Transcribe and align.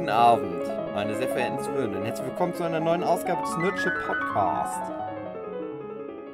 guten 0.00 0.08
Abend, 0.08 0.66
meine 0.94 1.14
sehr 1.14 1.28
verehrten 1.28 1.62
Zuhörenden. 1.62 2.02
Herzlich 2.02 2.26
willkommen 2.26 2.54
zu 2.54 2.64
einer 2.64 2.80
neuen 2.80 3.04
Ausgabe 3.04 3.42
des 3.42 3.54
Nerdship 3.58 3.92
Podcast. 4.06 4.90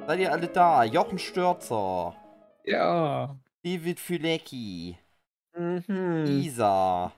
Seid 0.06 0.20
ihr 0.20 0.30
alle 0.30 0.46
da? 0.46 0.84
Jochen 0.84 1.18
Störzer. 1.18 2.14
Ja. 2.62 3.36
David 3.64 3.98
Fülecki. 3.98 4.96
Mhm. 5.58 6.26
Isa. 6.28 7.10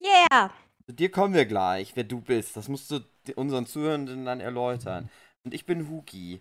Yeah! 0.00 0.52
Zu 0.86 0.92
dir 0.92 1.10
kommen 1.10 1.34
wir 1.34 1.44
gleich, 1.44 1.96
wer 1.96 2.04
du 2.04 2.20
bist. 2.20 2.56
Das 2.56 2.68
musst 2.68 2.92
du 2.92 3.00
unseren 3.34 3.66
Zuhörenden 3.66 4.24
dann 4.24 4.38
erläutern. 4.38 5.10
Und 5.42 5.54
ich 5.54 5.66
bin 5.66 5.88
Huki. 5.90 6.40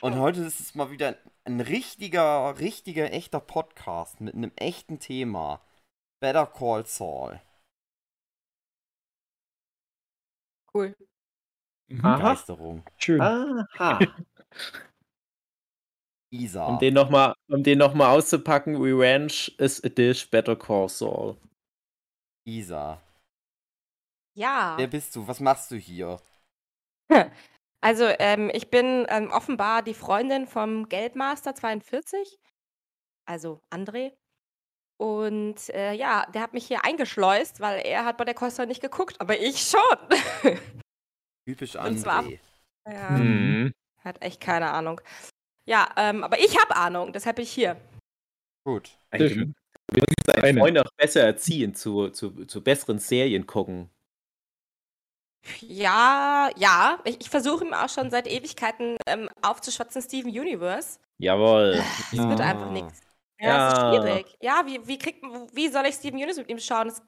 Und 0.00 0.16
heute 0.16 0.42
ist 0.42 0.60
es 0.60 0.76
mal 0.76 0.92
wieder 0.92 1.16
ein 1.42 1.60
richtiger, 1.60 2.56
richtiger, 2.60 3.12
echter 3.12 3.40
Podcast 3.40 4.20
mit 4.20 4.36
einem 4.36 4.52
echten 4.54 5.00
Thema. 5.00 5.60
Better 6.20 6.46
Call 6.46 6.86
Saul. 6.86 7.40
Cool. 10.74 10.96
Aha. 12.02 12.16
Begeisterung. 12.16 12.82
Schön. 12.98 13.20
Aha. 13.20 14.00
Isa. 16.30 16.66
Um 16.66 16.78
den 16.78 16.94
nochmal 16.94 17.34
um 17.48 17.62
den 17.62 17.78
noch 17.78 17.94
mal 17.94 18.10
auszupacken, 18.10 18.76
Revenge 18.76 19.52
is 19.58 19.82
a 19.84 19.88
dish, 19.88 20.28
Better 20.28 20.56
Call 20.56 20.88
Saul. 20.88 21.36
Isa. 22.44 23.00
Ja. 24.36 24.74
Wer 24.76 24.88
bist 24.88 25.14
du? 25.14 25.26
Was 25.28 25.40
machst 25.40 25.70
du 25.70 25.76
hier? 25.76 26.20
Also, 27.80 28.06
ähm, 28.18 28.50
ich 28.54 28.70
bin 28.70 29.04
ähm, 29.10 29.30
offenbar 29.30 29.82
die 29.82 29.92
Freundin 29.92 30.46
vom 30.46 30.88
Geldmaster 30.88 31.54
42, 31.54 32.40
also 33.26 33.60
André. 33.68 34.14
Und 34.96 35.68
äh, 35.70 35.92
ja, 35.92 36.26
der 36.32 36.42
hat 36.42 36.52
mich 36.54 36.66
hier 36.66 36.84
eingeschleust, 36.84 37.60
weil 37.60 37.80
er 37.84 38.04
hat 38.04 38.16
bei 38.16 38.24
der 38.24 38.34
Costa 38.34 38.64
nicht 38.66 38.80
geguckt, 38.80 39.20
aber 39.20 39.38
ich 39.38 39.60
schon. 39.60 39.80
Typisch 41.48 41.76
Und 41.76 41.98
zwar- 41.98 42.20
André. 42.22 42.38
ja, 42.88 43.10
Mhm. 43.10 43.72
hat 44.02 44.22
echt 44.22 44.40
keine 44.40 44.70
Ahnung. 44.70 45.00
Ja, 45.66 45.88
ähm, 45.96 46.22
aber 46.24 46.38
ich 46.38 46.58
habe 46.60 46.76
Ahnung, 46.76 47.12
deshalb 47.12 47.36
bin 47.36 47.44
ich 47.44 47.52
hier. 47.52 47.76
Gut. 48.66 48.96
Schön. 49.14 49.54
Deinen 50.26 50.44
Eine. 50.44 50.60
Freund 50.60 50.78
auch 50.78 50.90
besser 50.96 51.22
erziehen, 51.22 51.74
zu, 51.74 52.08
zu, 52.10 52.44
zu 52.46 52.62
besseren 52.62 52.98
Serien 52.98 53.46
gucken. 53.46 53.90
Ja, 55.60 56.50
ja, 56.56 56.98
ich, 57.04 57.20
ich 57.20 57.28
versuche 57.30 57.64
ihm 57.66 57.74
auch 57.74 57.88
schon 57.90 58.10
seit 58.10 58.26
Ewigkeiten 58.26 58.96
ähm, 59.06 59.28
aufzuschwatzen, 59.42 60.00
Steven 60.00 60.30
Universe. 60.30 60.98
Jawohl. 61.18 61.82
Es 62.12 62.16
wird 62.18 62.40
Ah. 62.40 62.50
einfach 62.50 62.70
nichts. 62.70 63.00
Ja, 63.44 63.68
es 63.68 63.72
ist 63.74 63.78
Ja. 63.82 63.90
schwierig. 64.02 64.36
Ja, 64.40 64.62
wie, 64.66 64.86
wie, 64.86 64.98
kriegt, 64.98 65.22
man- 65.22 65.48
wie 65.54 65.68
soll 65.68 65.86
ich 65.86 65.94
Steven 65.94 66.16
Universe 66.16 66.40
mit 66.40 66.48
ihm 66.50 66.58
schauen? 66.58 66.88
Es, 66.88 67.02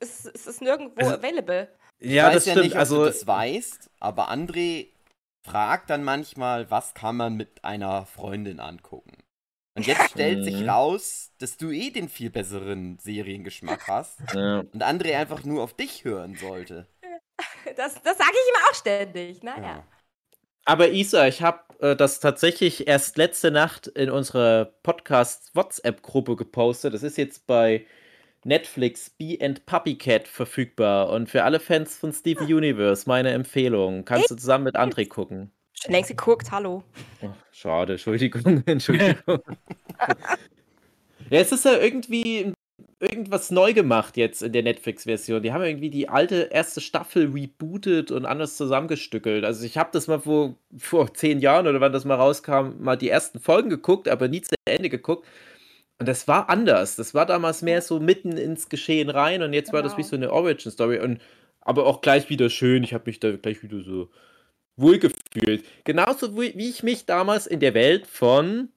es, 0.00 0.24
es 0.26 0.46
ist 0.46 0.62
nirgendwo 0.62 1.00
Also- 1.04 1.16
available. 1.16 1.68
Ja, 2.00 2.28
ich 2.28 2.28
weiß 2.28 2.34
das 2.34 2.46
ja 2.46 2.52
stimmt. 2.52 2.64
nicht, 2.66 2.74
ob 2.74 2.78
also, 2.80 2.96
du 3.00 3.04
das 3.06 3.26
weißt, 3.26 3.90
aber 4.00 4.28
André 4.30 4.88
fragt 5.46 5.90
dann 5.90 6.02
manchmal, 6.04 6.70
was 6.70 6.94
kann 6.94 7.16
man 7.16 7.34
mit 7.36 7.64
einer 7.64 8.06
Freundin 8.06 8.58
angucken? 8.60 9.12
Und 9.76 9.86
jetzt 9.86 10.10
stellt 10.10 10.44
sich 10.44 10.62
Mhm. 10.62 10.68
raus, 10.68 11.30
dass 11.38 11.56
du 11.56 11.70
eh 11.70 11.90
den 11.90 12.08
viel 12.08 12.30
besseren 12.30 12.98
Seriengeschmack 12.98 13.86
hast 13.88 14.18
ja. 14.34 14.60
und 14.60 14.82
André 14.82 15.16
einfach 15.16 15.44
nur 15.44 15.62
auf 15.62 15.74
dich 15.74 16.04
hören 16.04 16.34
sollte. 16.36 16.86
Das, 17.76 17.94
das 18.02 18.18
sage 18.18 18.30
ich 18.32 18.48
ihm 18.48 18.68
auch 18.70 18.74
ständig. 18.74 19.42
Naja. 19.42 19.62
Ja. 19.62 19.84
Aber 20.64 20.90
Isa, 20.90 21.26
ich 21.26 21.42
habe 21.42 21.60
das 21.82 22.20
tatsächlich 22.20 22.86
erst 22.86 23.16
letzte 23.16 23.50
Nacht 23.50 23.88
in 23.88 24.08
unserer 24.08 24.66
Podcast-WhatsApp-Gruppe 24.84 26.36
gepostet. 26.36 26.94
Das 26.94 27.02
ist 27.02 27.18
jetzt 27.18 27.46
bei 27.48 27.84
Netflix 28.44 29.10
Bee 29.10 29.38
and 29.42 29.66
Puppycat 29.66 30.28
verfügbar. 30.28 31.10
Und 31.10 31.28
für 31.28 31.42
alle 31.42 31.58
Fans 31.58 31.96
von 31.96 32.12
Steven 32.12 32.46
Universe 32.46 33.08
meine 33.08 33.30
Empfehlung. 33.30 34.04
Kannst 34.04 34.30
du 34.30 34.36
zusammen 34.36 34.64
mit 34.64 34.76
André 34.76 35.08
gucken. 35.08 35.50
Schon 35.72 35.92
längst 35.92 36.10
geguckt, 36.10 36.52
hallo. 36.52 36.84
Oh, 37.20 37.30
schade, 37.50 37.94
Entschuldigung, 37.94 38.62
Entschuldigung. 38.66 39.16
ja, 41.30 41.40
es 41.40 41.50
ist 41.50 41.64
ja 41.64 41.78
irgendwie 41.78 42.52
irgendwas 43.00 43.50
neu 43.50 43.72
gemacht 43.72 44.16
jetzt 44.16 44.42
in 44.42 44.52
der 44.52 44.62
Netflix-Version. 44.62 45.42
Die 45.42 45.52
haben 45.52 45.62
irgendwie 45.64 45.90
die 45.90 46.08
alte 46.08 46.48
erste 46.52 46.80
Staffel 46.80 47.30
rebootet 47.30 48.10
und 48.10 48.24
anders 48.26 48.56
zusammengestückelt. 48.56 49.44
Also 49.44 49.64
ich 49.64 49.78
habe 49.78 49.90
das 49.92 50.06
mal 50.08 50.20
vor, 50.20 50.54
vor 50.76 51.12
zehn 51.14 51.40
Jahren 51.40 51.66
oder 51.66 51.80
wann 51.80 51.92
das 51.92 52.04
mal 52.04 52.14
rauskam, 52.16 52.80
mal 52.82 52.96
die 52.96 53.08
ersten 53.08 53.40
Folgen 53.40 53.70
geguckt, 53.70 54.08
aber 54.08 54.28
nie 54.28 54.42
zu 54.42 54.54
Ende 54.64 54.88
geguckt. 54.88 55.26
Und 55.98 56.08
das 56.08 56.26
war 56.28 56.48
anders. 56.50 56.96
Das 56.96 57.14
war 57.14 57.26
damals 57.26 57.62
mehr 57.62 57.80
so 57.82 58.00
mitten 58.00 58.36
ins 58.36 58.68
Geschehen 58.68 59.10
rein 59.10 59.42
und 59.42 59.52
jetzt 59.52 59.72
war 59.72 59.82
das 59.82 59.92
wie 59.96 60.02
Genau. 60.02 60.08
so 60.08 60.16
eine 60.16 60.32
Origin-Story. 60.32 60.98
Und 61.00 61.20
aber 61.60 61.86
auch 61.86 62.00
gleich 62.00 62.28
wieder 62.28 62.50
schön. 62.50 62.82
Ich 62.82 62.92
habe 62.92 63.04
mich 63.06 63.20
da 63.20 63.30
gleich 63.36 63.62
wieder 63.62 63.80
so 63.82 64.08
wohlgefühlt. 64.76 65.64
Genauso 65.84 66.36
wie 66.36 66.68
ich 66.68 66.82
mich 66.82 67.06
damals 67.06 67.46
in 67.46 67.60
der 67.60 67.74
Welt 67.74 68.06
von 68.06 68.70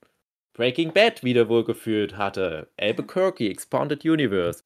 Breaking 0.55 0.93
Bad 0.93 1.23
wieder 1.23 1.49
wohlgefühlt 1.49 2.17
hatte. 2.17 2.69
Albuquerque, 2.77 3.49
Expanded 3.49 4.05
Universe. 4.05 4.63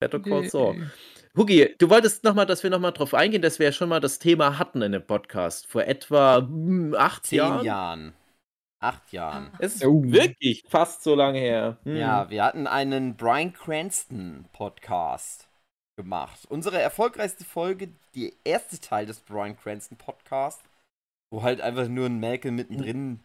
Better 0.00 0.18
Call 0.20 0.48
Saul. 0.48 0.90
Hugi, 1.36 1.74
du 1.78 1.90
wolltest 1.90 2.24
nochmal, 2.24 2.46
dass 2.46 2.62
wir 2.62 2.70
nochmal 2.70 2.92
drauf 2.92 3.12
eingehen, 3.12 3.42
dass 3.42 3.58
wir 3.58 3.66
ja 3.66 3.72
schon 3.72 3.88
mal 3.88 4.00
das 4.00 4.18
Thema 4.18 4.58
hatten 4.58 4.82
in 4.82 4.92
dem 4.92 5.06
Podcast. 5.06 5.66
Vor 5.66 5.84
etwa 5.84 6.38
hm, 6.38 6.94
acht 6.96 7.26
Zehn 7.26 7.38
Jahren. 7.38 7.64
Jahren. 7.64 8.12
Acht 8.80 9.12
Jahren. 9.12 9.50
Es 9.58 9.76
ist 9.76 9.84
Oh. 9.84 10.02
wirklich 10.04 10.62
fast 10.68 11.02
so 11.02 11.14
lange 11.14 11.38
her. 11.38 11.78
Hm. 11.84 11.96
Ja, 11.96 12.30
wir 12.30 12.44
hatten 12.44 12.66
einen 12.66 13.16
Brian 13.16 13.52
Cranston 13.52 14.46
Podcast 14.52 15.48
gemacht. 15.96 16.46
Unsere 16.48 16.80
erfolgreichste 16.80 17.44
Folge, 17.44 17.88
die 18.14 18.34
erste 18.44 18.80
Teil 18.80 19.06
des 19.06 19.20
Brian 19.20 19.56
Cranston 19.56 19.98
Podcast, 19.98 20.62
wo 21.30 21.42
halt 21.42 21.60
einfach 21.60 21.88
nur 21.88 22.06
ein 22.06 22.20
Malcolm 22.20 22.56
mittendrin. 22.56 23.20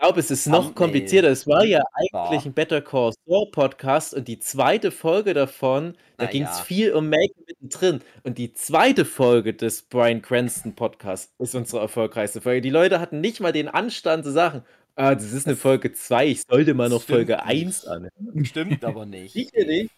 Ich 0.00 0.02
glaube, 0.02 0.20
es 0.20 0.30
ist 0.30 0.46
noch 0.46 0.64
Thumbnail 0.64 0.74
komplizierter. 0.74 1.28
Es 1.28 1.46
war 1.46 1.62
ja 1.62 1.82
eigentlich 1.92 2.46
ein 2.46 2.54
Better 2.54 2.80
Call 2.80 3.12
Saul 3.26 3.50
Podcast 3.50 4.14
und 4.14 4.28
die 4.28 4.38
zweite 4.38 4.92
Folge 4.92 5.34
davon, 5.34 5.94
da 6.16 6.24
ging 6.24 6.44
es 6.44 6.56
ja. 6.56 6.64
viel 6.64 6.92
um 6.94 7.10
Malcolm 7.10 7.44
mittendrin. 7.46 8.00
Und 8.22 8.38
die 8.38 8.54
zweite 8.54 9.04
Folge 9.04 9.52
des 9.52 9.82
Brian 9.82 10.22
Cranston 10.22 10.74
Podcasts 10.74 11.34
ist 11.38 11.54
unsere 11.54 11.82
erfolgreichste 11.82 12.40
Folge. 12.40 12.62
Die 12.62 12.70
Leute 12.70 12.98
hatten 12.98 13.20
nicht 13.20 13.40
mal 13.40 13.52
den 13.52 13.68
Anstand 13.68 14.24
zu 14.24 14.32
sagen, 14.32 14.62
ah, 14.94 15.14
das 15.14 15.32
ist 15.32 15.46
eine 15.46 15.56
Folge 15.56 15.92
2, 15.92 16.28
ich 16.28 16.42
sollte 16.48 16.72
mal 16.72 16.88
noch 16.88 17.02
Folge 17.02 17.34
nicht. 17.34 17.44
1 17.44 17.86
an. 17.86 18.08
Stimmt 18.44 18.82
aber 18.86 19.04
nicht. 19.04 19.34
Sicher 19.34 19.66
nicht. 19.66 19.90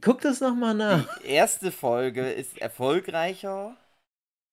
Guck 0.00 0.22
das 0.22 0.40
nochmal 0.40 0.74
nach. 0.74 1.18
Die 1.18 1.26
erste 1.28 1.72
Folge 1.72 2.30
ist 2.30 2.56
erfolgreicher, 2.56 3.76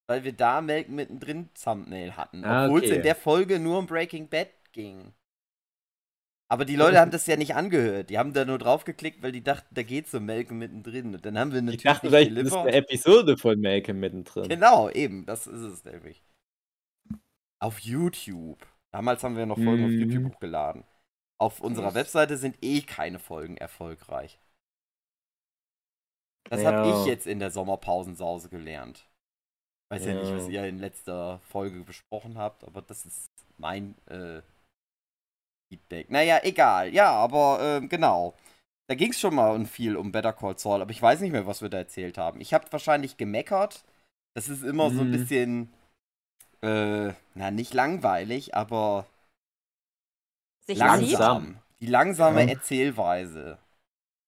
weil 0.08 0.24
wir 0.24 0.32
da 0.32 0.60
Malcolm 0.60 0.94
mittendrin 0.94 1.50
Thumbnail 1.54 2.16
hatten. 2.16 2.44
Ah, 2.44 2.64
Obwohl 2.66 2.80
es 2.80 2.86
okay. 2.90 2.96
in 2.96 3.02
der 3.02 3.16
Folge 3.16 3.58
nur 3.58 3.78
um 3.78 3.86
Breaking 3.86 4.28
Bad 4.28 4.48
ging. 4.72 5.12
Aber 6.48 6.64
die 6.64 6.76
Leute 6.76 6.98
haben 7.00 7.10
das 7.10 7.26
ja 7.26 7.36
nicht 7.36 7.54
angehört. 7.56 8.08
Die 8.10 8.18
haben 8.18 8.32
da 8.32 8.44
nur 8.44 8.58
draufgeklickt, 8.58 9.22
weil 9.22 9.32
die 9.32 9.42
dachten, 9.42 9.74
da 9.74 9.82
geht's 9.82 10.14
um 10.14 10.26
Malcolm 10.26 10.58
mittendrin. 10.58 11.14
Und 11.14 11.26
dann 11.26 11.38
haben 11.38 11.50
wir 11.50 11.58
Ich 11.58 11.64
natürlich 11.64 11.82
dachte 11.82 12.06
nicht 12.06 12.14
vielleicht, 12.14 12.36
das 12.38 12.46
ist 12.46 12.54
eine 12.54 12.72
Episode 12.72 13.36
von 13.36 13.60
Malcolm 13.60 13.98
mittendrin. 13.98 14.48
Genau, 14.48 14.88
eben, 14.90 15.26
das 15.26 15.46
ist 15.48 15.60
es 15.60 15.84
nämlich. 15.84 16.22
Auf 17.58 17.80
YouTube. 17.80 18.64
Damals 18.92 19.24
haben 19.24 19.36
wir 19.36 19.46
noch 19.46 19.56
Folgen 19.58 19.84
auf 19.84 19.90
Mhm. 19.90 19.98
YouTube 20.10 20.34
hochgeladen. 20.34 20.84
Auf 21.38 21.60
unserer 21.60 21.94
Webseite 21.94 22.36
sind 22.36 22.56
eh 22.62 22.80
keine 22.82 23.18
Folgen 23.18 23.56
erfolgreich. 23.56 24.38
Das 26.48 26.64
habe 26.64 26.88
Ja. 26.88 27.00
ich 27.00 27.06
jetzt 27.06 27.26
in 27.26 27.40
der 27.40 27.50
Sommerpausensause 27.50 28.48
gelernt. 28.48 29.08
Weiß 29.88 30.04
ja. 30.04 30.14
nicht, 30.14 30.28
Ja. 30.30 30.36
was 30.36 30.48
ihr 30.48 30.64
in 30.66 30.78
letzter 30.78 31.38
Folge 31.48 31.80
besprochen 31.80 32.38
habt, 32.38 32.64
aber 32.64 32.82
das 32.82 33.06
ist 33.06 33.30
mein 33.58 33.94
äh, 34.08 34.42
Feedback. 35.68 36.10
Naja, 36.10 36.40
egal. 36.42 36.92
Ja, 36.92 37.12
aber 37.12 37.58
ähm, 37.60 37.88
genau. 37.88 38.34
Da 38.88 38.94
ging 38.94 39.10
es 39.10 39.18
schon 39.20 39.34
mal 39.34 39.54
um 39.54 39.66
viel 39.66 39.96
um 39.96 40.12
Better 40.12 40.32
Call 40.32 40.58
Saul, 40.58 40.80
aber 40.82 40.90
ich 40.92 41.02
weiß 41.02 41.20
nicht 41.20 41.32
mehr, 41.32 41.46
was 41.46 41.60
wir 41.62 41.68
da 41.68 41.78
erzählt 41.78 42.18
haben. 42.18 42.40
Ich 42.40 42.54
habe 42.54 42.70
wahrscheinlich 42.70 43.16
gemeckert. 43.16 43.84
Das 44.34 44.48
ist 44.48 44.62
immer 44.62 44.90
so 44.90 45.00
ein 45.00 45.08
Mhm. 45.08 45.12
bisschen, 45.12 45.72
äh, 46.62 47.12
na, 47.34 47.50
nicht 47.50 47.74
langweilig, 47.74 48.54
aber 48.54 49.06
Sich 50.66 50.78
Langsam. 50.78 51.46
sieht. 51.46 51.56
Die 51.80 51.86
langsame 51.86 52.42
Ja. 52.42 52.48
Erzählweise 52.50 53.58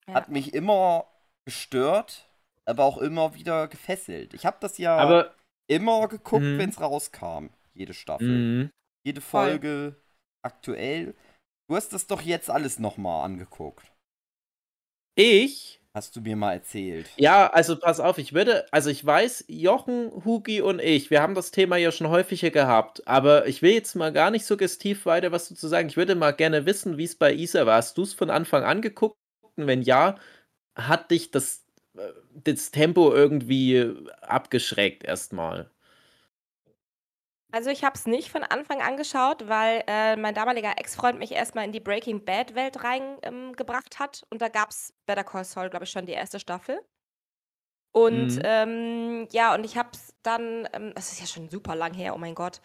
Ja. 0.09 0.15
hat 0.15 0.29
mich 0.29 0.55
immer 0.55 1.06
gestört, 1.44 2.27
aber 2.65 2.85
auch 2.85 2.99
immer 2.99 3.35
wieder 3.35 3.67
gefesselt. 3.69 4.35
Ich 4.35 4.47
habe 4.47 4.56
das 4.61 4.79
ja 4.79 4.97
Aber 4.97 5.35
immer 5.69 6.09
geguckt, 6.09 6.43
Mhm. 6.44 6.59
wenn 6.59 6.70
es 6.70 6.81
rauskam. 6.81 7.50
Jede 7.75 7.94
Staffel. 7.94 8.29
Mhm. 8.29 8.70
Jede 9.05 9.20
Voll. 9.20 9.50
Folge 9.50 9.97
aktuell. 10.43 11.15
Du 11.69 11.76
hast 11.76 11.93
das 11.93 12.06
doch 12.06 12.23
jetzt 12.23 12.50
alles 12.50 12.79
nochmal 12.79 13.25
angeguckt. 13.25 13.93
ich 15.17 15.81
Hast 15.94 16.15
du 16.15 16.20
mir 16.20 16.37
mal 16.37 16.53
erzählt. 16.53 17.11
Ja, 17.17 17.49
also 17.50 17.76
pass 17.76 17.99
auf, 17.99 18.19
ich 18.19 18.32
würde, 18.32 18.73
also 18.73 18.88
ich 18.88 19.05
weiß, 19.05 19.47
Jochen, 19.49 20.12
Hugi 20.25 20.61
und 20.61 20.81
ich, 20.81 21.11
wir 21.11 21.20
haben 21.23 21.35
das 21.35 21.50
Thema 21.50 21.76
ja 21.76 21.91
schon 21.91 22.09
häufiger 22.09 22.50
gehabt, 22.50 23.05
aber 23.09 23.49
ich 23.49 23.62
will 23.62 23.73
jetzt 23.73 23.97
mal 23.97 24.12
gar 24.12 24.31
nicht 24.31 24.47
suggestiv 24.47 25.06
weiter 25.06 25.32
was 25.32 25.49
dazu 25.49 25.67
sagen. 25.67 25.88
Ich 25.88 25.97
würde 25.97 26.14
mal 26.14 26.31
gerne 26.32 26.67
wissen, 26.67 26.99
wie 26.99 27.05
es 27.05 27.17
bei 27.17 27.32
Isa 27.35 27.67
war. 27.67 27.79
Hast 27.79 27.99
du 27.99 28.03
es 28.03 28.14
von 28.14 28.31
Anfang 28.31 28.62
an 28.64 28.81
geguckt? 28.81 29.17
Und 29.56 29.67
wenn 29.67 29.82
ja, 29.82 30.17
hat 30.76 31.11
dich 31.11 31.32
das 31.32 31.64
das 32.35 32.71
Tempo 32.71 33.12
irgendwie 33.12 33.95
abgeschreckt 34.23 35.05
erstmal? 35.05 35.71
Also, 37.50 37.71
ich 37.71 37.83
habe 37.83 37.95
es 37.97 38.06
nicht 38.06 38.31
von 38.31 38.43
Anfang 38.43 38.83
an 38.83 38.99
geschaut, 38.99 39.49
weil, 39.49 39.83
äh, 39.87 40.17
mein 40.17 40.35
damaliger 40.35 40.77
Ex-Freund 40.79 41.19
mich 41.19 41.33
erst 41.33 41.55
mal 41.55 41.65
in 41.65 41.73
die 41.73 41.81
Breaking 41.81 42.25
Bad-Welt 42.25 42.85
reingebracht 42.85 43.95
ähm, 43.95 43.99
hat 44.00 44.27
und 44.31 44.43
da 44.43 44.49
gab's 44.49 44.93
Better 45.06 45.25
Call 45.25 45.45
Saul, 45.45 45.71
glaube 45.71 45.85
ich, 45.87 45.91
schon 45.91 46.05
die 46.05 46.12
erste 46.12 46.39
Staffel. 46.41 46.79
Und, 47.93 48.37
Mhm. 48.37 48.43
ähm, 48.45 49.29
ja, 49.33 49.55
und 49.55 49.65
ich 49.65 49.77
habe 49.79 49.89
es 49.93 50.15
dann 50.23 50.69
ähm, 50.75 50.93
es 50.95 51.12
ist 51.12 51.21
ja 51.21 51.27
schon 51.27 51.49
super 51.49 51.75
lang 51.75 51.95
her, 51.95 52.15
oh 52.15 52.19
mein 52.19 52.35
Gott. 52.35 52.61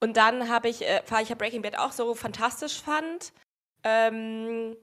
Und 0.00 0.16
dann 0.16 0.48
habe 0.50 0.68
ich 0.68 0.82
äh, 0.82 1.02
weil 1.08 1.22
ich 1.22 1.30
ja 1.30 1.34
Breaking 1.34 1.62
Bad 1.62 1.78
auch 1.78 1.92
so 1.92 2.14
fantastisch 2.14 2.80
fand, 2.82 3.32
ähm, 3.82 4.76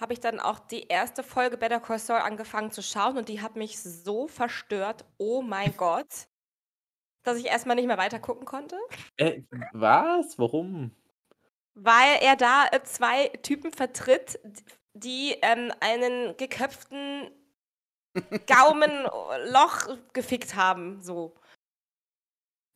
habe 0.00 0.12
ich 0.12 0.20
dann 0.20 0.40
auch 0.40 0.58
die 0.58 0.84
erste 0.88 1.22
Folge 1.22 1.56
Better 1.56 1.80
Call 1.80 1.98
Saul 1.98 2.20
angefangen 2.20 2.70
zu 2.70 2.82
schauen 2.82 3.18
und 3.18 3.28
die 3.28 3.40
hat 3.42 3.56
mich 3.56 3.80
so 3.80 4.28
verstört, 4.28 5.04
oh 5.18 5.42
mein 5.42 5.76
Gott, 5.76 6.26
dass 7.22 7.36
ich 7.38 7.46
erst 7.46 7.66
mal 7.66 7.74
nicht 7.74 7.86
mehr 7.86 7.98
weiter 7.98 8.18
gucken 8.18 8.46
konnte. 8.46 8.76
Äh, 9.16 9.42
was? 9.72 10.38
Warum? 10.38 10.92
Weil 11.74 12.18
er 12.22 12.36
da, 12.36 12.66
äh, 12.72 12.82
2 12.82 13.28
Typen 13.42 13.72
vertritt, 13.72 14.40
die, 14.94 15.36
ähm, 15.42 15.72
einen 15.80 16.36
geköpften 16.36 17.30
Gaumenloch 18.46 19.96
gefickt 20.12 20.54
haben, 20.56 21.00
so. 21.02 21.36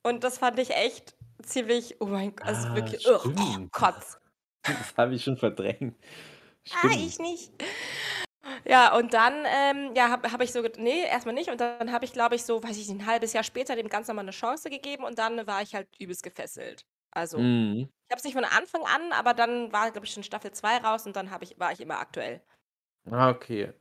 Und 0.07 0.23
das 0.25 0.39
fand 0.39 0.59
ich 0.59 0.71
echt 0.71 1.17
ziemlich 1.43 2.01
oh 2.01 2.07
mein 2.07 2.37
Gott, 2.37 2.47
also 2.47 2.69
Ah, 2.69 2.75
wirklich, 2.75 3.07
oh 3.09 3.19
stimmt. 3.19 3.73
Kotz. 3.73 4.19
Das 4.67 4.97
habe 4.97 5.15
ich 5.15 5.23
schon 5.23 5.37
verdrängt. 5.37 5.95
Ah, 6.73 6.77
Stimmt. 6.77 7.05
ich 7.07 7.19
nicht. 7.19 7.53
Ja, 8.67 8.97
und 8.97 9.13
dann, 9.15 9.45
ähm, 9.47 9.95
ja, 9.95 10.09
habe 10.11 10.33
habe 10.33 10.45
ich 10.45 10.53
so 10.53 10.63
ged 10.63 10.79
ne, 10.79 11.07
erst 11.09 11.27
mal 11.27 11.33
nicht 11.33 11.51
und 11.51 11.61
dann 11.61 11.93
habe 11.93 12.05
ich, 12.07 12.13
glaube 12.15 12.35
ich, 12.37 12.45
so, 12.45 12.63
weiß 12.63 12.79
ich 12.79 12.89
nicht, 12.89 13.01
'n 13.03 13.07
halbes 13.07 13.33
Jahr 13.35 13.45
später 13.45 13.77
dem 13.77 13.89
Ganzen 13.89 14.11
noch 14.13 14.17
mal 14.17 14.23
'ne 14.25 14.31
Chance 14.33 14.71
gegeben 14.71 15.05
und 15.05 15.19
dann 15.19 15.47
war 15.47 15.63
ich 15.63 15.75
halt 15.75 15.89
übelst 15.99 16.23
gefesselt. 16.23 16.87
Also, 17.11 17.43
Mhm. 17.43 17.89
ich 18.09 18.13
habe 18.13 18.19
es 18.21 18.25
nicht 18.25 18.35
von 18.35 18.45
Anfang 18.45 18.83
an, 18.85 19.13
aber 19.13 19.35
dann 19.35 19.73
war, 19.73 19.91
glaube 19.93 20.07
ich, 20.07 20.13
schon 20.15 20.23
Staffel 20.25 20.53
2 20.53 20.79
raus 20.79 21.07
und 21.07 21.17
dann 21.17 21.31
ich 21.43 21.59
war 21.61 21.73
ich 21.73 21.81
immer 21.81 21.99
aktuell. 22.01 22.43
Ah, 23.11 23.29
okay. 23.31 23.73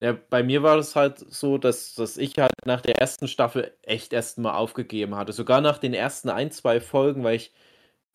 Ja, 0.00 0.12
bei 0.12 0.42
mir 0.42 0.62
war 0.64 0.76
das 0.76 0.96
halt 0.96 1.18
so, 1.18 1.56
dass 1.56 1.94
dass 1.94 2.16
ich 2.16 2.36
halt 2.38 2.50
nach 2.66 2.80
der 2.80 2.96
ersten 2.98 3.28
Staffel 3.28 3.76
echt 3.82 4.12
erst 4.12 4.38
mal 4.38 4.54
aufgegeben 4.56 5.14
hatte. 5.14 5.32
Sogar 5.32 5.60
nach 5.60 5.78
den 5.78 5.94
ersten 5.94 6.28
1, 6.28 6.50
2 6.50 6.80
Folgen, 6.80 7.22
weil 7.22 7.36
ich 7.36 7.52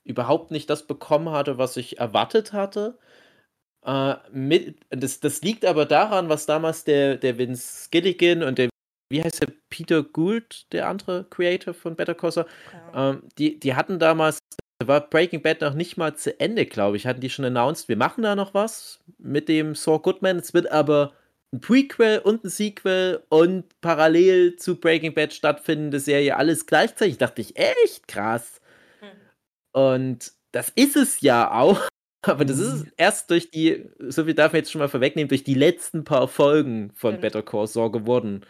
überhaupt 0.03 0.51
nicht 0.51 0.69
das 0.69 0.87
bekommen 0.87 1.31
hatte, 1.31 1.57
was 1.57 1.77
ich 1.77 1.99
erwartet 1.99 2.53
hatte. 2.53 2.99
Äh, 3.87 4.15
mit 4.31 4.77
das 4.89 5.21
das 5.21 5.41
liegt 5.41 5.63
aber 5.65 5.85
daran, 5.85 6.27
was 6.27 6.45
damals 6.45 6.83
der 6.83 7.15
der 7.15 7.37
Vince 7.37 7.87
Gilligan 7.89 8.43
und 8.43 8.57
der 8.57 8.69
wie 9.09 9.23
heißt 9.23 9.41
der, 9.41 9.47
Peter 9.69 10.03
Gould, 10.03 10.65
der 10.73 10.89
andere 10.89 11.23
Creator 11.29 11.73
von 11.73 11.95
Better 11.95 12.13
Call 12.13 12.31
Saul, 12.33 12.45
Keine 12.65 12.83
Ahnung. 12.93 13.21
ähm, 13.23 13.29
die 13.37 13.57
die 13.59 13.75
hatten 13.75 13.97
damals 13.99 14.39
da 14.79 14.87
war 14.87 15.09
Breaking 15.09 15.41
Bad 15.41 15.61
noch 15.61 15.73
nicht 15.73 15.95
mal 15.97 16.15
zu 16.15 16.37
Ende, 16.39 16.65
glaube 16.65 16.97
ich, 16.97 17.07
hatten 17.07 17.21
die 17.21 17.29
schon 17.31 17.45
announced, 17.45 17.87
wir 17.87 17.95
machen 17.97 18.21
da 18.23 18.35
noch 18.35 18.53
was 18.53 18.99
mit 19.17 19.47
dem 19.49 19.73
Saul 19.73 19.99
Goodman. 19.99 20.37
Es 20.37 20.53
wird 20.53 20.69
aber 20.71 21.13
'n 21.53 21.61
Prequel 21.61 22.19
und 22.19 22.43
'n 22.43 22.49
Sequel 22.49 23.23
und 23.29 23.63
parallel 23.81 24.57
zu 24.57 24.75
Breaking 24.79 25.13
Bad 25.13 25.33
stattfindende 25.33 25.99
Serie, 26.01 26.35
alles 26.35 26.65
gleichzeitig. 26.65 27.17
Dachte 27.17 27.41
ich: 27.41 27.55
„Echt 27.57 28.07
krass.“ 28.09 28.59
Mhm. 29.01 29.07
Und 29.75 30.33
das 30.51 30.69
ist 30.75 30.95
es 30.95 31.21
ja 31.21 31.51
auch, 31.51 31.87
aber 32.27 32.45
das 32.45 32.59
ist 32.59 32.85
Mhm. 32.85 32.91
erst 32.97 33.29
durch 33.31 33.51
die 33.51 33.85
so 34.09 34.25
viel 34.25 34.33
darf 34.33 34.53
man 34.53 34.59
jetzt 34.61 34.71
schon 34.71 34.79
mal 34.79 34.89
vorwegnehmen, 34.89 35.29
durch 35.29 35.43
die 35.43 35.53
letzten 35.55 36.03
paar 36.03 36.27
Folgen 36.27 36.91
von 36.95 37.19
Stimmt. 37.19 37.19
Better 37.19 37.43
Call 37.43 37.67
Saul 37.67 37.91
geworden. 37.91 38.45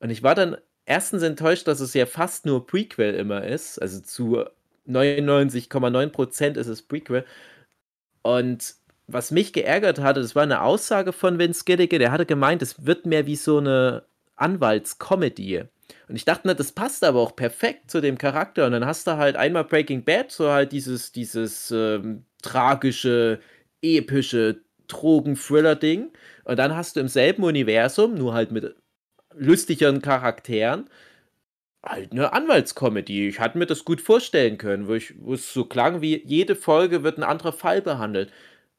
Und 0.00 0.10
ich 0.10 0.22
war 0.22 0.34
dann 0.34 0.56
erstens 0.86 1.22
enttäuscht, 1.22 1.68
dass 1.68 1.80
es 1.80 1.94
ja 1.94 2.06
fast 2.06 2.46
nur 2.46 2.66
Prequel 2.66 3.14
immer 3.14 3.44
ist, 3.44 3.80
also 3.80 4.00
zu 4.00 4.44
99,9% 4.86 6.56
ist 6.56 6.68
es 6.68 6.82
Prequel. 6.82 7.24
Und 8.22 8.74
was 9.08 9.30
mich 9.30 9.52
geärgert 9.52 9.98
hatte, 10.00 10.20
das 10.22 10.34
war 10.36 10.46
'ne 10.46 10.62
Aussage 10.62 11.12
von 11.12 11.38
Vince 11.38 11.64
Gilligan, 11.64 12.00
der 12.00 12.12
hatte 12.12 12.26
gemeint, 12.26 12.62
es 12.62 12.86
wird 12.86 13.06
mehr 13.06 13.26
wie 13.26 13.36
so 13.36 13.60
'ne 13.60 14.04
Anwaltscomedy. 14.36 15.64
Und 16.08 16.16
ich 16.16 16.24
dachte 16.24 16.48
mir, 16.48 16.54
das 16.54 16.72
passt 16.72 17.04
aber 17.04 17.20
auch 17.20 17.36
perfekt 17.36 17.90
zu 17.90 18.00
dem 18.00 18.18
Charakter. 18.18 18.66
Und 18.66 18.72
dann 18.72 18.86
hast 18.86 19.06
du 19.06 19.16
halt 19.16 19.36
einmal 19.36 19.64
Breaking 19.64 20.04
Bad, 20.04 20.30
so 20.32 20.50
halt 20.50 20.72
dieses 20.72 21.12
dieses, 21.12 21.70
ähm, 21.72 22.24
tragische, 22.42 23.40
epische 23.82 24.62
Drogen-Thriller-Ding. 24.88 26.12
Und 26.44 26.58
dann 26.58 26.76
hast 26.76 26.96
du 26.96 27.00
im 27.00 27.08
selben 27.08 27.44
Universum, 27.44 28.14
nur 28.14 28.34
halt 28.34 28.52
mit 28.52 28.74
lustigeren 29.34 30.02
Charakteren, 30.02 30.88
halt 31.84 32.14
'ne 32.14 32.32
Anwaltscomedy. 32.32 33.28
Ich 33.28 33.40
hatte 33.40 33.58
mir 33.58 33.66
das 33.66 33.84
gut 33.86 34.00
vorstellen 34.02 34.58
können, 34.58 34.88
wo 34.88 34.94
ich 34.94 35.14
wo 35.20 35.34
es 35.34 35.52
so 35.54 35.64
klang 35.66 36.02
wie 36.02 36.22
jede 36.26 36.56
Folge 36.56 37.02
wird 37.04 37.18
'n 37.18 37.24
anderer 37.24 37.52
Fall 37.52 37.82
behandelt. 37.82 38.32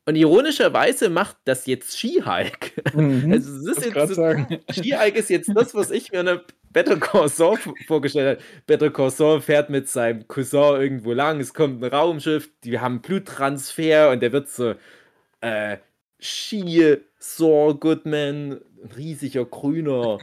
Und 0.07 0.15
ironischerweise 0.15 1.09
macht 1.09 1.37
das 1.45 1.65
jetzt 1.65 1.97
She-Hulk. 1.97 2.73
Mhm. 2.93 3.31
Also, 3.31 3.55
es 3.71 3.77
ist 3.77 3.85
jetzt 3.85 3.95
das 3.95 4.15
sagen. 4.15 4.47
She-Hulk 4.69 5.15
ist 5.15 5.29
jetzt 5.29 5.51
das, 5.55 5.73
was 5.73 5.91
ich 5.91 6.11
mir 6.11 6.19
unter 6.21 6.43
Better 6.71 6.97
Call 6.97 7.29
Saul 7.29 7.57
v 7.57 7.73
vorgestellt 7.87 8.37
habe. 8.39 8.47
Better 8.67 8.89
Call 8.91 9.11
Saul 9.11 9.39
fährt 9.41 9.69
mit 9.69 9.87
seinem 9.87 10.27
Cousin 10.27 10.81
irgendwo 10.81 11.13
lang, 11.13 11.39
es 11.39 11.53
kommt 11.53 11.81
'n 11.81 11.85
Raumschiff, 11.89 12.49
die 12.65 12.79
haben 12.79 13.01
Bluttransfer 13.01 14.09
und 14.11 14.21
der 14.21 14.31
wird 14.33 14.49
so, 14.49 14.75
äh, 15.41 15.77
She 16.19 16.97
Saul 17.19 17.75
Goodman, 17.75 18.61
'n 18.83 18.91
riesiger 18.97 19.45
grüner 19.45 20.19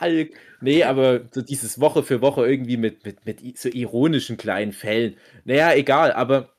Hulk. 0.00 0.34
Ne, 0.60 0.84
aber 0.84 1.22
so 1.32 1.42
dieses 1.42 1.80
Woche 1.80 2.02
für 2.04 2.22
Woche 2.22 2.46
irgendwie 2.48 2.76
mit 2.78 3.04
mit 3.06 3.26
mit 3.26 3.58
so 3.58 3.68
ironischen 3.70 4.36
kleinen 4.38 4.72
Fällen. 4.72 5.16
Na 5.44 5.54
ja, 5.54 5.74
egal, 5.74 6.12
aber 6.12 6.55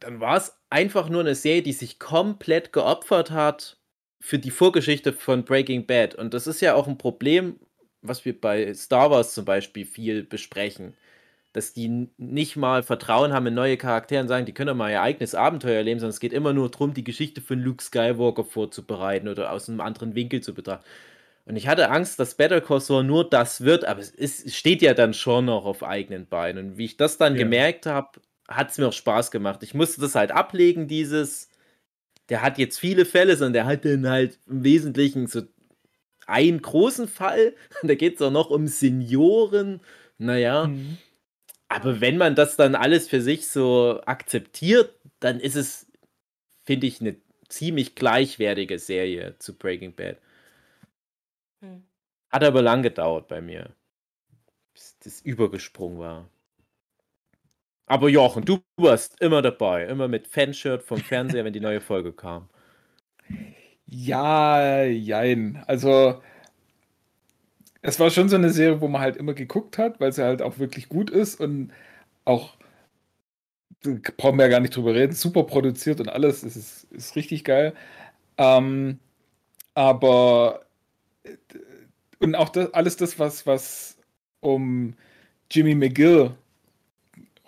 dann 0.00 0.20
war's 0.20 0.58
einfach 0.70 1.08
nur 1.08 1.22
'ne 1.24 1.34
Serie, 1.34 1.62
die 1.62 1.72
sich 1.72 1.98
komplett 1.98 2.72
geopfert 2.72 3.30
hat 3.30 3.78
für 4.20 4.38
die 4.38 4.50
Vorgeschichte 4.50 5.12
von 5.12 5.44
Breaking 5.44 5.86
Bad. 5.86 6.14
Und 6.14 6.34
das 6.34 6.46
ist 6.46 6.60
ja 6.60 6.74
auch 6.74 6.88
'n 6.88 6.98
Problem, 6.98 7.60
was 8.02 8.24
wir 8.24 8.40
bei 8.40 8.72
Star 8.74 9.10
Wars 9.10 9.34
zum 9.34 9.44
Beispiel 9.44 9.86
viel 9.86 10.22
besprechen, 10.24 10.96
dass 11.54 11.72
die 11.74 12.08
nicht 12.18 12.56
mal 12.56 12.82
Vertrauen 12.84 13.32
haben 13.34 13.46
in 13.48 13.54
neue 13.54 13.76
Charaktere 13.78 14.22
und 14.22 14.28
sagen, 14.28 14.46
die 14.46 14.54
können 14.54 14.68
doch 14.68 14.74
mal 14.76 14.90
ihr 14.92 15.02
eigenes 15.02 15.34
Abenteuer 15.36 15.76
erleben, 15.78 16.00
sondern 16.00 16.12
es 16.14 16.20
geht 16.20 16.32
immer 16.34 16.52
nur 16.54 16.70
drum, 16.70 16.94
die 16.94 17.04
Geschichte 17.04 17.40
von 17.42 17.60
Luke 17.60 17.82
Skywalker 17.84 18.44
vorzubereiten 18.44 19.28
oder 19.28 19.52
aus 19.52 19.68
'nem 19.68 19.80
anderen 19.80 20.14
Winkel 20.16 20.42
zu 20.42 20.54
betrachten. 20.54 20.86
Und 21.46 21.56
ich 21.56 21.68
hatte 21.68 21.90
Angst, 21.90 22.20
dass 22.20 22.36
Better 22.36 22.60
Call 22.62 22.80
Saul 22.80 23.04
nur 23.04 23.28
das 23.28 23.62
wird, 23.62 23.84
aber 23.86 24.00
es 24.00 24.10
ist 24.10 24.46
es 24.46 24.56
steht 24.56 24.82
ja 24.82 24.94
dann 24.94 25.14
schon 25.14 25.46
noch 25.46 25.64
auf 25.66 25.82
eigenen 25.84 26.28
Beinen. 26.28 26.72
Und 26.72 26.78
wie 26.78 26.86
ich 26.86 26.96
das 26.98 27.18
dann 27.18 27.36
Ja. 27.36 27.38
gemerkt 27.38 27.86
habe, 27.86 28.10
hat's 28.48 28.78
mir 28.78 28.88
auch 28.88 28.92
Spaß 28.92 29.30
gemacht. 29.30 29.62
Ich 29.62 29.74
musste 29.74 30.00
das 30.00 30.14
halt 30.14 30.32
ablegen, 30.32 30.88
dieses 30.88 31.48
der 32.30 32.42
hat 32.42 32.58
jetzt 32.58 32.78
viele 32.80 33.06
Fälle, 33.06 33.36
sondern 33.36 33.52
der 33.54 33.66
hat 33.66 33.84
dann 33.84 34.08
halt 34.08 34.38
im 34.48 34.64
Wesentlichen 34.64 35.26
so 35.28 35.42
einen 36.26 36.62
großen 36.62 37.08
Fall. 37.08 37.54
Da 37.84 37.94
geht's 37.96 38.22
auch 38.22 38.30
noch 38.32 38.50
um 38.50 38.66
Senioren. 38.68 39.80
Na 40.18 40.38
ja, 40.38 40.72
Mhm. 40.72 40.98
aber 41.68 42.00
wenn 42.00 42.18
man 42.18 42.34
das 42.34 42.56
dann 42.56 42.74
alles 42.74 43.08
für 43.08 43.20
sich 43.22 43.48
so 43.48 44.00
akzeptiert, 44.06 44.94
dann 45.20 45.40
ist 45.40 45.56
es, 45.56 45.86
finde 46.64 46.86
ich, 46.88 47.00
'ne 47.02 47.16
ziemlich 47.48 47.94
gleichwertige 47.96 48.78
Serie 48.80 49.36
zu 49.40 49.54
Breaking 49.58 49.94
Bad. 49.96 50.18
Mhm. 51.62 51.86
Hat 52.30 52.44
aber 52.44 52.62
lang 52.62 52.82
gedauert 52.84 53.26
bei 53.26 53.40
mir, 53.40 53.74
bis 54.74 54.96
das 55.00 55.20
übergesprungen 55.22 55.98
war. 55.98 56.30
Aber 57.88 58.08
Jochen, 58.08 58.44
du 58.44 58.58
warst 58.76 59.20
immer 59.20 59.42
dabei, 59.42 59.84
immer 59.86 60.08
mit 60.08 60.26
Fanshirt 60.26 60.82
vom 60.82 60.98
Fernseher, 60.98 61.44
wenn 61.44 61.52
die 61.52 61.60
neue 61.60 61.80
Folge 61.80 62.12
kam. 62.12 62.48
Ja, 63.88 64.82
jein. 64.84 65.62
Also 65.66 66.20
es 67.82 67.98
war 68.00 68.10
schon 68.10 68.28
so 68.28 68.36
'ne 68.38 68.50
Serie, 68.50 68.80
wo 68.80 68.88
man 68.88 69.00
halt 69.00 69.16
immer 69.16 69.34
geguckt 69.34 69.78
hat, 69.78 70.00
weil 70.00 70.12
sie 70.12 70.22
halt 70.24 70.42
auch 70.42 70.58
wirklich 70.58 70.88
gut 70.88 71.10
ist 71.10 71.40
und 71.40 71.72
auch 72.24 72.56
brauchen 74.16 74.38
wir 74.38 74.44
ja 74.46 74.50
gar 74.50 74.60
nicht 74.60 74.74
drüber 74.76 74.94
reden, 74.94 75.12
super 75.12 75.44
produziert 75.44 76.00
und 76.00 76.08
alles. 76.08 76.42
Es 76.42 76.56
ist 76.56 76.84
ist 76.92 77.16
richtig 77.16 77.44
geil. 77.44 77.74
Ähm, 78.38 79.00
aber, 79.74 80.66
äh, 81.24 81.36
und 82.20 82.34
auch 82.36 82.50
da 82.50 82.66
alles 82.74 82.96
das, 82.98 83.18
was 83.18 83.46
was 83.46 83.98
um 84.40 84.94
Jimmy 85.50 85.74
McGill 85.76 86.32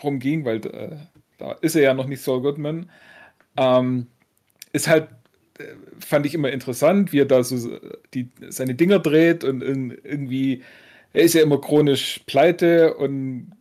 rumging, 0.03 0.45
weil 0.45 0.59
äh, 0.67 0.97
da 1.39 1.53
ist 1.61 1.77
er 1.77 1.83
ja 1.83 1.95
noch 1.95 2.07
nicht 2.07 2.23
Saul 2.23 2.43
Goodman, 2.43 2.91
ähm, 3.57 4.07
ist 4.73 4.89
halt 4.89 5.09
äh, 5.59 5.65
fand 6.01 6.27
ich 6.27 6.35
immer 6.35 6.51
interessant, 6.51 7.13
wie 7.13 7.21
er 7.21 7.27
da 7.27 7.43
so 7.43 7.79
die 8.15 8.29
seine 8.49 8.75
Dinger 8.75 8.99
dreht 8.99 9.45
und 9.45 9.63
in 9.63 9.91
irgendwie 10.05 10.63
er 11.13 11.23
ist 11.23 11.35
ja 11.35 11.43
immer 11.43 11.61
chronisch 11.61 12.21
pleite 12.27 12.95
und 12.95 13.53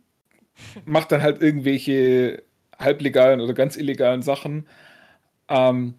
macht 0.84 1.12
dann 1.12 1.22
halt 1.22 1.42
irgendwelche 1.42 2.42
halblegalen 2.78 3.40
oder 3.40 3.54
ganz 3.54 3.76
illegalen 3.76 4.22
Sachen. 4.22 4.66
Ähm, 5.48 5.94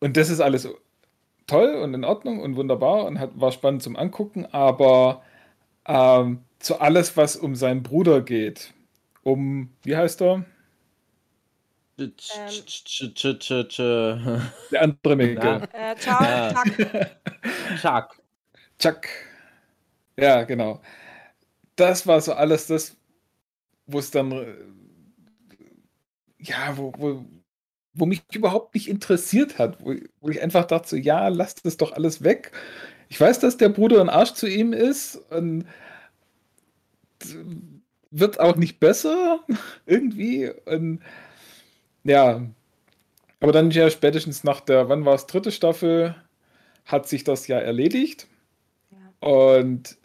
und 0.00 0.16
das 0.16 0.30
ist 0.30 0.40
alles 0.40 0.68
toll 1.46 1.74
und 1.74 1.94
in 1.94 2.04
Ordnung 2.04 2.40
und 2.40 2.56
wunderbar 2.56 3.04
und 3.04 3.18
hat, 3.18 3.30
war 3.34 3.52
spannend 3.52 3.82
zum 3.82 3.96
Angucken, 3.96 4.46
aber 4.46 5.22
ähm, 5.86 6.40
zu 6.58 6.80
alles, 6.80 7.16
was 7.16 7.36
um 7.36 7.54
seinen 7.54 7.82
Bruder 7.82 8.20
geht, 8.22 8.72
um, 9.22 9.70
wie 9.84 9.96
heißt 9.96 10.20
er? 10.22 10.44
Ähm. 11.98 12.10
Der 14.70 14.82
andere. 14.82 15.32
Ja. 15.34 15.56
Äh, 15.72 15.96
ciao, 15.96 16.22
Ja. 16.22 16.52
Chuck. 16.54 16.76
Chuck. 17.80 18.22
Chuck. 18.78 19.00
Ja, 20.18 20.42
genau. 20.44 20.80
Das 21.76 22.06
war 22.06 22.20
so 22.20 22.32
alles 22.34 22.66
das, 22.66 22.96
wo 23.86 23.98
es 23.98 24.10
dann, 24.10 24.32
äh, 24.32 24.54
ja, 26.38 26.76
wo, 26.76 26.92
wo, 26.98 27.24
wo 27.94 28.06
mich 28.06 28.22
überhaupt 28.32 28.74
nicht 28.74 28.88
interessiert 28.88 29.58
hat, 29.58 29.80
wo, 29.84 29.94
wo 30.20 30.28
ich 30.30 30.42
einfach 30.42 30.64
dachte, 30.66 30.88
so, 30.88 30.96
ja, 30.96 31.28
lasst 31.28 31.64
das 31.64 31.76
doch 31.76 31.92
alles 31.92 32.22
weg. 32.22 32.52
Ich 33.08 33.20
weiß, 33.20 33.40
dass 33.40 33.56
der 33.58 33.68
Bruder 33.68 34.00
ein 34.00 34.08
Arsch 34.08 34.32
zu 34.34 34.46
ihm 34.48 34.72
ist 34.72 35.16
und 35.30 35.66
wird 38.12 38.38
auch 38.38 38.56
nicht 38.56 38.78
besser 38.78 39.40
irgendwie. 39.86 40.50
Und 40.66 41.00
ja, 42.04 42.46
aber 43.40 43.52
dann 43.52 43.70
ja 43.72 43.90
spätestens 43.90 44.44
nach 44.44 44.60
der, 44.60 44.88
wann 44.88 45.04
war 45.04 45.14
es, 45.14 45.26
dritte 45.26 45.50
Staffel, 45.50 46.14
hat 46.84 47.08
sich 47.08 47.24
das 47.24 47.48
ja 47.48 47.58
erledigt. 47.58 48.28
Ja. 48.90 49.28
Und 49.28 49.96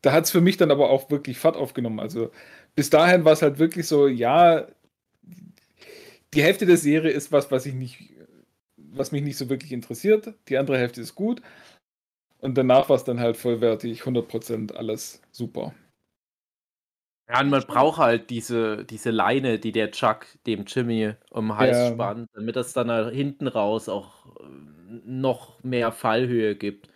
da 0.00 0.12
hat 0.12 0.24
es 0.24 0.30
für 0.30 0.40
mich 0.40 0.56
dann 0.56 0.70
aber 0.70 0.90
auch 0.90 1.10
wirklich 1.10 1.38
Fahrt 1.38 1.56
aufgenommen. 1.56 2.00
Also 2.00 2.30
bis 2.74 2.90
dahin 2.90 3.24
war 3.24 3.32
es 3.32 3.42
halt 3.42 3.58
wirklich 3.58 3.86
so, 3.86 4.08
ja, 4.08 4.66
die 6.34 6.42
Hälfte 6.42 6.64
der 6.64 6.78
Serie 6.78 7.10
ist 7.10 7.30
was, 7.30 7.50
was 7.50 7.66
ich 7.66 7.74
nicht, 7.74 8.10
was 8.76 9.12
mich 9.12 9.22
nicht 9.22 9.36
so 9.36 9.50
wirklich 9.50 9.72
interessiert. 9.72 10.34
Die 10.48 10.56
andere 10.56 10.78
Hälfte 10.78 11.00
ist 11.00 11.14
gut. 11.14 11.42
Und 12.38 12.56
danach 12.56 12.88
war 12.88 12.96
es 12.96 13.04
dann 13.04 13.20
halt 13.20 13.36
vollwertig, 13.36 14.02
100% 14.02 14.74
alles 14.74 15.20
super. 15.30 15.74
Ja, 17.32 17.40
und 17.40 17.48
man 17.48 17.62
braucht 17.62 17.98
halt 17.98 18.28
diese, 18.28 18.84
diese 18.84 19.10
Leine, 19.10 19.58
die 19.58 19.72
der 19.72 19.90
Chuck 19.90 20.26
dem 20.46 20.64
Jimmy 20.66 21.14
um 21.30 21.48
den 21.48 21.56
Hals 21.56 21.78
Ja. 21.78 21.92
spannt, 21.94 22.28
damit 22.34 22.56
das 22.56 22.74
dann 22.74 22.88
nach 22.88 23.10
hinten 23.10 23.46
raus 23.48 23.88
auch 23.88 24.26
äh, 24.38 24.42
noch 25.06 25.62
mehr 25.64 25.92
Fallhöhe 25.92 26.54
gibt. 26.56 26.90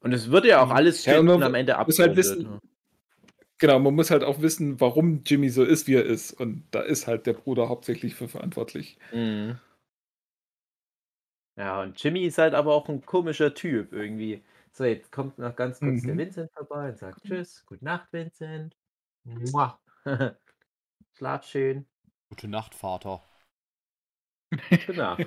Und 0.00 0.12
es 0.12 0.30
wird 0.30 0.44
ja 0.44 0.60
auch 0.62 0.70
alles 0.70 1.04
Ja, 1.04 1.22
man 1.22 1.42
am 1.42 1.54
Ende 1.54 1.76
halt 1.76 1.88
abgerundet, 1.88 2.16
wissen- 2.16 2.42
ne? 2.42 2.58
Genau, 3.58 3.78
man 3.78 3.94
muss 3.94 4.10
halt 4.10 4.24
auch 4.24 4.40
wissen, 4.42 4.80
warum 4.80 5.22
Jimmy 5.24 5.48
so 5.48 5.62
ist, 5.62 5.86
wie 5.86 5.94
er 5.94 6.04
ist. 6.04 6.32
Und 6.32 6.64
da 6.72 6.80
ist 6.80 7.06
halt 7.06 7.26
der 7.26 7.34
Bruder 7.34 7.68
hauptsächlich 7.68 8.14
für 8.16 8.26
verantwortlich. 8.28 8.98
Mhm. 9.12 9.58
Ja, 11.56 11.80
und 11.82 12.02
Jimmy 12.02 12.24
ist 12.24 12.38
halt 12.38 12.54
aber 12.54 12.74
auch 12.74 12.88
ein 12.88 13.06
komischer 13.06 13.54
Typ 13.54 13.92
irgendwie. 13.92 14.42
So, 14.72 14.82
jetzt 14.84 15.12
kommt 15.12 15.38
noch 15.38 15.54
ganz 15.54 15.78
kurz 15.78 16.02
der 16.02 16.14
Mhm. 16.14 16.18
Vincent 16.18 16.50
vorbei 16.52 16.88
und 16.88 16.98
sagt 16.98 17.22
Tschüss, 17.24 17.64
gute 17.64 17.84
Nacht, 17.84 18.12
Vincent. 18.12 18.76
Mua. 19.24 19.80
Schlaf 21.14 21.44
schön. 21.44 21.86
Gute 22.28 22.48
Nacht, 22.48 22.74
Vater. 22.74 23.22
Gute 24.70 24.92
Nacht. 24.96 25.26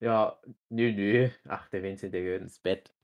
Ja, 0.00 0.40
nö, 0.70 0.92
nö. 0.92 1.30
Ach, 1.46 1.68
der 1.68 1.82
Vincent, 1.82 2.14
der 2.14 2.22
gehört 2.22 2.42
ins 2.42 2.58
Bett. 2.58 2.94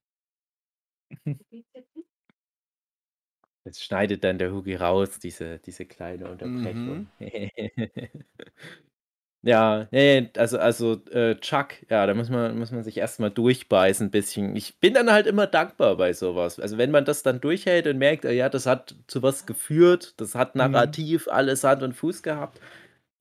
Jetzt 3.64 3.82
schneidet 3.84 4.24
dann 4.24 4.38
der 4.38 4.52
Hugi 4.52 4.76
raus, 4.76 5.18
diese, 5.18 5.58
diese 5.58 5.86
kleine 5.86 6.30
Unterbrechung. 6.30 7.08
Ja, 9.48 9.86
nee, 9.92 10.28
also, 10.36 10.58
also 10.58 10.94
äh, 11.12 11.36
Chuck, 11.36 11.74
ja, 11.88 12.04
da 12.04 12.14
muss 12.14 12.30
man, 12.30 12.58
muss 12.58 12.72
man 12.72 12.82
sich 12.82 12.96
erstmal 12.96 13.30
durchbeißen 13.30 14.08
ein 14.08 14.10
bisschen. 14.10 14.56
Ich 14.56 14.80
bin 14.80 14.92
dann 14.92 15.08
halt 15.12 15.28
immer 15.28 15.46
dankbar 15.46 15.96
bei 15.96 16.12
sowas. 16.14 16.58
Also 16.58 16.78
wenn 16.78 16.90
man 16.90 17.04
das 17.04 17.22
dann 17.22 17.40
durchhält 17.40 17.86
und 17.86 17.96
merkt, 17.98 18.24
äh, 18.24 18.32
ja, 18.32 18.48
das 18.48 18.66
hat 18.66 18.96
zu 19.06 19.22
was 19.22 19.46
geführt, 19.46 20.14
das 20.16 20.34
hat 20.34 20.56
Mhm. 20.56 20.58
narrativ 20.72 21.28
alles 21.28 21.62
Hand 21.62 21.84
und 21.84 21.92
Fuß 21.94 22.24
gehabt. 22.24 22.60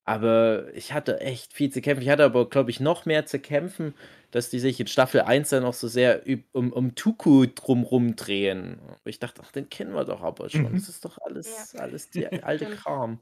Aber 0.04 0.66
ich 0.74 0.92
hatte 0.92 1.20
echt 1.20 1.52
viel 1.52 1.70
zu 1.70 1.80
kämpfen. 1.80 2.02
Ich 2.02 2.08
hatte 2.10 2.24
aber, 2.24 2.48
glaube 2.48 2.70
ich, 2.70 2.80
noch 2.80 3.06
mehr 3.06 3.26
zu 3.26 3.38
kämpfen, 3.40 3.94
dass 4.32 4.50
die 4.50 4.60
sich 4.60 4.80
in 4.80 4.86
Staffel 4.88 5.22
1 5.22 5.50
dann 5.50 5.64
auch 5.64 5.74
so 5.74 5.88
sehr 5.88 6.22
um, 6.52 6.72
um 6.72 6.94
Tuku 6.96 7.46
drumrum 7.54 8.16
drehen. 8.16 8.80
Ich 9.04 9.18
dachte, 9.20 9.42
ach, 9.44 9.52
den 9.52 9.68
kennen 9.70 9.94
wir 9.94 10.04
doch 10.04 10.22
aber 10.22 10.48
schon. 10.50 10.72
Mhm. 10.72 10.74
Das 10.74 10.88
ist 10.88 11.04
doch 11.04 11.18
alles, 11.18 11.74
alles 11.76 12.10
die 12.10 12.26
alte. 12.28 12.66
Kram. 12.66 13.20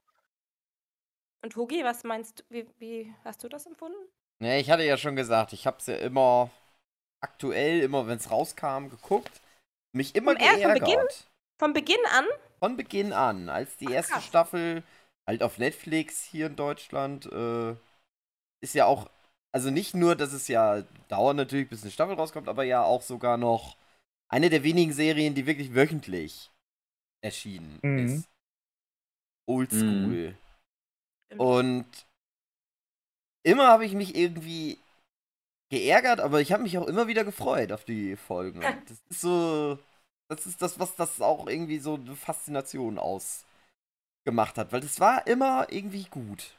Und 1.45 1.57
Hugi, 1.57 1.85
was 1.85 2.05
meinst 2.05 2.39
du, 2.41 2.45
wie, 2.49 2.67
wie 2.79 3.15
hast 3.23 3.45
du 3.45 3.51
das 3.51 3.67
empfunden? 3.67 3.99
Ne, 4.43 4.59
ich 4.61 4.71
hatte 4.71 4.83
ja 4.83 4.97
schon 4.97 5.15
gesagt, 5.15 5.53
ich 5.53 5.67
hab's 5.67 5.87
ja 5.87 5.97
immer 5.97 6.49
aktuell, 7.21 7.81
immer 7.81 8.07
wenn 8.07 8.17
es 8.17 8.31
rauskam, 8.31 8.89
geguckt. 8.89 9.43
Mich 9.95 10.15
immer 10.15 10.41
er- 10.41 10.59
von 10.59 10.73
Beginn? 10.73 10.95
geärgert. 10.97 11.27
Von 11.59 11.73
Beginn 11.75 12.01
an? 12.11 12.25
Von 12.61 12.77
Beginn 12.79 13.13
an, 13.13 13.51
als 13.51 13.77
die 13.77 13.89
Ach, 13.89 13.93
erste 13.93 14.15
krass. 14.15 14.25
Staffel 14.25 14.83
halt 15.29 15.43
auf 15.43 15.59
Netflix 15.59 16.23
hier 16.25 16.47
in 16.47 16.57
Deutschland 16.57 17.27
äh, 17.27 17.73
ist 18.63 18.75
ja 18.75 18.87
auch, 18.87 19.11
also 19.53 19.71
nicht 19.71 19.95
nur, 19.95 20.17
dass 20.17 20.33
es 20.33 20.49
ja 20.49 20.81
dauert 21.09 21.37
natürlich, 21.37 21.69
bis 21.69 21.83
eine 21.83 21.91
Staffel 21.91 22.15
rauskommt, 22.15 22.49
aber 22.49 22.65
ja 22.65 22.83
auch 22.83 23.03
sogar 23.03 23.37
noch 23.37 23.77
eine 24.31 24.49
der 24.49 24.63
wenigen 24.63 24.95
Serien, 24.95 25.35
die 25.35 25.45
wirklich 25.45 25.75
wöchentlich 25.75 26.51
erschienen 27.23 27.81
Mhm. 27.83 27.99
ist. 27.99 28.29
Oldschool. 29.47 30.29
Stimmt. 30.29 30.44
Und 31.39 31.87
immer 33.43 33.69
habe 33.69 33.85
ich 33.85 33.95
mich 33.95 34.17
irgendwie 34.17 34.79
geärgert, 35.71 36.21
aber 36.21 36.41
ich 36.41 36.53
habe 36.53 36.63
mich 36.63 36.79
auch 36.79 36.87
immer 36.87 37.09
wieder 37.09 37.25
gefreut 37.25 37.73
auf 37.73 37.85
die 37.85 38.17
Folgen. 38.17 38.61
Das 38.89 39.01
ist 39.11 39.21
so, 39.21 39.79
das 40.29 40.47
ist 40.47 40.63
das, 40.63 40.79
was 40.79 40.95
das 40.97 41.21
auch 41.21 41.47
irgendwie 41.47 41.79
so 41.79 41.95
eine 41.95 42.17
Faszination 42.17 42.99
ausgemacht 42.99 44.57
hat, 44.57 44.73
weil 44.73 44.81
das 44.81 45.01
war 45.01 45.27
immer 45.27 45.67
irgendwie 45.71 46.05
gut. 46.05 46.55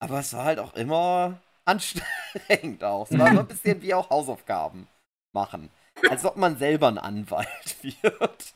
Aber 0.00 0.18
es 0.20 0.32
war 0.34 0.44
halt 0.44 0.58
auch 0.58 0.74
immer 0.74 1.40
anstrengend 1.64 2.84
auch. 2.84 3.10
Es 3.10 3.18
war 3.18 3.28
immer 3.28 3.40
ein 3.40 3.48
bisschen 3.48 3.80
wie 3.80 3.94
auch 3.94 4.10
Hausaufgaben 4.10 4.86
machen. 5.32 5.70
Als 6.10 6.24
ob 6.24 6.36
man 6.36 6.58
selber 6.58 6.88
ein 6.88 6.98
Anwalt 6.98 7.82
wird. 7.82 8.54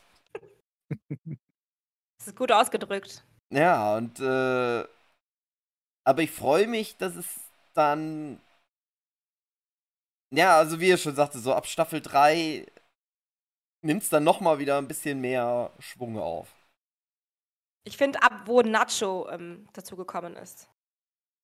Das 2.18 2.26
ist 2.26 2.36
gut 2.36 2.52
ausgedrückt. 2.52 3.24
Ja, 3.50 3.96
und 3.96 4.20
äh, 4.20 4.84
aber 6.04 6.22
ich 6.22 6.30
freue 6.30 6.66
mich, 6.66 6.96
dass 6.96 7.16
es 7.16 7.26
dann 7.74 8.40
ja, 10.30 10.58
also 10.58 10.80
wie 10.80 10.88
ihr 10.88 10.98
schon 10.98 11.14
sagte, 11.14 11.38
so 11.38 11.54
ab 11.54 11.66
Staffel 11.66 12.00
3 12.00 12.66
nimmt 13.82 14.02
es 14.02 14.10
dann 14.10 14.24
nochmal 14.24 14.58
wieder 14.58 14.78
ein 14.78 14.88
bisschen 14.88 15.20
mehr 15.20 15.72
Schwung 15.78 16.18
auf. 16.18 16.54
Ich 17.84 17.96
finde, 17.96 18.22
ab 18.22 18.42
wo 18.44 18.60
Nacho 18.60 19.28
ähm, 19.30 19.66
dazugekommen 19.72 20.36
ist. 20.36 20.68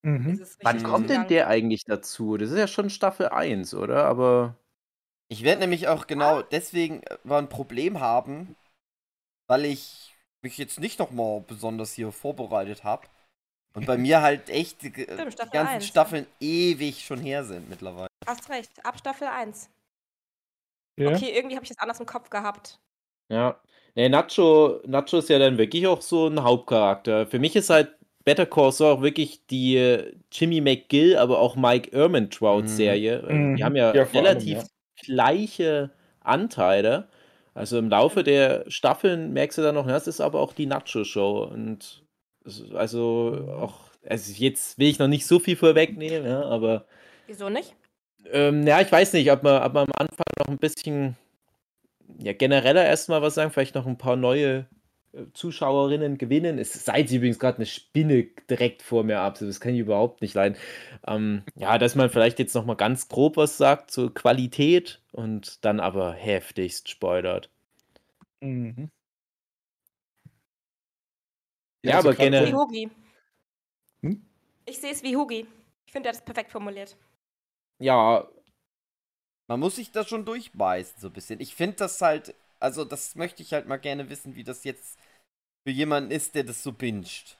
Mhm. 0.03 0.35
ist 0.35 0.41
es 0.41 0.59
Wann 0.61 0.83
kommt 0.83 1.09
denn 1.09 1.27
der 1.29 1.49
eigentlich 1.49 1.85
dazu? 1.85 2.37
Das 2.37 2.51
ist 2.51 2.59
ja 2.59 2.67
schon 2.67 2.91
Staffel 2.91 3.29
1, 3.29 3.73
oder? 3.75 4.05
Aber. 4.05 4.57
Ich 5.29 5.43
werde 5.43 5.63
nämlich 5.63 5.89
auch 5.89 6.07
genau 6.07 6.43
deswegen 6.43 7.03
äh, 7.05 7.17
mal 7.25 7.39
ein 7.39 7.49
Problem 7.49 8.01
haben, 8.01 8.57
weil 9.47 9.65
ich 9.65 10.14
mich 10.45 10.59
jetzt 10.59 10.79
nicht 10.79 10.99
nochmal 11.01 11.41
besonders 11.47 11.93
hier 11.93 12.13
vorbereitet 12.13 12.85
habe. 12.85 13.09
Und 13.77 13.87
bei 13.87 13.99
mir 13.99 14.23
halt 14.23 14.49
echt 14.49 14.83
die, 14.83 14.93
die 14.93 15.03
Stimmt, 15.03 15.33
Staffel 15.33 15.53
ganzen 15.53 15.75
1. 15.75 15.87
Staffeln 15.87 16.27
ewig 16.41 17.05
schon 17.05 17.19
her 17.19 17.45
sind 17.45 17.69
mittlerweile. 17.69 18.07
Hast 18.27 18.49
recht, 18.49 18.71
ab 18.85 18.97
Staffel 18.99 19.27
1. 19.27 19.69
Ja. 20.97 21.11
Okay, 21.11 21.33
irgendwie 21.35 21.57
habe 21.57 21.65
ich 21.65 21.71
das 21.71 21.79
anders 21.79 21.99
im 21.99 22.07
Kopf 22.07 22.31
gehabt. 22.31 22.79
Ja. 23.29 23.61
Nee, 23.97 24.09
Nacho, 24.09 24.81
Nacho 24.87 25.19
ist 25.19 25.29
ja 25.29 25.39
dann 25.39 25.59
wirklich 25.59 25.87
auch 25.87 26.01
so 26.01 26.29
ein 26.29 26.43
Hauptcharakter. 26.43 27.27
Für 27.27 27.39
mich 27.39 27.57
ist 27.57 27.71
halt 27.71 27.97
Better 28.25 28.47
Call 28.47 28.73
Saul 28.73 28.93
auch 28.97 29.03
wirklich 29.03 29.47
die 29.47 29.77
äh, 29.77 30.15
Jimmy 30.33 30.61
McGill, 30.61 31.17
aber 31.17 31.39
auch 31.39 31.57
Mike 31.57 31.91
Ehrmantraut-Serie. 31.91 33.19
Äh, 33.29 33.33
Mhm. 33.33 33.57
Die 33.57 33.65
haben 33.65 33.77
ja, 33.77 33.95
Ja, 33.95 34.07
vor 34.07 34.21
allem, 34.21 34.27
relativ 34.27 34.59
ja. 34.59 34.65
gleiche 35.03 35.91
Anteile. 36.21 37.09
Also 37.55 37.79
im 37.79 37.89
Laufe 37.89 38.25
der 38.25 38.65
Staffeln 38.69 39.33
merkst 39.33 39.59
du 39.59 39.63
dann 39.63 39.77
noch, 39.77 39.87
ja, 39.87 39.97
es 39.97 40.09
ist 40.09 40.21
aber 40.21 40.41
auch 40.41 40.53
die 40.53 40.67
Nacho-Show. 40.67 41.45
Und 41.45 42.05
also 42.75 43.49
auch, 43.59 43.91
also 44.07 44.33
jetzt 44.33 44.79
will 44.79 44.89
ich 44.89 44.99
noch 44.99 45.09
nicht 45.09 45.27
so 45.27 45.39
viel 45.39 45.57
vorwegnehmen, 45.57 46.27
ja, 46.27 46.43
aber 46.43 46.85
Wieso 47.27 47.49
nicht? 47.49 47.75
ähm, 48.31 48.67
ja, 48.67 48.81
ich 48.81 48.91
weiß 48.91 49.13
nicht, 49.15 49.31
ob 49.31 49.43
man, 49.43 49.63
ob 49.63 49.73
man 49.73 49.87
am 49.87 49.93
Anfang 50.07 50.27
noch 50.39 50.49
ein 50.49 50.59
bisschen 50.59 51.17
ja, 52.19 52.33
genereller 52.33 52.85
erstmal 52.85 53.23
was 53.23 53.35
sagen, 53.35 53.51
vielleicht 53.51 53.75
noch 53.75 53.87
ein 53.87 53.99
paar 53.99 54.17
neue 54.17 54.67
Zuschauerinnen 55.33 56.19
gewinnen. 56.19 56.59
Es 56.59 56.73
seid 56.85 57.11
übrigens 57.11 57.39
gerade 57.39 57.59
eine 57.59 57.67
Spinne 57.67 58.25
direkt 58.51 58.83
vor 58.83 59.05
mir 59.05 59.21
ab, 59.21 59.39
so, 59.39 59.47
das 59.47 59.61
kann 59.61 59.75
ich 59.75 59.81
überhaupt 59.81 60.23
nicht 60.23 60.35
leiden. 60.35 60.57
Ähm, 61.07 61.43
ja, 61.57 61.79
dass 61.79 61.95
man 61.95 62.11
vielleicht 62.11 62.39
jetzt 62.39 62.55
noch 62.55 62.65
mal 62.65 62.75
ganz 62.75 63.09
grob 63.09 63.37
was 63.37 63.57
sagt 63.57 63.91
zur 63.91 64.13
Qualität 64.13 65.01
und 65.13 65.65
dann 65.65 65.81
aber 65.81 66.13
heftigst 66.13 66.89
spoilert. 66.89 67.51
Mhm. 68.41 68.91
Ja, 71.85 71.97
also 71.97 72.09
aber 72.09 72.17
generell- 72.17 72.49
Wie 72.49 72.55
Hugi. 72.55 72.91
Ich 74.67 74.79
sehe 74.81 74.91
es 74.93 75.03
wie 75.03 75.17
Hugi. 75.17 75.47
Ich 75.87 75.93
finde, 75.93 76.09
er 76.09 76.13
hat 76.13 76.19
es 76.21 76.25
perfekt 76.25 76.51
formuliert. 76.51 76.97
Ja, 77.79 78.27
Man 79.47 79.61
muss 79.61 79.77
sich 79.77 79.93
da 79.93 80.05
schon 80.05 80.25
durchbeißen, 80.25 81.01
so 81.01 81.09
ein 81.09 81.13
bisschen. 81.13 81.41
Ich 81.41 81.55
finde 81.55 81.77
das 81.77 82.01
halt, 82.01 82.35
also 82.65 82.85
das 82.87 83.17
möchte 83.17 83.43
ich 83.43 83.53
halt 83.55 83.69
mal 83.69 83.79
gerne 83.79 84.11
wissen, 84.11 84.37
wie 84.37 84.45
das 84.45 84.65
jetzt 84.65 84.99
für 85.65 85.73
jemanden 85.73 86.11
ist, 86.13 86.35
der 86.37 86.45
das 86.45 86.63
so 86.65 86.73
binscht. 86.73 87.39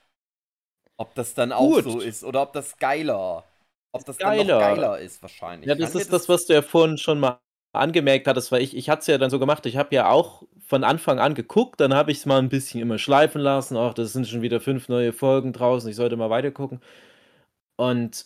Ob 0.97 1.15
das 1.15 1.33
dann 1.33 1.51
auch 1.53 1.73
Gut. 1.73 1.83
so 1.83 1.99
ist 2.01 2.23
oder 2.23 2.41
ob 2.43 2.53
das 2.53 2.77
geiler, 2.77 3.45
ob 3.91 4.05
das 4.05 4.21
dann 4.21 4.35
Geiler. 4.35 4.35
noch 4.35 4.55
geiler 4.57 4.99
ist 4.99 5.21
wahrscheinlich. 5.21 5.69
Ja, 5.69 5.75
Kann 5.77 5.93
das 5.93 5.95
mir 5.95 6.05
ist 6.05 6.13
das, 6.13 6.29
was 6.29 6.45
du 6.45 6.53
ja 6.53 6.61
vorhin 6.61 6.97
schon 6.97 7.19
mal 7.19 7.39
angemerkt 7.73 8.27
hattest, 8.27 8.51
weil 8.51 8.61
ich, 8.61 8.75
ich 8.75 8.89
hatte 8.89 9.01
es 9.01 9.07
ja 9.07 9.17
dann 9.17 9.29
so 9.29 9.39
gemacht, 9.39 9.65
ich 9.65 9.77
habe 9.77 9.93
ja 9.95 10.09
auch 10.09 10.43
von 10.67 10.83
Anfang 10.83 11.19
an 11.19 11.35
geguckt, 11.35 11.81
dann 11.81 11.93
habe 11.93 12.11
ich 12.11 12.19
es 12.19 12.25
mal 12.25 12.39
ein 12.39 12.49
bisschen 12.49 12.81
immer 12.81 12.97
schleifen 12.99 13.41
lassen, 13.41 13.77
ach, 13.77 13.93
das 13.93 14.13
sind 14.13 14.27
schon 14.27 14.41
wieder 14.41 14.61
fünf 14.61 14.89
neue 14.89 15.13
Folgen 15.13 15.53
draußen, 15.53 15.89
ich 15.89 15.95
sollte 15.97 16.15
mal 16.17 16.29
weitergucken. 16.29 16.81
Und 17.77 18.25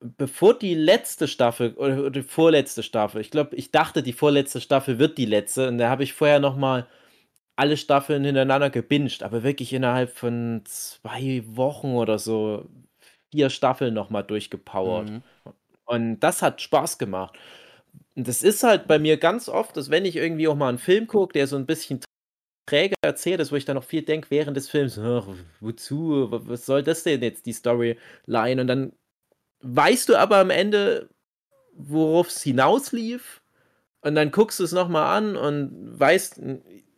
bevor 0.00 0.58
die 0.58 0.74
letzte 0.74 1.28
Staffel, 1.28 1.74
oder 1.74 2.10
die 2.10 2.22
vorletzte 2.22 2.82
Staffel, 2.82 3.20
ich 3.20 3.30
glaube, 3.30 3.54
ich 3.56 3.70
dachte, 3.70 4.02
die 4.02 4.12
vorletzte 4.12 4.60
Staffel 4.60 4.98
wird 4.98 5.18
die 5.18 5.26
letzte, 5.26 5.68
und 5.68 5.78
da 5.78 5.90
habe 5.90 6.02
ich 6.02 6.12
vorher 6.12 6.40
noch 6.40 6.56
mal 6.56 6.86
alle 7.56 7.76
Staffeln 7.76 8.24
hintereinander 8.24 8.70
gebinged, 8.70 9.22
aber 9.22 9.42
wirklich 9.42 9.72
innerhalb 9.72 10.10
von 10.10 10.62
zwei 10.64 11.42
Wochen 11.46 11.94
oder 11.94 12.18
so 12.18 12.66
vier 13.30 13.50
Staffeln 13.50 13.92
noch 13.92 14.08
mal 14.08 14.22
durchgepowert. 14.22 15.10
Mhm. 15.10 15.22
Und 15.84 16.20
das 16.20 16.40
hat 16.40 16.62
Spaß 16.62 16.96
gemacht. 16.96 17.38
Und 18.14 18.26
das 18.28 18.42
ist 18.42 18.62
halt 18.62 18.86
bei 18.86 18.98
mir 18.98 19.18
ganz 19.18 19.48
oft, 19.48 19.76
dass 19.76 19.90
wenn 19.90 20.04
ich 20.06 20.16
irgendwie 20.16 20.48
auch 20.48 20.56
mal 20.56 20.68
einen 20.70 20.78
Film 20.78 21.06
gucke, 21.06 21.34
der 21.34 21.46
so 21.46 21.56
ein 21.56 21.66
bisschen 21.66 22.00
träge 22.66 22.94
erzählt 23.02 23.40
ist, 23.40 23.52
wo 23.52 23.56
ich 23.56 23.64
dann 23.66 23.76
noch 23.76 23.84
viel 23.84 24.02
denke 24.02 24.30
während 24.30 24.56
des 24.56 24.68
Films, 24.68 24.98
wozu, 25.60 26.30
Wa- 26.30 26.40
was 26.44 26.64
soll 26.64 26.82
das 26.82 27.02
denn 27.02 27.22
jetzt, 27.22 27.44
die 27.44 27.52
Storyline? 27.52 28.60
Und 28.60 28.66
dann 28.68 28.92
weißt 29.62 30.08
du 30.08 30.16
aber 30.16 30.38
am 30.38 30.50
Ende, 30.50 31.08
worauf 31.74 32.28
es 32.28 32.42
hinauslief. 32.42 33.40
Und 34.02 34.14
dann 34.14 34.30
guckst 34.30 34.58
du 34.60 34.64
es 34.64 34.72
nochmal 34.72 35.16
an 35.16 35.36
und 35.36 35.98
weißt, 35.98 36.40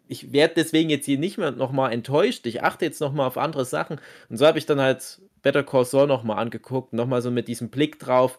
ich 0.06 0.32
werde 0.32 0.54
deswegen 0.56 0.90
jetzt 0.90 1.06
hier 1.06 1.18
nicht 1.18 1.38
mehr 1.38 1.50
nochmal 1.50 1.92
enttäuscht. 1.92 2.46
Ich 2.46 2.62
achte 2.62 2.84
jetzt 2.84 3.00
nochmal 3.00 3.26
auf 3.26 3.38
andere 3.38 3.64
Sachen. 3.64 4.00
Und 4.28 4.36
so 4.36 4.46
habe 4.46 4.58
ich 4.58 4.66
dann 4.66 4.80
halt 4.80 5.20
Better 5.42 5.64
Call 5.64 5.84
Saul 5.84 6.06
nochmal 6.06 6.38
angeguckt, 6.38 6.92
nochmal 6.92 7.22
so 7.22 7.30
mit 7.30 7.48
diesem 7.48 7.70
Blick 7.70 7.98
drauf. 7.98 8.38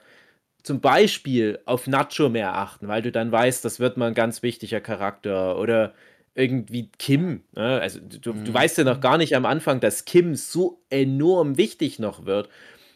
Zum 0.63 0.79
Beispiel 0.79 1.59
auf 1.65 1.87
Nacho 1.87 2.29
mehr 2.29 2.55
achten, 2.55 2.87
weil 2.87 3.01
du 3.01 3.11
dann 3.11 3.31
weißt, 3.33 3.65
das 3.65 3.81
wird 3.81 3.97
mal 3.97 4.07
ein 4.07 4.13
ganz 4.13 4.43
wichtiger 4.43 4.79
Charakter. 4.79 5.57
Oder 5.57 5.93
irgendwie 6.35 6.89
Kim. 6.97 7.43
Ne? 7.53 7.81
Also 7.81 7.99
du, 7.99 8.17
du 8.19 8.31
Mhm. 8.31 8.53
weißt 8.53 8.77
ja 8.77 8.83
noch 8.85 9.01
gar 9.01 9.17
nicht 9.17 9.35
am 9.35 9.45
Anfang, 9.45 9.81
dass 9.81 10.05
Kim 10.05 10.35
so 10.35 10.81
enorm 10.89 11.57
wichtig 11.57 11.99
noch 11.99 12.25
wird. 12.25 12.49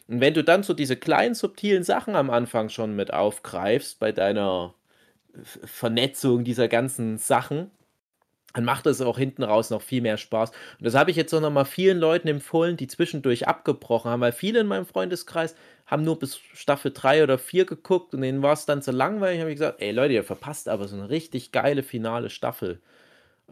Und 0.08 0.20
wenn 0.20 0.34
du 0.34 0.42
dann 0.44 0.62
so 0.64 0.74
diese 0.74 0.96
kleinen, 0.96 1.34
subtilen 1.34 1.84
Sachen 1.84 2.16
am 2.16 2.30
Anfang 2.30 2.70
schon 2.70 2.96
mit 2.96 3.12
aufgreifst 3.12 4.00
bei 4.00 4.12
deiner 4.12 4.74
F- 5.34 5.60
Vernetzung 5.64 6.44
dieser 6.44 6.68
ganzen 6.68 7.18
Sachen, 7.18 7.70
dann 8.54 8.64
macht 8.64 8.86
es 8.86 9.00
auch 9.02 9.18
hinten 9.18 9.44
raus 9.44 9.70
noch 9.70 9.82
viel 9.82 10.02
mehr 10.02 10.16
Spaß. 10.18 10.50
Und 10.50 10.84
das 10.86 10.94
habe 10.94 11.10
ich 11.10 11.16
jetzt 11.16 11.32
auch 11.34 11.40
noch 11.40 11.50
mal 11.50 11.64
vielen 11.64 11.98
Leuten 11.98 12.28
empfohlen, 12.28 12.76
die 12.76 12.88
zwischendurch 12.88 13.48
abgebrochen 13.48 14.10
haben, 14.10 14.20
weil 14.22 14.32
viele 14.32 14.60
in 14.60 14.66
meinem 14.66 14.86
Freundeskreis 14.86 15.54
haben 15.86 16.04
nur 16.04 16.18
bis 16.18 16.36
Staffel 16.54 16.92
3 16.92 17.22
oder 17.24 17.38
4 17.38 17.66
geguckt 17.66 18.14
und 18.14 18.22
denen 18.22 18.42
war 18.42 18.54
es 18.54 18.66
dann 18.66 18.82
zu 18.82 18.90
langweilig. 18.92 19.40
habe 19.40 19.50
ich 19.50 19.56
gesagt, 19.58 19.80
ey 19.82 19.92
Leute, 19.92 20.14
ihr 20.14 20.24
verpasst 20.24 20.68
aber 20.68 20.88
so 20.88 20.96
eine 20.96 21.10
richtig 21.10 21.52
geile 21.52 21.82
finale 21.82 22.30
Staffel. 22.30 22.80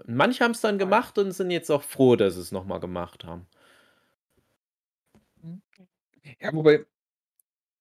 Manche 0.07 0.45
haben 0.45 0.53
es 0.53 0.61
dann 0.63 0.79
gemacht 0.79 1.19
und 1.19 1.33
sind 1.33 1.51
jetzt 1.51 1.71
auch 1.71 1.83
froh, 1.83 2.17
dass 2.17 2.35
sie 2.37 2.41
es 2.43 2.53
nochmal 2.53 2.81
gemacht 2.81 3.25
haben. 3.25 3.47
Ja, 6.41 6.53
wobei, 6.53 6.85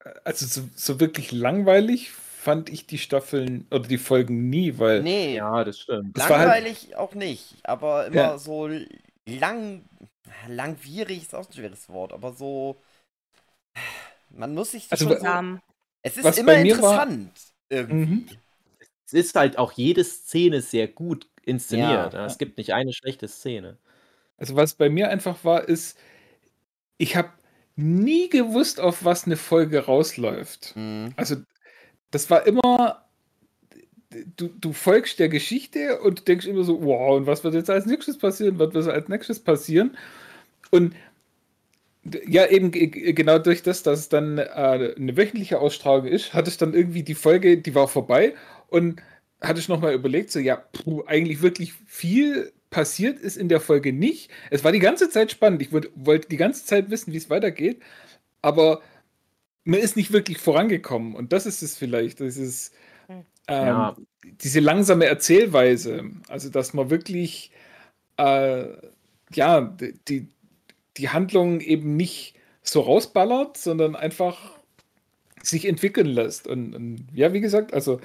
äh, 0.04 0.10
also 0.24 0.46
so, 0.46 0.68
so 0.76 1.00
wirklich 1.00 1.32
langweilig 1.32 2.12
fand 2.12 2.70
ich 2.70 2.86
die 2.86 2.98
Staffeln 3.00 3.66
oder 3.72 3.88
die 3.88 3.98
Folgen 3.98 4.50
nie, 4.50 4.78
weil 4.78 5.02
Nee, 5.02 5.36
Ja, 5.36 5.64
das 5.64 5.80
stimmt. 5.80 6.18
Das 6.18 6.30
war 6.30 6.40
halt- 6.40 6.48
langweilig 6.50 6.96
auch 6.96 7.16
nicht, 7.16 7.56
aber 7.64 8.06
immer 8.08 8.16
Ja. 8.16 8.38
so 8.38 8.70
lang, 9.26 9.84
langwierig 10.48 11.24
ist 11.24 11.34
auch 11.36 11.48
ein 11.48 11.54
schweres 11.54 11.90
Wort, 11.90 12.14
aber 12.14 12.34
so, 12.34 12.80
man 14.30 14.54
muss 14.54 14.72
sich 14.72 14.88
Also, 14.92 15.10
schon 15.10 15.26
Ähm, 15.26 15.62
es 16.04 16.18
ist 16.18 16.38
immer 16.38 16.52
war- 16.54 16.60
interessant 16.60 17.32
irgendwie. 17.70 17.96
Mhm. 18.06 18.30
Es 19.08 19.14
ist 19.14 19.36
halt 19.36 19.58
auch 19.58 19.72
jede 19.72 20.04
Szene 20.04 20.62
sehr 20.62 20.88
gut 20.88 21.28
inszeniert. 21.44 22.14
Ja, 22.14 22.26
Es 22.26 22.38
gibt 22.38 22.58
nicht 22.58 22.74
eine 22.74 22.92
schlechte 22.94 23.28
Szene. 23.28 23.78
Also 24.38 24.56
was 24.56 24.74
bei 24.74 24.90
mir 24.90 25.10
einfach 25.10 25.44
war, 25.44 25.68
ist, 25.70 25.98
ich 26.98 27.16
habe 27.16 27.30
nie 27.76 28.30
gewusst, 28.30 28.80
auf 28.80 29.04
was 29.04 29.26
eine 29.26 29.38
Folge 29.38 29.86
rausläuft. 29.86 30.74
Mhm. 30.76 31.14
Also 31.16 31.36
das 32.12 32.30
war 32.30 32.48
immer, 32.48 33.06
du, 34.38 34.48
du 34.48 34.74
folgst 34.74 35.20
der 35.20 35.30
Geschichte 35.30 36.00
und 36.02 36.20
du 36.20 36.24
denkst 36.24 36.46
immer 36.46 36.64
so, 36.64 36.84
wow, 36.84 37.18
und 37.18 37.28
was 37.28 37.44
wird 37.44 37.54
jetzt 37.54 37.70
als 37.70 37.86
nächstes 37.86 38.18
passieren? 38.18 38.60
Was 38.60 38.74
wird 38.74 38.88
als 38.88 39.10
nächstes 39.10 39.40
passieren? 39.40 39.98
Und 40.72 40.96
ja, 42.28 42.46
eben 42.46 42.72
ge- 42.72 42.88
ge- 42.88 43.14
genau 43.14 43.40
durch 43.40 43.64
das, 43.64 43.84
dass 43.84 44.00
es 44.00 44.10
dann 44.10 44.38
äh, 44.38 44.44
eine 44.44 45.18
wöchentliche 45.18 45.60
Ausstrahlung 45.60 46.06
ist, 46.06 46.34
hatte 46.34 46.50
ich 46.50 46.58
dann 46.58 46.74
irgendwie 46.74 47.04
die 47.04 47.16
Folge, 47.16 47.58
die 47.58 47.74
war 47.76 47.88
vorbei 47.88 48.36
und 48.68 49.02
hatte 49.42 49.60
ich 49.60 49.68
nochmal 49.68 49.94
überlegt, 49.94 50.32
so 50.32 50.40
ja, 50.40 50.56
puh, 50.56 51.04
eigentlich 51.08 51.42
wirklich 51.42 51.74
viel 51.88 52.54
passiert 52.76 53.20
ist 53.20 53.38
in 53.38 53.50
der 53.50 53.62
Folge 53.62 53.94
nicht. 53.94 54.32
Es 54.52 54.64
war 54.66 54.74
die 54.74 54.80
ganze 54.80 55.10
Zeit 55.10 55.32
spannend. 55.32 55.62
Ich 55.64 55.72
wollte 55.74 56.30
die 56.30 56.38
ganze 56.38 56.66
Zeit 56.66 56.92
wissen, 56.92 57.14
wie 57.14 57.18
es 57.18 57.30
weitergeht, 57.32 57.82
aber 58.42 58.82
man 59.66 59.80
ist 59.82 59.98
nicht 59.98 60.14
wirklich 60.14 60.40
vorangekommen. 60.40 61.16
Und 61.16 61.34
das 61.34 61.46
ist 61.48 61.64
es 61.64 61.78
vielleicht. 61.78 62.22
Das 62.22 62.38
ist 62.38 62.74
Hm. 63.08 63.26
ähm, 63.48 63.66
Ja. 63.68 63.96
diese 64.44 64.60
langsame 64.62 65.06
Erzählweise. 65.06 66.04
Also, 66.30 66.50
dass 66.50 66.74
man 66.74 66.90
wirklich 66.92 67.52
äh, 68.18 68.68
ja, 69.34 69.62
die, 70.08 70.30
die 70.98 71.10
Handlung 71.10 71.62
eben 71.62 71.98
nicht 71.98 72.36
so 72.64 72.82
rausballert, 72.82 73.58
sondern 73.58 73.96
einfach 73.96 74.60
sich 75.44 75.66
entwickeln 75.68 76.08
lässt. 76.08 76.48
Und, 76.48 76.76
und 76.76 77.08
ja, 77.14 77.34
wie 77.34 77.42
gesagt, 77.42 77.74
also 77.74 78.00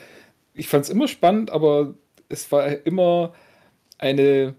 ich 0.54 0.68
fand 0.68 0.84
es 0.84 0.90
immer 0.90 1.08
spannend, 1.08 1.50
aber 1.50 1.94
es 2.28 2.50
war 2.52 2.68
immer 2.86 3.34
eine 3.98 4.54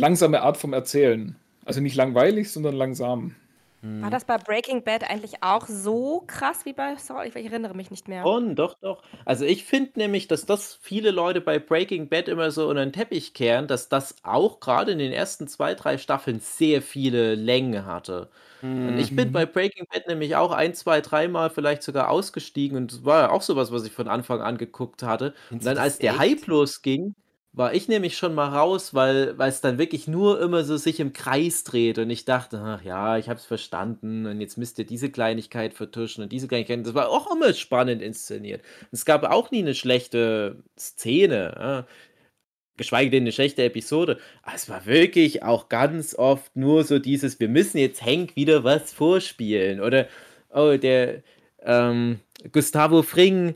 langsame 0.00 0.42
Art 0.42 0.56
vom 0.56 0.72
Erzählen. 0.72 1.36
Also 1.64 1.80
nicht 1.80 1.94
langweilig, 1.96 2.50
sondern 2.52 2.74
langsam. 2.74 3.36
Mhm. 3.82 4.02
war 4.02 4.10
das 4.10 4.24
bei 4.26 4.36
Breaking 4.38 4.82
Bad 4.84 5.04
eigentlich 5.08 5.42
auch 5.42 5.66
so 5.66 6.24
krass 6.26 6.64
wie 6.64 6.72
bei 6.72 6.96
Saul? 6.96 7.26
Ich, 7.26 7.34
erinnere 7.36 7.74
mich 7.74 7.90
nicht 7.90 8.08
mehr. 8.08 8.26
Schon, 8.26 8.54
doch, 8.54 8.74
doch. 8.80 9.02
Also 9.24 9.46
ich 9.46 9.64
finde 9.64 9.92
nämlich, 9.98 10.28
dass 10.28 10.44
das 10.44 10.74
viele 10.82 11.10
Leute 11.10 11.40
bei 11.40 11.58
Breaking 11.58 12.08
Bad 12.10 12.28
immer 12.28 12.50
so 12.50 12.68
unter 12.68 12.84
den 12.84 12.92
Teppich 12.92 13.32
kehren, 13.32 13.66
dass 13.66 13.88
das 13.88 14.16
auch 14.22 14.60
gerade 14.60 14.92
in 14.92 14.98
den 14.98 15.12
ersten 15.12 15.48
zwei, 15.48 15.74
drei 15.74 15.96
Staffeln 15.96 16.38
sehr 16.40 16.82
viele 16.82 17.34
Längen 17.34 17.86
hatte. 17.86 18.28
Und 18.84 18.98
ich 18.98 19.14
bin 19.16 19.30
Mhm. 19.30 19.32
bei 19.32 19.46
Breaking 19.46 19.86
Bad 19.90 20.06
nämlich 20.08 20.36
auch 20.36 20.52
ein, 20.52 20.74
zwei, 20.74 21.00
dreimal 21.00 21.50
vielleicht 21.50 21.82
sogar 21.82 22.10
ausgestiegen 22.10 22.76
und 22.76 22.92
das 22.92 23.04
war 23.04 23.22
ja 23.22 23.30
auch 23.30 23.42
sowas, 23.42 23.72
was 23.72 23.84
ich 23.86 23.92
von 23.92 24.08
Anfang 24.08 24.40
an 24.42 24.58
geguckt 24.58 25.02
hatte. 25.02 25.34
Und 25.50 25.64
dann, 25.66 25.78
als 25.78 25.98
der 26.00 26.18
echt? 26.18 26.18
Hype 26.18 26.46
losging, 26.46 27.14
war 27.52 27.74
ich 27.74 27.88
nämlich 27.88 28.16
schon 28.16 28.34
mal 28.34 28.48
raus, 28.48 28.94
weil 28.94 29.34
es 29.40 29.60
dann 29.60 29.78
wirklich 29.78 30.06
nur 30.06 30.40
immer 30.40 30.64
so 30.64 30.76
sich 30.76 31.00
im 31.00 31.12
Kreis 31.12 31.64
dreht 31.64 31.98
und 31.98 32.08
ich 32.08 32.24
dachte, 32.24 32.60
ach 32.64 32.82
ja, 32.84 33.18
ich 33.18 33.28
habe 33.28 33.40
es 33.40 33.46
verstanden 33.46 34.26
und 34.26 34.40
jetzt 34.40 34.56
müsst 34.56 34.78
ihr 34.78 34.86
diese 34.86 35.10
Kleinigkeit 35.10 35.74
vertuschen 35.74 36.22
und 36.22 36.30
diese 36.32 36.46
Kleinigkeit. 36.46 36.86
Das 36.86 36.94
war 36.94 37.08
auch 37.08 37.32
immer 37.34 37.52
spannend 37.52 38.02
inszeniert. 38.02 38.62
Es 38.92 39.04
gab 39.04 39.24
auch 39.24 39.50
nie 39.50 39.60
eine 39.60 39.74
schlechte 39.74 40.62
Szene. 40.78 41.54
Ja 41.58 41.86
geschweige 42.80 43.10
denn 43.10 43.24
eine 43.24 43.32
schlechte 43.32 43.62
Episode. 43.62 44.18
Aber 44.42 44.56
es 44.56 44.68
war 44.70 44.86
wirklich 44.86 45.42
auch 45.42 45.68
ganz 45.68 46.14
oft 46.14 46.56
nur 46.56 46.82
so 46.82 46.98
dieses, 46.98 47.38
wir 47.38 47.48
müssen 47.48 47.76
jetzt 47.76 48.02
Hank 48.02 48.36
wieder 48.36 48.64
was 48.64 48.90
vorspielen. 48.90 49.80
Oder, 49.80 50.08
oh, 50.48 50.76
der 50.78 51.22
ähm, 51.62 52.20
Gustavo 52.52 53.02
Fring, 53.02 53.54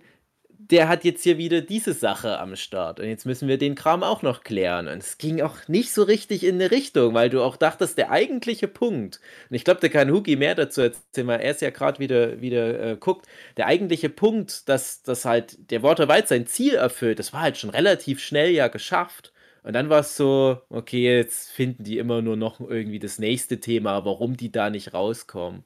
der 0.71 0.89
hat 0.89 1.05
jetzt 1.05 1.23
hier 1.23 1.37
wieder 1.37 1.61
diese 1.61 1.93
Sache 1.93 2.39
am 2.39 2.57
Start. 2.57 2.99
Und 2.99 3.07
jetzt 3.07 3.27
müssen 3.27 3.49
wir 3.49 3.59
den 3.59 3.75
Kram 3.75 4.03
auch 4.03 4.23
noch 4.23 4.43
klären. 4.43 4.89
Und 4.89 4.99
es 4.99 5.19
ging 5.19 5.43
auch 5.43 5.69
nicht 5.69 5.93
so 5.93 6.03
richtig 6.03 6.43
in 6.43 6.55
eine 6.55 6.71
Richtung, 6.71 7.13
weil 7.13 7.29
du 7.29 7.43
auch 7.43 7.57
dachtest, 7.57 7.99
der 7.99 8.11
eigentliche 8.11 8.67
Punkt, 8.67 9.21
und 9.51 9.57
ich 9.57 9.65
glaube, 9.65 9.81
da 9.81 9.89
kann 9.89 10.11
Hugi 10.11 10.37
mehr 10.37 10.55
dazu 10.55 10.81
erzählen, 10.81 11.27
weil 11.27 11.41
er 11.41 11.51
es 11.51 11.61
ja 11.61 11.71
gerade 11.71 11.99
wieder, 11.99 12.41
wieder 12.41 12.93
äh, 12.93 12.97
guckt, 12.97 13.27
der 13.59 13.67
eigentliche 13.67 14.09
Punkt, 14.09 14.69
dass, 14.69 15.03
dass 15.03 15.27
halt 15.27 15.71
der 15.71 15.83
Walter 15.83 16.09
White 16.09 16.29
sein 16.29 16.47
Ziel 16.47 16.75
erfüllt, 16.75 17.19
das 17.19 17.33
war 17.33 17.43
halt 17.43 17.59
schon 17.59 17.71
relativ 17.71 18.21
schnell 18.21 18.51
ja 18.51 18.69
geschafft. 18.69 19.33
Und 19.65 19.75
dann 19.75 19.91
war 19.91 20.01
es 20.01 20.17
so, 20.17 20.61
okay, 20.71 21.17
jetzt 21.17 21.51
finden 21.51 21.85
die 21.85 21.99
immer 21.99 22.23
nur 22.23 22.37
noch 22.37 22.61
irgendwie 22.61 22.99
das 22.99 23.19
nächste 23.19 23.61
Thema, 23.61 24.05
warum 24.05 24.37
die 24.37 24.53
da 24.53 24.71
nicht 24.71 24.95
rauskommen. 24.95 25.65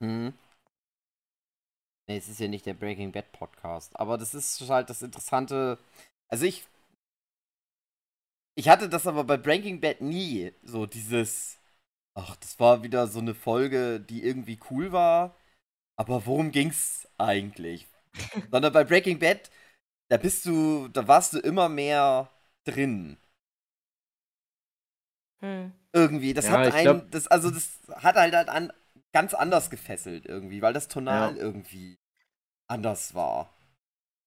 Mhm. 0.00 0.32
Nee, 2.08 2.18
es 2.18 2.28
ist 2.28 2.40
ja 2.40 2.48
nicht 2.48 2.66
der 2.66 2.74
Breaking 2.74 3.12
Bad 3.12 3.32
Podcast. 3.32 3.98
Aber 3.98 4.16
das 4.18 4.34
ist 4.34 4.60
halt 4.68 4.90
das 4.90 5.02
Interessante. 5.02 5.78
Also 6.28 6.44
ich. 6.46 6.64
Ich 8.54 8.68
hatte 8.68 8.88
das 8.88 9.06
aber 9.06 9.24
bei 9.24 9.36
Breaking 9.36 9.80
Bad 9.80 10.00
nie. 10.00 10.52
So 10.62 10.86
dieses. 10.86 11.58
ach, 12.14 12.36
das 12.36 12.60
war 12.60 12.82
wieder 12.84 13.08
so 13.08 13.20
eine 13.20 13.34
Folge, 13.34 14.00
die 14.00 14.24
irgendwie 14.24 14.58
cool 14.70 14.92
war. 14.92 15.36
Aber 15.96 16.26
worum 16.26 16.52
ging's 16.52 17.08
eigentlich? 17.18 17.86
Sondern 18.50 18.72
bei 18.72 18.84
Breaking 18.84 19.18
Bad, 19.20 19.50
da 20.10 20.18
bist 20.18 20.46
du, 20.46 20.88
da 20.88 21.08
warst 21.08 21.34
du 21.34 21.40
immer 21.40 21.68
mehr 21.68 22.30
drin. 22.64 23.18
Hm. 25.40 25.72
Irgendwie. 25.92 26.34
Das 26.34 26.46
Ja, 26.46 26.52
hat 26.52 26.72
einen, 26.72 26.84
glaub- 26.98 27.10
das, 27.10 27.26
also 27.28 27.50
das 27.50 27.80
hat 27.96 28.16
halt, 28.16 28.34
halt 28.34 28.48
an, 28.48 28.72
ganz 29.12 29.34
anders 29.34 29.70
gefesselt 29.70 30.26
irgendwie, 30.26 30.62
weil 30.62 30.72
das 30.72 30.88
tonal 30.88 31.36
Ja. 31.36 31.36
irgendwie 31.36 31.98
anders 32.68 33.14
war. 33.14 33.50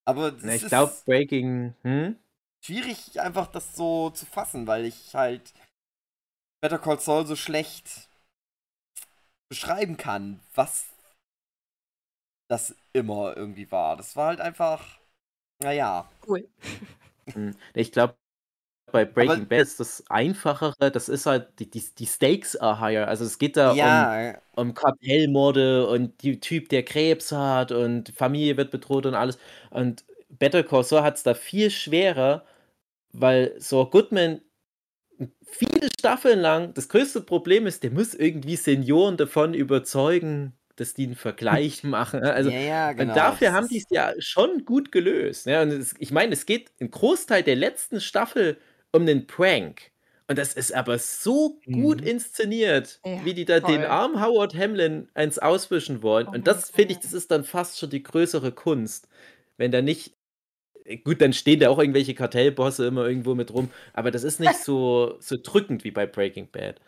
Aber 0.05 0.33
Na, 0.41 0.53
es 0.53 0.55
ich 0.55 0.67
glaube, 0.67 0.97
ist 0.97 1.05
Breaking. 1.05 1.75
Hm? 1.83 2.17
schwierig, 2.61 3.19
einfach 3.19 3.47
das 3.47 3.75
so 3.75 4.09
zu 4.11 4.25
fassen, 4.25 4.65
weil 4.67 4.85
ich 4.85 5.13
halt 5.13 5.53
Better 6.61 6.79
Call 6.79 7.01
Saul 7.01 7.25
so 7.27 7.35
schlecht 7.35 8.07
beschreiben 9.49 9.97
kann, 9.97 10.39
was 10.55 10.87
das 12.49 12.75
immer 12.93 13.37
irgendwie 13.37 13.71
war. 13.71 13.95
Das 13.95 14.15
war 14.15 14.27
halt 14.27 14.41
einfach, 14.41 14.99
naja. 15.59 16.09
Cool. 16.21 16.47
Hm. 17.35 17.55
Ich 17.73 17.91
glaube, 17.91 18.17
bei 18.91 19.05
Breaking 19.05 19.47
Bad 19.47 19.61
ist 19.61 19.79
das 19.79 20.03
Einfachere, 20.09 20.91
das 20.91 21.09
ist 21.09 21.25
halt, 21.25 21.47
die, 21.59 21.69
die, 21.69 21.83
die 21.97 22.05
Stakes 22.05 22.55
are 22.55 22.79
higher. 22.79 23.07
Also 23.07 23.25
es 23.25 23.37
geht 23.37 23.57
da 23.57 23.71
um, 23.71 23.77
Ja, 23.77 24.35
um 24.55 24.73
Kartellmorde 24.73 25.87
und 25.87 26.21
die 26.23 26.39
Typ, 26.39 26.69
der 26.69 26.83
Krebs 26.83 27.31
hat 27.31 27.71
und 27.71 28.09
Familie 28.15 28.57
wird 28.57 28.71
bedroht 28.71 29.05
und 29.05 29.15
alles. 29.15 29.37
Und 29.69 30.03
Better 30.29 30.63
Call 30.63 30.83
Saul 30.83 31.01
hat 31.01 31.17
es 31.17 31.23
da 31.23 31.33
viel 31.33 31.71
schwerer, 31.71 32.45
weil 33.11 33.55
Saul 33.57 33.89
Goodman 33.89 34.41
viele 35.41 35.89
Staffeln 35.99 36.39
lang, 36.39 36.73
das 36.73 36.89
größte 36.89 37.21
Problem 37.21 37.67
ist, 37.67 37.83
der 37.83 37.91
muss 37.91 38.13
irgendwie 38.13 38.55
Senioren 38.55 39.17
davon 39.17 39.53
überzeugen, 39.53 40.53
dass 40.75 40.93
die 40.93 41.05
einen 41.05 41.15
Vergleich 41.15 41.83
machen. 41.83 42.23
Also, 42.23 42.49
ja, 42.49 42.59
ja, 42.59 42.91
genau. 42.93 43.09
und 43.09 43.17
dafür 43.17 43.51
haben 43.51 43.67
die 43.67 43.79
es 43.79 43.85
ja 43.89 44.13
schon 44.19 44.65
gut 44.65 44.91
gelöst. 44.91 45.45
Ja, 45.45 45.61
und 45.61 45.69
es, 45.69 45.95
ich 45.99 46.11
meine, 46.11 46.33
es 46.33 46.45
geht 46.45 46.71
ein 46.79 46.91
Großteil 46.91 47.43
der 47.43 47.55
letzten 47.55 47.99
Staffel 48.01 48.57
um 48.91 49.05
den 49.05 49.27
Prank. 49.27 49.91
Und 50.27 50.37
das 50.37 50.53
ist 50.53 50.73
aber 50.73 50.99
so 50.99 51.59
gut 51.71 52.01
Mhm. 52.01 52.07
inszeniert, 52.07 52.99
Ja, 53.03 53.25
wie 53.25 53.33
die 53.33 53.45
da 53.45 53.59
den 53.59 53.81
voll. 53.81 53.85
armen 53.85 54.21
Howard 54.23 54.53
Hamlin 54.55 55.09
eins 55.15 55.39
auswischen 55.39 56.03
wollen. 56.03 56.27
Oh 56.27 56.31
und 56.33 56.45
das 56.47 56.69
finde 56.69 56.93
ich, 56.93 56.99
das 56.99 57.13
ist 57.13 57.31
dann 57.31 57.43
fast 57.43 57.79
schon 57.79 57.89
die 57.89 58.03
größere 58.03 58.51
Kunst. 58.51 59.07
Wenn 59.57 59.71
da 59.71 59.81
nicht. 59.81 60.13
Gut, 61.03 61.21
dann 61.21 61.33
stehen 61.33 61.59
da 61.59 61.69
auch 61.69 61.77
irgendwelche 61.79 62.15
Kartellbosse 62.15 62.87
immer 62.87 63.07
irgendwo 63.07 63.35
mit 63.35 63.53
rum, 63.53 63.69
aber 63.93 64.09
das 64.11 64.23
ist 64.23 64.39
nicht 64.39 64.55
so, 64.63 65.17
so 65.19 65.37
drückend 65.41 65.83
wie 65.83 65.91
bei 65.91 66.07
Breaking 66.07 66.47
Bad. 66.51 66.79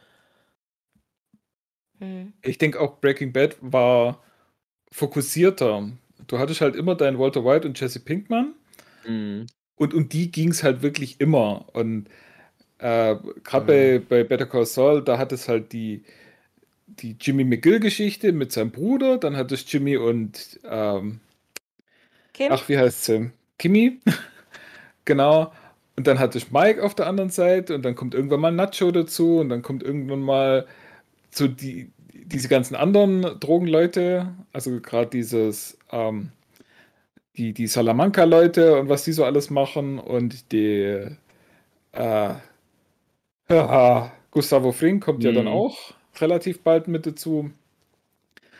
Hm. 1.99 2.33
Ich 2.41 2.57
denke 2.57 2.79
auch 2.79 2.99
Breaking 2.99 3.31
Bad 3.33 3.57
war 3.61 4.23
fokussierter. 4.91 5.89
Du 6.27 6.39
hattest 6.39 6.61
halt 6.61 6.75
immer 6.75 6.95
deinen 6.95 7.19
Walter 7.19 7.45
White 7.45 7.67
und 7.67 7.79
Jesse 7.79 7.99
Pinkman 7.99 8.55
Mhm. 9.07 9.47
Und 9.81 9.95
um 9.95 10.09
die 10.09 10.31
ging 10.31 10.51
es 10.51 10.63
halt 10.63 10.83
wirklich 10.83 11.21
immer. 11.21 11.67
Und 11.75 12.07
äh, 12.79 13.15
gerade 13.43 13.65
Mhm. 13.65 13.99
bei, 13.99 14.05
bei 14.07 14.25
Better 14.25 14.47
Call 14.47 14.65
Saul, 14.67 15.03
da 15.03 15.17
hat 15.19 15.31
es 15.33 15.49
halt 15.49 15.73
die, 15.73 16.03
die 16.87 17.17
Jimmy 17.19 17.43
McGill-Geschichte 17.45 18.33
mit 18.33 18.51
seinem 18.53 18.71
Bruder, 18.71 19.17
dann 19.19 19.37
hat 19.37 19.51
es 19.51 19.71
Jimmy 19.71 19.97
und 19.97 20.59
ähm, 20.65 21.21
Kim? 22.33 22.51
ach, 22.51 22.69
wie 22.69 22.77
heißt 22.77 23.05
sie? 23.05 23.31
Kimi? 23.57 24.01
genau. 25.05 25.53
Und 25.97 26.07
dann 26.07 26.19
hatte 26.19 26.37
ich 26.37 26.51
Mike 26.51 26.83
auf 26.83 26.95
der 26.95 27.07
anderen 27.07 27.29
Seite 27.29 27.75
und 27.75 27.83
dann 27.83 27.95
kommt 27.95 28.15
irgendwann 28.15 28.39
mal 28.39 28.51
Nacho 28.51 28.91
dazu 28.91 29.39
und 29.39 29.49
dann 29.49 29.61
kommt 29.61 29.83
irgendwann 29.83 30.21
mal 30.21 30.67
so 31.31 31.47
die, 31.47 31.91
diese 32.13 32.49
ganzen 32.49 32.75
anderen 32.75 33.39
Drogenleute, 33.39 34.33
also 34.53 34.81
gerade 34.81 35.09
dieses, 35.11 35.77
ähm, 35.91 36.31
die, 37.37 37.53
die 37.53 37.67
Salamanca-Leute 37.67 38.79
und 38.79 38.89
was 38.89 39.03
die 39.03 39.13
so 39.13 39.25
alles 39.25 39.49
machen 39.49 39.99
und 39.99 40.51
die, 40.51 41.07
äh, 41.93 42.35
ja, 43.49 44.11
Gustavo 44.31 44.71
Fring 44.71 44.99
kommt 44.99 45.23
ja 45.23 45.31
dann 45.31 45.47
Mhm. 45.47 45.47
auch 45.47 45.93
relativ 46.19 46.61
bald 46.63 46.87
mit 46.87 47.05
dazu. 47.05 47.51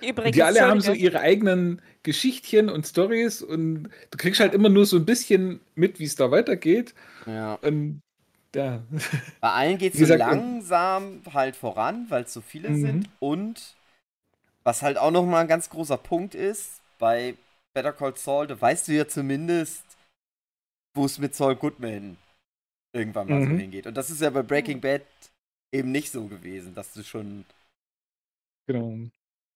Übrigens, 0.02 0.36
die 0.36 0.44
alle 0.44 0.62
haben 0.68 0.82
so 0.82 0.94
ihre 0.94 1.20
eigenen 1.20 1.82
Geschichtchen 2.04 2.70
und 2.70 2.86
Stories 2.88 3.42
und 3.42 3.90
du 4.12 4.18
kriegst 4.18 4.40
halt 4.40 4.54
immer 4.54 4.70
nur 4.70 4.86
so 4.86 4.98
ein 4.98 5.06
bisschen 5.06 5.60
mit, 5.76 6.00
wie 6.00 6.06
es 6.06 6.16
da 6.16 6.32
weitergeht. 6.32 6.94
ja. 7.26 7.60
Und 7.62 8.02
ja, 8.56 8.84
Bei 9.40 9.50
allen 9.52 9.78
geht 9.78 9.94
es 9.94 10.00
so 10.00 10.06
langsam 10.08 11.24
halt 11.34 11.56
voran, 11.56 12.10
weil 12.10 12.24
es 12.24 12.34
so 12.34 12.42
viele 12.42 12.74
Mhm. 12.74 12.76
sind. 12.76 13.10
Und 13.20 13.78
was 14.64 14.82
halt 14.84 14.98
auch 14.98 15.12
nochmal 15.12 15.44
ein 15.44 15.48
ganz 15.48 15.70
großer 15.70 15.98
Punkt 15.98 16.36
ist, 16.36 16.82
bei 17.00 17.38
Better 17.74 17.94
Call 17.94 18.16
Saul, 18.18 18.48
da 18.48 18.60
weißt 18.60 18.88
du 18.88 18.94
ja 18.94 19.08
zumindest, 19.08 19.84
wo 20.94 21.06
es 21.06 21.20
mit 21.20 21.36
Saul 21.36 21.56
Goodman 21.56 22.18
irgendwann 22.94 23.30
mal 23.30 23.42
so 23.42 23.52
Mhm. 23.52 23.58
hingeht. 23.58 23.88
Und 23.88 23.96
das 23.96 24.10
ist 24.10 24.22
ja 24.22 24.30
bei 24.32 24.44
Breaking 24.44 24.82
Bad 24.82 25.04
eben 25.74 25.92
nicht 25.92 26.12
so 26.12 26.28
gewesen, 26.28 26.76
dass 26.76 26.94
du 26.94 27.04
schon, 27.04 27.46
genau. 28.68 29.12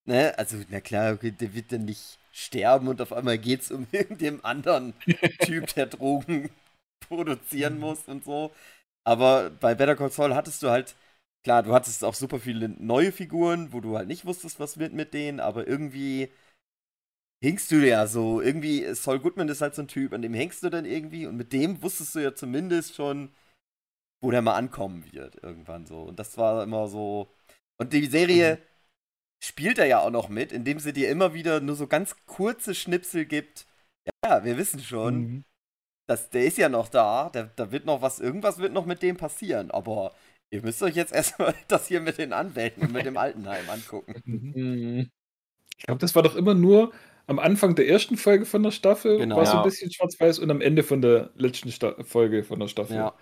ne, 0.06 0.34
also 0.38 0.58
na 0.70 0.82
klar, 0.82 1.14
okay, 1.14 1.32
der 1.32 1.54
wird 1.54 1.72
dann 1.72 1.86
nicht 1.86 2.20
sterben 2.32 2.88
und 2.88 3.02
auf 3.02 3.14
einmal 3.14 3.38
geht 3.38 3.62
es 3.62 3.72
um 3.72 3.88
irgendeinen 3.92 4.44
anderen 4.44 4.94
Typ, 5.40 5.74
der 5.76 5.88
Drogen 5.88 6.50
produzieren 7.08 7.80
muss 7.80 8.04
und 8.08 8.24
so. 8.26 8.52
Aber 9.06 9.52
bei 9.52 9.76
Better 9.76 9.96
Call 9.96 10.12
Saul 10.12 10.36
hattest 10.36 10.64
du 10.64 10.70
halt, 10.70 10.96
klar, 11.44 11.64
du 11.64 11.74
hattest 11.74 12.04
auch 12.04 12.16
super 12.16 12.40
viele 12.40 12.70
neue 12.70 13.12
Figuren, 13.12 13.74
wo 13.74 13.82
du 13.82 13.98
halt 13.98 14.08
nicht 14.08 14.26
wusstest, 14.26 14.60
was 14.60 14.80
wird 14.80 14.94
mit 14.94 15.14
denen, 15.14 15.40
aber 15.40 15.68
irgendwie 15.68 16.30
hingst 17.46 17.72
du 17.72 17.76
ja 17.88 18.08
so, 18.08 18.42
irgendwie, 18.42 18.92
Saul 18.96 19.20
Goodman 19.20 19.50
ist 19.50 19.62
halt 19.62 19.76
so 19.76 19.84
ein 19.84 19.88
Typ, 19.88 20.14
an 20.14 20.22
dem 20.24 20.34
hängst 20.34 20.64
du 20.64 20.70
dann 20.70 20.86
irgendwie 20.86 21.28
und 21.28 21.38
mit 21.38 21.54
dem 21.54 21.82
wusstest 21.84 22.16
du 22.16 22.20
ja 22.20 22.34
zumindest 22.36 22.96
schon, 22.96 23.30
wo 24.24 24.32
der 24.32 24.42
mal 24.42 24.56
ankommen 24.56 25.06
wird, 25.12 25.44
irgendwann 25.44 25.86
so. 25.86 26.02
Und 26.04 26.20
das 26.20 26.38
war 26.38 26.64
immer 26.64 26.88
so. 26.88 27.28
Und 27.80 27.94
die 27.94 28.06
Serie 28.08 28.60
spielt 29.44 29.78
er 29.78 29.86
ja 29.86 30.00
auch 30.00 30.12
noch 30.12 30.30
mit, 30.30 30.52
indem 30.52 30.80
sie 30.80 30.94
dir 30.94 31.10
immer 31.10 31.34
wieder 31.34 31.60
nur 31.62 31.76
so 31.76 31.88
ganz 31.88 32.16
kurze 32.26 32.74
Schnipsel 32.76 33.26
gibt. 33.26 33.68
Ja, 34.26 34.44
wir 34.44 34.58
wissen 34.58 34.80
schon, 34.80 35.16
Mhm. 35.20 35.44
das, 36.08 36.30
der 36.32 36.46
ist 36.46 36.58
ja 36.58 36.70
noch 36.70 36.90
da, 36.90 37.30
der, 37.30 37.46
da 37.56 37.72
wird 37.72 37.86
noch 37.86 38.02
was, 38.02 38.20
irgendwas 38.20 38.60
wird 38.60 38.74
noch 38.74 38.86
mit 38.86 39.04
dem 39.04 39.18
passieren, 39.18 39.72
aber 39.72 40.16
ihr 40.52 40.62
müsst 40.64 40.82
euch 40.84 40.96
jetzt 40.96 41.14
erstmal 41.16 41.56
das 41.68 41.88
hier 41.88 42.02
mit 42.02 42.18
den 42.18 42.34
Anwälten 42.34 42.84
und 42.84 42.94
mit 42.94 43.06
dem 43.06 43.18
Altenheim 43.18 43.70
angucken. 43.70 44.16
Mhm. 44.26 44.54
Mhm. 44.56 45.12
Ich 45.78 45.86
glaube, 45.86 46.00
das 46.00 46.16
war 46.16 46.24
doch 46.24 46.36
immer 46.36 46.54
nur 46.54 46.94
am 47.28 47.40
Anfang 47.40 47.76
der 47.76 47.88
ersten 47.88 48.18
Folge 48.18 48.46
von 48.46 48.62
der 48.64 48.72
Staffel, 48.72 49.18
Genau. 49.18 49.38
war 49.38 49.46
so 49.46 49.58
ein 49.58 49.64
bisschen 49.64 49.92
schwarz-weiß 49.92 50.40
und 50.40 50.52
am 50.52 50.62
Ende 50.62 50.84
von 50.84 51.02
der 51.02 51.32
letzten 51.36 51.72
Sta 51.72 51.96
Folge 52.04 52.44
von 52.44 52.60
der 52.60 52.68
Staffel. 52.68 52.98
Ja. 52.98 53.14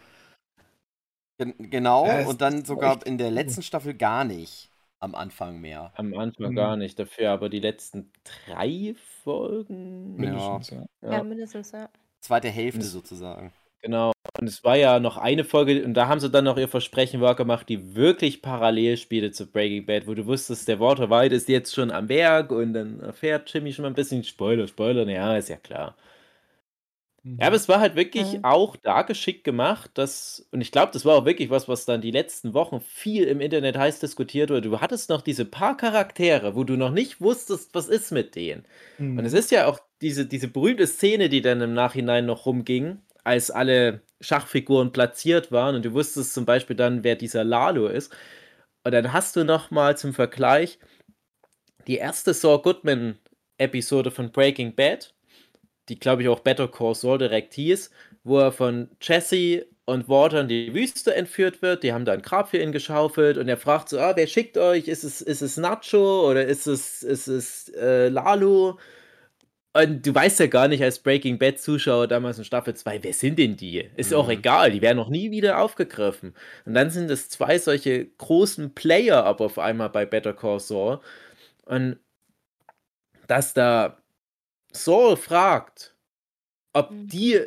Gen 1.40 1.54
genau, 1.58 2.06
Ja, 2.06 2.28
und 2.28 2.42
dann 2.42 2.64
sogar 2.64 2.96
echt 2.98 3.04
in 3.04 3.18
der 3.18 3.32
letzten 3.32 3.64
Staffel 3.64 3.94
gar 3.96 4.24
nicht 4.24 4.70
am 5.00 5.16
Anfang 5.16 5.60
mehr. 5.60 5.92
Am 5.96 6.14
Anfang 6.14 6.52
Mhm. 6.52 6.56
gar 6.56 6.78
nicht, 6.78 6.98
dafür 7.00 7.32
aber 7.32 7.50
die 7.50 7.60
letzten 7.60 8.12
drei 8.24 8.94
Folgen. 9.24 10.16
Mindestens, 10.16 10.70
ja. 10.70 10.86
Ja, 11.02 11.12
Ja, 11.18 11.24
mindestens, 11.24 11.72
ja. 11.72 11.90
Zweite 12.22 12.50
Hälfte 12.50 12.80
Das- 12.80 12.92
sozusagen. 12.92 13.52
Genau. 13.84 14.12
Und 14.40 14.48
es 14.48 14.64
war 14.64 14.76
ja 14.78 15.00
noch 15.00 15.18
eine 15.18 15.44
Folge, 15.44 15.84
und 15.86 15.94
da 15.94 16.08
haben 16.08 16.20
sie 16.20 16.30
dann 16.30 16.46
noch 16.46 16.58
ihr 16.58 16.68
Versprechen 16.68 17.22
wahr 17.22 17.36
gemacht, 17.36 17.70
die 17.70 17.96
wirklich 17.96 18.42
parallel 18.42 18.98
spielte 18.98 19.32
zu 19.32 19.52
Breaking 19.52 19.86
Bad, 19.86 20.08
wo 20.08 20.16
du 20.16 20.26
wusstest, 20.26 20.68
der 20.68 20.80
Walter 20.80 21.10
White 21.10 21.36
ist 21.36 21.50
jetzt 21.50 21.74
schon 21.76 21.92
am 21.92 22.08
Berg 22.08 22.52
und 22.52 22.74
dann 22.74 23.00
erfährt 23.02 23.54
Jimmy 23.54 23.74
schon 23.74 23.84
mal 23.84 23.90
ein 23.90 23.96
bisschen 23.96 24.24
Spoiler, 24.24 24.68
Spoiler, 24.68 25.08
ja, 25.10 25.38
ist 25.38 25.50
ja 25.50 25.58
klar. 25.58 25.96
Mhm. 27.24 27.42
Ja, 27.42 27.48
aber 27.48 27.56
es 27.56 27.68
war 27.68 27.80
halt 27.80 27.96
wirklich 27.96 28.38
Mhm. 28.38 28.44
auch 28.44 28.76
da 28.78 29.02
geschickt 29.02 29.44
gemacht, 29.44 29.92
dass, 29.96 30.48
und 30.52 30.62
ich 30.62 30.72
glaube, 30.72 30.92
das 30.94 31.04
war 31.04 31.16
auch 31.18 31.26
wirklich 31.26 31.50
was, 31.50 31.68
was 31.68 31.86
dann 31.86 32.00
die 32.02 32.12
letzten 32.12 32.54
Wochen 32.54 32.80
viel 32.80 33.24
im 33.26 33.42
Internet 33.42 33.76
heiß 33.78 34.00
diskutiert 34.00 34.50
wurde. 34.52 34.62
Du 34.70 34.80
hattest 34.82 35.10
noch 35.10 35.22
diese 35.22 35.46
paar 35.46 35.76
Charaktere, 35.76 36.56
wo 36.56 36.64
du 36.64 36.76
noch 36.78 36.92
nicht 36.92 37.22
wusstest, 37.22 37.74
was 37.74 37.88
ist 37.90 38.12
mit 38.12 38.36
denen. 38.36 38.66
Mhm. 39.00 39.18
Und 39.18 39.26
es 39.26 39.34
ist 39.34 39.52
ja 39.52 39.68
auch 39.68 39.80
diese, 40.02 40.26
diese 40.28 40.48
berühmte 40.48 40.86
Szene, 40.88 41.28
die 41.30 41.42
dann 41.42 41.62
im 41.62 41.74
Nachhinein 41.74 42.26
noch 42.26 42.46
rumging, 42.46 43.00
als 43.24 43.52
alle 43.52 44.02
Schachfiguren 44.22 44.92
platziert 44.92 45.52
waren 45.52 45.76
und 45.76 45.86
du 45.86 45.94
wusstest 45.94 46.34
zum 46.34 46.46
Beispiel 46.46 46.76
dann, 46.76 47.04
wer 47.04 47.16
dieser 47.16 47.44
Lalo 47.44 47.88
ist. 47.88 48.16
Und 48.84 48.94
dann 48.94 49.14
hast 49.14 49.36
du 49.36 49.44
noch 49.46 49.72
mal 49.72 49.98
zum 49.98 50.14
Vergleich 50.14 50.80
die 51.88 51.98
erste 51.98 52.34
Saul 52.34 52.62
Goodman-Episode 52.62 54.12
von 54.12 54.32
Breaking 54.32 54.76
Bad, 54.76 55.14
die 55.90 56.00
glaube 56.00 56.22
ich 56.24 56.30
auch 56.30 56.40
Better 56.40 56.68
Call 56.68 56.96
Saul 56.96 57.18
direkt 57.18 57.54
hieß, 57.54 57.92
wo 58.24 58.40
er 58.40 58.52
von 58.52 58.90
Jesse 59.02 59.66
und 59.86 60.08
Walter 60.08 60.42
in 60.42 60.48
die 60.48 60.74
Wüste 60.74 61.14
entführt 61.14 61.62
wird. 61.62 61.84
Die 61.84 61.92
haben 61.92 62.06
da 62.06 62.14
ein 62.14 62.22
Grab 62.22 62.50
für 62.50 62.58
ihn 62.58 62.72
geschaufelt 62.72 63.38
und 63.38 63.50
er 63.50 63.58
fragt 63.58 63.90
so, 63.90 64.00
ah, 64.00 64.14
wer 64.16 64.28
schickt 64.28 64.58
euch? 64.58 64.88
Ist 64.88 65.04
es, 65.04 65.22
ist 65.22 65.42
es 65.42 65.58
Nacho 65.58 66.30
oder 66.30 66.46
ist 66.46 66.68
es, 66.68 67.04
ist 67.04 67.28
es 67.28 67.70
äh, 67.70 68.08
Lalo? 68.08 68.80
Und 69.76 70.06
du 70.06 70.14
weißt 70.14 70.40
ja 70.40 70.46
gar 70.48 70.68
nicht 70.68 70.84
als 70.84 71.00
Breaking 71.00 71.40
Bad 71.40 71.60
Zuschauer 71.60 72.08
damals 72.08 72.38
in 72.38 72.44
Staffel 72.46 72.76
2, 72.76 73.04
wer 73.04 73.14
sind 73.14 73.40
denn 73.40 73.58
die? 73.58 73.90
Ist 73.96 74.14
auch 74.14 74.28
Mhm. 74.28 74.30
egal, 74.30 74.72
die 74.72 74.82
werden 74.82 74.98
noch 74.98 75.10
nie 75.10 75.32
wieder 75.32 75.60
aufgegriffen. 75.60 76.36
Und 76.66 76.76
dann 76.76 76.92
sind 76.92 77.10
es 77.10 77.30
zwei 77.30 77.58
solche 77.58 78.06
großen 78.06 78.76
Player 78.76 79.24
aber 79.24 79.46
auf 79.46 79.58
einmal 79.58 79.90
bei 79.90 80.06
Better 80.06 80.34
Call 80.34 80.60
Saul. 80.60 81.00
Und 81.66 81.98
dass 83.28 83.54
da 83.54 83.98
Saul 84.74 85.18
fragt, 85.18 85.96
ob 86.74 86.92
Mhm. 86.92 87.08
die 87.10 87.42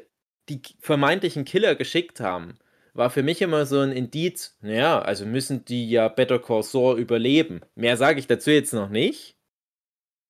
die 0.49 0.63
vermeintlichen 0.81 1.45
Killer 1.45 1.75
geschickt 1.77 2.21
haben, 2.21 2.59
war 2.95 3.11
für 3.11 3.23
mich 3.25 3.43
immer 3.43 3.67
so 3.67 3.81
ein 3.81 3.93
Indiz, 3.93 4.57
naja, 4.63 5.01
also 5.01 5.27
müssen 5.27 5.65
die 5.67 5.91
ja 5.91 6.09
Better 6.09 6.39
Call 6.41 6.63
Saul 6.65 6.99
überleben. 7.01 7.63
Mehr 7.77 7.97
sage 7.97 8.21
ich 8.21 8.27
dazu 8.29 8.51
jetzt 8.51 8.75
noch 8.75 8.91
nicht. 8.91 9.36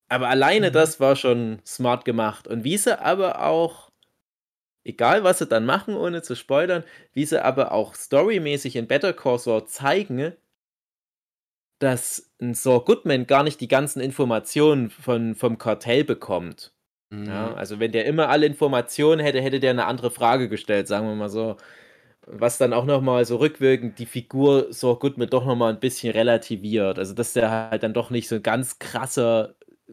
Aber 0.08 0.28
alleine 0.28 0.70
Mhm. 0.70 0.72
das 0.72 1.00
war 1.00 1.16
schon 1.16 1.60
smart 1.66 2.04
gemacht. 2.04 2.46
Und 2.48 2.64
wie 2.64 2.76
sie 2.76 3.00
aber 3.00 3.44
auch, 3.46 3.90
egal 4.84 5.24
was 5.24 5.38
sie 5.38 5.46
dann 5.46 5.66
machen, 5.66 5.96
ohne 5.96 6.22
zu 6.22 6.36
spoilern, 6.36 6.84
wie 7.12 7.26
sie 7.26 7.44
aber 7.44 7.72
auch 7.72 7.94
storymäßig 7.94 8.76
in 8.76 8.88
Better 8.88 9.12
Call 9.14 9.38
Saul 9.38 9.66
zeigen, 9.66 10.34
dass 11.78 12.32
ein 12.40 12.54
Saul 12.54 12.80
Goodman 12.84 13.26
gar 13.26 13.42
nicht 13.42 13.60
die 13.60 13.68
ganzen 13.68 14.00
Informationen 14.00 14.90
von, 14.90 15.34
vom 15.34 15.58
Kartell 15.58 16.04
bekommt. 16.04 16.72
Ja, 17.26 17.52
Mhm. 17.52 17.54
also 17.54 17.80
wenn 17.80 17.92
der 17.92 18.06
immer 18.06 18.28
alle 18.30 18.46
Informationen 18.46 19.20
hätte, 19.20 19.40
hätte 19.42 19.60
der 19.60 19.70
eine 19.72 19.86
andere 19.86 20.10
Frage 20.10 20.48
gestellt, 20.48 20.88
sagen 20.88 21.08
wir 21.08 21.14
mal 21.16 21.28
so. 21.30 21.56
Was 22.26 22.58
dann 22.58 22.72
auch 22.74 22.86
nochmal 22.86 23.24
so 23.26 23.36
rückwirkend 23.38 23.98
die 24.00 24.06
Figur 24.06 24.72
Saul 24.72 24.98
Goodman 24.98 25.30
doch 25.30 25.46
nochmal 25.46 25.72
ein 25.74 25.80
bisschen 25.80 26.12
relativiert. 26.12 26.98
Also 26.98 27.14
dass 27.14 27.34
der 27.34 27.50
halt 27.70 27.82
dann 27.84 27.94
doch 27.94 28.10
nicht 28.10 28.28
so 28.28 28.36
ein 28.36 28.42
ganz 28.44 28.78
krasser 28.80 29.56
äh, 29.88 29.92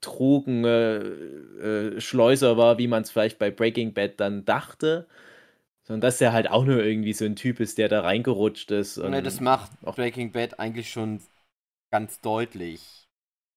Drogenschleuser 0.00 1.96
äh, 1.96 2.00
Schleuser 2.00 2.56
war, 2.56 2.78
wie 2.78 2.88
man 2.88 3.02
es 3.02 3.10
vielleicht 3.10 3.38
bei 3.38 3.50
Breaking 3.50 3.94
Bad 3.94 4.20
dann 4.20 4.44
dachte. 4.44 5.06
Sondern 5.84 6.02
dass 6.02 6.18
der 6.18 6.32
halt 6.34 6.50
auch 6.50 6.64
nur 6.66 6.84
irgendwie 6.84 7.14
so 7.14 7.24
ein 7.24 7.36
Typ 7.36 7.60
ist, 7.60 7.78
der 7.78 7.88
da 7.88 8.02
reingerutscht 8.02 8.70
ist. 8.72 8.98
Und 8.98 9.10
Ne, 9.10 9.22
das 9.22 9.40
macht 9.40 9.70
auch- 9.86 9.94
Breaking 9.96 10.32
Bad 10.32 10.58
eigentlich 10.60 10.90
schon 10.90 11.20
ganz 11.90 12.20
deutlich, 12.20 13.08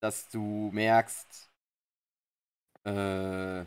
dass 0.01 0.29
du 0.29 0.69
merkst, 0.71 1.49
äh, 2.85 3.65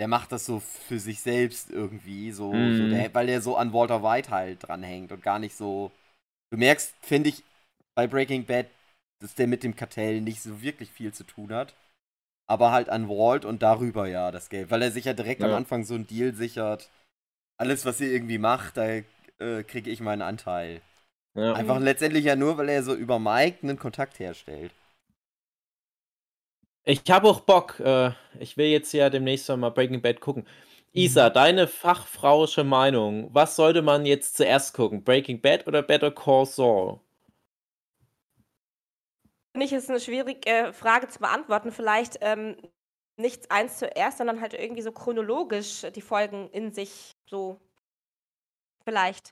der 0.00 0.06
macht 0.08 0.32
das 0.32 0.46
so 0.46 0.60
für 0.60 0.98
sich 0.98 1.20
selbst 1.20 1.70
irgendwie, 1.70 2.30
so, 2.32 2.52
so 2.52 2.84
Mhm. 2.84 2.90
der, 2.90 3.14
weil 3.14 3.26
der 3.26 3.40
so 3.40 3.56
an 3.56 3.72
Walter 3.72 4.02
White 4.02 4.30
halt 4.30 4.66
dranhängt 4.66 5.12
und 5.12 5.22
gar 5.22 5.38
nicht 5.38 5.56
so. 5.56 5.90
Du 6.50 6.56
merkst, 6.56 6.94
finde 7.02 7.30
ich, 7.30 7.42
bei 7.96 8.06
Breaking 8.06 8.44
Bad, 8.44 8.66
dass 9.20 9.34
der 9.34 9.46
mit 9.46 9.62
dem 9.62 9.76
Kartell 9.76 10.20
nicht 10.20 10.42
so 10.42 10.62
wirklich 10.62 10.90
viel 10.90 11.12
zu 11.12 11.24
tun 11.24 11.52
hat. 11.52 11.74
Aber 12.46 12.72
halt 12.72 12.88
an 12.88 13.08
Walt 13.08 13.44
und 13.44 13.62
darüber 13.62 14.06
ja 14.08 14.30
das 14.30 14.48
Geld, 14.48 14.70
weil 14.70 14.82
er 14.82 14.90
sich 14.90 15.04
ja 15.04 15.12
direkt 15.12 15.42
am 15.42 15.50
Ja. 15.50 15.56
Anfang 15.56 15.84
so 15.84 15.94
einen 15.94 16.06
Deal 16.06 16.34
sichert. 16.34 16.90
Alles, 17.58 17.84
was 17.84 18.00
ihr 18.00 18.10
irgendwie 18.10 18.38
macht, 18.38 18.76
da 18.76 18.86
äh, 18.86 19.62
kriege 19.64 19.90
ich 19.90 20.00
meinen 20.00 20.22
Anteil. 20.22 20.80
ja. 21.34 21.52
Einfach 21.52 21.78
letztendlich 21.80 22.24
ja 22.24 22.36
nur, 22.36 22.56
weil 22.56 22.68
er 22.68 22.82
so 22.82 22.94
über 22.94 23.18
Mike 23.18 23.58
einen 23.62 23.78
Kontakt 23.78 24.18
herstellt. 24.18 24.72
Ich 26.84 27.02
habe 27.10 27.28
auch 27.28 27.40
Bock. 27.40 27.80
Äh, 27.80 28.12
ich 28.38 28.56
will 28.56 28.66
jetzt 28.66 28.92
ja 28.92 29.10
demnächst 29.10 29.48
mal 29.48 29.70
Breaking 29.70 30.00
Bad 30.00 30.20
gucken. 30.20 30.46
Isa, 30.92 31.28
deine 31.28 31.66
fachfrauische 31.68 32.64
Meinung. 32.64 33.28
Was 33.34 33.56
sollte 33.56 33.82
man 33.82 34.06
jetzt 34.06 34.36
zuerst 34.38 34.72
gucken? 34.74 35.04
Breaking 35.04 35.40
Bad 35.40 35.66
oder 35.66 35.82
Better 35.82 36.10
Call 36.10 36.46
Saul? 36.46 36.98
Ich, 39.60 39.72
ist 39.72 39.90
eine 39.90 40.00
schwierige 40.00 40.72
Frage 40.72 41.08
zu 41.08 41.18
beantworten. 41.20 41.72
Vielleicht 41.72 42.18
ähm, 42.20 42.56
nicht 43.16 43.50
eins 43.50 43.78
zuerst, 43.78 44.18
sondern 44.18 44.40
halt 44.40 44.54
irgendwie 44.54 44.82
so 44.82 44.92
chronologisch 44.92 45.82
die 45.94 46.00
Folgen 46.02 46.48
in 46.50 46.72
sich 46.72 47.10
so. 47.28 47.60
Vielleicht. 48.84 49.30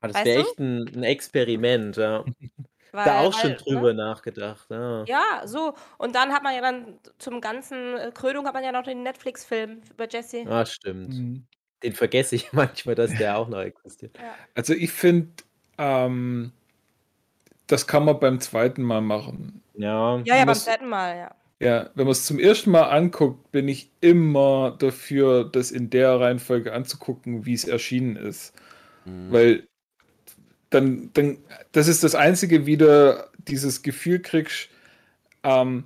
Ah, 0.00 0.08
Das 0.08 0.16
Weißt 0.16 0.26
wäre 0.26 0.42
du? 0.42 0.48
echt 0.48 0.58
ein, 0.58 0.88
ein 0.96 1.02
Experiment, 1.04 1.96
ja. 1.96 2.24
Weil, 2.24 3.04
Da 3.06 3.20
auch 3.20 3.32
schon 3.32 3.50
weil, 3.52 3.56
drüber 3.56 3.92
Ne? 3.92 3.94
nachgedacht, 3.94 4.66
ja. 4.70 5.04
Ja, 5.04 5.42
so. 5.46 5.74
Und 5.98 6.14
dann 6.14 6.32
hat 6.32 6.42
man 6.42 6.54
ja 6.54 6.60
dann 6.60 6.98
zum 7.18 7.40
ganzen 7.40 7.96
äh, 7.96 8.10
Krönung 8.12 8.46
hat 8.46 8.54
man 8.54 8.64
ja 8.64 8.72
noch 8.72 8.82
den 8.82 9.02
Netflix-Film 9.02 9.82
über 9.90 10.08
Jesse. 10.08 10.44
Ah, 10.48 10.66
stimmt. 10.66 11.08
Mhm. 11.14 11.46
Den 11.82 11.92
vergesse 11.94 12.34
ich 12.36 12.52
manchmal, 12.52 12.94
dass 12.94 13.14
der 13.16 13.36
auch 13.38 13.48
noch 13.48 13.60
existiert. 13.60 14.18
Ja. 14.18 14.34
Also 14.54 14.74
ich 14.74 14.92
finde, 14.92 15.32
ähm, 15.78 16.52
das 17.66 17.86
kann 17.86 18.04
man 18.04 18.20
beim 18.20 18.40
zweiten 18.40 18.82
Mal 18.82 19.00
machen. 19.00 19.62
Ja. 19.74 20.18
Ja, 20.24 20.36
ja, 20.36 20.44
beim 20.44 20.54
zweiten 20.54 20.88
Mal, 20.88 21.16
ja. 21.16 21.34
Ja, 21.60 21.90
wenn 21.94 22.06
man 22.06 22.12
es 22.12 22.26
zum 22.26 22.40
ersten 22.40 22.72
Mal 22.72 22.88
anguckt, 22.88 23.52
bin 23.52 23.68
ich 23.68 23.88
immer 24.00 24.74
dafür, 24.76 25.44
das 25.44 25.70
in 25.70 25.90
der 25.90 26.18
Reihenfolge 26.18 26.72
anzugucken, 26.72 27.46
wie 27.46 27.54
es 27.54 27.64
erschienen 27.64 28.16
ist. 28.16 28.52
Mhm. 29.04 29.32
Weil 29.32 29.68
dann, 30.70 31.10
dann, 31.12 31.38
das 31.70 31.86
ist 31.86 32.02
das 32.02 32.16
Einzige, 32.16 32.66
wie 32.66 32.76
du 32.76 33.28
dieses 33.46 33.82
Gefühl 33.82 34.20
kriegst, 34.20 34.70
ähm, 35.44 35.84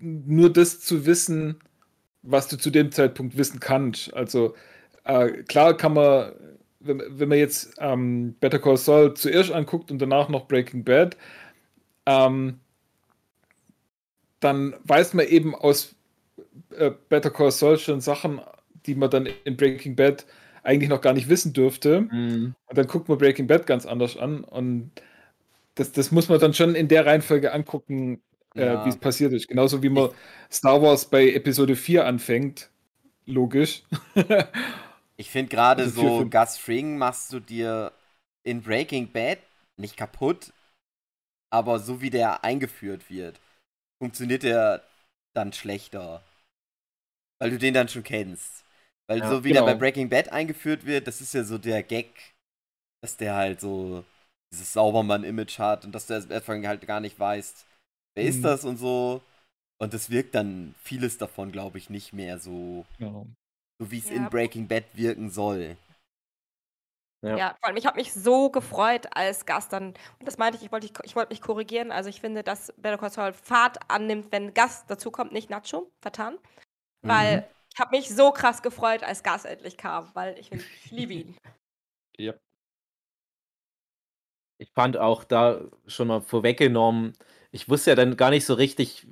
nur 0.00 0.52
das 0.52 0.80
zu 0.80 1.06
wissen, 1.06 1.60
was 2.22 2.48
du 2.48 2.56
zu 2.56 2.70
dem 2.70 2.90
Zeitpunkt 2.90 3.36
wissen 3.36 3.60
kannst. 3.60 4.12
Also 4.12 4.54
äh, 5.04 5.28
klar 5.44 5.76
kann 5.76 5.94
man, 5.94 6.32
wenn, 6.80 7.02
wenn 7.08 7.28
man 7.28 7.38
jetzt 7.38 7.74
ähm, 7.78 8.34
Better 8.40 8.58
Call 8.58 8.76
Saul 8.76 9.14
zuerst 9.14 9.50
anguckt 9.52 9.90
und 9.90 9.98
danach 9.98 10.28
noch 10.28 10.46
Breaking 10.46 10.84
Bad, 10.84 11.16
ähm, 12.06 12.60
dann 14.40 14.74
weiß 14.84 15.14
man 15.14 15.26
eben 15.26 15.54
aus 15.54 15.94
äh, 16.76 16.90
Better 17.08 17.30
Call 17.30 17.50
Saul 17.50 17.78
schon 17.78 18.00
Sachen, 18.00 18.40
die 18.86 18.94
man 18.94 19.10
dann 19.10 19.28
in 19.44 19.56
Breaking 19.56 19.96
Bad 19.96 20.26
eigentlich 20.62 20.88
noch 20.88 21.00
gar 21.00 21.12
nicht 21.12 21.28
wissen 21.28 21.52
dürfte. 21.52 22.02
Mhm. 22.02 22.54
Und 22.66 22.78
dann 22.78 22.86
guckt 22.86 23.08
man 23.08 23.18
Breaking 23.18 23.46
Bad 23.46 23.66
ganz 23.66 23.86
anders 23.86 24.16
an. 24.16 24.44
Und 24.44 24.90
das, 25.74 25.92
das 25.92 26.12
muss 26.12 26.28
man 26.28 26.38
dann 26.38 26.54
schon 26.54 26.74
in 26.74 26.88
der 26.88 27.06
Reihenfolge 27.06 27.52
angucken, 27.52 28.20
äh, 28.54 28.66
Ja. 28.66 28.84
wie 28.84 28.90
es 28.90 28.96
passiert 28.96 29.32
ist. 29.32 29.48
Genauso 29.48 29.82
wie 29.82 29.88
man 29.88 30.10
Star 30.50 30.80
Wars 30.82 31.06
bei 31.06 31.30
Episode 31.30 31.74
4 31.74 32.06
anfängt. 32.06 32.70
Logisch. 33.26 33.82
Ich 35.18 35.30
finde 35.30 35.50
gerade 35.50 35.88
Also 35.88 35.90
so, 35.90 36.26
Gus 36.30 36.56
Fring 36.58 36.96
machst 36.96 37.32
du 37.32 37.40
dir 37.40 37.92
in 38.44 38.62
Breaking 38.62 39.10
Bad 39.12 39.38
nicht 39.76 39.96
kaputt, 39.96 40.52
aber 41.50 41.78
so 41.80 42.00
wie 42.00 42.10
der 42.10 42.44
eingeführt 42.44 43.10
wird, 43.10 43.40
funktioniert 44.02 44.42
der 44.44 44.84
dann 45.34 45.52
schlechter. 45.52 46.22
Weil 47.40 47.50
du 47.50 47.58
den 47.58 47.74
dann 47.74 47.88
schon 47.88 48.02
kennst. 48.02 48.64
Weil 49.08 49.22
Ja, 49.22 49.24
so 49.24 49.44
wie 49.44 49.52
der 49.52 49.62
bei 49.62 49.74
genau. 49.74 49.74
Breaking 49.74 50.08
Bad 50.08 50.32
eingeführt 50.32 50.84
wird, 50.84 51.06
das 51.06 51.20
ist 51.20 51.34
ja 51.34 51.44
so 51.44 51.58
der 51.58 51.82
Gag, 51.82 52.34
dass 53.02 53.16
der 53.16 53.34
halt 53.36 53.60
so 53.60 54.04
dieses 54.52 54.72
Saubermann-Image 54.74 55.58
hat 55.58 55.84
und 55.84 55.92
dass 55.94 56.06
du 56.06 56.14
erst 56.14 56.32
Anfang 56.32 56.66
halt 56.66 56.86
gar 56.86 57.00
nicht 57.00 57.18
weißt, 57.20 57.66
wer 58.16 58.24
ist 58.24 58.44
Mhm. 58.44 58.44
das 58.44 58.64
und 58.64 58.78
so. 58.78 59.22
Und 59.80 59.94
das 59.94 60.10
wirkt 60.10 60.34
dann 60.34 60.74
vieles 60.82 61.18
davon, 61.18 61.52
glaube 61.52 61.78
ich, 61.78 61.90
nicht 61.90 62.12
mehr 62.12 62.38
so, 62.38 62.86
Ja. 62.98 63.24
So 63.78 63.90
wie 63.90 63.98
es 63.98 64.08
Ja. 64.10 64.16
in 64.16 64.28
Breaking 64.30 64.66
Bad 64.68 64.84
wirken 64.94 65.30
soll. 65.30 65.76
Ja. 67.22 67.36
Ja, 67.36 67.56
vor 67.58 67.68
allem, 67.68 67.76
ich 67.76 67.86
habe 67.86 67.96
mich 67.96 68.12
so 68.12 68.48
gefreut 68.48 69.06
als 69.10 69.44
Gast 69.44 69.72
dann. 69.72 69.88
Und 70.20 70.26
das 70.26 70.38
meinte 70.38 70.56
ich, 70.56 70.64
ich 70.64 70.70
wollte 70.72 70.88
ich 71.02 71.16
wollte 71.16 71.30
mich 71.32 71.40
korrigieren. 71.40 71.90
Also 71.90 72.08
ich 72.08 72.20
finde, 72.20 72.44
dass 72.44 72.72
Better 72.76 72.96
Call 72.96 73.10
Saul 73.10 73.32
Fahrt 73.32 73.78
annimmt, 73.90 74.30
wenn 74.30 74.54
Gast 74.54 74.88
dazukommt, 74.88 75.32
nicht 75.32 75.50
Nacho, 75.50 75.90
vertan. 76.00 76.38
Weil 77.02 77.38
Mhm. 77.38 77.44
ich 77.72 77.80
habe 77.80 77.96
mich 77.96 78.08
so 78.08 78.30
krass 78.30 78.62
gefreut, 78.62 79.02
als 79.02 79.22
Gast 79.24 79.46
endlich 79.46 79.76
kam, 79.76 80.10
weil 80.14 80.38
ich, 80.38 80.52
ich 80.52 80.90
liebe 80.90 81.12
ihn. 81.14 81.36
Ja. 82.20 82.34
Ich 84.60 84.72
fand 84.72 84.96
auch 84.96 85.22
da 85.22 85.60
schon 85.86 86.08
mal 86.08 86.20
vorweggenommen, 86.20 87.12
ich 87.52 87.68
wusste 87.68 87.90
ja 87.90 87.94
dann 87.94 88.16
gar 88.16 88.30
nicht 88.30 88.44
so 88.44 88.54
richtig, 88.54 89.06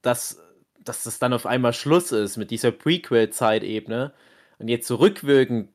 dass, 0.00 0.41
dass 0.84 1.04
das 1.04 1.18
dann 1.18 1.32
auf 1.32 1.46
einmal 1.46 1.72
Schluss 1.72 2.12
ist 2.12 2.36
mit 2.36 2.50
dieser 2.50 2.72
Prequel-Zeitebene. 2.72 4.12
Und 4.58 4.68
jetzt 4.68 4.86
zurückwirkend, 4.86 5.70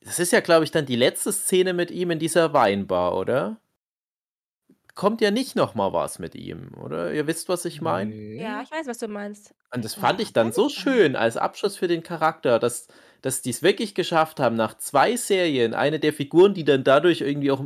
das 0.00 0.18
ist 0.18 0.32
ja, 0.32 0.40
glaube 0.40 0.64
ich, 0.64 0.70
dann 0.70 0.86
die 0.86 0.96
letzte 0.96 1.32
Szene 1.32 1.72
mit 1.74 1.90
ihm 1.90 2.10
in 2.10 2.18
dieser 2.18 2.52
Weinbar, 2.52 3.16
oder? 3.16 3.60
Kommt 4.94 5.20
ja 5.22 5.30
nicht 5.30 5.56
noch 5.56 5.74
mal 5.74 5.92
was 5.92 6.18
mit 6.18 6.34
ihm, 6.34 6.72
oder? 6.74 7.12
Ihr 7.12 7.26
wisst, 7.26 7.48
was 7.48 7.64
ich 7.64 7.80
meine? 7.80 8.14
Ja, 8.36 8.62
ich 8.62 8.70
weiß, 8.70 8.86
was 8.86 8.98
du 8.98 9.08
meinst. 9.08 9.54
Und 9.74 9.84
das 9.84 9.94
fand 9.94 10.20
Ja, 10.20 10.20
ich 10.20 10.32
dann 10.32 10.52
so 10.52 10.68
schön 10.68 11.16
als 11.16 11.36
Abschluss 11.36 11.76
für 11.76 11.88
den 11.88 12.02
Charakter, 12.02 12.58
dass, 12.58 12.88
dass 13.22 13.40
die 13.42 13.50
es 13.50 13.62
wirklich 13.62 13.94
geschafft 13.94 14.38
haben, 14.38 14.56
nach 14.56 14.76
zwei 14.76 15.16
Serien, 15.16 15.72
eine 15.74 15.98
der 15.98 16.12
Figuren, 16.12 16.52
die 16.54 16.64
dann 16.64 16.84
dadurch 16.84 17.22
irgendwie 17.22 17.50
auch 17.50 17.64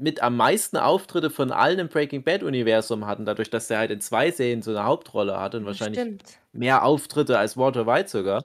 mit 0.00 0.22
am 0.22 0.36
meisten 0.36 0.76
Auftritte 0.78 1.30
von 1.30 1.52
allen 1.52 1.78
im 1.78 1.88
Breaking 1.88 2.24
Bad-Universum 2.24 3.06
hatten, 3.06 3.24
dadurch, 3.26 3.50
dass 3.50 3.70
er 3.70 3.78
halt 3.78 3.90
in 3.90 4.00
zwei 4.00 4.30
Serien 4.30 4.62
so 4.62 4.70
eine 4.72 4.84
Hauptrolle 4.84 5.38
hatte 5.40 5.58
und 5.58 5.66
wahrscheinlich 5.66 6.00
Stimmt. 6.00 6.24
mehr 6.52 6.84
Auftritte 6.84 7.38
als 7.38 7.56
Walter 7.56 7.86
White 7.86 8.08
sogar. 8.10 8.44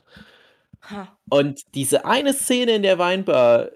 Ha. 0.89 1.17
Und 1.29 1.61
diese 1.75 2.05
eine 2.05 2.33
Szene 2.33 2.73
in 2.75 2.83
der 2.83 2.97
Weinbar, 2.99 3.69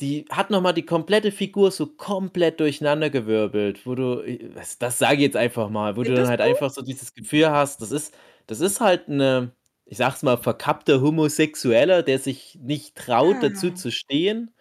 die 0.00 0.24
hat 0.30 0.50
nochmal 0.50 0.74
die 0.74 0.84
komplette 0.86 1.30
Figur 1.30 1.70
so 1.70 1.86
komplett 1.86 2.58
durcheinandergewirbelt, 2.60 3.86
wo 3.86 3.94
du, 3.94 4.20
äh, 4.22 4.50
das, 4.78 4.98
sage 4.98 5.16
ich 5.16 5.20
jetzt 5.22 5.36
einfach 5.36 5.68
mal, 5.70 5.96
wo 5.96 6.02
du 6.02 6.14
dann 6.14 6.26
halt 6.28 6.40
du? 6.40 6.44
einfach 6.44 6.70
so 6.70 6.82
dieses 6.82 7.14
Gefühl 7.14 7.50
hast, 7.50 7.80
das 7.80 7.92
ist, 7.92 8.14
das 8.46 8.60
ist 8.60 8.80
halt 8.80 9.08
eine, 9.08 9.52
ich 9.86 9.98
sag's 9.98 10.22
mal, 10.22 10.36
verkappter 10.36 11.00
Homosexueller, 11.00 12.02
der 12.02 12.18
sich 12.18 12.58
nicht 12.60 12.96
traut, 12.96 13.42
dazu 13.42 13.68
Ah. 13.68 13.74
zu 13.74 13.90
stehen. 13.92 14.52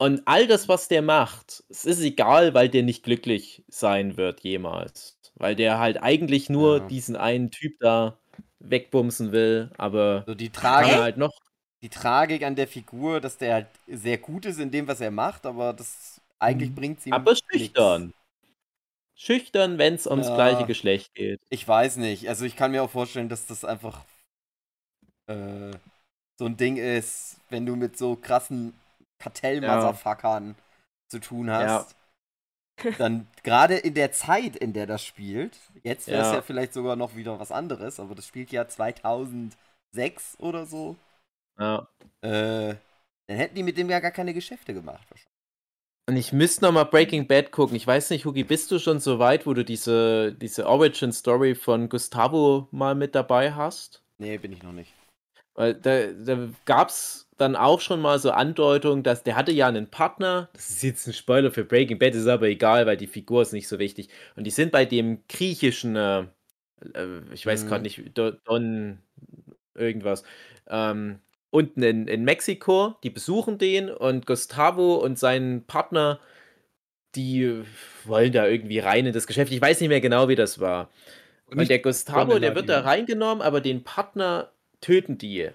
Und 0.00 0.22
all 0.24 0.46
das, 0.46 0.66
was 0.66 0.88
der 0.88 1.02
macht, 1.02 1.62
es 1.68 1.84
ist 1.84 2.00
egal, 2.00 2.54
weil 2.54 2.70
der 2.70 2.82
nicht 2.82 3.02
glücklich 3.02 3.62
sein 3.68 4.16
wird 4.16 4.40
jemals. 4.40 5.18
Weil 5.34 5.54
der 5.54 5.78
halt 5.78 6.02
eigentlich 6.02 6.48
nur 6.48 6.80
Ja. 6.80 6.88
diesen 6.88 7.16
einen 7.16 7.50
Typ 7.50 7.78
da 7.80 8.18
wegbumsen 8.60 9.30
will, 9.30 9.70
aber 9.76 10.24
So 10.26 10.34
die 10.34 10.48
Tragik, 10.48 10.92
halt 10.92 11.18
noch. 11.18 11.32
die 11.82 11.90
Tragik 11.90 12.42
an 12.44 12.56
der 12.56 12.66
Figur, 12.66 13.20
dass 13.20 13.36
der 13.36 13.52
halt 13.52 13.66
sehr 13.88 14.16
gut 14.16 14.46
ist 14.46 14.58
in 14.58 14.70
dem, 14.70 14.88
was 14.88 15.02
er 15.02 15.10
macht, 15.10 15.44
aber 15.44 15.74
das 15.74 16.18
eigentlich 16.38 16.70
Mhm. 16.70 16.74
bringt 16.74 17.04
ihm 17.04 17.12
Aber 17.12 17.32
nix. 17.32 17.42
schüchtern. 17.58 18.14
Schüchtern, 19.14 19.76
wenn 19.76 19.94
es 19.94 20.06
ums 20.06 20.28
Ja. 20.28 20.34
gleiche 20.34 20.64
Geschlecht 20.64 21.14
geht. 21.14 21.40
Ich 21.50 21.68
weiß 21.68 21.96
nicht. 21.96 22.26
Also 22.28 22.46
ich 22.46 22.56
kann 22.56 22.70
mir 22.70 22.82
auch 22.82 22.90
vorstellen, 22.90 23.28
dass 23.28 23.46
das 23.46 23.66
einfach 23.66 24.02
äh, 25.26 25.72
so 26.38 26.46
ein 26.46 26.56
Ding 26.56 26.76
ist, 26.76 27.36
wenn 27.50 27.66
du 27.66 27.76
mit 27.76 27.98
so 27.98 28.16
krassen 28.16 28.72
Kartell-Motherfuckern 29.20 30.56
zu 31.08 31.20
tun 31.20 31.50
hast. 31.50 31.94
Dann 32.98 33.26
gerade 33.42 33.76
in 33.76 33.94
der 33.94 34.10
Zeit, 34.12 34.56
in 34.56 34.72
der 34.72 34.86
das 34.86 35.04
spielt, 35.04 35.58
jetzt 35.82 36.06
wäre 36.08 36.22
es 36.26 36.32
Ja. 36.32 36.42
vielleicht 36.42 36.72
sogar 36.72 36.96
noch 36.96 37.14
wieder 37.14 37.38
was 37.38 37.52
anderes, 37.52 38.00
aber 38.00 38.14
das 38.14 38.26
spielt 38.26 38.50
ja 38.52 38.66
2006 38.66 40.38
oder 40.38 40.64
so. 40.66 40.96
Ja. 41.58 41.86
Äh, 42.22 42.74
dann 43.28 43.36
hätten 43.36 43.54
die 43.54 43.62
mit 43.62 43.76
dem 43.76 43.90
ja 43.90 44.00
gar 44.00 44.10
keine 44.10 44.32
Geschäfte 44.34 44.72
gemacht. 44.74 45.06
Und 46.08 46.16
ich 46.16 46.32
müsste 46.32 46.64
noch 46.64 46.72
mal 46.72 46.84
Breaking 46.84 47.28
Bad 47.28 47.52
gucken. 47.52 47.76
Ich 47.76 47.86
weiß 47.86 48.10
nicht, 48.10 48.24
Hugi, 48.24 48.42
bist 48.44 48.70
du 48.70 48.78
schon 48.78 48.98
so 48.98 49.18
weit, 49.18 49.46
wo 49.46 49.54
du 49.54 49.64
diese, 49.64 50.32
diese 50.32 50.66
Origin-Story 50.66 51.54
von 51.54 51.88
Gustavo 51.88 52.66
mal 52.72 52.94
mit 52.94 53.14
dabei 53.14 53.52
hast? 53.52 54.02
Nee, 54.18 54.38
bin 54.38 54.52
ich 54.52 54.62
noch 54.62 54.72
nicht. 54.72 54.92
Weil 55.54 55.74
da, 55.74 56.06
da 56.12 56.48
gab 56.64 56.88
es 56.88 57.28
dann 57.36 57.56
auch 57.56 57.80
schon 57.80 58.00
mal 58.00 58.18
so 58.18 58.30
Andeutungen, 58.30 59.02
dass 59.02 59.22
der 59.22 59.36
hatte 59.36 59.52
ja 59.52 59.66
einen 59.66 59.90
Partner. 59.90 60.48
Das 60.52 60.70
ist 60.70 60.82
jetzt 60.82 61.06
ein 61.06 61.12
Spoiler 61.12 61.50
für 61.50 61.64
Breaking 61.64 61.98
Bad, 61.98 62.14
ist 62.14 62.26
aber 62.26 62.46
egal, 62.48 62.86
weil 62.86 62.96
die 62.96 63.06
Figur 63.06 63.42
ist 63.42 63.52
nicht 63.52 63.68
so 63.68 63.78
wichtig. 63.78 64.08
Und 64.36 64.44
die 64.44 64.50
sind 64.50 64.72
bei 64.72 64.84
dem 64.84 65.22
griechischen, 65.28 65.96
äh, 65.96 66.20
äh, 66.94 67.20
ich 67.32 67.44
weiß 67.46 67.64
Mhm. 67.64 67.68
gerade 67.68 67.82
nicht, 67.82 68.02
Do- 68.16 68.32
Don 68.44 68.98
irgendwas, 69.74 70.22
ähm, 70.68 71.20
unten 71.50 71.82
in, 71.82 72.06
in 72.08 72.24
Mexiko. 72.24 72.94
Die 73.02 73.10
besuchen 73.10 73.58
den 73.58 73.90
und 73.90 74.26
Gustavo 74.26 74.96
und 74.96 75.18
sein 75.18 75.64
Partner, 75.66 76.20
die 77.16 77.62
wollen 78.04 78.32
da 78.32 78.46
irgendwie 78.46 78.78
rein 78.78 79.06
in 79.06 79.12
das 79.12 79.26
Geschäft. 79.26 79.50
Ich 79.52 79.60
weiß 79.60 79.80
nicht 79.80 79.88
mehr 79.88 80.00
genau, 80.00 80.28
wie 80.28 80.36
das 80.36 80.60
war. 80.60 80.90
Und 81.46 81.58
Und 81.58 81.68
der 81.68 81.80
Gustavo, 81.80 82.38
der 82.38 82.54
wird 82.54 82.68
da 82.68 82.80
reingenommen, 82.80 83.42
aber 83.42 83.60
den 83.60 83.82
Partner 83.82 84.52
töten 84.80 85.18
die. 85.18 85.50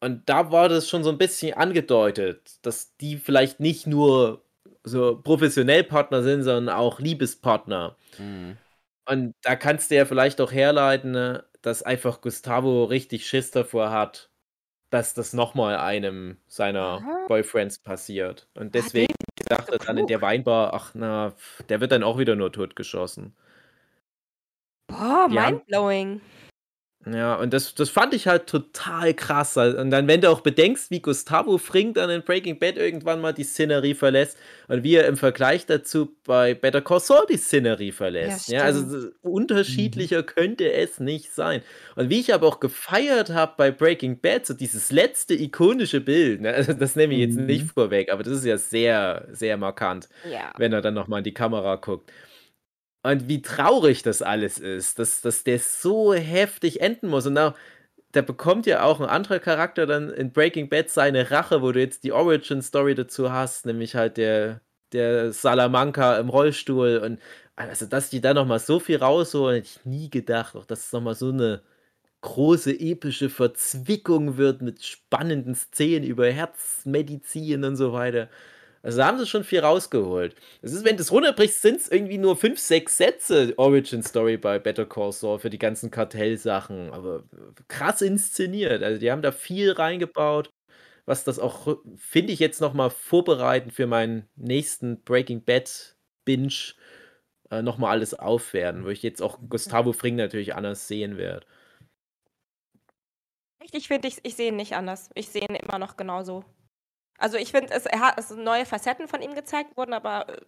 Und 0.00 0.28
da 0.28 0.52
war 0.52 0.68
das 0.68 0.88
schon 0.88 1.02
so 1.04 1.10
ein 1.10 1.18
bisschen 1.18 1.54
angedeutet, 1.54 2.58
dass 2.62 2.96
die 2.98 3.16
vielleicht 3.16 3.58
nicht 3.60 3.86
nur 3.86 4.44
so 4.84 5.20
professionell 5.20 5.82
Partner 5.84 6.22
sind, 6.22 6.44
sondern 6.44 6.74
auch 6.74 7.00
Liebespartner. 7.00 7.96
Mhm. 8.18 8.56
Und 9.06 9.34
da 9.42 9.56
kannst 9.56 9.90
du 9.90 9.96
ja 9.96 10.04
vielleicht 10.04 10.40
auch 10.40 10.52
herleiten, 10.52 11.10
ne, 11.12 11.44
dass 11.62 11.82
einfach 11.82 12.20
Gustavo 12.20 12.84
richtig 12.84 13.26
Schiss 13.26 13.50
davor 13.50 13.90
hat, 13.90 14.30
dass 14.90 15.14
das 15.14 15.32
nochmal 15.32 15.76
einem 15.76 16.36
seiner 16.46 17.00
Ah. 17.02 17.24
Boyfriends 17.26 17.78
passiert. 17.78 18.46
Und 18.54 18.68
Ah, 18.68 18.70
deswegen 18.74 19.14
sagt 19.48 19.66
so 19.66 19.72
er 19.72 19.78
dann 19.78 19.98
in 19.98 20.06
der. 20.06 20.22
Weinbar, 20.22 20.72
ach 20.74 20.92
na, 20.94 21.34
der 21.68 21.80
wird 21.80 21.90
dann 21.92 22.02
auch 22.04 22.18
wieder 22.18 22.36
nur 22.36 22.52
totgeschossen. 22.52 23.34
Boah, 24.86 25.28
Die 25.30 25.38
haben- 25.38 25.56
mindblowing. 25.56 26.20
Ja, 27.14 27.36
und 27.36 27.52
das, 27.52 27.74
das 27.74 27.90
fand 27.90 28.14
ich 28.14 28.26
halt 28.26 28.46
total 28.46 29.14
krass. 29.14 29.56
Und 29.56 29.90
dann, 29.90 30.08
wenn 30.08 30.20
du 30.20 30.30
auch 30.30 30.40
bedenkst, 30.40 30.90
wie 30.90 31.00
Gustavo 31.00 31.58
Fring 31.58 31.94
dann 31.94 32.10
in 32.10 32.22
Breaking 32.22 32.58
Bad 32.58 32.76
irgendwann 32.76 33.20
mal 33.20 33.32
die 33.32 33.44
Szenerie 33.44 33.94
verlässt 33.94 34.36
und 34.68 34.82
wie 34.82 34.94
er 34.96 35.06
im 35.06 35.16
Vergleich 35.16 35.66
dazu 35.66 36.16
bei 36.24 36.54
Better 36.54 36.80
Call 36.80 37.00
Saul 37.00 37.24
die 37.30 37.36
Szenerie 37.36 37.92
verlässt. 37.92 38.48
Ja, 38.48 38.62
also 38.62 38.80
stimmt. 38.80 39.04
s- 39.04 39.12
unterschiedlicher 39.22 40.22
könnte 40.22 40.72
es 40.72 41.00
nicht 41.00 41.32
sein. 41.32 41.62
Und 41.96 42.10
wie 42.10 42.20
ich 42.20 42.34
aber 42.34 42.46
auch 42.46 42.60
gefeiert 42.60 43.30
habe 43.30 43.54
bei 43.56 43.70
Breaking 43.70 44.20
Bad, 44.20 44.46
so 44.46 44.54
dieses 44.54 44.90
letzte 44.92 45.34
ikonische 45.34 46.00
Bild, 46.00 46.40
ne, 46.42 46.52
also 46.52 46.72
das 46.72 46.96
nehme 46.96 47.14
ich 47.14 47.20
jetzt 47.20 47.36
Mhm. 47.36 47.46
nicht 47.46 47.66
vorweg, 47.72 48.12
aber 48.12 48.22
das 48.22 48.34
ist 48.34 48.44
ja 48.44 48.58
sehr, 48.58 49.26
sehr 49.32 49.56
markant 49.56 50.08
Ja. 50.30 50.52
wenn 50.58 50.72
er 50.72 50.80
dann 50.82 50.94
nochmal 50.94 51.18
in 51.18 51.24
die 51.24 51.34
Kamera 51.34 51.76
guckt. 51.76 52.10
Und 53.02 53.28
wie 53.28 53.42
traurig 53.42 54.02
das 54.02 54.22
alles 54.22 54.58
ist, 54.58 54.98
dass, 54.98 55.20
dass 55.20 55.44
der 55.44 55.58
so 55.60 56.14
heftig 56.14 56.80
enden 56.80 57.08
muss. 57.08 57.26
Und 57.26 57.38
auch, 57.38 57.54
da 58.12 58.22
bekommt 58.22 58.66
ja 58.66 58.82
auch 58.82 59.00
ein 59.00 59.06
anderer 59.08 59.38
Charakter 59.38 59.86
dann 59.86 60.10
in 60.10 60.32
Breaking 60.32 60.68
Bad 60.68 60.90
seine 60.90 61.30
Rache, 61.30 61.62
wo 61.62 61.72
du 61.72 61.80
jetzt 61.80 62.04
die 62.04 62.12
Origin-Story 62.12 62.94
dazu 62.94 63.32
hast, 63.32 63.66
nämlich 63.66 63.94
halt 63.94 64.16
der, 64.16 64.60
der 64.92 65.32
Salamanca 65.32 66.18
im 66.18 66.28
Rollstuhl. 66.28 66.98
Und 66.98 67.20
also, 67.56 67.86
dass 67.86 68.10
die 68.10 68.20
da 68.20 68.34
nochmal 68.34 68.60
so 68.60 68.80
viel 68.80 68.98
rausholen, 68.98 69.56
hätte 69.56 69.68
ich 69.80 69.84
nie 69.86 70.10
gedacht. 70.10 70.56
Auch 70.56 70.64
dass 70.66 70.86
es 70.86 70.92
nochmal 70.92 71.14
so 71.14 71.30
eine 71.30 71.62
große 72.22 72.72
epische 72.78 73.30
Verzwickung 73.30 74.36
wird 74.36 74.62
mit 74.62 74.84
spannenden 74.84 75.54
Szenen 75.54 76.04
über 76.04 76.26
Herzmedizin 76.30 77.64
und 77.64 77.76
so 77.76 77.92
weiter. 77.92 78.28
Also 78.82 78.98
da 78.98 79.06
haben 79.06 79.18
sie 79.18 79.26
schon 79.26 79.44
viel 79.44 79.60
rausgeholt. 79.60 80.36
Es 80.62 80.72
ist, 80.72 80.84
wenn 80.84 80.96
du 80.96 81.02
es 81.02 81.12
runterbrichst, 81.12 81.60
sind 81.62 81.80
es 81.80 81.88
irgendwie 81.90 82.18
nur 82.18 82.36
fünf, 82.36 82.58
sechs 82.58 82.96
Sätze 82.96 83.52
Origin 83.56 84.02
Story 84.02 84.36
bei 84.36 84.58
Better 84.58 84.86
Call 84.86 85.12
Saul 85.12 85.38
für 85.38 85.50
die 85.50 85.58
ganzen 85.58 85.90
Kartellsachen. 85.90 86.92
Aber 86.92 87.24
krass 87.68 88.02
inszeniert. 88.02 88.82
Also 88.82 89.00
die 89.00 89.10
haben 89.10 89.22
da 89.22 89.32
viel 89.32 89.72
reingebaut, 89.72 90.50
was 91.06 91.24
das 91.24 91.38
auch, 91.38 91.78
finde 91.96 92.32
ich, 92.32 92.38
jetzt 92.38 92.60
nochmal 92.60 92.90
vorbereiten 92.90 93.70
für 93.70 93.86
meinen 93.86 94.28
nächsten 94.36 95.02
Breaking 95.02 95.44
Bad 95.44 95.96
Binge 96.24 96.74
äh, 97.50 97.62
nochmal 97.62 97.92
alles 97.92 98.14
aufwerten, 98.14 98.84
wo 98.84 98.88
ich 98.88 99.02
jetzt 99.02 99.22
auch 99.22 99.38
Gustavo 99.48 99.92
Fring 99.92 100.16
natürlich 100.16 100.54
anders 100.54 100.86
sehen 100.86 101.16
werde. 101.16 101.46
Ich 103.72 103.88
finde, 103.88 104.08
ich, 104.08 104.18
ich 104.22 104.34
sehe 104.34 104.48
ihn 104.48 104.56
nicht 104.56 104.74
anders. 104.74 105.10
Ich 105.14 105.28
sehe 105.28 105.42
ihn 105.42 105.54
immer 105.54 105.78
noch 105.78 105.96
genauso. 105.96 106.44
Also 107.18 107.36
ich 107.36 107.50
finde, 107.50 107.72
es, 107.74 107.84
hat, 107.86 108.18
es 108.18 108.28
sind 108.28 108.44
neue 108.44 108.64
Facetten 108.66 109.08
von 109.08 109.22
ihm 109.22 109.34
gezeigt 109.34 109.76
worden, 109.76 109.92
aber 109.92 110.28
äh, 110.28 110.40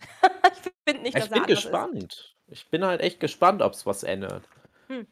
ich 0.52 0.72
finde 0.88 1.02
nicht, 1.02 1.18
dass 1.18 1.26
Ich 1.26 1.30
er 1.30 1.34
bin 1.34 1.42
anders 1.42 1.64
ist. 1.64 1.72
gespannt. 1.72 2.36
Ich 2.46 2.70
bin 2.70 2.84
halt 2.84 3.00
echt 3.00 3.20
gespannt, 3.20 3.62
ob 3.62 3.72
es 3.72 3.86
was 3.86 4.02
ändert. 4.04 4.48
Hm. 4.88 5.06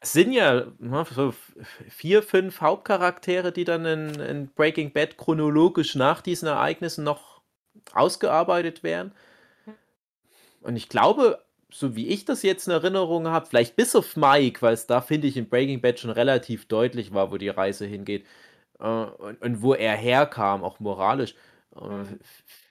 Es 0.00 0.12
sind 0.12 0.32
ja 0.32 0.66
na, 0.78 1.04
so 1.04 1.32
vier, 1.88 2.22
fünf 2.22 2.60
Hauptcharaktere, 2.60 3.52
die 3.52 3.64
dann 3.64 3.84
in, 3.86 4.20
in 4.20 4.48
Breaking 4.54 4.92
Bad 4.92 5.16
chronologisch 5.16 5.94
nach 5.94 6.20
diesen 6.22 6.48
Ereignissen 6.48 7.04
noch 7.04 7.42
ausgearbeitet 7.94 8.82
werden. 8.82 9.14
Hm. 9.64 9.74
Und 10.60 10.76
ich 10.76 10.88
glaube, 10.88 11.44
so 11.70 11.96
wie 11.96 12.08
ich 12.08 12.24
das 12.24 12.42
jetzt 12.42 12.66
in 12.66 12.72
Erinnerung 12.72 13.28
habe, 13.28 13.46
vielleicht 13.46 13.76
bis 13.76 13.96
auf 13.96 14.16
Mike, 14.16 14.60
weil 14.62 14.74
es 14.74 14.86
da, 14.86 15.00
finde 15.00 15.28
ich, 15.28 15.36
in 15.36 15.48
Breaking 15.48 15.80
Bad 15.80 16.00
schon 16.00 16.10
relativ 16.10 16.66
deutlich 16.66 17.14
war, 17.14 17.30
wo 17.32 17.38
die 17.38 17.48
Reise 17.48 17.86
hingeht 17.86 18.26
äh, 18.82 18.86
und, 18.86 19.42
und 19.42 19.62
wo 19.62 19.74
er 19.74 19.96
herkam, 19.96 20.64
auch 20.64 20.80
moralisch. 20.80 21.34
Äh, 21.76 22.04
Mhm. 22.04 22.20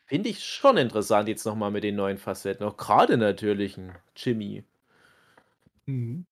Finde 0.06 0.30
ich 0.30 0.43
schon 0.45 0.78
interessant 0.78 1.30
jetzt 1.30 1.45
nochmal 1.45 1.71
mit 1.71 1.84
den 1.86 1.95
neuen 1.95 2.17
Facetten. 2.19 2.65
Auch 2.67 2.78
gerade 2.78 3.17
natürlich 3.17 3.78
ein 3.78 3.97
Jimmy. 4.15 4.65
Mhm. 5.88 6.26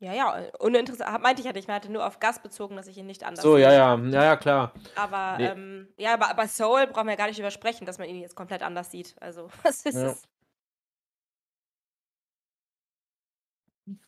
Ja, 0.00 0.12
ja, 0.14 0.50
uninteressant. 0.58 1.22
Meinte 1.22 1.40
ich 1.42 1.46
ja 1.46 1.52
nicht, 1.52 1.68
man 1.68 1.76
hatte 1.76 1.90
nur 1.92 2.04
auf 2.06 2.18
Gas 2.18 2.42
bezogen, 2.42 2.74
dass 2.76 2.88
ich 2.88 2.98
ihn 2.98 3.06
nicht 3.06 3.22
anders 3.24 3.42
So, 3.42 3.52
sehe. 3.52 3.62
ja, 3.62 3.72
ja, 3.72 3.96
ja, 3.96 4.24
ja, 4.24 4.36
klar. 4.36 4.72
Aber, 4.94 5.38
Nee. 5.38 5.46
ähm, 5.46 5.88
ja, 5.96 6.14
aber, 6.14 6.28
aber 6.28 6.48
Soul 6.48 6.88
brauchen 6.88 7.06
wir 7.08 7.16
gar 7.16 7.28
nicht 7.28 7.38
übersprechen, 7.38 7.86
dass 7.86 7.98
man 7.98 8.08
ihn 8.08 8.20
jetzt 8.20 8.34
komplett 8.34 8.62
anders 8.62 8.90
sieht. 8.90 9.14
Also, 9.20 9.48
was 9.62 9.84
ist 9.84 9.94
Ja. 9.94 10.06
es? 10.08 10.28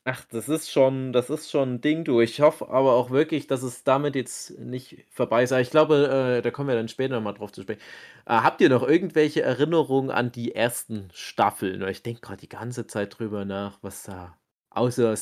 Ach, 0.05 0.25
das 0.27 0.49
ist 0.49 0.71
schon, 0.71 1.13
das 1.13 1.31
ist 1.31 1.51
schon 1.51 1.75
ein 1.75 1.81
Ding, 1.81 2.05
du. 2.05 2.21
Ich 2.21 2.41
hoffe 2.41 2.69
aber 2.69 2.93
auch 2.95 3.11
wirklich, 3.11 3.47
dass 3.47 3.63
es 3.63 3.85
damit 3.85 4.15
jetzt 4.15 4.59
nicht 4.59 5.05
vorbei 5.11 5.43
ist. 5.43 5.53
Aber 5.53 5.63
Ich 5.63 5.71
glaube, 5.71 6.37
äh, 6.39 6.43
da 6.43 6.51
kommen 6.51 6.69
wir 6.69 6.77
dann 6.77 6.89
später 6.89 7.15
nochmal 7.17 7.35
drauf 7.35 7.53
zu 7.53 7.63
sprechen. 7.63 7.81
Äh, 8.27 8.35
habt 8.35 8.61
ihr 8.61 8.69
noch 8.69 8.83
irgendwelche 8.87 9.43
Erinnerungen 9.43 10.11
an 10.11 10.31
die 10.31 10.55
ersten 10.55 11.09
Staffeln? 11.13 11.83
Ich 11.89 12.03
denke 12.03 12.21
gerade 12.21 12.41
die 12.41 12.49
ganze 12.51 12.87
Zeit 12.87 13.19
drüber 13.19 13.45
nach, 13.47 13.79
was 13.83 14.03
da 14.05 14.39
außer 14.71 15.15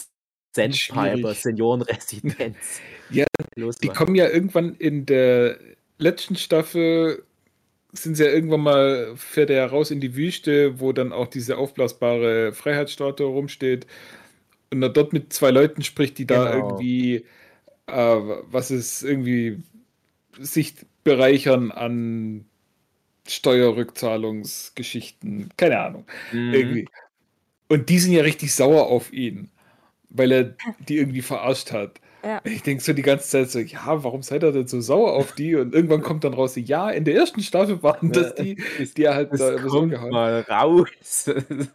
Sandpiper. 0.55 1.35
Seniorenresidenz 1.35 2.83
Ja, 3.09 3.27
los 3.57 3.83
Die 3.83 3.89
war. 3.89 3.97
kommen 3.97 4.15
ja 4.15 4.29
irgendwann 4.29 4.75
in 4.77 5.07
der 5.07 5.59
letzten 5.99 6.37
Staffel, 6.37 7.25
sind 7.93 8.17
sie 8.17 8.25
ja 8.25 8.31
irgendwann 8.31 8.63
mal, 8.63 9.15
fährt 9.17 9.51
er 9.51 9.67
raus 9.69 9.91
in 9.91 10.01
die 10.01 10.17
Wüste, 10.17 10.81
wo 10.81 10.93
dann 10.93 11.13
auch 11.13 11.29
diese 11.29 11.59
aufblasbare 11.59 12.53
Freiheitsstatue 12.55 13.27
rumsteht. 13.27 13.87
Und 14.73 14.83
er 14.83 14.89
dort 14.89 15.13
mit 15.13 15.33
zwei 15.33 15.51
Leuten 15.51 15.83
spricht, 15.83 16.19
die 16.19 16.27
da 16.27 16.51
Genau. 16.51 16.71
irgendwie, 16.71 17.25
äh, 17.87 17.95
was 17.95 18.71
ist 18.71 19.03
irgendwie 19.03 19.63
sich 20.39 20.75
bereichern 21.05 21.71
an 21.71 22.47
Steuerrückzahlungsgeschichten, 23.29 25.51
keine 25.57 25.79
Ahnung. 25.79 26.07
Mhm. 26.33 26.55
Irgendwie. 26.55 26.89
Und 27.69 27.89
die 27.89 27.99
sind 27.99 28.13
ja 28.13 28.23
richtig 28.23 28.55
sauer 28.55 28.87
auf 28.87 29.13
ihn, 29.13 29.51
weil 30.11 30.33
er 30.33 30.55
die 30.89 30.99
irgendwie 30.99 31.23
verarscht 31.23 31.73
hat. 31.73 32.01
Ja. 32.25 32.41
Ich 32.45 32.63
denke 32.63 32.83
so 32.85 32.93
die 32.93 33.03
ganze 33.03 33.29
Zeit 33.29 33.51
so, 33.51 33.59
ja, 33.59 33.81
warum 34.05 34.23
seid 34.23 34.45
ihr 34.45 34.53
denn 34.53 34.69
so 34.69 34.81
sauer 34.81 35.13
auf 35.15 35.33
die? 35.33 35.57
Und 35.57 35.75
irgendwann 35.75 36.03
kommt 36.03 36.23
dann 36.25 36.35
raus, 36.35 36.55
ja, 36.57 36.89
in 36.91 37.05
der 37.05 37.15
ersten 37.17 37.41
Staffel 37.43 37.83
waren 37.83 38.13
das 38.13 38.35
die, 38.37 38.63
die 38.97 39.05
er 39.05 39.15
halt 39.15 39.33
Das 39.33 39.41
da 39.41 39.59
so 39.59 39.69
kommt 39.69 39.91
gehauen. 39.91 40.11
mal 40.11 40.41
raus. 40.49 41.31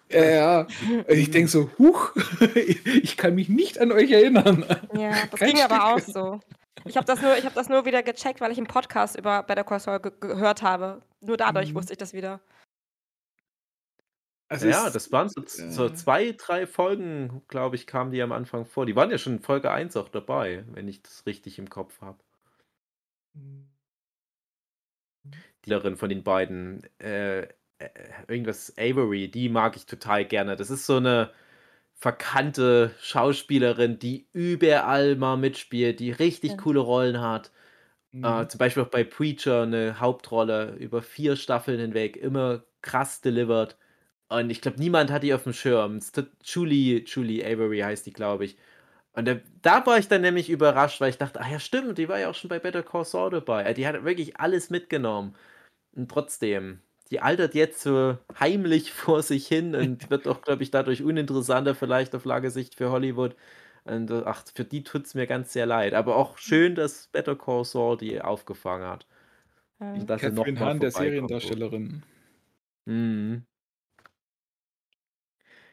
Ja, 0.10 0.24
ja. 0.26 0.60
Und 0.90 1.10
ich 1.18 1.32
denke 1.32 1.50
so, 1.50 1.70
huch, 1.78 2.14
ich 3.04 3.18
kann 3.18 3.36
mich 3.36 3.50
nicht 3.50 3.80
an 3.80 3.92
euch 3.92 4.10
erinnern. 4.12 4.64
Ja, 4.94 5.12
das 5.32 5.40
Kein 5.40 5.50
ging 5.54 5.62
aber 5.64 5.94
auch 5.94 6.00
Stück. 6.00 6.14
so. 6.14 6.40
Ich 6.86 6.96
habe 6.96 7.06
das, 7.06 7.22
nur- 7.22 7.38
ich 7.38 7.46
hab 7.46 7.54
das 7.54 7.68
nur 7.68 7.86
wieder 7.86 8.02
gecheckt, 8.02 8.40
weil 8.40 8.52
ich 8.52 8.58
einen 8.58 8.68
Podcast 8.68 9.18
über 9.18 9.44
Better 9.44 9.66
Call 9.66 9.80
Saul 9.82 10.00
ge 10.00 10.12
gehört 10.20 10.62
habe. 10.62 11.02
Nur 11.20 11.36
dadurch 11.36 11.72
Mhm. 11.72 11.76
wusste 11.76 11.92
ich 11.94 11.98
das 11.98 12.14
wieder. 12.14 12.40
Also 14.50 14.68
ja, 14.68 14.90
es- 14.90 14.90
das 14.90 15.12
waren 15.12 15.30
so, 15.30 15.44
so 15.68 15.90
äh, 15.90 15.94
zwei, 15.94 16.32
drei 16.32 16.68
Folgen, 16.68 17.42
glaube 17.48 17.76
ich, 17.76 17.86
kamen 17.88 18.12
die 18.12 18.22
am 18.22 18.32
Anfang 18.32 18.66
vor. 18.66 18.86
Die 18.86 18.96
waren 18.96 19.12
ja 19.12 19.18
schon 19.18 19.34
in 19.38 19.40
Folge 19.42 19.72
1 19.72 19.96
auch 19.98 20.10
dabei, 20.10 20.64
wenn 20.72 20.88
ich 20.88 21.02
das 21.04 21.26
richtig 21.26 21.60
im 21.60 21.70
Kopf 21.70 22.02
habe. 22.02 22.20
Die 25.66 25.70
Lerin 25.70 25.96
von 25.98 26.10
den 26.10 26.24
beiden, 26.24 26.82
äh, 27.00 27.44
äh, 27.44 27.50
irgendwas 28.28 28.74
Avery, 28.78 29.30
die 29.30 29.50
mag 29.50 29.76
ich 29.76 29.86
total 29.86 30.26
gerne. 30.26 30.56
Das 30.56 30.70
ist 30.70 30.86
so 30.86 30.98
eine 30.98 31.32
verkannte 31.96 32.94
Schauspielerin, 33.02 34.00
die 34.00 34.30
überall 34.34 35.16
mal 35.16 35.38
mitspielt, 35.38 36.00
die 36.00 36.12
richtig 36.12 36.58
Ja. 36.58 36.58
coole 36.58 36.80
Rollen 36.80 37.22
hat. 37.22 37.52
Mhm. 38.14 38.42
Äh, 38.42 38.48
zum 38.48 38.60
Beispiel 38.60 38.84
auch 38.84 38.90
bei 38.90 39.04
Preacher 39.04 39.64
eine 39.64 40.00
Hauptrolle 40.00 40.76
über 40.78 41.02
vier 41.04 41.36
Staffeln 41.38 41.80
hinweg, 41.80 42.18
immer 42.18 42.66
krass 42.82 43.22
delivered. 43.22 43.78
Und 44.30 44.50
ich 44.50 44.62
glaube, 44.62 44.80
niemand 44.80 45.12
hat 45.12 45.24
die 45.24 45.34
auf 45.34 45.44
dem 45.44 45.54
Schirm. 45.54 46.00
Julie, 46.44 47.04
Julie 47.06 47.46
Avery 47.46 47.80
heißt 47.80 48.06
die, 48.06 48.14
glaube 48.14 48.46
ich. 48.46 48.58
Und 49.14 49.28
da, 49.28 49.38
da 49.62 49.86
war 49.86 49.98
ich 49.98 50.08
dann 50.08 50.22
nämlich 50.22 50.50
überrascht, 50.50 51.02
weil 51.02 51.10
ich 51.10 51.18
dachte, 51.18 51.42
ah 51.42 51.50
ja, 51.50 51.60
stimmt, 51.60 51.98
die 51.98 52.10
war 52.10 52.20
ja 52.20 52.30
auch 52.30 52.36
schon 52.36 52.50
bei 52.50 52.60
Better 52.60 52.84
Call 52.84 53.06
Saul 53.06 53.32
dabei. 53.32 53.74
Die 53.74 53.88
hat 53.88 54.04
wirklich 54.04 54.40
alles 54.40 54.70
mitgenommen. 54.70 55.36
Und 55.96 56.12
trotzdem, 56.12 56.82
die 57.10 57.22
altert 57.22 57.56
jetzt 57.56 57.82
so 57.82 58.18
heimlich 58.40 58.92
vor 58.94 59.24
sich 59.24 59.48
hin 59.48 59.76
und 59.76 60.10
wird 60.10 60.28
auch, 60.28 60.42
glaube 60.42 60.64
ich, 60.64 60.72
dadurch 60.72 61.04
uninteressanter 61.04 61.74
vielleicht 61.74 62.14
auf 62.16 62.26
lange 62.26 62.52
Sicht 62.52 62.76
für 62.76 62.92
Hollywood. 62.92 63.36
Und 63.86 64.12
äh, 64.12 64.24
ach, 64.26 64.44
für 64.54 64.66
die 64.66 64.84
tut 64.84 65.06
es 65.06 65.16
mir 65.16 65.28
ganz 65.28 65.54
sehr 65.54 65.66
leid. 65.66 65.94
Aber 65.94 66.18
auch 66.18 66.38
schön, 66.38 66.76
dass 66.76 67.08
Better 67.08 67.36
Call 67.36 67.66
Saul 67.66 67.98
die 67.98 68.22
aufgefangen 68.22 68.88
hat. 68.88 69.08
Ja. 69.80 69.94
Und 69.94 70.10
dass 70.10 70.22
sie 70.22 70.28
noch 70.30 70.44
Catherine 70.44 70.60
Hahn, 70.60 70.80
der. 70.80 70.92
Seriendarstellerin. 70.92 72.04
Mhm. 72.86 73.46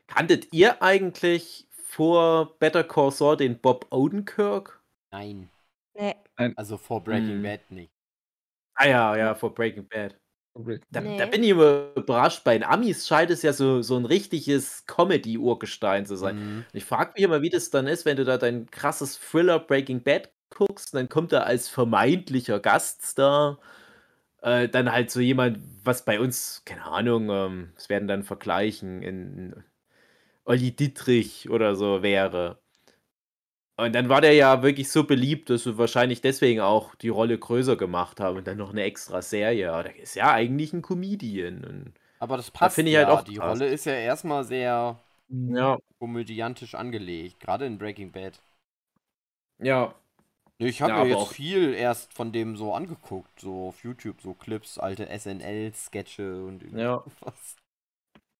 Kanntet 0.09 0.53
ihr 0.53 0.83
eigentlich 0.83 1.67
vor 1.73 2.59
Better 2.59 2.85
Call 2.85 3.11
Saul 3.11 3.37
den 3.37 3.59
Bob 3.61 3.87
Odenkirk? 3.91 4.81
Nein. 5.13 5.49
Nee. 5.95 6.15
Also 6.57 6.77
vor 6.77 7.03
Breaking 7.03 7.37
Hm. 7.37 7.43
Bad 7.43 7.71
nicht. 7.71 7.93
Ah 8.77 8.87
ja, 8.89 9.17
ja, 9.17 9.35
vor 9.35 9.55
Breaking 9.55 9.87
Bad. 9.89 10.17
Da, 10.91 11.01
Nee. 11.01 11.19
da 11.19 11.27
bin 11.27 11.43
ich 11.43 11.51
immer 11.51 11.91
überrascht. 11.97 12.45
Bei 12.45 12.55
den 12.57 12.63
Amis 12.65 13.09
scheint 13.09 13.31
es 13.31 13.43
ja 13.43 13.53
so, 13.53 13.83
so 13.83 13.97
ein 13.97 14.05
richtiges 14.05 14.87
Comedy-Urgestein 14.87 16.07
zu 16.07 16.17
sein. 16.17 16.37
Mhm. 16.37 16.65
Ich 16.73 16.85
frage 16.85 17.13
mich 17.15 17.23
immer, 17.25 17.43
wie 17.43 17.51
das 17.51 17.71
dann 17.71 17.87
ist, 17.89 18.05
wenn 18.05 18.17
du 18.17 18.25
da 18.25 18.39
dein 18.39 18.67
krasses 18.71 19.19
Thriller 19.19 19.59
Breaking 19.59 20.03
Bad 20.03 20.31
guckst, 20.51 20.95
dann 20.95 21.09
kommt 21.09 21.33
er 21.33 21.47
als 21.47 21.69
vermeintlicher 21.69 22.61
Gaststar. 22.61 23.59
Äh, 24.43 24.69
dann 24.69 24.93
halt 24.93 25.11
so 25.11 25.21
jemand, 25.21 25.59
was 25.85 26.05
bei 26.05 26.21
uns, 26.21 26.63
keine 26.67 26.85
Ahnung, 26.85 27.31
ähm, 27.31 27.73
es 27.77 27.89
werden 27.89 28.09
dann 28.09 28.25
vergleichen, 28.25 29.03
in 29.03 29.65
Olli 30.47 30.75
Dittrich 30.75 31.51
oder 31.51 31.75
so 31.77 32.03
wäre. 32.03 32.59
Und 33.77 33.93
dann 33.95 34.09
war 34.09 34.21
der 34.21 34.35
ja 34.35 34.63
wirklich 34.63 34.91
so 34.91 35.05
beliebt, 35.05 35.51
dass 35.51 35.67
wir 35.67 35.79
wahrscheinlich 35.79 36.21
deswegen 36.21 36.61
auch 36.61 36.95
die 36.95 37.09
Rolle 37.09 37.39
größer 37.39 37.77
gemacht 37.77 38.21
haben 38.21 38.37
und 38.39 38.47
dann 38.47 38.57
noch 38.59 38.71
eine 38.71 38.83
extra 38.85 39.21
Serie. 39.21 39.73
Aber 39.73 39.83
der 39.85 39.97
ist 39.97 40.15
ja 40.15 40.31
eigentlich 40.33 40.73
ein 40.73 40.83
Comedian. 40.83 41.65
Und 41.65 41.95
Aber 42.19 42.37
das 42.37 42.51
passt 42.51 42.75
finde 42.77 42.91
ich 42.91 42.95
ja. 42.95 43.07
halt 43.07 43.19
auch 43.19 43.25
Die 43.25 43.35
krass. 43.37 43.59
Rolle 43.61 43.69
ist 43.69 43.85
ja 43.87 43.95
erstmal 43.95 44.45
sehr 44.45 44.99
ja, 45.29 45.79
komödiantisch 45.99 46.75
angelegt, 46.77 47.41
gerade 47.41 47.67
in 47.67 47.79
Breaking 47.79 48.13
Bad. 48.13 48.41
ja, 49.59 49.95
Ich 50.59 50.83
habe 50.83 50.93
Ja, 50.93 51.03
mir 51.05 51.11
jetzt 51.11 51.19
auch- 51.19 51.31
viel 51.33 51.75
erst 51.75 52.13
von 52.15 52.33
dem 52.33 52.57
so 52.57 52.75
angeguckt, 52.75 53.39
so 53.41 53.69
auf 53.69 53.83
YouTube, 53.85 54.21
so 54.21 54.35
Clips, 54.35 54.79
alte 54.79 55.09
SNL-Sketche 55.09 56.45
und 56.45 56.63
Ja. 56.73 57.05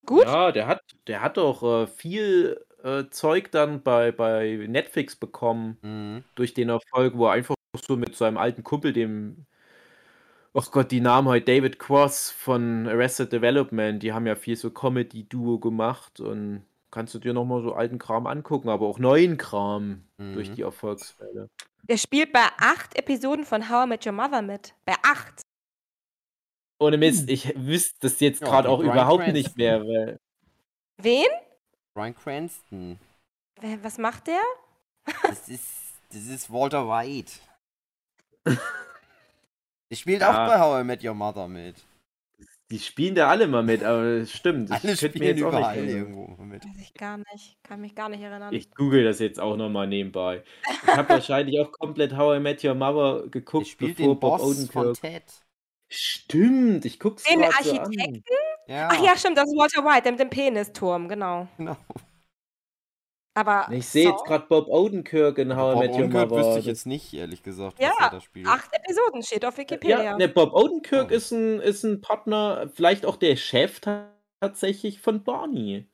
Gut? 0.05 0.23
Ja, 0.25 0.51
der 0.51 0.67
hat, 0.67 0.81
der 1.07 1.21
hat 1.21 1.37
doch 1.37 1.63
äh, 1.63 1.87
viel 1.87 2.63
äh, 2.83 3.05
Zeug 3.09 3.51
dann 3.51 3.81
bei, 3.81 4.11
bei 4.11 4.65
Netflix 4.67 5.15
bekommen 5.15 5.77
Mhm. 5.81 6.23
durch 6.35 6.53
den 6.53 6.69
Erfolg, 6.69 7.17
wo 7.17 7.25
er 7.27 7.33
einfach 7.33 7.55
so 7.87 7.95
mit 7.97 8.15
seinem 8.15 8.37
alten 8.37 8.63
Kumpel, 8.63 8.93
dem, 8.93 9.45
ach 10.53 10.71
Gott, 10.71 10.91
die 10.91 11.01
Namen 11.01 11.27
heute, 11.27 11.45
David 11.45 11.79
Cross 11.79 12.31
von 12.31 12.87
Arrested 12.87 13.31
Development, 13.33 14.01
die 14.01 14.13
haben 14.13 14.27
ja 14.27 14.35
viel 14.35 14.55
so 14.55 14.69
Comedy-Duo 14.71 15.59
gemacht 15.59 16.19
und 16.19 16.63
kannst 16.91 17.13
du 17.13 17.19
dir 17.19 17.33
nochmal 17.33 17.61
so 17.61 17.73
alten 17.73 17.99
Kram 17.99 18.27
angucken, 18.27 18.69
aber 18.69 18.85
auch 18.85 18.99
neuen 18.99 19.37
Kram 19.37 20.03
durch 20.17 20.49
Mhm. 20.49 20.55
die 20.55 20.61
Erfolgsfälle. 20.61 21.49
Der 21.83 21.97
spielt 21.97 22.31
bei 22.31 22.45
acht 22.59 22.97
Episoden 22.97 23.45
von 23.45 23.69
How 23.69 23.85
I 23.85 23.89
Met 23.89 24.05
Your 24.05 24.13
Mother 24.13 24.41
mit. 24.41 24.73
Bei 24.85 24.95
acht. 25.03 25.41
Ohne 26.79 26.97
Mist, 26.97 27.29
ich 27.29 27.53
wüsste 27.55 27.95
das 28.01 28.19
jetzt 28.19 28.41
Ja, 28.41 28.47
gerade 28.47 28.69
auch 28.69 28.79
Bryan 28.79 28.91
überhaupt 28.91 29.23
Cranston. 29.23 29.33
nicht 29.41 29.57
mehr, 29.57 29.81
weil 29.81 30.19
Wen? 30.97 31.27
Brian 31.93 32.15
Cranston. 32.15 32.99
Was 33.81 33.97
macht 33.97 34.27
der? 34.27 34.41
Das 35.23 35.47
ist, 35.47 35.63
das 36.09 36.25
ist 36.25 36.51
Walter 36.51 36.87
White. 36.87 37.33
Der 39.91 39.95
spielt 39.95 40.21
Ja. 40.21 40.31
auch 40.31 40.47
bei 40.49 40.59
How 40.59 40.81
I 40.81 40.83
Met 40.83 41.03
Your 41.03 41.13
Mother 41.13 41.47
mit. 41.47 41.75
die 42.71 42.79
spielen 42.79 43.13
da 43.15 43.29
alle 43.29 43.47
mal 43.47 43.61
mit, 43.63 43.83
aber 43.83 44.01
es 44.03 44.31
stimmt. 44.31 44.71
Alle 44.71 44.81
könnte 44.95 45.17
spielen 45.19 45.43
auch 45.43 45.49
überall 45.49 45.77
erinnern. 45.77 45.95
irgendwo 46.15 46.43
mit. 46.43 46.65
Weiß 46.65 46.79
ich 46.81 46.93
gar 46.95 47.17
nicht. 47.17 47.55
Kann 47.63 47.81
mich 47.81 47.93
gar 47.95 48.09
nicht 48.09 48.21
erinnern. 48.21 48.53
Ich 48.53 48.71
google 48.73 49.03
das 49.03 49.19
jetzt 49.19 49.39
auch 49.39 49.55
nochmal 49.55 49.85
nebenbei. 49.87 50.43
Ich 50.83 50.87
habe 50.95 51.07
wahrscheinlich 51.09 51.59
auch 51.59 51.71
komplett 51.71 52.17
How 52.17 52.37
I 52.37 52.39
Met 52.39 52.63
Your 52.63 52.73
Mother 52.73 53.21
Der 53.21 53.29
geguckt, 53.29 53.67
spielt 53.67 53.97
bevor 53.97 54.13
den 54.15 54.19
Bob 54.19 54.37
Boss 54.39 54.67
von 54.69 54.87
Odenkirk. 54.87 54.99
Ted. 55.01 55.44
Stimmt, 55.97 56.85
ich 56.85 56.99
guck's 56.99 57.23
Den 57.23 57.39
gerade 57.41 57.63
so 57.63 57.71
an. 57.71 57.79
Architekten? 57.79 58.23
Ja, 58.67 58.89
Ach 58.91 59.03
ja, 59.03 59.15
stimmt, 59.17 59.37
das 59.37 59.45
ist 59.47 59.57
Walter 59.57 59.83
White, 59.85 60.03
der 60.03 60.11
mit 60.13 60.19
dem 60.21 60.29
Penisturm, 60.29 61.07
genau. 61.07 61.47
genau. 61.57 61.77
Aber 63.37 63.67
Ich 63.71 63.87
sehe 63.87 64.05
jetzt 64.09 64.19
Saul? 64.19 64.27
gerade 64.27 64.45
Bob 64.47 64.67
Odenkirk 64.69 65.37
in 65.39 65.55
How 65.57 65.75
I 65.75 65.79
Met 65.79 65.91
Your 65.99 66.07
Mother. 66.07 66.31
wüsste 66.31 66.59
ich 66.59 66.65
jetzt 66.65 66.85
nicht, 66.85 67.13
ehrlich 67.13 67.43
gesagt, 67.43 67.79
Ja, 67.81 67.89
was 67.89 67.99
er 68.07 68.09
da 68.11 68.21
spielt. 68.21 68.47
acht 68.47 68.69
Episoden 68.71 69.23
steht 69.23 69.43
auf 69.45 69.57
Wikipedia. 69.57 70.01
Ja, 70.03 70.17
ne, 70.17 70.29
Bob 70.29 70.53
Odenkirk 70.53 71.09
Oh. 71.11 71.13
ist, 71.13 71.31
ein, 71.31 71.59
ist 71.59 71.83
ein 71.83 71.99
Partner, 71.99 72.69
vielleicht 72.73 73.05
auch 73.05 73.17
der 73.17 73.35
Chef 73.35 73.81
ta- 73.81 74.09
tatsächlich 74.39 75.01
von 75.01 75.23
Barney, 75.23 75.85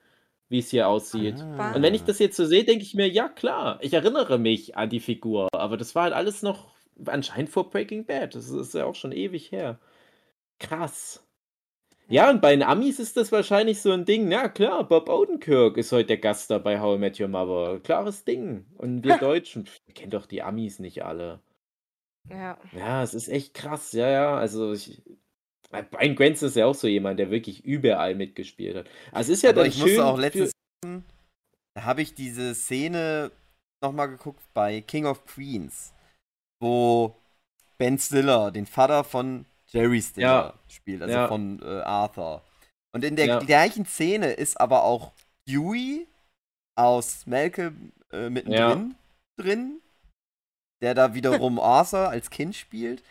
wie 0.49 0.60
es 0.60 0.70
hier 0.70 0.88
aussieht. 0.88 1.41
Ah. 1.58 1.72
Und 1.74 1.82
wenn 1.82 1.95
ich 1.95 2.04
das 2.04 2.20
jetzt 2.20 2.38
so 2.38 2.45
sehe, 2.45 2.64
denke 2.64 2.84
ich 2.84 2.93
mir, 2.93 3.08
ja 3.10 3.28
klar, 3.28 3.80
ich 3.82 3.93
erinnere 3.93 4.38
mich 4.38 4.78
an 4.78 4.89
die 4.91 4.99
Figur, 4.99 5.47
aber 5.52 5.78
das 5.78 5.95
war 5.95 6.04
halt 6.04 6.14
alles 6.14 6.43
noch 6.43 6.72
anscheinend 7.08 7.49
vor 7.49 7.72
Breaking 7.72 8.06
Bad. 8.06 8.36
Das 8.36 8.49
ist 8.49 8.76
ja 8.76 8.86
auch 8.86 8.93
schon 8.95 9.12
ewig 9.14 9.52
her. 9.52 9.80
Krass. 10.62 11.26
Ja, 12.07 12.30
und 12.30 12.41
bei 12.41 12.51
den 12.51 12.62
Amis 12.64 12.99
ist 12.99 13.16
das 13.18 13.32
wahrscheinlich 13.32 13.82
so 13.82 13.91
ein 13.91 14.05
Ding. 14.05 14.30
Ja, 14.32 14.49
klar, 14.49 14.84
Bob 14.88 15.07
Odenkirk 15.09 15.78
ist 15.78 15.91
heute 15.91 16.07
der 16.07 16.18
Gast 16.18 16.51
da 16.51 16.57
bei 16.57 16.80
How 16.80 16.97
I 16.97 16.99
Met 16.99 17.20
Your 17.20 17.30
Mother. 17.30 17.80
Klares 17.80 18.26
Ding. 18.26 18.66
Und 18.78 19.03
wir 19.03 19.18
Deutschen, 19.18 19.68
wir 19.86 19.93
kennen 19.93 20.12
doch 20.12 20.26
die 20.26 20.41
Amis 20.43 20.80
nicht 20.80 21.03
alle. 21.03 21.39
Ja. 22.30 22.57
Ja, 22.78 23.01
es 23.01 23.14
ist 23.14 23.28
echt 23.30 23.53
krass. 23.53 23.91
Ja, 23.93 24.09
ja, 24.09 24.36
also 24.38 24.74
ich. 24.74 25.01
Brian 25.89 26.16
Cranston 26.16 26.49
ist 26.49 26.55
ja 26.57 26.66
auch 26.66 26.76
so 26.76 26.88
jemand, 26.88 27.18
der 27.18 27.32
wirklich 27.32 27.64
überall 27.64 28.14
mitgespielt 28.14 28.76
hat. 28.76 28.88
Also 29.14 29.32
es 29.32 29.38
ist 29.38 29.43
ja 29.43 29.51
Aber 29.51 29.62
dann 29.62 29.70
ich 29.70 29.76
schön. 29.76 29.84
musste 29.84 30.05
auch 30.05 30.16
für- 30.16 30.22
letztens, 30.22 30.51
da 30.84 31.84
habe 31.86 32.01
ich 32.01 32.14
diese 32.14 32.53
Szene 32.53 33.32
nochmal 33.82 34.09
geguckt 34.09 34.43
bei 34.53 34.82
King 34.82 35.05
of 35.05 35.26
Queens, 35.26 35.93
wo 36.62 37.16
Ben 37.78 37.97
Stiller, 37.97 38.51
den 38.51 38.66
Vater 38.66 39.05
von 39.05 39.45
Jerry 39.72 40.01
Stiller, 40.01 40.28
Ja. 40.28 40.53
spielt, 40.67 41.01
also 41.01 41.15
Ja. 41.15 41.28
von 41.28 41.61
äh, 41.61 41.82
Arthur. 41.82 42.43
Und 42.93 43.03
in 43.03 43.15
der 43.15 43.26
Ja. 43.28 43.39
gleichen 43.39 43.86
Szene 43.86 44.32
ist 44.34 44.59
aber 44.59 44.84
auch 44.84 45.13
Dewey 45.47 46.07
aus 46.78 47.26
Malcolm 47.26 47.93
äh, 48.11 48.30
mittendrin 48.30 48.95
drin, 49.39 49.82
der 50.82 50.93
da 50.93 51.13
wiederum 51.13 51.59
Arthur 51.59 52.09
als 52.09 52.30
Kind 52.30 52.55
spielt. 52.55 53.03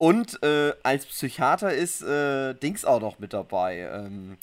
Und 0.00 0.42
äh, 0.42 0.74
als 0.82 1.06
Psychiater 1.06 1.72
ist 1.74 2.02
äh, 2.02 2.54
Dings 2.54 2.84
auch 2.84 3.00
noch 3.00 3.18
mit 3.18 3.32
dabei. 3.32 3.78
Ähm, 3.80 4.38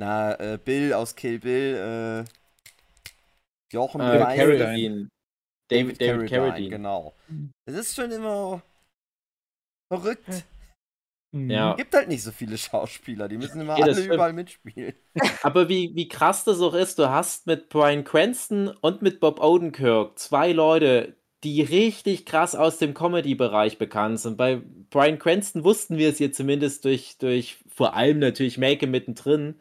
na, 0.00 0.34
äh, 0.38 0.58
Bill 0.58 0.92
aus 0.92 1.14
Kill 1.16 1.38
Bill, 1.40 2.24
äh, 2.26 3.72
Jochen 3.72 4.00
äh, 4.00 4.04
Carradine. 4.18 4.58
Carradine. 4.58 5.08
David, 5.70 6.00
David 6.00 6.30
Carradine. 6.30 6.70
genau. 6.70 7.14
Es 7.66 7.74
ist 7.74 7.94
schon 7.94 8.10
immer 8.10 8.62
Verrückt. 9.92 10.44
Mhm. 11.32 11.50
Ja. 11.50 11.74
Gibt 11.74 11.94
halt 11.94 12.08
nicht 12.08 12.22
so 12.22 12.30
viele 12.32 12.56
Schauspieler, 12.56 13.28
die 13.28 13.36
müssen 13.36 13.60
immer 13.60 13.76
Ja, 13.78 13.84
alle 13.84 13.94
stimmt. 13.94 14.14
überall 14.14 14.32
mitspielen. 14.32 14.94
Aber 15.42 15.68
wie, 15.68 15.92
wie 15.94 16.08
krass 16.08 16.44
das 16.44 16.60
auch 16.60 16.74
ist, 16.74 16.98
du 16.98 17.10
hast 17.10 17.46
mit 17.46 17.68
Brian 17.68 18.04
Cranston 18.04 18.68
und 18.80 19.02
mit 19.02 19.20
Bob 19.20 19.40
Odenkirk 19.42 20.18
zwei 20.18 20.52
Leute, 20.52 21.16
die 21.44 21.62
richtig 21.62 22.24
krass 22.26 22.54
aus 22.54 22.78
dem 22.78 22.94
Comedy-Bereich 22.94 23.78
bekannt 23.78 24.20
sind. 24.20 24.36
Bei 24.36 24.60
Brian 24.90 25.18
Cranston 25.18 25.64
wussten 25.64 25.96
wir 25.98 26.08
es 26.08 26.18
hier 26.18 26.32
zumindest 26.32 26.84
durch, 26.84 27.18
durch 27.18 27.58
vor 27.68 27.94
allem 27.94 28.18
natürlich 28.18 28.58
Make 28.58 28.86
mittendrin. 28.86 29.56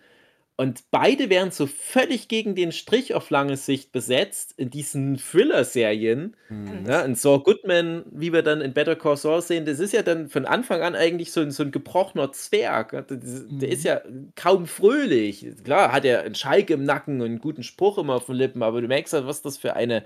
Und 0.60 0.86
beide 0.90 1.30
werden 1.30 1.52
so 1.52 1.68
völlig 1.68 2.28
gegen 2.28 2.56
den 2.56 2.72
Strich 2.72 3.14
auf 3.14 3.30
lange 3.30 3.58
Sicht 3.58 3.92
besetzt 3.92 4.56
in 4.58 4.72
diesen 4.72 5.18
Thriller-Serien. 5.18 6.36
Hm. 6.48 6.86
Ja, 6.88 7.06
und 7.06 7.16
Saul 7.16 7.44
Goodman, 7.44 8.06
wie 8.10 8.34
wir 8.34 8.42
dann 8.42 8.62
in 8.62 8.74
Better 8.74 8.96
Call 8.96 9.18
Saul 9.18 9.44
sehen, 9.44 9.66
das 9.66 9.78
ist 9.78 9.94
ja 9.94 10.02
dann 10.02 10.30
von 10.30 10.46
Anfang 10.48 10.82
an 10.82 10.96
eigentlich 10.96 11.32
so 11.32 11.42
ein, 11.42 11.52
so 11.52 11.62
ein 11.62 11.70
gebrochener 11.70 12.32
Zwerg. 12.32 12.94
Ja, 12.94 13.02
Der, 13.04 13.18
der 13.18 13.70
ist 13.70 13.84
ja 13.84 14.02
kaum 14.36 14.66
fröhlich. 14.66 15.46
Klar, 15.64 15.92
hat 15.92 16.06
er 16.06 16.24
einen 16.24 16.34
Schalk 16.34 16.72
im 16.72 16.86
Nacken 16.86 17.22
und 17.22 17.28
einen 17.28 17.40
guten 17.40 17.62
Spruch 17.62 18.00
immer 18.00 18.16
auf 18.16 18.26
den 18.26 18.36
Lippen, 18.36 18.64
aber 18.64 18.82
du 18.82 18.88
merkst 18.88 19.14
halt, 19.14 19.28
was 19.28 19.44
das 19.44 19.60
für 19.60 19.76
eine 19.76 20.06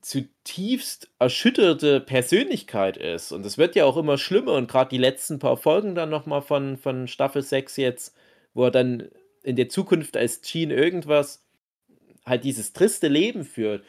zutiefst 0.00 1.08
erschütterte 1.20 2.00
Persönlichkeit 2.00 2.96
ist. 2.96 3.30
Und 3.30 3.46
es 3.46 3.58
wird 3.58 3.76
ja 3.76 3.84
auch 3.84 3.96
immer 3.96 4.18
schlimmer. 4.18 4.54
Und 4.54 4.68
gerade 4.68 4.90
die 4.90 4.98
letzten 4.98 5.38
paar 5.38 5.56
Folgen 5.56 5.94
dann 5.94 6.10
nochmal 6.10 6.42
von, 6.42 6.76
von 6.76 7.06
Staffel 7.06 7.42
6 7.42 7.76
jetzt, 7.76 8.16
wo 8.54 8.64
er 8.64 8.72
dann 8.72 9.08
in 9.42 9.56
der 9.56 9.68
Zukunft 9.68 10.16
als 10.16 10.40
Gene 10.42 10.74
irgendwas 10.74 11.46
halt 12.26 12.44
dieses 12.44 12.72
triste 12.72 13.08
Leben 13.08 13.44
führt. 13.44 13.84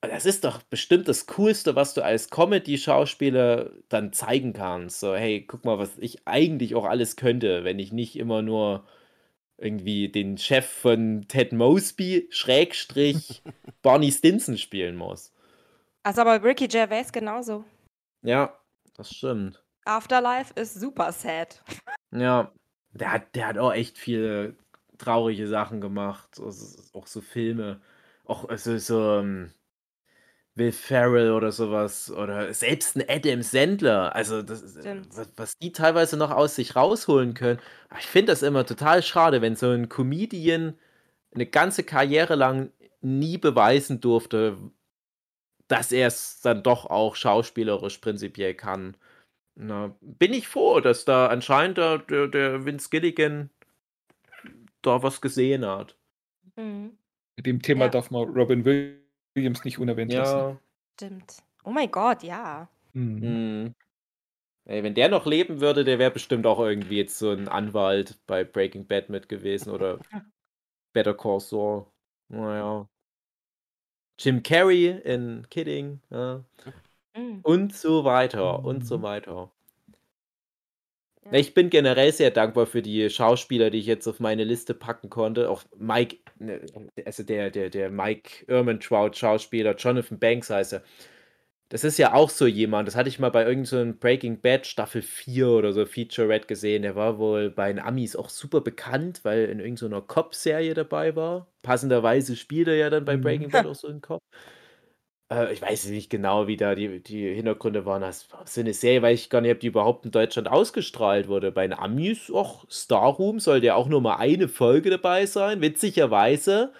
Das 0.00 0.26
ist 0.26 0.44
doch 0.44 0.62
bestimmt 0.62 1.08
das 1.08 1.26
Coolste, 1.26 1.76
was 1.76 1.94
du 1.94 2.04
als 2.04 2.28
Comedy-Schauspieler 2.28 3.70
dann 3.88 4.12
zeigen 4.12 4.52
kannst. 4.52 5.00
So, 5.00 5.14
hey, 5.14 5.44
guck 5.46 5.64
mal, 5.64 5.78
was 5.78 5.96
ich 5.98 6.26
eigentlich 6.26 6.74
auch 6.74 6.84
alles 6.84 7.16
könnte, 7.16 7.64
wenn 7.64 7.78
ich 7.78 7.92
nicht 7.92 8.16
immer 8.16 8.42
nur 8.42 8.86
irgendwie 9.56 10.10
den 10.10 10.36
Chef 10.36 10.66
von 10.66 11.26
Ted 11.28 11.52
Mosby, 11.52 12.26
Schrägstrich, 12.30 13.42
Barney 13.82 14.12
Stinson 14.12 14.58
spielen 14.58 14.96
muss. 14.96 15.32
Also 16.02 16.20
aber 16.20 16.42
Ricky 16.42 16.68
Gervais 16.68 17.10
genauso. 17.12 17.64
Ja, 18.22 18.58
das 18.96 19.10
stimmt. 19.10 19.62
Afterlife 19.86 20.52
ist 20.54 20.74
super 20.74 21.12
sad. 21.12 21.62
Ja, 22.14 22.52
der 22.92 23.12
hat, 23.12 23.34
der 23.34 23.46
hat 23.46 23.58
auch 23.58 23.72
echt 23.72 23.96
viele 23.96 24.56
traurige 24.98 25.48
Sachen 25.48 25.80
gemacht. 25.80 26.40
Also, 26.40 26.82
auch 26.92 27.06
so 27.06 27.20
Filme. 27.20 27.80
Auch 28.24 28.48
also, 28.48 28.78
so 28.78 29.18
ähm, 29.18 29.50
Will 30.54 30.72
Ferrell 30.72 31.32
oder 31.32 31.52
sowas. 31.52 32.10
Oder 32.10 32.52
selbst 32.54 32.96
ein 32.96 33.04
Adam 33.08 33.42
Sandler. 33.42 34.14
Also, 34.14 34.42
das, 34.42 34.76
Stimmt. 34.78 35.08
was, 35.16 35.28
was 35.36 35.58
die 35.58 35.72
teilweise 35.72 36.16
noch 36.16 36.30
aus 36.30 36.56
sich 36.56 36.76
rausholen 36.76 37.34
können. 37.34 37.60
Ich 37.98 38.06
finde 38.06 38.32
das 38.32 38.42
immer 38.42 38.64
total 38.66 39.02
schade, 39.02 39.42
wenn 39.42 39.56
so 39.56 39.70
ein 39.70 39.88
Comedian 39.88 40.78
eine 41.34 41.46
ganze 41.46 41.84
Karriere 41.84 42.36
lang 42.36 42.70
nie 43.00 43.38
beweisen 43.38 44.00
durfte, 44.00 44.56
dass 45.68 45.92
er 45.92 46.08
es 46.08 46.40
dann 46.40 46.62
doch 46.62 46.86
auch 46.86 47.16
schauspielerisch 47.16 47.98
prinzipiell 47.98 48.54
kann. 48.54 48.96
Na, 49.56 49.96
bin 50.00 50.32
ich 50.32 50.48
froh, 50.48 50.80
dass 50.80 51.04
da 51.04 51.28
anscheinend 51.28 51.78
der, 51.78 51.98
der, 51.98 52.28
der 52.28 52.64
Vince 52.64 52.88
Gilligan 52.90 53.50
da 54.86 55.02
was 55.02 55.20
gesehen 55.20 55.64
hat. 55.66 55.96
Mhm. 56.56 56.96
Mit 57.36 57.46
dem 57.46 57.62
Thema 57.62 57.86
Ja. 57.86 57.90
darf 57.90 58.10
man 58.10 58.28
Robin 58.28 58.64
Williams 58.64 59.64
nicht 59.64 59.78
unerwähnt 59.78 60.12
lassen. 60.12 60.38
Ja. 60.38 60.60
Stimmt. 60.94 61.42
Oh 61.64 61.70
mein 61.70 61.90
Gott, 61.90 62.22
ja. 62.22 62.68
Mhm. 62.92 63.22
Hm. 63.22 63.74
Ey, 64.66 64.82
wenn 64.82 64.94
der 64.94 65.08
noch 65.10 65.26
leben 65.26 65.60
würde, 65.60 65.84
der 65.84 65.98
wäre 65.98 66.10
bestimmt 66.10 66.46
auch 66.46 66.58
irgendwie 66.60 66.96
jetzt 66.98 67.18
so 67.18 67.30
ein 67.30 67.48
Anwalt 67.48 68.18
bei 68.26 68.44
Breaking 68.44 68.86
Bad 68.86 69.10
mit 69.10 69.28
gewesen 69.28 69.70
oder 69.70 69.98
Better 70.94 71.14
Call 71.14 71.40
Saul. 71.40 71.86
Naja. 72.28 72.88
Jim 74.18 74.42
Carrey 74.42 74.86
in 75.04 75.46
Kidding. 75.50 76.00
Ja. 76.10 76.44
Mhm. 77.16 77.40
Und 77.42 77.74
so 77.74 78.04
weiter 78.04 78.64
und 78.64 78.86
so 78.86 78.98
Mhm. 78.98 79.02
weiter. 79.02 79.50
Ja. 81.24 81.32
Ich 81.32 81.54
bin 81.54 81.70
generell 81.70 82.12
sehr 82.12 82.30
dankbar 82.30 82.66
für 82.66 82.82
die 82.82 83.08
Schauspieler, 83.08 83.70
die 83.70 83.78
ich 83.78 83.86
jetzt 83.86 84.06
auf 84.06 84.20
meine 84.20 84.44
Liste 84.44 84.74
packen 84.74 85.08
konnte. 85.10 85.48
Auch 85.50 85.62
Mike, 85.76 86.18
ne, 86.38 86.60
also 87.06 87.22
der, 87.22 87.50
der, 87.50 87.70
der 87.70 87.90
Mike 87.90 88.44
Ehrmantraut 88.46 89.16
Schauspieler, 89.16 89.74
Jonathan 89.76 90.18
Banks 90.18 90.50
heißt 90.50 90.74
er. 90.74 90.82
Das 91.70 91.84
ist 91.84 91.98
ja 91.98 92.14
auch 92.14 92.30
so 92.30 92.46
jemand, 92.46 92.88
das 92.88 92.96
hatte 92.96 93.08
ich 93.08 93.18
mal 93.18 93.30
bei 93.30 93.44
irgendeinem 93.46 93.92
so 93.94 93.98
Breaking 93.98 94.40
Bad 94.40 94.66
Staffel 94.66 95.02
4 95.02 95.48
oder 95.48 95.72
so 95.72 95.86
Featurette 95.86 96.46
gesehen. 96.46 96.82
Der 96.82 96.96
war 96.96 97.18
wohl 97.18 97.50
bei 97.50 97.72
den 97.72 97.80
Amis 97.80 98.16
auch 98.16 98.28
super 98.30 98.60
bekannt, 98.60 99.20
weil 99.24 99.46
in 99.50 99.60
irgendeiner 99.60 100.02
Cop-Serie 100.02 100.74
dabei 100.74 101.16
war. 101.16 101.48
Passenderweise 101.62 102.36
spielt 102.36 102.68
er 102.68 102.76
ja 102.76 102.90
dann 102.90 103.04
bei 103.06 103.16
Mhm. 103.16 103.22
Breaking 103.22 103.50
Bad 103.50 103.66
auch 103.66 103.74
so 103.74 103.88
einen 103.88 104.02
Cop. 104.02 104.22
Äh, 105.34 105.52
ich 105.52 105.62
weiß 105.62 105.86
nicht 105.86 106.10
genau, 106.10 106.46
wie 106.46 106.56
da 106.56 106.74
die, 106.74 107.00
die 107.02 107.34
Hintergründe 107.34 107.84
waren. 107.86 108.02
Das 108.02 108.30
war 108.32 108.46
so 108.46 108.60
eine 108.60 108.74
Serie, 108.74 109.02
weiß 109.02 109.20
ich 109.20 109.30
gar 109.30 109.40
nicht, 109.40 109.52
ob 109.52 109.60
die 109.60 109.66
überhaupt 109.68 110.04
in 110.04 110.10
Deutschland 110.10 110.48
ausgestrahlt 110.48 111.28
wurde. 111.28 111.52
Bei 111.52 111.66
den 111.66 111.78
Amis, 111.78 112.30
auch 112.30 112.64
Star 112.70 113.08
Room 113.14 113.40
sollte 113.40 113.66
ja 113.66 113.74
auch 113.74 113.88
nur 113.88 114.00
mal 114.00 114.16
eine 114.16 114.48
Folge 114.48 114.90
dabei 114.90 115.26
sein, 115.26 115.60
witzigerweise, 115.60 116.72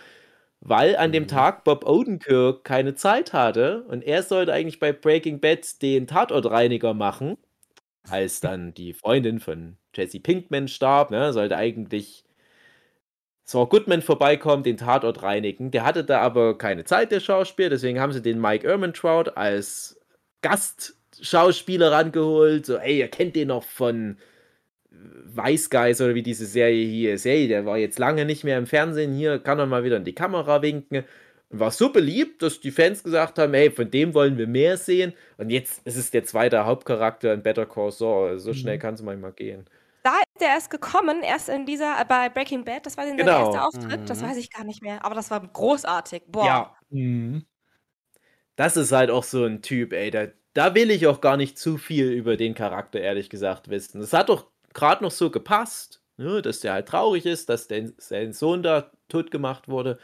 weil 0.61 0.97
an 0.97 1.13
dem 1.13 1.27
Mhm. 1.27 1.29
Tag 1.29 1.65
Bob 1.65 1.87
Odenkirk 1.89 2.65
keine 2.65 2.95
Zeit 2.97 3.33
hatte 3.35 3.85
und 3.89 4.03
er 4.05 4.23
sollte 4.25 4.53
eigentlich 4.53 4.81
bei 4.81 4.93
Breaking 4.93 5.41
Bad 5.41 5.83
den 5.83 6.07
Tatortreiniger 6.07 6.95
machen, 6.95 7.39
als 8.09 8.41
dann 8.41 8.75
die 8.75 8.93
Freundin 8.95 9.41
von 9.41 9.79
Jesse 9.95 10.21
Pinkman 10.21 10.69
starb, 10.69 11.11
ne, 11.11 11.33
sollte 11.33 11.57
eigentlich 11.57 12.24
Saul 13.45 13.69
Goodman 13.69 14.03
vorbeikommen, 14.03 14.63
den 14.63 14.79
Tatort 14.79 15.23
reinigen. 15.23 15.71
Der 15.71 15.85
hatte 15.85 16.03
da 16.05 16.21
aber 16.21 16.57
keine 16.57 16.85
Zeit, 16.85 17.13
der 17.13 17.21
Schauspieler, 17.21 17.71
deswegen 17.71 18.01
haben 18.01 18.13
sie 18.13 18.23
den 18.23 18.41
Mike 18.41 18.67
Ehrmantraut 18.67 19.37
als 19.37 20.01
Gastschauspieler 20.43 21.93
rangeholt. 21.93 22.67
So, 22.67 22.77
ey, 22.77 22.99
ihr 22.99 23.09
kennt 23.09 23.37
den 23.37 23.49
noch 23.49 23.65
von 23.65 24.17
Weiß 24.91 25.71
Guys 25.71 26.01
oder 26.01 26.15
wie 26.15 26.23
diese 26.23 26.47
Serie 26.47 26.87
hier 26.87 27.15
ist. 27.15 27.25
Hey, 27.25 27.49
der 27.49 27.67
war 27.67 27.77
jetzt 27.79 27.99
lange 27.99 28.25
nicht 28.25 28.45
mehr 28.45 28.57
im 28.59 28.67
Fernsehen, 28.67 29.15
hier 29.15 29.39
kann 29.39 29.59
er 29.59 29.67
mal 29.67 29.85
wieder 29.85 29.97
in 29.97 30.05
die 30.05 30.15
Kamera 30.15 30.63
winken. 30.63 31.05
Und 31.51 31.61
war 31.61 31.71
so 31.71 31.91
beliebt, 31.93 32.43
dass 32.43 32.61
die 32.61 32.71
Fans 32.71 33.03
gesagt 33.05 33.39
haben, 33.39 33.53
hey, 33.55 33.71
von 33.71 33.91
dem 33.91 34.15
wollen 34.15 34.39
wir 34.39 34.47
mehr 34.47 34.77
sehen. 34.77 35.13
Und 35.37 35.51
jetzt 35.51 35.87
ist 35.87 35.97
es 35.97 36.11
der 36.11 36.25
zweite 36.25 36.65
Hauptcharakter 36.65 37.33
in 37.35 37.43
Better 37.43 37.67
Call 37.67 37.93
Saul. 37.93 38.31
Also 38.31 38.47
so 38.47 38.51
Mhm. 38.51 38.55
schnell 38.55 38.79
kann 38.79 38.95
es 38.95 39.03
manchmal 39.03 39.33
gehen. 39.33 39.67
Da 40.07 40.19
ist 40.19 40.43
er 40.43 40.49
erst 40.49 40.69
gekommen, 40.69 41.23
erst 41.23 41.49
in 41.49 41.65
dieser, 41.65 41.99
äh, 41.99 42.05
bei 42.05 42.29
Breaking 42.29 42.63
Bad, 42.67 42.85
das 42.85 42.99
war 42.99 43.07
sein 43.07 43.17
Genau. 43.17 43.35
erster 43.39 43.67
Auftritt, 43.67 44.03
das 44.11 44.21
Mhm. 44.21 44.23
weiß 44.23 44.37
ich 44.37 44.51
gar 44.51 44.63
nicht 44.63 44.83
mehr, 44.83 45.03
aber 45.03 45.15
das 45.15 45.31
war 45.31 45.41
großartig. 45.41 46.25
Boah. 46.29 46.61
Ja, 46.61 46.77
Mhm. 46.91 47.45
Das 48.59 48.77
ist 48.77 48.93
halt 48.93 49.11
auch 49.11 49.25
so 49.25 49.45
ein 49.45 49.63
Typ, 49.63 49.93
ey. 49.93 50.11
Da, 50.11 50.29
da 50.53 50.75
will 50.75 50.91
ich 50.91 51.07
auch 51.07 51.21
gar 51.21 51.37
nicht 51.37 51.59
zu 51.59 51.77
viel 51.77 52.11
über 52.13 52.37
den 52.37 52.55
Charakter, 52.55 53.01
ehrlich 53.01 53.29
gesagt, 53.29 53.69
wissen. 53.69 54.01
Es 54.01 54.13
hat 54.13 54.29
doch 54.29 54.51
gerade 54.73 55.03
noch 55.03 55.11
so 55.11 55.31
gepasst, 55.31 56.03
ne, 56.17 56.41
dass 56.41 56.61
der 56.61 56.73
halt 56.75 56.89
traurig 56.89 57.27
ist, 57.27 57.49
dass 57.49 57.67
der, 57.69 57.91
sein 57.99 58.33
Sohn 58.33 58.63
da 58.63 58.93
tot 59.09 59.31
gemacht 59.33 59.69
wurde. 59.69 59.99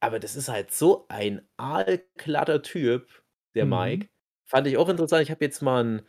Aber 0.00 0.20
das 0.20 0.36
ist 0.36 0.48
halt 0.48 0.72
so 0.72 1.06
ein 1.08 1.42
aalglatter 1.58 2.62
Typ, 2.62 3.08
der 3.54 3.64
Mhm. 3.64 4.06
Mike. 4.06 4.08
Fand 4.46 4.66
ich 4.68 4.76
auch 4.78 4.88
interessant. 4.88 5.22
Ich 5.22 5.30
habe 5.30 5.44
jetzt 5.44 5.62
mal 5.62 5.80
einen, 5.80 6.02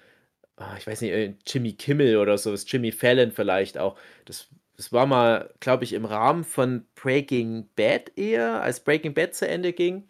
ah, 0.58 0.76
ich 0.78 0.88
weiß 0.88 1.02
nicht, 1.02 1.12
äh, 1.12 1.34
Jimmy 1.46 1.74
Kimmel 1.74 2.18
oder 2.18 2.38
so, 2.38 2.52
das 2.52 2.70
Jimmy 2.72 2.92
Fallon 2.92 3.32
vielleicht 3.32 3.78
auch. 3.78 3.98
Das, 4.26 4.50
das 4.76 4.92
war 4.92 5.06
mal, 5.06 5.54
glaube 5.60 5.84
ich, 5.84 5.94
im 5.94 6.06
Rahmen 6.06 6.44
von 6.44 6.86
Breaking 6.96 7.70
Bad 7.76 8.12
eher, 8.18 8.62
als 8.62 8.84
Breaking 8.84 9.14
Bad 9.14 9.34
zu 9.34 9.48
Ende 9.48 9.74
ging. 9.74 10.08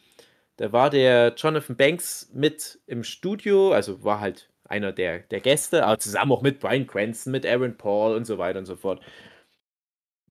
Da 0.58 0.72
war 0.72 0.89
der 0.89 1.34
Jonathan 1.38 1.76
Banks 1.76 2.30
mit 2.34 2.80
im 2.88 3.04
Studio, 3.04 3.72
also 3.74 4.04
war 4.04 4.20
halt 4.20 4.50
einer 4.66 4.91
der, 4.91 5.20
der 5.20 5.39
Gäste, 5.39 5.86
aber 5.86 6.00
zusammen 6.00 6.32
auch 6.32 6.41
mit 6.41 6.60
Brian 6.60 6.88
Cranston, 6.88 7.32
mit 7.32 7.45
Aaron 7.45 7.78
Paul 7.78 8.16
und 8.16 8.26
so 8.26 8.38
weiter 8.38 8.60
und 8.60 8.66
so 8.66 8.76
fort. 8.76 9.02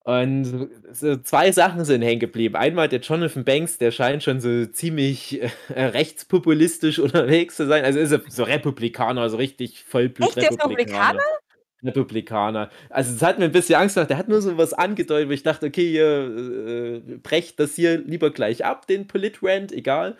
Und 0.07 0.71
so 0.93 1.17
zwei 1.17 1.51
Sachen 1.51 1.85
sind 1.85 2.01
hängen 2.03 2.21
geblieben. 2.21 2.55
Einmal 2.55 2.89
der 2.89 3.01
Jonathan 3.01 3.43
Banks, 3.45 3.77
der 3.79 3.91
scheint 3.91 4.23
schon 4.23 4.41
so 4.41 4.65
ziemlich 4.67 5.43
äh, 5.43 5.51
rechtspopulistisch 5.75 6.99
unterwegs 7.01 7.57
zu 7.57 7.67
sein. 7.67 7.85
Also 7.85 7.99
ist 7.99 8.13
er 8.13 8.21
so 8.29 8.45
Republikaner, 8.45 9.29
so 9.29 9.37
richtig 9.37 9.71
Echt, 9.73 9.93
der 9.93 10.03
ist 10.05 10.61
Vollblut-Republikaner. 10.61 11.23
Republikaner. 11.83 12.71
Also 12.89 13.17
es 13.17 13.23
hat 13.23 13.41
mir 13.41 13.47
ein 13.47 13.53
bisschen 13.53 13.81
Angst 13.81 13.97
gemacht. 13.97 14.11
Der 14.11 14.19
hat 14.19 14.29
nur 14.29 14.41
so 14.41 14.57
was 14.57 14.75
angedeutet, 14.75 15.29
wo 15.29 15.33
ich 15.33 15.43
dachte, 15.43 15.67
okay, 15.67 15.91
ihr 15.91 17.03
äh, 17.09 17.17
brecht 17.17 17.59
das 17.59 17.75
hier 17.75 17.99
lieber 17.99 18.31
gleich 18.31 18.65
ab, 18.65 18.87
den 18.87 19.09
Politrand, 19.09 19.73
egal. 19.73 20.17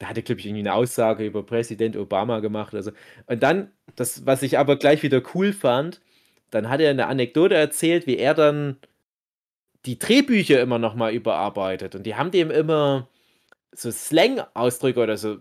Da 0.00 0.08
hat 0.08 0.16
er, 0.16 0.24
glaube 0.24 0.40
ich, 0.40 0.46
irgendwie 0.46 0.62
eine 0.62 0.74
Aussage 0.74 1.24
über 1.24 1.46
Präsident 1.46 1.96
Obama 1.96 2.40
gemacht. 2.40 2.74
Also. 2.74 2.90
Und 3.26 3.44
dann, 3.44 3.70
das, 3.94 4.26
was 4.26 4.42
ich 4.42 4.58
aber 4.58 4.74
gleich 4.74 5.04
wieder 5.04 5.22
cool 5.36 5.52
fand, 5.52 6.00
dann 6.50 6.68
hat 6.68 6.80
er 6.80 6.90
eine 6.90 7.06
Anekdote 7.06 7.54
erzählt, 7.54 8.08
wie 8.08 8.16
er 8.16 8.34
dann 8.34 8.76
die 9.86 9.98
Drehbücher 9.98 10.60
immer 10.60 10.78
noch 10.78 10.94
mal 10.94 11.12
überarbeitet. 11.12 11.94
Und 11.94 12.04
die 12.04 12.14
haben 12.16 12.30
dem 12.30 12.50
immer 12.50 13.08
so 13.74 13.90
Slang-Ausdrücke 13.90 15.00
oder 15.00 15.16
so 15.16 15.38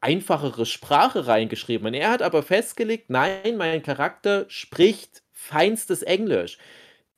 einfachere 0.00 0.66
Sprache 0.66 1.26
reingeschrieben. 1.26 1.86
Und 1.88 1.94
er 1.94 2.10
hat 2.10 2.22
aber 2.22 2.42
festgelegt, 2.42 3.10
nein, 3.10 3.56
mein 3.56 3.82
Charakter 3.82 4.46
spricht 4.48 5.22
feinstes 5.32 6.02
Englisch. 6.02 6.58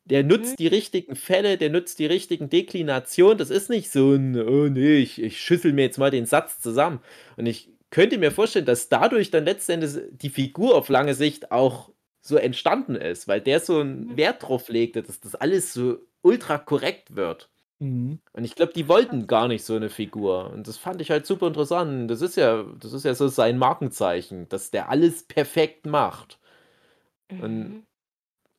Der 0.06 0.22
nutzt 0.22 0.58
Mhm. 0.58 0.58
die 0.58 0.66
richtigen 0.66 1.16
Fälle, 1.16 1.56
der 1.56 1.70
nutzt 1.70 1.98
die 1.98 2.06
richtigen 2.06 2.50
Deklinationen. 2.50 3.38
Das 3.38 3.50
ist 3.50 3.70
nicht 3.70 3.90
so 3.90 4.12
ein, 4.14 4.36
oh 4.38 4.68
nee, 4.68 4.96
ich, 4.98 5.20
ich 5.22 5.40
schüssel 5.40 5.72
mir 5.72 5.82
jetzt 5.82 5.98
mal 5.98 6.10
den 6.10 6.26
Satz 6.26 6.60
zusammen. 6.60 7.00
Und 7.36 7.46
ich 7.46 7.70
könnte 7.90 8.18
mir 8.18 8.30
vorstellen, 8.30 8.66
dass 8.66 8.88
dadurch 8.90 9.30
dann 9.30 9.44
letztendlich 9.46 9.92
die 10.12 10.28
Figur 10.30 10.74
auf 10.74 10.88
lange 10.90 11.14
Sicht 11.14 11.52
auch 11.52 11.90
so 12.20 12.36
entstanden 12.36 12.96
ist, 12.96 13.28
weil 13.28 13.40
der 13.40 13.60
so 13.60 13.80
einen 13.80 14.08
Mhm. 14.08 14.16
Wert 14.16 14.42
drauf 14.42 14.68
legte, 14.68 15.02
dass 15.02 15.20
das 15.20 15.34
alles 15.34 15.72
so 15.72 15.98
ultra 16.24 16.58
korrekt 16.58 17.16
wird. 17.16 17.50
Mhm. 17.80 18.18
Und 18.32 18.44
ich 18.44 18.56
glaube, 18.56 18.72
die 18.74 18.88
wollten 18.88 19.26
gar 19.28 19.48
nicht 19.48 19.64
so 19.64 19.76
eine 19.76 19.90
Figur. 19.90 20.50
Und 20.52 20.68
das 20.68 20.78
fand 20.78 21.00
ich 21.00 21.10
halt 21.10 21.26
super 21.26 21.48
interessant. 21.48 22.10
Das 22.10 22.22
ist 22.22 22.36
ja, 22.36 22.64
das 22.80 22.92
ist 22.92 23.04
ja 23.04 23.14
so 23.14 23.28
sein 23.28 23.58
Markenzeichen, 23.58 24.48
dass 24.48 24.70
der 24.72 24.88
alles 24.90 25.24
perfekt 25.26 25.86
macht. 25.86 26.38
Und 27.36 27.76
Mhm. 27.76 27.84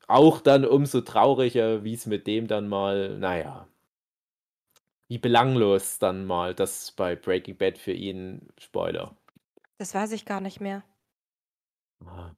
auch 0.08 0.40
dann 0.40 0.64
umso 0.66 1.00
trauriger, 1.02 1.84
wie 1.84 1.94
es 1.94 2.06
mit 2.06 2.26
dem 2.26 2.48
dann 2.48 2.68
mal, 2.68 3.18
naja, 3.18 3.68
wie 5.08 5.18
belanglos 5.18 5.98
dann 5.98 6.24
mal 6.26 6.54
das 6.54 6.92
bei 6.92 7.16
Breaking 7.16 7.56
Bad 7.56 7.76
für 7.78 7.92
ihn, 7.92 8.48
Spoiler. 8.58 9.16
Das 9.78 9.94
weiß 9.94 10.12
ich 10.12 10.26
gar 10.26 10.42
nicht 10.42 10.60
mehr. 10.60 10.84
Ah, 12.06 12.34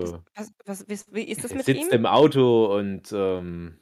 Das, 0.00 0.12
So, 0.12 0.22
was, 0.34 0.52
was, 0.66 0.88
wie, 0.88 0.98
wie 1.14 1.22
ist 1.24 1.44
das 1.44 1.54
er 1.54 1.54
mit 1.54 1.66
sitzt 1.66 1.72
ihm? 1.72 1.92
im 1.92 2.06
Auto 2.06 2.76
und 2.76 3.12
ähm, 3.12 3.78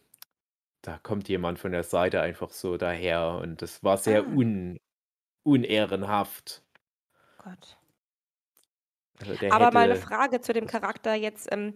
da 0.82 0.98
kommt 0.98 1.28
jemand 1.28 1.58
von 1.58 1.72
der 1.72 1.82
Seite 1.84 2.20
einfach 2.22 2.50
so 2.50 2.76
daher 2.76 3.38
und 3.42 3.62
das 3.62 3.82
war 3.82 3.98
sehr 3.98 4.26
Ah, 4.26 4.32
un, 4.32 4.78
unehrenhaft. 5.44 6.64
Gott. 7.38 7.76
Also 9.18 9.36
der 9.36 9.52
Aber 9.52 9.70
mal 9.72 9.84
eine 9.84 9.96
hätte, 9.96 9.96
Frage 9.96 10.40
zu 10.40 10.52
dem 10.52 10.66
Charakter 10.66 11.14
jetzt. 11.14 11.48
Ähm, 11.52 11.74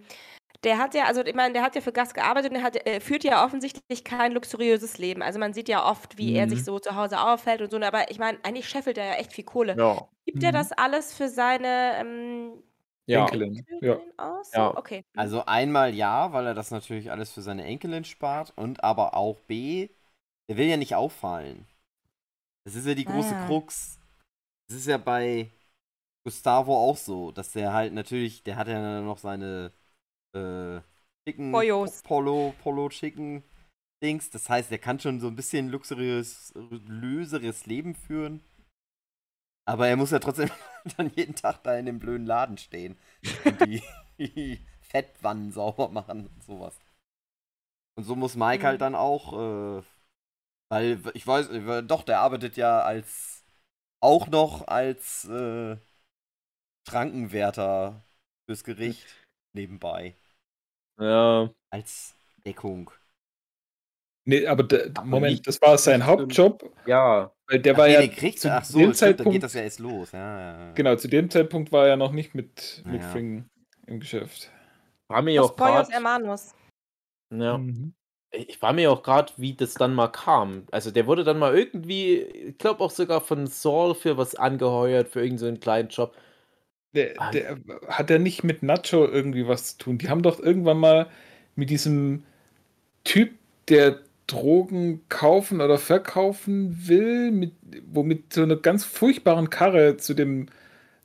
der 0.65 0.79
hat 0.79 0.95
ja, 0.95 1.05
also 1.07 1.23
ich 1.25 1.35
meine, 1.35 1.53
der 1.55 1.63
hat 1.63 1.75
ja 1.75 1.81
für 1.83 1.93
Gas 1.93 2.15
gearbeitet 2.15 2.53
und 2.53 2.59
er 2.59 2.63
hat, 2.65 2.77
äh, 2.87 3.01
führt 3.01 3.25
ja 3.25 3.45
offensichtlich 3.45 4.05
kein 4.05 4.33
luxuriöses 4.33 4.99
Leben. 4.99 5.23
Also 5.23 5.39
man 5.39 5.53
sieht 5.55 5.69
ja 5.69 5.89
oft, 5.91 6.19
wie 6.19 6.33
er 6.35 6.49
sich 6.49 6.63
Mhm. 6.63 6.65
so 6.65 6.79
zu 6.79 6.97
Hause 6.97 7.21
aufhält 7.21 7.63
und 7.63 7.71
so. 7.71 7.79
Aber 7.81 8.11
ich 8.11 8.19
meine, 8.19 8.39
eigentlich 8.45 8.69
scheffelt 8.69 8.99
er 8.99 9.07
ja 9.07 9.15
echt 9.15 9.33
viel 9.35 9.45
Kohle. 9.45 9.79
ja, 9.79 10.09
Gibt 10.27 10.43
er 10.45 10.53
Mhm. 10.53 10.53
das 10.53 10.73
alles 10.73 11.15
für 11.15 11.29
seine 11.29 11.97
ähm, 11.99 12.63
ja, 13.07 13.25
Enkelin. 13.25 13.67
Ja. 13.81 14.01
Aus? 14.17 14.53
Ja. 14.53 14.77
okay. 14.77 15.05
Mhm. 15.15 15.19
Also 15.19 15.45
einmal 15.45 15.95
ja, 15.95 16.33
weil 16.33 16.47
er 16.47 16.55
das 16.55 16.71
natürlich 16.71 17.11
alles 17.11 17.33
für 17.33 17.43
seine 17.43 17.65
Enkelin 17.65 18.05
spart 18.05 18.53
und 18.57 18.83
aber 18.85 19.15
auch 19.15 19.41
B, 19.41 19.89
er 20.49 20.57
will 20.57 20.67
ja 20.67 20.77
nicht 20.77 20.95
auffallen. 20.95 21.67
Das 22.65 22.75
ist 22.75 22.87
ja 22.87 22.95
die 22.95 23.05
große 23.05 23.35
Ah. 23.35 23.47
Krux. 23.47 23.99
Das 24.69 24.79
ist 24.79 24.87
ja 24.87 24.97
bei 24.97 25.51
Gustavo 26.27 26.75
auch 26.77 26.97
so, 26.97 27.33
dass 27.33 27.53
der 27.53 27.73
halt 27.73 27.93
natürlich, 27.93 28.43
der 28.43 28.57
hat 28.57 28.69
ja 28.69 29.01
noch 29.03 29.19
seine 29.19 29.73
äh, 30.35 30.81
Chicken 31.29 31.53
Pollos. 31.53 32.03
Polo, 32.03 32.55
Polo 32.63 32.89
Chicken 32.89 33.43
Dings. 34.03 34.31
Das 34.31 34.49
heißt, 34.49 34.73
er 34.73 34.79
kann 34.79 35.01
schon 35.01 35.21
so 35.21 35.29
ein 35.29 35.37
bisschen 35.37 35.69
luxuriös, 35.69 36.53
löseres 36.87 37.67
Leben 37.67 37.95
führen. 37.95 38.41
Aber 39.67 39.89
er 39.89 39.97
muss 39.97 40.11
ja 40.11 40.19
trotzdem 40.19 40.51
dann 40.97 41.11
jeden 41.15 41.35
Tag 41.35 41.63
da 41.63 41.77
in 41.77 41.87
dem 41.87 41.99
blöden 41.99 42.27
Laden 42.27 42.59
stehen 42.59 42.97
und 43.43 43.61
die 43.61 43.83
Fettwannen 44.83 45.53
sauber 45.53 45.89
machen 45.89 46.27
und 46.27 46.43
sowas. 46.45 46.79
Und 47.97 48.05
so 48.05 48.17
muss 48.17 48.35
Mike 48.37 48.67
halt 48.67 48.81
Mhm. 48.81 48.81
dann 48.81 48.95
auch, 48.95 49.33
äh, 49.81 49.83
weil 50.71 51.01
ich 51.15 51.27
weiß, 51.27 51.49
doch, 51.87 52.05
der 52.05 52.21
arbeitet 52.21 52.57
ja 52.57 52.83
als 52.83 53.45
auch 54.01 54.29
noch 54.29 54.69
als 54.69 55.27
äh, 55.27 55.77
Schrankenwärter 56.89 58.03
fürs 58.47 58.65
Gericht 58.65 59.07
nebenbei. 59.53 60.15
ja. 60.99 61.49
Als 61.71 62.15
Deckung. 62.47 62.91
Nee, 64.27 64.47
aber 64.47 64.63
der, 64.63 64.91
Aber 64.95 65.07
Moment, 65.07 65.33
nicht- 65.33 65.47
das 65.47 65.61
war 65.61 65.77
sein 65.77 66.07
Hauptjob, 66.07 66.71
ja. 66.87 67.31
weil 67.47 67.59
der 67.61 67.75
Ach, 67.75 67.79
war 67.79 67.87
nee, 67.89 67.93
ja 67.95 68.01
den 68.01 68.11
kriegt 68.13 68.41
zu. 68.41 68.51
Ach 68.51 68.65
so, 68.65 68.79
dem 68.79 68.95
stimmt, 68.95 69.21
dann 69.21 69.31
geht 69.31 69.43
Zeitpunkt, 69.43 69.43
das 69.43 69.55
ja 69.55 69.61
erst 69.63 69.81
los. 69.81 70.13
Ja, 70.13 70.19
ja, 70.41 70.67
ja. 70.69 70.73
genau, 70.73 70.97
zu 70.97 71.09
dem 71.09 71.29
Zeitpunkt 71.31 71.73
war 71.73 71.87
er 71.87 71.97
noch 71.97 72.13
nicht 72.13 72.35
mit, 72.35 72.83
mit 72.87 73.01
Naja. 73.01 73.13
Fring 73.13 73.45
im 73.87 74.01
Geschäft. 74.01 74.51
War 75.09 75.21
mir 75.21 75.41
Los 75.41 75.51
auch 75.51 75.57
Pollos 75.57 75.75
gerade, 75.89 75.93
Hermanos. 75.93 76.55
ja. 77.31 77.59
Mhm. 77.59 77.93
Ich 78.37 78.61
war 78.63 78.73
mir 78.73 78.91
auch 78.91 79.05
gerade, 79.05 79.33
wie 79.37 79.55
das 79.55 79.75
dann 79.75 79.95
mal 79.95 80.09
kam. 80.09 80.67
Also 80.73 80.91
der 80.91 81.07
wurde 81.07 81.23
dann 81.23 81.39
mal 81.39 81.57
irgendwie, 81.57 82.15
ich 82.17 82.59
glaube 82.59 82.83
auch 82.83 82.91
sogar 82.91 83.21
von 83.21 83.47
Saul 83.47 83.95
für 83.95 84.17
was 84.17 84.35
angeheuert, 84.35 85.09
für 85.09 85.21
irgendeinen 85.21 85.39
so 85.39 85.47
einen 85.47 85.61
kleinen 85.61 85.89
Job. 85.91 86.17
Der, 86.97 87.15
Ah, 87.19 87.31
der, 87.31 87.59
hat 87.87 88.11
er 88.11 88.19
nicht 88.19 88.43
mit 88.43 88.63
Nacho 88.65 89.05
irgendwie 89.07 89.47
was 89.47 89.77
zu 89.77 89.85
tun? 89.85 89.99
Die 89.99 90.09
haben 90.09 90.23
doch 90.23 90.41
irgendwann 90.41 90.79
mal 90.79 91.09
mit 91.55 91.71
diesem 91.71 92.25
Typ, 93.05 93.35
der 93.69 94.01
Drogen 94.27 95.03
kaufen 95.09 95.61
oder 95.61 95.79
verkaufen 95.79 96.89
will, 96.89 97.31
mit, 97.31 97.53
womit 97.93 98.33
so 98.33 98.43
eine 98.43 98.57
ganz 98.57 98.85
furchtbaren 98.85 99.51
Karre 99.51 99.97
zu 99.97 100.15
dem 100.15 100.47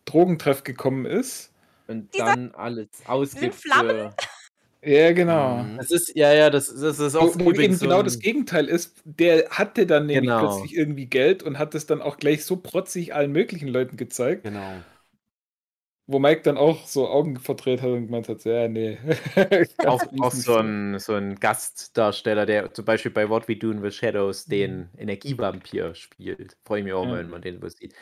Drogentreff 0.06 0.64
gekommen 0.64 1.06
ist. 1.06 1.52
Und 1.88 2.14
Dieser- 2.14 2.26
dann 2.26 2.52
alles 2.56 2.88
ausgibt 3.06 3.56
Flammen? 3.56 3.90
für. 3.90 4.14
Ja, 4.82 5.12
genau. 5.12 5.64
Mhm. 5.64 5.76
Das 5.78 5.92
ist, 5.92 6.16
ja, 6.16 6.32
ja, 6.34 6.50
das, 6.50 6.74
das 6.74 7.00
ist 7.00 7.16
auch 7.16 7.36
Wo, 7.38 7.52
eben 7.52 7.76
so 7.76 7.86
genau 7.86 8.02
das 8.02 8.20
Gegenteil 8.20 8.66
ist, 8.68 8.96
der 9.04 9.50
hatte 9.50 9.86
dann 9.86 10.06
nämlich 10.06 10.30
Genau. 10.30 10.40
plötzlich 10.56 10.78
irgendwie 10.78 11.06
Geld 11.08 11.44
und 11.44 11.60
hat 11.60 11.76
es 11.76 11.86
dann 11.86 12.02
auch 12.02 12.16
gleich 12.16 12.46
so 12.46 12.56
protzig 12.56 13.14
allen 13.14 13.34
möglichen 13.34 13.68
Leuten 13.68 13.98
gezeigt, 13.98 14.44
Genau. 14.44 14.76
Wo 16.12 16.20
Mike 16.20 16.42
dann 16.44 16.58
auch 16.58 16.86
so 16.88 17.08
Augen 17.08 17.38
verdreht 17.40 17.82
hat 17.82 17.90
und 17.90 18.08
gemeint 18.08 18.30
hat, 18.30 18.44
ja, 18.46 18.68
nee. 18.68 18.98
auch, 19.84 20.04
auch 20.18 20.34
so 20.34 20.58
ein, 20.58 21.00
so 21.00 21.14
ein 21.14 21.36
Gastdarsteller, 21.40 22.46
der 22.46 22.74
zum 22.74 22.86
Beispiel 22.86 23.12
bei 23.12 23.30
What 23.30 23.48
We 23.48 23.56
Do 23.56 23.72
in 23.72 23.82
the 23.82 23.92
Shadows 23.92 24.48
den 24.48 24.90
Energievampir 24.98 25.96
spielt. 25.96 26.58
Freue 26.66 26.80
ich 26.80 26.84
mich 26.86 26.94
auch 26.94 27.06
Ja. 27.06 27.08
mal, 27.08 27.20
wenn 27.20 27.30
man 27.30 27.42
den 27.42 27.62
so 27.62 27.70
sieht. 27.70 27.94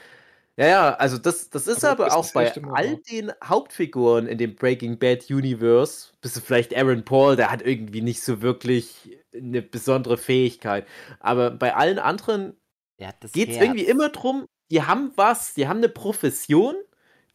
Ja, 0.60 0.66
ja, 0.68 0.94
also 0.96 1.18
das, 1.20 1.50
das 1.52 1.68
ist 1.68 1.84
Aber 1.84 1.86
aber, 1.86 2.14
das 2.14 2.16
auch 2.16 2.32
ist 2.34 2.34
bei 2.34 2.52
all 2.72 2.96
wahr. 2.96 3.00
den 3.12 3.32
Hauptfiguren 3.44 4.26
in 4.28 4.40
dem 4.40 4.56
Breaking 4.56 4.98
Bad 4.98 5.30
Universe, 5.30 6.14
bis 6.22 6.40
vielleicht 6.40 6.76
Aaron 6.76 7.06
Paul, 7.06 7.36
der 7.36 7.52
hat 7.52 7.62
irgendwie 7.62 8.02
nicht 8.02 8.22
so 8.24 8.42
wirklich 8.42 9.20
eine 9.36 9.62
besondere 9.62 10.18
Fähigkeit. 10.18 10.88
Aber 11.20 11.52
bei 11.52 11.76
allen 11.76 12.00
anderen 12.00 12.58
Er 12.98 13.14
geht 13.34 13.52
es 13.52 13.58
irgendwie 13.58 13.86
immer 13.86 14.10
drum, 14.10 14.46
die 14.72 14.84
haben 14.84 15.12
was, 15.16 15.54
die 15.56 15.68
haben 15.68 15.78
eine 15.78 15.90
Profession, 15.90 16.76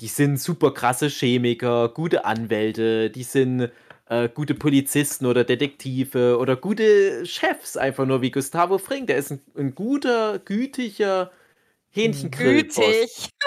die 0.00 0.08
sind 0.08 0.40
super 0.40 0.72
krasse 0.74 1.08
Chemiker, 1.08 1.88
gute 1.90 2.24
Anwälte, 2.24 3.10
die 3.10 3.22
sind 3.22 3.70
äh, 4.08 4.28
gute 4.28 4.54
Polizisten 4.54 5.26
oder 5.26 5.44
Detektive 5.44 6.38
oder 6.38 6.56
gute 6.56 7.24
Chefs, 7.26 7.76
einfach 7.76 8.06
nur 8.06 8.20
wie 8.22 8.30
Gustavo 8.30 8.78
Fring. 8.78 9.06
Der 9.06 9.16
ist 9.16 9.30
ein, 9.32 9.40
ein 9.56 9.74
guter, 9.74 10.38
gütiger 10.38 11.30
Hähnchengrill. 11.90 12.62
Gütig. 12.64 13.30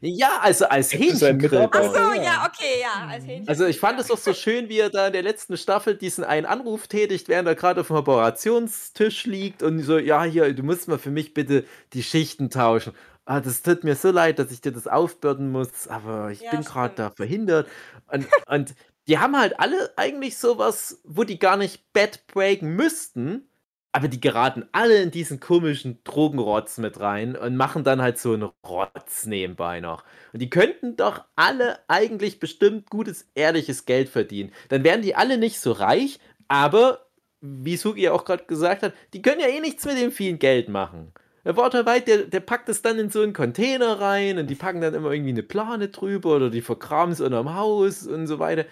Ja, 0.00 0.40
also 0.42 0.66
als 0.66 0.92
Hähnchengrill. 0.92 1.68
Ach 1.70 1.82
so, 1.82 2.20
Ja. 2.20 2.46
okay, 2.50 2.80
ja. 2.82 3.06
Als 3.08 3.24
Hähnchen. 3.24 3.48
Also 3.48 3.64
ich 3.64 3.78
fand 3.78 3.98
es 4.00 4.08
doch 4.08 4.18
so 4.18 4.34
schön, 4.34 4.68
wie 4.68 4.80
er 4.80 4.90
da 4.90 5.06
in 5.06 5.12
der 5.12 5.22
letzten 5.22 5.56
Staffel 5.56 5.96
diesen 5.96 6.24
einen 6.24 6.46
Anruf 6.46 6.88
tätigt, 6.88 7.28
während 7.28 7.48
er 7.48 7.54
gerade 7.54 7.80
auf 7.80 7.86
dem 7.86 7.96
Operationstisch 7.96 9.24
liegt 9.24 9.62
und 9.62 9.80
so, 9.80 9.98
ja, 9.98 10.24
hier, 10.24 10.52
du 10.52 10.62
musst 10.64 10.88
mal 10.88 10.98
für 10.98 11.12
mich 11.12 11.32
bitte 11.32 11.64
die 11.92 12.02
Schichten 12.02 12.50
tauschen. 12.50 12.92
Ah, 13.26 13.40
das 13.40 13.62
tut 13.62 13.84
mir 13.84 13.94
so 13.96 14.10
leid, 14.10 14.38
dass 14.38 14.50
ich 14.50 14.60
dir 14.60 14.72
das 14.72 14.86
aufbürden 14.86 15.50
muss, 15.50 15.88
aber 15.88 16.30
ich 16.30 16.40
Ja, 16.42 16.50
bin 16.50 16.62
gerade 16.64 16.94
da 16.94 17.10
verhindert. 17.10 17.68
Und, 18.12 18.28
und 18.46 18.74
die 19.08 19.18
haben 19.18 19.36
halt 19.38 19.58
alle 19.58 19.92
eigentlich 19.96 20.36
sowas, 20.36 21.00
wo 21.04 21.24
die 21.24 21.38
gar 21.38 21.56
nicht 21.56 21.90
Bad 21.94 22.26
breaken 22.26 22.76
müssten, 22.76 23.48
aber 23.92 24.08
die 24.08 24.20
geraten 24.20 24.68
alle 24.72 25.00
in 25.02 25.10
diesen 25.10 25.40
komischen 25.40 26.00
Drogenrotz 26.04 26.76
mit 26.78 27.00
rein 27.00 27.34
und 27.36 27.56
machen 27.56 27.82
dann 27.84 28.02
halt 28.02 28.18
so 28.18 28.34
einen 28.34 28.50
Rotz 28.66 29.24
nebenbei 29.24 29.80
noch. 29.80 30.04
Und 30.34 30.40
die 30.42 30.50
könnten 30.50 30.96
doch 30.96 31.24
alle 31.36 31.78
eigentlich 31.88 32.40
bestimmt 32.40 32.90
gutes, 32.90 33.30
ehrliches 33.34 33.86
Geld 33.86 34.10
verdienen. 34.10 34.52
Dann 34.68 34.84
wären 34.84 35.00
die 35.00 35.14
alle 35.14 35.38
nicht 35.38 35.60
so 35.60 35.72
reich, 35.72 36.18
aber, 36.48 37.06
wie 37.40 37.76
Suki 37.78 38.02
ja 38.02 38.12
auch 38.12 38.24
gerade 38.26 38.44
gesagt 38.44 38.82
hat, 38.82 38.92
die 39.14 39.22
können 39.22 39.40
ja 39.40 39.46
eh 39.48 39.60
nichts 39.60 39.84
mit 39.86 39.96
dem 39.98 40.12
vielen 40.12 40.38
Geld 40.38 40.68
machen. 40.68 41.12
Der 41.44 41.56
Walter 41.56 41.84
White, 41.86 42.06
der, 42.06 42.18
der 42.26 42.40
packt 42.40 42.68
es 42.68 42.82
dann 42.82 42.98
in 42.98 43.10
so 43.10 43.20
einen 43.22 43.32
Container 43.34 44.00
rein 44.00 44.38
und 44.38 44.48
die 44.48 44.54
packen 44.54 44.80
dann 44.80 44.94
immer 44.94 45.12
irgendwie 45.12 45.30
eine 45.30 45.42
Plane 45.42 45.88
drüber 45.88 46.36
oder 46.36 46.50
die 46.50 46.62
vergraben 46.62 47.12
es 47.12 47.20
unterm 47.20 47.54
Haus 47.54 48.06
und 48.06 48.26
so 48.26 48.38
weiter. 48.38 48.64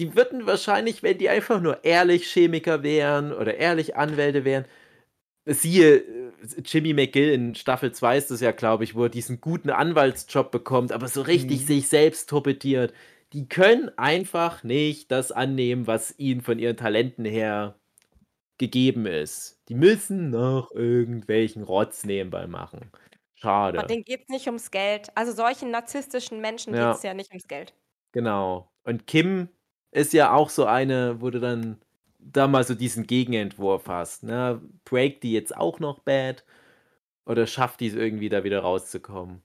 Die 0.00 0.14
würden 0.16 0.46
wahrscheinlich, 0.46 1.02
wenn 1.02 1.18
die 1.18 1.28
einfach 1.28 1.60
nur 1.60 1.84
ehrlich 1.84 2.26
Chemiker 2.32 2.82
wären 2.82 3.32
oder 3.32 3.56
ehrlich 3.56 3.96
Anwälte 3.96 4.44
wären, 4.44 4.64
siehe 5.46 5.96
äh, 5.98 6.32
Jimmy 6.64 6.94
McGill 6.94 7.30
in 7.32 7.54
Staffel 7.56 7.92
2 7.92 8.18
ist 8.18 8.30
das 8.30 8.40
ja, 8.40 8.52
glaube 8.52 8.84
ich, 8.84 8.94
wo 8.94 9.04
er 9.04 9.10
diesen 9.10 9.40
guten 9.40 9.70
Anwaltsjob 9.70 10.50
bekommt, 10.52 10.92
aber 10.92 11.08
so 11.08 11.22
richtig 11.22 11.62
Mhm. 11.62 11.66
sich 11.66 11.88
selbst 11.88 12.30
torpediert. 12.30 12.94
Die 13.32 13.48
können 13.48 13.90
einfach 13.98 14.64
nicht 14.64 15.10
das 15.12 15.32
annehmen, 15.32 15.86
was 15.86 16.18
ihnen 16.18 16.42
von 16.42 16.58
ihren 16.58 16.76
Talenten 16.76 17.24
her 17.24 17.78
gegeben 18.58 19.06
ist. 19.06 19.62
Die 19.68 19.74
müssen 19.74 20.30
noch 20.30 20.70
irgendwelchen 20.72 21.62
Rotz 21.62 22.04
nebenbei 22.04 22.46
machen. 22.46 22.90
schade. 23.34 23.78
Aber 23.78 23.86
denen 23.86 24.04
geht 24.04 24.22
es 24.22 24.28
nicht 24.28 24.46
ums 24.46 24.70
Geld. 24.70 25.08
Also 25.16 25.32
solchen 25.32 25.70
narzisstischen 25.70 26.40
Menschen 26.40 26.74
Ja. 26.74 26.88
geht 26.90 26.96
es 26.96 27.02
ja 27.02 27.14
nicht 27.14 27.30
ums 27.30 27.46
Geld. 27.48 27.74
Genau. 28.12 28.70
Und 28.84 29.06
Kim 29.06 29.48
ist 29.90 30.12
ja 30.12 30.32
auch 30.32 30.50
so 30.50 30.64
eine, 30.66 31.20
wo 31.20 31.30
du 31.30 31.40
dann 31.40 31.80
da 32.18 32.46
mal 32.48 32.64
so 32.64 32.74
diesen 32.74 33.06
Gegenentwurf 33.06 33.88
hast. 33.88 34.22
Ne? 34.22 34.60
Break 34.84 35.20
die 35.20 35.32
jetzt 35.32 35.56
auch 35.56 35.80
noch 35.80 36.00
bad? 36.00 36.44
Oder 37.26 37.46
schafft 37.46 37.80
die 37.80 37.88
es 37.88 37.94
irgendwie 37.94 38.28
da 38.30 38.44
wieder 38.44 38.60
rauszukommen? 38.60 39.42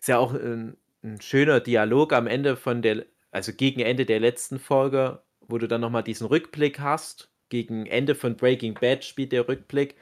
Ist 0.00 0.08
ja 0.08 0.18
auch 0.18 0.32
ein, 0.34 0.76
ein 1.02 1.20
schöner 1.20 1.60
Dialog 1.60 2.12
am 2.12 2.26
Ende 2.26 2.56
von 2.56 2.82
der, 2.82 3.06
also 3.30 3.52
gegen 3.52 3.80
Ende 3.80 4.04
der 4.06 4.20
letzten 4.20 4.58
Folge, 4.58 5.22
wo 5.52 5.58
du 5.58 5.68
dann 5.68 5.82
nochmal 5.82 6.02
diesen 6.02 6.26
Rückblick 6.26 6.80
hast. 6.80 7.30
Gegen 7.50 7.84
Ende 7.84 8.14
von 8.14 8.36
Breaking 8.36 8.72
Bad 8.72 9.04
spielt 9.04 9.32
der 9.32 9.46
Rückblick, 9.46 9.94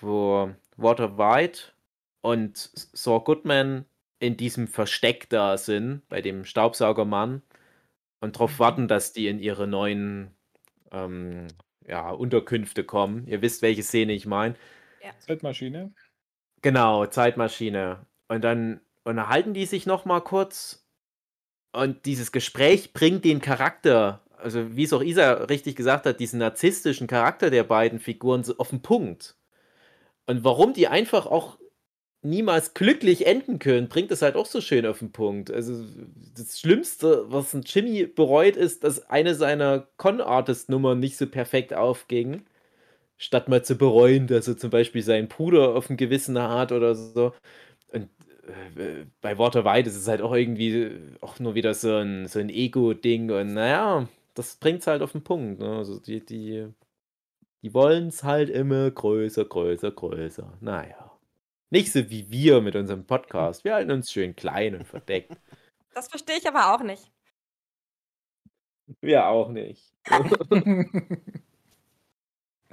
wo 0.00 0.54
Walter 0.76 1.18
White 1.18 1.72
und 2.20 2.56
Saul 2.56 3.24
Goodman 3.24 3.86
in 4.20 4.36
diesem 4.36 4.68
Versteck 4.68 5.28
da 5.28 5.58
sind, 5.58 6.08
bei 6.08 6.22
dem 6.22 6.44
Staubsaugermann, 6.44 7.42
und 8.20 8.36
darauf 8.36 8.60
warten, 8.60 8.86
dass 8.86 9.12
die 9.12 9.26
in 9.26 9.40
ihre 9.40 9.66
neuen 9.66 10.30
ähm, 10.92 11.48
ja, 11.86 12.10
Unterkünfte 12.10 12.84
kommen. 12.84 13.26
Ihr 13.26 13.42
wisst, 13.42 13.60
welche 13.60 13.82
Szene 13.82 14.12
ich 14.12 14.24
meine. 14.24 14.54
Zeitmaschine. 15.18 15.92
Genau, 16.62 17.04
Zeitmaschine. 17.06 18.06
Und 18.28 18.42
dann 18.44 18.80
unterhalten 19.02 19.52
die 19.52 19.66
sich 19.66 19.84
noch 19.84 20.04
mal 20.04 20.20
kurz 20.20 20.84
und 21.74 22.06
dieses 22.06 22.30
Gespräch 22.30 22.92
bringt 22.92 23.24
den 23.24 23.40
Charakter, 23.40 24.23
also 24.44 24.76
wie 24.76 24.84
es 24.84 24.92
auch 24.92 25.02
Isa 25.02 25.32
richtig 25.44 25.76
gesagt 25.76 26.06
hat, 26.06 26.20
diesen 26.20 26.38
narzisstischen 26.38 27.06
Charakter 27.06 27.50
der 27.50 27.64
beiden 27.64 27.98
Figuren 27.98 28.44
so 28.44 28.56
auf 28.58 28.70
den 28.70 28.82
Punkt. 28.82 29.36
Und 30.26 30.44
warum 30.44 30.74
die 30.74 30.88
einfach 30.88 31.26
auch 31.26 31.58
niemals 32.22 32.74
glücklich 32.74 33.26
enden 33.26 33.58
können, 33.58 33.88
bringt 33.88 34.10
es 34.10 34.22
halt 34.22 34.36
auch 34.36 34.46
so 34.46 34.60
schön 34.60 34.86
auf 34.86 34.98
den 35.00 35.12
Punkt. 35.12 35.50
Also 35.50 35.84
das 36.36 36.60
Schlimmste, 36.60 37.24
was 37.30 37.54
ein 37.54 37.62
Jimmy 37.66 38.06
bereut, 38.06 38.56
ist, 38.56 38.84
dass 38.84 39.08
eine 39.10 39.34
seiner 39.34 39.88
Con-Artist-Nummern 39.98 40.98
nicht 41.00 41.16
so 41.16 41.26
perfekt 41.26 41.74
aufging. 41.74 42.44
Statt 43.18 43.48
mal 43.48 43.64
zu 43.64 43.76
bereuen, 43.76 44.26
dass 44.26 44.48
er 44.48 44.56
zum 44.58 44.70
Beispiel 44.70 45.02
seinen 45.02 45.28
Bruder 45.28 45.74
auf 45.74 45.90
ein 45.90 45.96
Gewissen 45.96 46.38
hat 46.38 46.72
oder 46.72 46.94
so. 46.94 47.32
Und 47.92 48.08
äh, 48.76 49.06
bei 49.20 49.38
Walter 49.38 49.64
White 49.64 49.88
ist 49.88 49.96
es 49.96 50.08
halt 50.08 50.22
auch 50.22 50.34
irgendwie 50.34 50.92
auch 51.20 51.38
nur 51.40 51.54
wieder 51.54 51.74
so 51.74 51.94
ein, 51.96 52.26
so 52.28 52.38
ein 52.40 52.50
Ego-Ding. 52.50 53.30
Und 53.30 53.54
naja, 53.54 54.08
das 54.34 54.56
bringt 54.56 54.80
es 54.80 54.86
halt 54.86 55.02
auf 55.02 55.12
den 55.12 55.24
Punkt. 55.24 55.60
Ne? 55.60 55.76
Also 55.76 55.98
die, 56.00 56.24
die, 56.24 56.68
die 57.62 57.74
wollen 57.74 58.08
es 58.08 58.22
halt 58.22 58.50
immer 58.50 58.90
größer, 58.90 59.44
größer, 59.44 59.90
größer. 59.92 60.58
Naja. 60.60 61.12
Nicht 61.70 61.92
so 61.92 62.10
wie 62.10 62.30
wir 62.30 62.60
mit 62.60 62.76
unserem 62.76 63.06
Podcast. 63.06 63.64
Wir 63.64 63.74
halten 63.74 63.90
uns 63.90 64.12
schön 64.12 64.36
klein 64.36 64.74
und 64.74 64.86
verdeckt. 64.86 65.32
Das 65.96 66.08
verstehe 66.08 66.38
ich 66.38 66.48
aber 66.48 66.74
auch 66.74 66.82
nicht. 66.82 67.12
Wir 69.00 69.28
auch 69.28 69.48
nicht. 69.48 69.94
Habe 70.10 70.88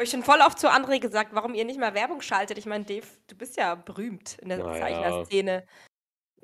ich 0.01 0.09
schon 0.09 0.23
voll 0.23 0.39
oft 0.39 0.57
zu 0.57 0.71
André 0.71 0.99
gesagt, 0.99 1.29
warum 1.35 1.53
ihr 1.53 1.63
nicht 1.63 1.79
mal 1.79 1.93
Werbung 1.93 2.21
schaltet. 2.21 2.57
Ich 2.57 2.65
meine, 2.65 2.83
Dave, 2.83 3.05
du 3.27 3.35
bist 3.35 3.57
ja 3.57 3.75
berühmt 3.75 4.39
in 4.39 4.49
der 4.49 4.57
Na 4.57 4.73
ja. 4.75 4.81
Zeichnerszene. 4.81 5.67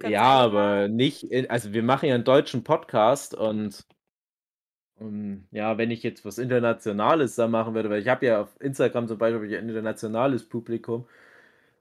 Ja, 0.04 0.22
aber 0.22 0.88
nicht, 0.88 1.24
in, 1.24 1.50
also 1.50 1.74
wir 1.74 1.82
machen 1.82 2.10
ja 2.10 2.14
einen 2.14 2.24
deutschen 2.24 2.64
Podcast 2.64 3.34
und 3.34 3.88
ähm, 5.00 5.46
ja, 5.52 5.78
wenn 5.78 5.92
ich 5.92 6.04
jetzt 6.04 6.26
was 6.26 6.38
Internationales 6.38 7.36
da 7.36 7.48
machen 7.48 7.74
würde, 7.74 7.90
weil 7.90 8.02
ich 8.02 8.08
habe 8.08 8.26
ja 8.26 8.42
auf 8.42 8.50
Instagram 8.60 9.08
zum 9.08 9.18
Beispiel 9.18 9.52
ich 9.52 9.58
ein 9.58 9.70
internationales 9.70 10.48
Publikum, 10.48 11.08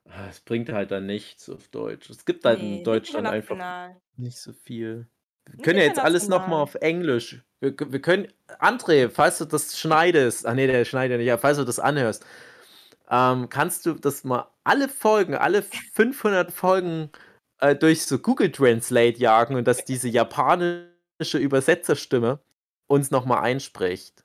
ah, 0.08 0.28
es 0.28 0.40
bringt 0.40 0.70
halt 0.70 0.90
dann 0.90 1.06
nichts 1.06 1.48
auf 1.48 1.68
Deutsch. 1.68 2.10
Es 2.10 2.24
gibt 2.24 2.44
halt 2.44 2.60
Nee, 2.60 2.78
in 2.78 2.84
Deutschland 2.84 3.26
einfach 3.26 3.90
nicht 4.16 4.38
so 4.38 4.52
viel. 4.52 5.06
Wir 5.48 5.62
können 5.62 5.78
ja 5.78 5.84
jetzt 5.84 6.00
alles 6.00 6.28
nochmal 6.28 6.60
auf 6.60 6.74
Englisch. 6.76 7.42
Wir, 7.60 7.74
wir 7.78 8.02
können, 8.02 8.28
André, 8.58 9.08
falls 9.08 9.38
du 9.38 9.44
das 9.44 9.78
schneidest, 9.78 10.44
ach 10.46 10.54
nee, 10.54 10.66
der 10.66 10.84
schneidet 10.84 11.18
nicht, 11.18 11.30
aber 11.30 11.40
falls 11.40 11.58
du 11.58 11.64
das 11.64 11.78
anhörst, 11.78 12.26
ähm, 13.08 13.48
kannst 13.48 13.86
du 13.86 13.94
das 13.94 14.24
mal 14.24 14.50
alle 14.64 14.88
Folgen, 14.88 15.34
alle 15.34 15.62
500 15.62 16.52
Folgen 16.52 17.10
äh, 17.60 17.76
durch 17.76 18.04
so 18.04 18.18
Google 18.18 18.50
Translate 18.50 19.18
jagen 19.18 19.54
und 19.54 19.66
dass 19.66 19.84
diese 19.84 20.08
japanische 20.08 21.38
Übersetzerstimme 21.38 22.40
uns 22.86 23.10
nochmal 23.10 23.42
einspricht. 23.42 24.24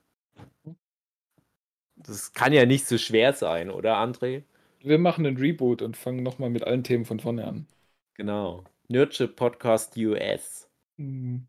Das 1.96 2.32
kann 2.32 2.52
ja 2.52 2.66
nicht 2.66 2.86
so 2.86 2.98
schwer 2.98 3.32
sein, 3.32 3.70
oder 3.70 3.96
André? 3.96 4.42
Wir 4.80 4.98
machen 4.98 5.26
einen 5.26 5.36
Reboot 5.36 5.82
und 5.82 5.96
fangen 5.96 6.22
nochmal 6.22 6.50
mit 6.50 6.64
allen 6.64 6.82
Themen 6.82 7.04
von 7.04 7.20
vorne 7.20 7.46
an. 7.46 7.66
Genau. 8.14 8.64
Nerdship 8.88 9.36
Podcast 9.36 9.96
US. 9.96 10.68
Mhm. 10.96 11.46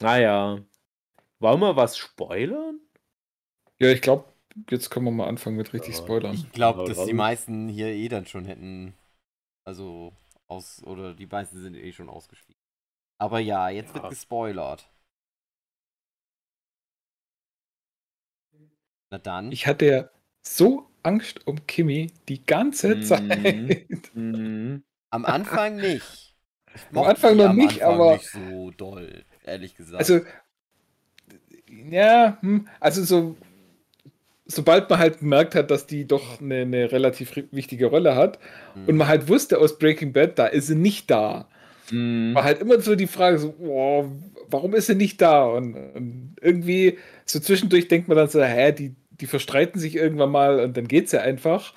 Naja. 0.00 0.60
Wollen 1.38 1.60
wir 1.60 1.76
was 1.76 1.96
spoilern? 1.96 2.80
Ja, 3.78 3.90
ich 3.90 4.02
glaube, 4.02 4.24
jetzt 4.68 4.90
können 4.90 5.06
wir 5.06 5.12
mal 5.12 5.28
anfangen 5.28 5.56
mit 5.56 5.72
richtig 5.72 5.96
Ja, 5.96 6.02
Spoilern. 6.02 6.34
Ich 6.34 6.52
glaube, 6.52 6.84
dass 6.84 7.06
die 7.06 7.14
meisten 7.14 7.68
hier 7.68 7.88
eh 7.88 8.08
dann 8.08 8.26
schon 8.26 8.44
hätten. 8.44 8.94
Also 9.64 10.12
aus. 10.48 10.82
Oder 10.84 11.14
die 11.14 11.26
meisten 11.26 11.60
sind 11.60 11.74
eh 11.76 11.92
schon 11.92 12.08
ausgestiegen. 12.08 12.59
Aber 13.20 13.38
ja, 13.38 13.68
jetzt 13.68 13.94
Ja. 13.94 14.02
wird 14.02 14.10
gespoilert. 14.10 14.90
Na 19.10 19.18
dann. 19.18 19.52
Ich 19.52 19.66
hatte 19.66 19.86
ja 19.86 20.10
so 20.42 20.88
Angst 21.02 21.46
um 21.46 21.66
Kimi 21.66 22.12
die 22.28 22.44
ganze 22.44 22.96
Mhm. 22.96 23.02
Zeit. 23.02 23.20
Mhm. 24.14 24.84
Am 25.10 25.24
Anfang 25.24 25.76
nicht. 25.76 26.34
Ich 26.74 26.82
Am 26.96 27.04
Anfang 27.04 27.36
noch 27.36 27.50
am 27.50 27.56
nicht, 27.56 27.82
Anfang 27.82 27.94
aber- 27.94 28.12
nicht 28.14 28.30
so 28.30 28.70
doll, 28.70 29.24
ehrlich 29.44 29.74
gesagt. 29.74 29.98
Also, 29.98 30.20
ja, 31.68 32.38
hm, 32.40 32.68
also 32.78 33.02
so, 33.02 33.36
sobald 34.46 34.88
man 34.88 35.00
halt 35.00 35.18
gemerkt 35.18 35.56
hat, 35.56 35.70
dass 35.72 35.86
die 35.86 36.06
doch 36.06 36.40
eine, 36.40 36.60
eine 36.62 36.92
relativ 36.92 37.34
wichtige 37.50 37.86
Rolle 37.86 38.14
hat 38.14 38.38
Hm. 38.74 38.86
und 38.88 38.96
man 38.96 39.08
halt 39.08 39.26
wusste 39.28 39.58
aus 39.58 39.78
Breaking 39.78 40.12
Bad, 40.12 40.38
da 40.38 40.46
ist 40.46 40.68
sie 40.68 40.76
nicht 40.76 41.10
da, 41.10 41.48
Mhm. 41.90 42.34
war 42.34 42.44
halt 42.44 42.60
immer 42.60 42.80
so 42.80 42.94
die 42.96 43.06
Frage 43.06 43.38
so, 43.38 43.52
boah, 43.52 44.10
warum 44.48 44.74
ist 44.74 44.86
sie 44.86 44.94
nicht 44.94 45.20
da? 45.20 45.44
Und, 45.46 45.74
und 45.74 46.36
irgendwie 46.40 46.98
so 47.24 47.40
zwischendurch 47.40 47.88
denkt 47.88 48.08
man 48.08 48.16
dann 48.16 48.28
so, 48.28 48.42
hä, 48.42 48.72
die, 48.72 48.94
die 49.20 49.26
verstreiten 49.26 49.80
sich 49.80 49.96
irgendwann 49.96 50.30
mal 50.30 50.60
und 50.60 50.76
dann 50.76 50.88
geht's 50.88 51.12
ja 51.12 51.20
einfach. 51.20 51.74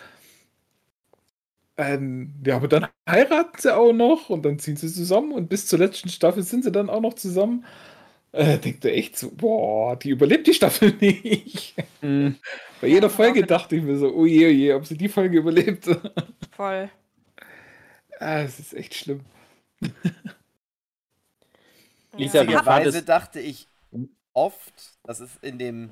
Ähm, 1.75 2.33
ja, 2.45 2.55
aber 2.57 2.67
dann 2.67 2.87
heiraten 3.09 3.57
sie 3.59 3.75
auch 3.75 3.93
noch 3.93 4.29
und 4.29 4.43
dann 4.45 4.59
ziehen 4.59 4.75
sie 4.75 4.89
zusammen 4.93 5.31
und 5.31 5.49
bis 5.49 5.65
zur 5.65 5.79
letzten 5.79 6.09
Staffel 6.09 6.43
sind 6.43 6.63
sie 6.63 6.71
dann 6.71 6.89
auch 6.89 7.01
noch 7.01 7.15
zusammen. 7.15 7.65
Äh, 8.31 8.57
denkt 8.59 8.85
er 8.85 8.93
echt 8.95 9.17
so, 9.17 9.31
boah, 9.31 9.95
die 9.97 10.09
überlebt 10.11 10.47
die 10.47 10.53
Staffel 10.53 10.93
nicht. 11.01 11.75
Mhm. 12.01 12.35
Bei 12.81 12.87
jeder 12.87 13.07
Ja, 13.07 13.09
Folge 13.09 13.39
aber- 13.41 13.47
dachte 13.47 13.75
ich 13.75 13.83
mir 13.83 13.97
so, 13.97 14.13
oh 14.13 14.25
je, 14.25 14.47
oh 14.47 14.49
je, 14.51 14.73
ob 14.73 14.85
sie 14.85 14.97
die 14.97 15.09
Folge 15.09 15.37
überlebt. 15.39 15.85
Voll. 16.55 16.89
ah, 18.19 18.41
es 18.41 18.59
ist 18.59 18.73
echt 18.73 18.93
schlimm. 18.95 19.21
Lisa, 22.17 22.43
Ja. 22.43 22.47
wie 22.47 22.55
Hab- 22.55 22.65
Weise 22.65 22.91
fandest- 22.91 23.09
dachte 23.09 23.39
ich 23.39 23.67
oft, 24.33 24.97
das 25.03 25.19
ist 25.19 25.43
in 25.43 25.57
dem, 25.59 25.91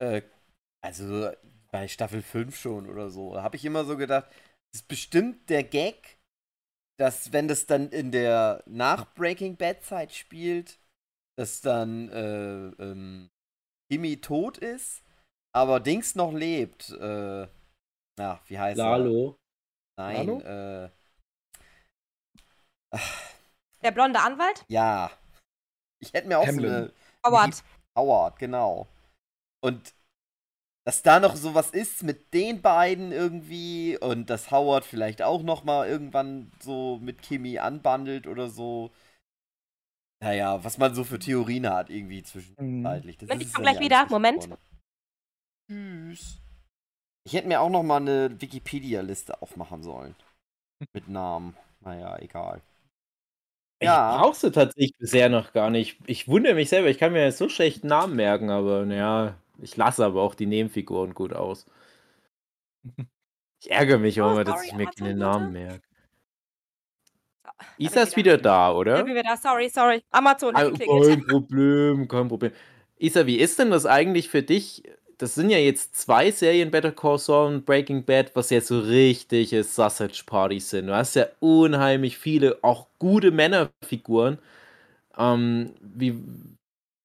äh, 0.00 0.22
also 0.82 1.30
bei 1.70 1.88
Staffel 1.88 2.22
5 2.22 2.56
schon 2.58 2.88
oder 2.88 3.10
so, 3.10 3.34
da 3.34 3.42
habe 3.42 3.56
ich 3.56 3.64
immer 3.64 3.84
so 3.84 3.96
gedacht, 3.96 4.28
das 4.72 4.82
ist 4.82 4.88
bestimmt 4.88 5.48
der 5.50 5.64
Gag, 5.64 6.18
dass 6.98 7.32
wenn 7.32 7.48
das 7.48 7.66
dann 7.66 7.90
in 7.90 8.10
der 8.12 8.62
nach 8.66 9.12
Breaking 9.14 9.56
Bad 9.56 9.82
Zeit 9.84 10.12
spielt, 10.12 10.78
dass 11.36 11.60
dann 11.60 12.08
äh, 12.10 12.66
ähm, 12.82 13.30
Timmy 13.90 14.20
tot 14.20 14.58
ist, 14.58 15.02
aber 15.54 15.80
Dings 15.80 16.14
noch 16.14 16.32
lebt. 16.32 16.90
Äh, 16.90 17.46
na, 18.18 18.40
wie 18.46 18.58
heißt 18.58 18.78
Lalo. 18.78 19.38
er? 19.98 20.04
Nein, 20.04 20.26
Lalo? 20.26 20.40
äh, 20.40 20.90
Der 23.82 23.90
blonde 23.92 24.20
Anwalt? 24.20 24.64
ja. 24.68 25.10
Ich 26.02 26.14
hätte 26.14 26.28
mir 26.28 26.38
auch 26.38 26.46
Hamlin. 26.46 26.70
so 26.70 26.76
eine 26.76 26.92
Howard. 27.26 27.64
Howard, 27.94 28.38
genau. 28.38 28.88
Und 29.62 29.94
dass 30.86 31.02
da 31.02 31.20
noch 31.20 31.36
sowas 31.36 31.70
ist 31.70 32.02
mit 32.02 32.32
den 32.32 32.62
beiden 32.62 33.12
irgendwie 33.12 33.98
und 33.98 34.30
dass 34.30 34.50
Howard 34.50 34.84
vielleicht 34.84 35.20
auch 35.20 35.42
noch 35.42 35.62
mal 35.62 35.86
irgendwann 35.86 36.50
so 36.60 36.98
mit 37.02 37.20
Kimi 37.20 37.58
anbandelt 37.58 38.26
oder 38.26 38.48
so. 38.48 38.90
Naja, 40.22 40.64
was 40.64 40.78
man 40.78 40.94
so 40.94 41.04
für 41.04 41.18
Theorien 41.18 41.68
hat 41.68 41.90
irgendwie 41.90 42.22
zwischenzeitlich. 42.22 43.18
Das 43.18 43.28
Moment, 43.28 43.42
ich 43.42 43.48
ist 43.48 43.54
komm 43.54 43.64
ja 43.64 43.72
gleich 43.72 43.84
wieder. 43.84 44.06
Moment. 44.08 44.48
Tschüss. 45.70 46.38
Ich 47.24 47.34
hätte 47.34 47.48
mir 47.48 47.60
auch 47.60 47.70
noch 47.70 47.82
mal 47.82 47.98
eine 47.98 48.40
Wikipedia-Liste 48.40 49.40
aufmachen 49.42 49.82
sollen. 49.82 50.16
Mit 50.94 51.08
Namen. 51.08 51.56
Naja, 51.80 52.18
egal. 52.18 52.62
Ja. 53.82 54.14
Ich 54.16 54.20
brauchst 54.22 54.42
du 54.44 54.50
tatsächlich 54.50 54.96
bisher 54.98 55.28
noch 55.28 55.52
gar 55.52 55.70
nicht. 55.70 55.98
Ich 56.06 56.28
wundere 56.28 56.54
mich 56.54 56.68
selber, 56.68 56.88
ich 56.88 56.98
kann 56.98 57.12
mir 57.12 57.24
jetzt 57.24 57.38
so 57.38 57.48
schlecht 57.48 57.84
Namen 57.84 58.16
merken, 58.16 58.50
aber 58.50 58.84
naja, 58.84 59.36
Ich 59.62 59.76
lasse 59.76 60.04
aber 60.04 60.22
auch 60.22 60.34
die 60.34 60.46
Nebenfiguren 60.46 61.14
gut 61.14 61.32
aus. 61.34 61.66
Ich 63.62 63.70
ärgere 63.70 63.98
mich 63.98 64.20
auch 64.20 64.28
Oh, 64.28 64.32
immer, 64.32 64.44
dass 64.44 64.64
ich 64.64 64.72
mir 64.72 64.86
keine. 64.86 65.14
Namen 65.14 65.52
merke. 65.52 65.82
Isa 67.78 68.02
ist 68.02 68.16
wieder 68.16 68.38
da, 68.38 68.72
oder? 68.72 69.04
bin 69.04 69.14
wir 69.14 69.22
da. 69.22 69.36
Sorry, 69.36 69.68
sorry. 69.68 70.02
Amazon 70.10 70.54
Ah, 70.54 70.70
kein 70.70 71.26
Problem, 71.26 72.08
kein 72.08 72.28
Problem. 72.28 72.52
Isa, 72.98 73.26
wie 73.26 73.38
ist 73.38 73.58
denn 73.58 73.70
das 73.70 73.86
eigentlich 73.86 74.28
für 74.28 74.42
dich? 74.42 74.82
Das 75.20 75.34
sind 75.34 75.50
ja 75.50 75.58
jetzt 75.58 75.96
zwei 75.96 76.30
Serien, 76.30 76.70
Better 76.70 76.92
Call 76.92 77.18
Saul 77.18 77.48
und 77.54 77.66
Breaking 77.66 78.04
Bad, 78.04 78.34
was 78.34 78.48
jetzt 78.48 78.68
so 78.68 78.80
richtige 78.80 79.62
Sausage-Partys 79.62 80.70
sind. 80.70 80.86
Du 80.86 80.94
hast 80.96 81.14
ja 81.14 81.26
unheimlich 81.40 82.16
viele, 82.16 82.58
auch 82.62 82.86
gute 82.98 83.30
Männerfiguren. 83.30 84.38
Ähm, 85.18 85.74
wie, 85.82 86.14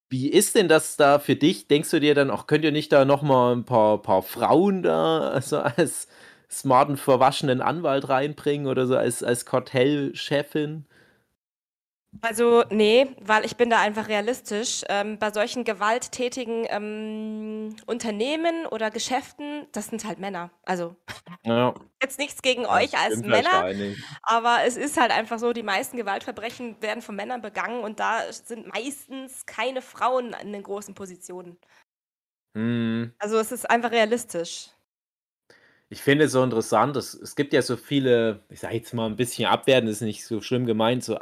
wie 0.10 0.30
ist 0.30 0.56
denn 0.56 0.68
das 0.68 0.98
da 0.98 1.20
für 1.20 1.36
dich? 1.36 1.68
Denkst 1.68 1.90
du 1.92 2.00
dir 2.00 2.16
dann 2.16 2.30
auch, 2.32 2.48
könnt 2.48 2.64
ihr 2.64 2.72
nicht 2.72 2.92
da 2.92 3.06
nochmal 3.06 3.56
ein 3.56 3.66
paar, 3.66 4.02
paar 4.02 4.22
Frauen 4.24 4.84
da, 4.84 5.30
also 5.32 5.60
als 5.60 6.08
smarten, 6.50 6.98
verwaschenen 6.98 7.62
Anwalt 7.62 8.08
reinbringen 8.10 8.68
oder 8.68 8.88
so 8.88 8.96
als, 8.98 9.24
als 9.24 9.46
Kartellchefin? 9.46 10.86
Also, 12.22 12.64
nee, 12.70 13.08
weil 13.22 13.46
ich 13.46 13.56
bin 13.58 13.70
da 13.70 13.80
einfach 13.82 14.08
realistisch. 14.08 14.84
Ähm, 14.90 15.20
bei 15.20 15.32
solchen 15.32 15.64
gewalttätigen 15.64 16.66
ähm, 16.70 17.76
Unternehmen 17.86 18.66
oder 18.68 18.92
Geschäften, 18.92 19.68
das 19.72 19.88
sind 19.88 20.06
halt 20.06 20.20
Männer. 20.20 20.52
Also, 20.64 20.96
Ja, 21.44 21.74
jetzt 22.02 22.20
nichts 22.20 22.42
gegen 22.42 22.64
das 22.64 22.72
euch 22.72 22.98
als 22.98 23.20
stimmt 23.20 23.28
Männer, 23.28 23.96
aber 24.24 24.60
es 24.66 24.78
ist 24.78 25.00
halt 25.00 25.12
einfach 25.12 25.40
so, 25.40 25.54
die 25.54 25.64
meisten 25.64 25.98
Gewaltverbrechen 25.98 26.82
werden 26.82 27.02
von 27.02 27.16
Männern 27.16 27.42
begangen 27.42 27.84
und 27.84 28.00
da 28.00 28.22
sind 28.32 28.68
meistens 28.74 29.46
keine 29.46 29.82
Frauen 29.82 30.36
in 30.42 30.54
den 30.54 30.64
großen 30.64 30.96
Positionen. 30.96 31.58
Hm. 32.56 33.14
Also, 33.20 33.38
es 33.38 33.52
ist 33.52 33.70
einfach 33.70 33.92
realistisch. 33.92 34.70
Ich 35.90 36.02
finde 36.02 36.26
es 36.26 36.32
so 36.32 36.44
interessant, 36.44 36.96
es, 36.98 37.14
es 37.14 37.36
gibt 37.36 37.54
ja 37.54 37.62
so 37.62 37.78
viele, 37.78 38.44
ich 38.50 38.60
sage 38.60 38.76
jetzt 38.76 38.94
mal 38.94 39.06
ein 39.06 39.16
bisschen 39.16 39.46
abwertend, 39.46 39.90
ist 39.92 40.02
nicht 40.02 40.26
so 40.26 40.42
schlimm 40.42 40.66
gemeint, 40.66 41.04
so 41.04 41.20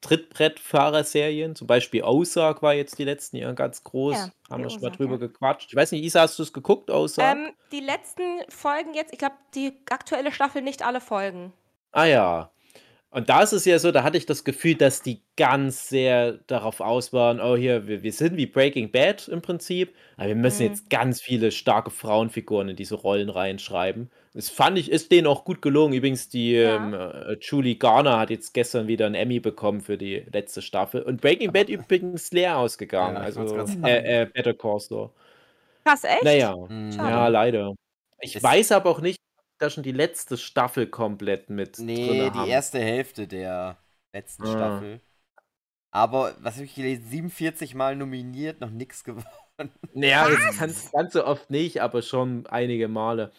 Trittbrettfahrerserien, 0.00 1.54
zum 1.56 1.66
Beispiel 1.66 2.02
Ozark 2.02 2.62
war 2.62 2.74
jetzt 2.74 2.98
die 2.98 3.04
letzten 3.04 3.36
Jahre 3.36 3.54
ganz 3.54 3.84
groß, 3.84 4.14
Ja, 4.16 4.30
haben 4.50 4.62
wir 4.62 4.70
schon 4.70 4.80
mal 4.82 4.90
drüber 4.90 5.12
ja. 5.14 5.18
gequatscht. 5.26 5.68
Ich 5.70 5.76
weiß 5.76 5.92
nicht, 5.92 6.04
Isa, 6.04 6.22
hast 6.22 6.38
du 6.38 6.42
es 6.42 6.52
geguckt, 6.52 6.90
Ozark? 6.90 7.36
Ähm, 7.36 7.50
die 7.72 7.80
letzten 7.80 8.22
Folgen 8.48 8.94
jetzt, 8.94 9.12
ich 9.12 9.18
glaube, 9.18 9.36
die 9.54 9.72
aktuelle 9.90 10.32
Staffel 10.32 10.62
nicht 10.62 10.84
alle 10.84 11.00
Folgen. 11.00 11.52
Ah 11.92 12.04
ja. 12.04 12.50
Und 13.12 13.28
da 13.28 13.42
ist 13.42 13.52
es 13.52 13.64
ja 13.64 13.78
so, 13.80 13.90
da 13.90 14.04
hatte 14.04 14.16
ich 14.18 14.26
das 14.26 14.44
Gefühl, 14.44 14.76
dass 14.76 15.02
die 15.02 15.20
ganz 15.36 15.88
sehr 15.88 16.34
darauf 16.46 16.80
aus 16.80 17.12
waren, 17.12 17.40
oh 17.40 17.56
hier, 17.56 17.88
wir, 17.88 18.04
wir 18.04 18.12
sind 18.12 18.36
wie 18.36 18.46
Breaking 18.46 18.92
Bad 18.92 19.26
im 19.26 19.42
Prinzip, 19.42 19.94
aber 20.16 20.28
wir 20.28 20.36
müssen 20.36 20.62
Mhm. 20.62 20.68
jetzt 20.68 20.90
ganz 20.90 21.20
viele 21.20 21.50
starke 21.50 21.90
Frauenfiguren 21.90 22.68
in 22.68 22.76
diese 22.76 22.94
Rollen 22.94 23.28
reinschreiben. 23.28 24.10
Das 24.32 24.48
fand 24.48 24.78
ich, 24.78 24.90
ist 24.90 25.10
denen 25.10 25.26
auch 25.26 25.44
gut 25.44 25.60
gelungen. 25.60 25.92
Übrigens, 25.92 26.28
die 26.28 26.52
Ja. 26.52 26.76
ähm, 26.76 26.94
äh, 26.94 27.36
Julie 27.40 27.74
Garner 27.76 28.18
hat 28.18 28.30
jetzt 28.30 28.54
gestern 28.54 28.86
wieder 28.86 29.06
einen 29.06 29.16
Emmy 29.16 29.40
bekommen 29.40 29.80
für 29.80 29.98
die 29.98 30.24
letzte 30.32 30.62
Staffel. 30.62 31.02
Und 31.02 31.20
Breaking 31.20 31.52
Bad 31.52 31.68
übrigens 31.68 32.30
leer 32.30 32.58
ausgegangen. 32.58 33.16
Ja, 33.16 33.22
also 33.22 33.44
äh, 33.84 34.22
äh, 34.22 34.26
Better 34.26 34.54
Call 34.54 34.78
Saul. 34.78 35.10
Krass, 35.84 36.04
echt? 36.04 36.22
Naja, 36.22 36.54
Hm, 36.54 36.92
Schade. 36.92 37.10
ja, 37.10 37.28
leider. 37.28 37.74
Ich 38.20 38.36
Es- 38.36 38.42
weiß 38.42 38.72
aber 38.72 38.90
auch 38.90 39.00
nicht, 39.00 39.18
ob 39.36 39.44
da 39.58 39.70
schon 39.70 39.82
die 39.82 39.92
letzte 39.92 40.36
Staffel 40.36 40.86
komplett 40.86 41.50
mit 41.50 41.78
Nee, 41.80 42.06
drin 42.06 42.32
die 42.32 42.38
haben. 42.38 42.48
erste 42.50 42.78
Hälfte 42.78 43.26
der 43.26 43.78
letzten 44.12 44.44
Ah. 44.44 44.52
Staffel. 44.52 45.00
Aber, 45.92 46.36
was 46.40 46.54
habe 46.54 46.66
ich 46.66 46.74
gelesen, 46.76 47.04
47 47.08 47.74
Mal 47.74 47.96
nominiert, 47.96 48.60
noch 48.60 48.70
nichts 48.70 49.02
gewonnen. 49.02 49.24
Naja, 49.92 50.28
das 50.28 50.56
kannst 50.58 50.92
ganz 50.92 51.12
so 51.14 51.24
oft 51.26 51.50
nicht, 51.50 51.82
aber 51.82 52.00
schon 52.02 52.46
einige 52.46 52.86
Male. 52.86 53.32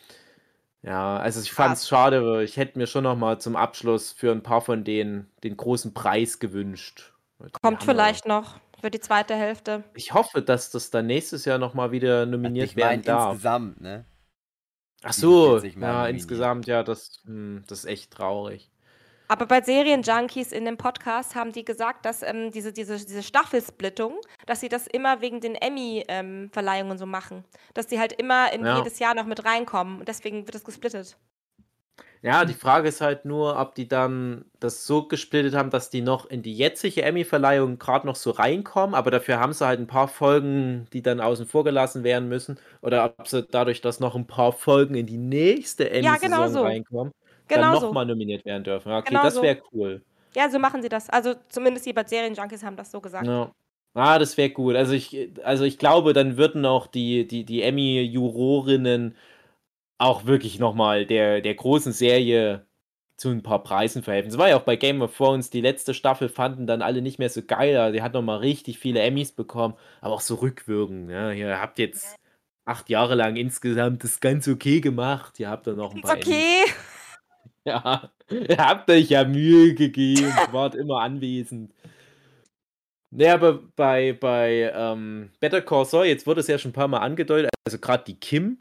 Ja, 0.83 1.17
also 1.17 1.41
ich 1.41 1.51
fand 1.51 1.77
es 1.77 1.87
schade, 1.87 2.43
ich 2.43 2.57
hätte 2.57 2.79
mir 2.79 2.87
schon 2.87 3.03
noch 3.03 3.15
mal 3.15 3.39
zum 3.39 3.55
Abschluss 3.55 4.11
für 4.11 4.31
ein 4.31 4.41
paar 4.41 4.61
von 4.61 4.83
denen 4.83 5.29
den 5.43 5.55
großen 5.55 5.93
Preis 5.93 6.39
gewünscht. 6.39 7.13
Die 7.39 7.51
Kommt 7.61 7.81
wir- 7.81 7.85
vielleicht 7.85 8.25
noch 8.27 8.59
für 8.79 8.89
die 8.89 8.99
zweite 8.99 9.35
Hälfte. 9.35 9.83
Ich 9.93 10.13
hoffe, 10.13 10.41
dass 10.41 10.71
das 10.71 10.89
dann 10.89 11.05
nächstes 11.05 11.45
Jahr 11.45 11.59
noch 11.59 11.75
mal 11.75 11.91
wieder 11.91 12.25
nominiert 12.25 12.69
ich 12.69 12.75
meine, 12.75 12.89
werden 12.89 13.03
darf. 13.03 13.31
insgesamt, 13.33 13.81
ne? 13.81 14.05
Ach 15.03 15.13
so, 15.13 15.59
47 15.59 15.75
Mal 15.77 15.85
ja, 15.87 15.93
nominiert. 15.93 16.13
insgesamt, 16.15 16.65
ja, 16.67 16.83
das, 16.83 17.21
hm, 17.25 17.63
das 17.67 17.79
ist 17.79 17.85
echt 17.85 18.11
traurig. 18.11 18.70
Aber 19.31 19.45
bei 19.45 19.61
Serienjunkies 19.61 20.51
in 20.51 20.65
dem 20.65 20.75
Podcast 20.75 21.35
haben 21.35 21.53
die 21.53 21.63
gesagt, 21.63 22.05
dass 22.05 22.21
ähm, 22.21 22.51
diese, 22.51 22.73
diese, 22.73 22.97
diese 22.97 23.23
Staffelsplittung, 23.23 24.19
dass 24.45 24.59
sie 24.59 24.67
das 24.67 24.87
immer 24.87 25.21
wegen 25.21 25.39
den 25.39 25.55
Emmy-Verleihungen 25.55 26.97
so 26.97 27.05
machen. 27.05 27.45
Dass 27.73 27.87
die 27.87 27.97
halt 27.97 28.11
immer 28.11 28.51
in 28.51 28.65
Ja. 28.65 28.75
jedes 28.75 28.99
Jahr 28.99 29.15
noch 29.15 29.25
mit 29.25 29.45
reinkommen. 29.45 29.99
Und 29.99 30.09
deswegen 30.09 30.45
wird 30.47 30.55
das 30.55 30.65
gesplittet. 30.65 31.17
Ja, 32.23 32.45
die 32.45 32.53
Frage 32.53 32.87
ist 32.87 33.01
halt 33.01 33.25
nur, 33.25 33.57
ob 33.59 33.73
die 33.73 33.87
dann 33.87 34.45
das 34.59 34.85
so 34.85 35.07
gesplittet 35.07 35.55
haben, 35.55 35.71
dass 35.71 35.89
die 35.89 36.01
noch 36.01 36.27
in 36.27 36.43
die 36.43 36.53
jetzige 36.55 37.01
Emmy-Verleihung 37.01 37.79
gerade 37.79 38.05
noch 38.05 38.15
so 38.15 38.29
reinkommen, 38.29 38.93
aber 38.93 39.09
dafür 39.09 39.39
haben 39.39 39.53
sie 39.53 39.65
halt 39.65 39.79
ein 39.79 39.87
paar 39.87 40.07
Folgen, 40.07 40.87
die 40.93 41.01
dann 41.01 41.19
außen 41.19 41.47
vor 41.47 41.63
gelassen 41.63 42.03
werden 42.03 42.29
müssen, 42.29 42.59
oder 42.81 43.15
ob 43.17 43.27
sie 43.27 43.41
dadurch, 43.43 43.81
dass 43.81 43.99
noch 43.99 44.15
ein 44.15 44.27
paar 44.27 44.51
Folgen 44.53 44.93
in 44.93 45.07
die 45.07 45.17
nächste 45.17 45.85
Ja, 45.99 46.17
genau 46.17 46.47
Emmy-Saison 46.47 46.49
so. 46.49 46.63
reinkommen, 46.63 47.11
dann 47.55 47.69
Genau 47.71 47.79
so. 47.79 47.85
nochmal 47.87 48.05
nominiert 48.05 48.45
werden 48.45 48.63
dürfen. 48.63 48.91
Okay, 48.91 49.09
Genau 49.09 49.23
das 49.23 49.35
so. 49.35 49.41
wäre 49.41 49.61
cool. 49.73 50.01
Ja, 50.35 50.49
so 50.49 50.59
machen 50.59 50.81
sie 50.81 50.89
das. 50.89 51.09
Also 51.09 51.33
zumindest 51.49 51.85
die 51.85 51.93
bei 51.93 52.03
Serienjunkies 52.05 52.63
haben 52.63 52.77
das 52.77 52.91
so 52.91 53.01
gesagt. 53.01 53.27
Ja. 53.27 53.51
Ah, 53.93 54.17
das 54.19 54.37
wäre 54.37 54.49
gut. 54.49 54.75
Also 54.75 54.93
ich, 54.93 55.29
also 55.43 55.65
ich 55.65 55.77
glaube, 55.77 56.13
dann 56.13 56.37
würden 56.37 56.65
auch 56.65 56.87
die, 56.87 57.27
die, 57.27 57.43
die 57.43 57.61
Emmy-Jurorinnen 57.61 59.15
auch 59.97 60.25
wirklich 60.25 60.59
nochmal 60.59 61.05
der, 61.05 61.41
der 61.41 61.53
großen 61.55 61.91
Serie 61.91 62.65
zu 63.17 63.29
ein 63.29 63.43
paar 63.43 63.61
Preisen 63.61 64.01
verhelfen. 64.01 64.31
Es 64.31 64.37
war 64.37 64.49
ja 64.49 64.57
auch 64.57 64.63
bei 64.63 64.75
Game 64.77 65.01
of 65.01 65.15
Thrones, 65.15 65.49
die 65.49 65.61
letzte 65.61 65.93
Staffel 65.93 66.27
fanden 66.29 66.65
dann 66.65 66.81
alle 66.81 67.01
nicht 67.03 67.19
mehr 67.19 67.29
so 67.29 67.41
geil. 67.43 67.77
Also 67.77 67.93
die 67.93 68.01
hat 68.01 68.13
nochmal 68.13 68.37
richtig 68.39 68.79
viele 68.79 69.01
Emmys 69.01 69.31
bekommen, 69.33 69.75
aber 69.99 70.15
auch 70.15 70.21
so 70.21 70.35
rückwirkend. 70.35 71.11
Ja, 71.11 71.31
ihr 71.31 71.61
habt 71.61 71.77
jetzt 71.77 72.15
acht 72.65 72.89
Jahre 72.89 73.15
lang 73.15 73.35
insgesamt 73.35 74.03
das 74.03 74.21
ganz 74.21 74.47
okay 74.47 74.79
gemacht. 74.81 75.39
Ihr 75.39 75.49
habt 75.49 75.67
dann 75.67 75.75
noch 75.75 75.93
ein 75.93 76.01
paar 76.01 76.13
Emmys. 76.15 76.25
Ja, 77.67 78.11
ihr 78.31 78.57
habt 78.57 78.89
euch 78.89 79.09
ja 79.09 79.23
Mühe 79.23 79.75
gegeben, 79.75 80.33
wart 80.51 80.73
immer 80.73 81.01
anwesend. 81.01 81.71
Nee, 83.11 83.29
aber 83.29 83.61
bei, 83.75 84.13
bei 84.13 84.71
ähm, 84.73 85.29
Better 85.39 85.61
Call 85.61 85.85
Saul, 85.85 86.05
jetzt 86.05 86.25
wurde 86.25 86.39
es 86.39 86.47
ja 86.47 86.57
schon 86.57 86.71
ein 86.71 86.73
paar 86.73 86.87
Mal 86.87 86.99
angedeutet, 86.99 87.51
also 87.67 87.77
gerade 87.77 88.05
die 88.05 88.19
Kim, 88.19 88.57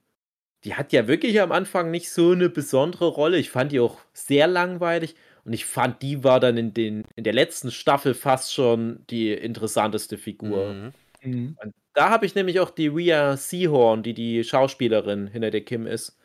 die 0.64 0.74
hat 0.74 0.92
ja 0.92 1.08
wirklich 1.08 1.40
am 1.40 1.52
Anfang 1.52 1.90
nicht 1.90 2.10
so 2.10 2.32
eine 2.32 2.50
besondere 2.50 3.06
Rolle. 3.06 3.38
Ich 3.38 3.50
fand 3.50 3.72
die 3.72 3.80
auch 3.80 3.98
sehr 4.12 4.46
langweilig 4.46 5.14
und 5.44 5.52
ich 5.52 5.64
fand, 5.64 6.02
die 6.02 6.22
war 6.22 6.40
dann 6.40 6.56
in, 6.56 6.74
den, 6.74 7.04
in 7.16 7.24
der 7.24 7.32
letzten 7.32 7.70
Staffel 7.70 8.12
fast 8.12 8.52
schon 8.52 9.04
die 9.08 9.32
interessanteste 9.32 10.18
Figur. 10.18 10.74
Mhm. 10.74 10.92
Mhm. 11.22 11.56
Und 11.62 11.74
da 11.94 12.10
habe 12.10 12.26
ich 12.26 12.34
nämlich 12.34 12.60
auch 12.60 12.70
die 12.70 12.88
Rhea 12.88 13.36
Seahorn, 13.36 14.02
die 14.02 14.14
die 14.14 14.44
Schauspielerin 14.44 15.28
hinter 15.28 15.50
der 15.50 15.62
Kim 15.62 15.86
ist. 15.86 16.18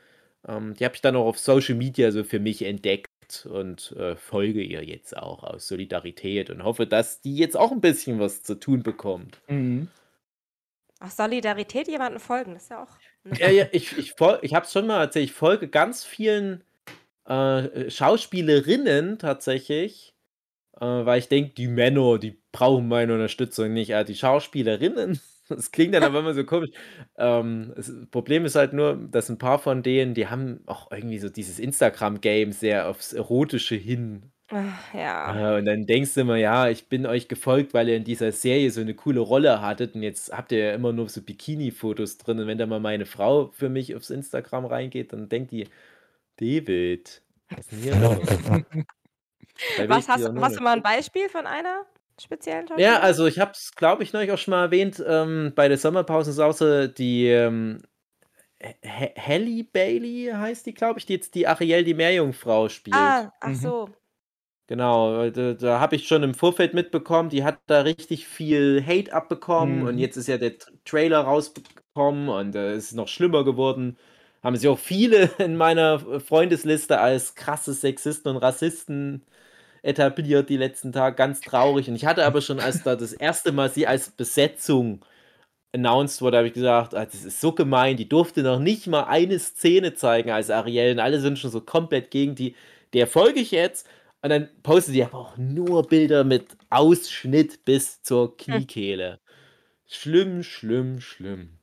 Ähm, 0.47 0.73
die 0.75 0.85
habe 0.85 0.95
ich 0.95 1.01
dann 1.01 1.15
auch 1.15 1.25
auf 1.25 1.39
Social 1.39 1.75
Media 1.75 2.11
so 2.11 2.23
für 2.23 2.39
mich 2.39 2.61
entdeckt 2.63 3.47
und 3.49 3.91
äh, 3.93 4.15
folge 4.15 4.61
ihr 4.61 4.83
jetzt 4.83 5.17
auch 5.17 5.43
aus 5.43 5.67
Solidarität 5.67 6.49
und 6.49 6.63
hoffe, 6.63 6.85
dass 6.85 7.21
die 7.21 7.35
jetzt 7.35 7.57
auch 7.57 7.71
ein 7.71 7.81
bisschen 7.81 8.19
was 8.19 8.43
zu 8.43 8.55
tun 8.55 8.83
bekommt. 8.83 9.41
Mhm. 9.47 9.87
Aus 10.99 11.17
Solidarität 11.17 11.87
jemanden 11.87 12.19
folgen, 12.19 12.53
das 12.53 12.63
ist 12.63 12.69
ja 12.69 12.83
auch. 12.83 12.89
eine 13.25 13.39
Ja, 13.39 13.49
ja, 13.49 13.65
ich, 13.71 13.97
ich, 13.97 14.11
fol- 14.13 14.39
ich 14.43 14.53
habe 14.53 14.65
es 14.65 14.71
schon 14.71 14.87
mal 14.87 15.01
erzählt, 15.01 15.25
ich 15.25 15.33
folge 15.33 15.67
ganz 15.67 16.03
vielen 16.03 16.63
äh, 17.25 17.89
Schauspielerinnen 17.89 19.17
tatsächlich, 19.17 20.13
äh, 20.79 20.85
weil 20.85 21.19
ich 21.19 21.27
denke, 21.27 21.53
die 21.55 21.67
Männer, 21.67 22.19
die 22.19 22.39
brauchen 22.51 22.87
meine 22.87 23.13
Unterstützung 23.13 23.73
nicht, 23.73 23.95
aber 23.95 24.03
die 24.03 24.15
Schauspielerinnen, 24.15 25.19
das 25.49 25.71
klingt 25.71 25.93
dann 25.93 26.03
aber 26.03 26.19
immer 26.19 26.33
so 26.33 26.43
komisch. 26.45 26.71
Ähm, 27.17 27.73
das 27.75 27.91
Problem 28.11 28.45
ist 28.45 28.55
halt 28.55 28.73
nur, 28.73 28.95
dass 28.95 29.29
ein 29.29 29.37
paar 29.37 29.59
von 29.59 29.83
denen, 29.83 30.13
die 30.13 30.27
haben 30.27 30.61
auch 30.67 30.91
irgendwie 30.91 31.19
so 31.19 31.29
dieses 31.29 31.59
Instagram-Game 31.59 32.51
sehr 32.51 32.89
aufs 32.89 33.13
Erotische 33.13 33.75
hin 33.75 34.31
Ach, 34.49 34.93
Ja. 34.93 35.55
äh, 35.55 35.59
und 35.59 35.65
dann 35.65 35.85
denkst 35.87 36.13
du 36.13 36.21
immer, 36.21 36.35
ja, 36.37 36.69
ich 36.69 36.87
bin 36.87 37.05
euch 37.07 37.27
gefolgt, 37.27 37.73
weil 37.73 37.89
ihr 37.89 37.97
in 37.97 38.03
dieser 38.03 38.31
Serie 38.31 38.69
so 38.69 38.81
eine 38.81 38.93
coole 38.93 39.19
Rolle 39.19 39.59
hattet 39.61 39.95
und 39.95 40.03
jetzt 40.03 40.31
habt 40.31 40.51
ihr 40.51 40.59
ja 40.59 40.73
immer 40.75 40.93
nur 40.93 41.09
so 41.09 41.21
Bikini-Fotos 41.21 42.17
drin 42.19 42.39
und 42.39 42.47
wenn 42.47 42.57
da 42.59 42.67
mal 42.67 42.79
meine 42.79 43.05
Frau 43.07 43.49
für 43.51 43.69
mich 43.69 43.95
aufs 43.95 44.11
Instagram 44.11 44.65
reingeht, 44.65 45.13
dann 45.13 45.29
denkt 45.29 45.51
die, 45.51 45.67
David, 46.37 47.23
was 47.49 47.59
ist 47.61 47.71
denn 47.71 47.79
hier 47.79 47.95
los? 48.01 48.19
Will 49.77 49.89
Was 49.89 50.07
hast, 50.09 50.29
hast 50.35 50.57
du 50.57 50.61
mal 50.61 50.73
ein 50.77 50.83
Beispiel 50.83 51.29
von 51.29 51.47
einer 51.47 51.85
speziellen 52.21 52.67
Ja, 52.77 52.99
Schauspielerin? 52.99 52.99
also 52.99 53.25
ich 53.25 53.39
habe 53.39 53.51
es, 53.53 53.71
glaube 53.75 54.03
ich, 54.03 54.11
neulich 54.13 54.31
auch 54.31 54.37
schon 54.37 54.51
mal 54.51 54.63
erwähnt, 54.65 55.01
ähm, 55.05 55.53
bei 55.55 55.67
der 55.69 55.77
Sommerpausensause, 55.77 56.89
die 56.89 57.27
ähm, 57.27 57.81
H- 58.63 59.13
Halle 59.17 59.63
Bailey 59.65 60.31
heißt 60.33 60.65
die, 60.65 60.73
glaube 60.73 60.99
ich, 60.99 61.05
die 61.05 61.13
jetzt 61.13 61.35
die 61.35 61.47
Ariel, 61.47 61.83
die 61.83 61.93
Meerjungfrau 61.93 62.69
spielt. 62.69 63.19
Ah, 63.19 63.31
ach 63.41 63.53
Mhm. 63.53 63.59
so. 63.61 63.89
Genau, 64.67 65.29
da, 65.31 65.53
da 65.53 65.79
habe 65.79 65.95
ich 65.95 66.07
schon 66.07 66.23
im 66.23 66.33
Vorfeld 66.35 66.73
mitbekommen, 66.73 67.29
die 67.29 67.43
hat 67.43 67.59
da 67.67 67.81
richtig 67.81 68.27
viel 68.27 68.83
Hate 68.85 69.13
abbekommen 69.13 69.83
und 69.83 69.97
Mhm. 69.97 69.99
jetzt 69.99 70.17
ist 70.17 70.27
ja 70.27 70.37
der 70.39 70.53
Trailer 70.85 71.21
rausgekommen 71.21 72.29
und 72.29 72.55
äh, 72.55 72.73
es 72.73 72.85
ist 72.87 72.93
noch 72.95 73.07
schlimmer 73.07 73.43
geworden. 73.45 73.97
Haben 74.43 74.55
sich 74.57 74.67
auch 74.69 74.79
viele 74.79 75.25
in 75.39 75.55
meiner 75.57 75.99
Freundesliste 76.21 76.99
als 76.99 77.35
krasse 77.35 77.73
Sexisten 77.73 78.29
und 78.35 78.37
Rassisten 78.37 79.23
etabliert 79.85 80.49
die 80.49 80.57
letzten 80.57 80.91
Tage, 80.91 81.15
ganz 81.15 81.43
traurig. 81.43 81.87
Und 81.89 81.95
ich 81.95 82.05
hatte 82.05 82.25
aber 82.25 82.41
schon, 82.41 82.59
als 82.59 82.83
da 82.83 82.95
das 82.95 83.13
erste 83.13 83.51
Mal 83.51 83.69
sie 83.69 83.87
als 83.87 84.11
Besetzung 84.11 85.05
announced 85.73 86.21
wurde, 86.21 86.37
habe 86.37 86.47
ich 86.47 86.53
gesagt: 86.53 86.95
„Ah, 86.95 87.05
das 87.05 87.25
ist 87.25 87.41
so 87.41 87.51
gemein, 87.53 87.97
die 87.97 88.09
durfte 88.09 88.43
noch 88.43 88.59
nicht 88.59 88.87
mal 88.87 89.03
eine 89.05 89.39
Szene 89.39 89.93
zeigen 89.95 90.31
als 90.31 90.49
Ariel 90.49 90.93
und 90.93 90.99
alle 90.99 91.19
sind 91.21 91.39
schon 91.39 91.51
so 91.51 91.61
komplett 91.61 92.11
gegen 92.11 92.35
die. 92.35 92.55
Der 92.93 93.07
folge 93.07 93.39
ich 93.41 93.51
jetzt.“ 93.51 93.87
Und 94.21 94.29
dann 94.31 94.49
postet 94.63 94.95
die 94.95 95.03
aber 95.03 95.19
auch 95.19 95.37
nur 95.37 95.87
Bilder 95.87 96.23
mit 96.23 96.47
Ausschnitt 96.69 97.65
bis 97.65 98.01
zur. 98.03 98.37
Kniekehle. 98.37 99.19
Schlimm, 99.87 100.43
schlimm, 100.43 101.01
schlimm. 101.01 101.54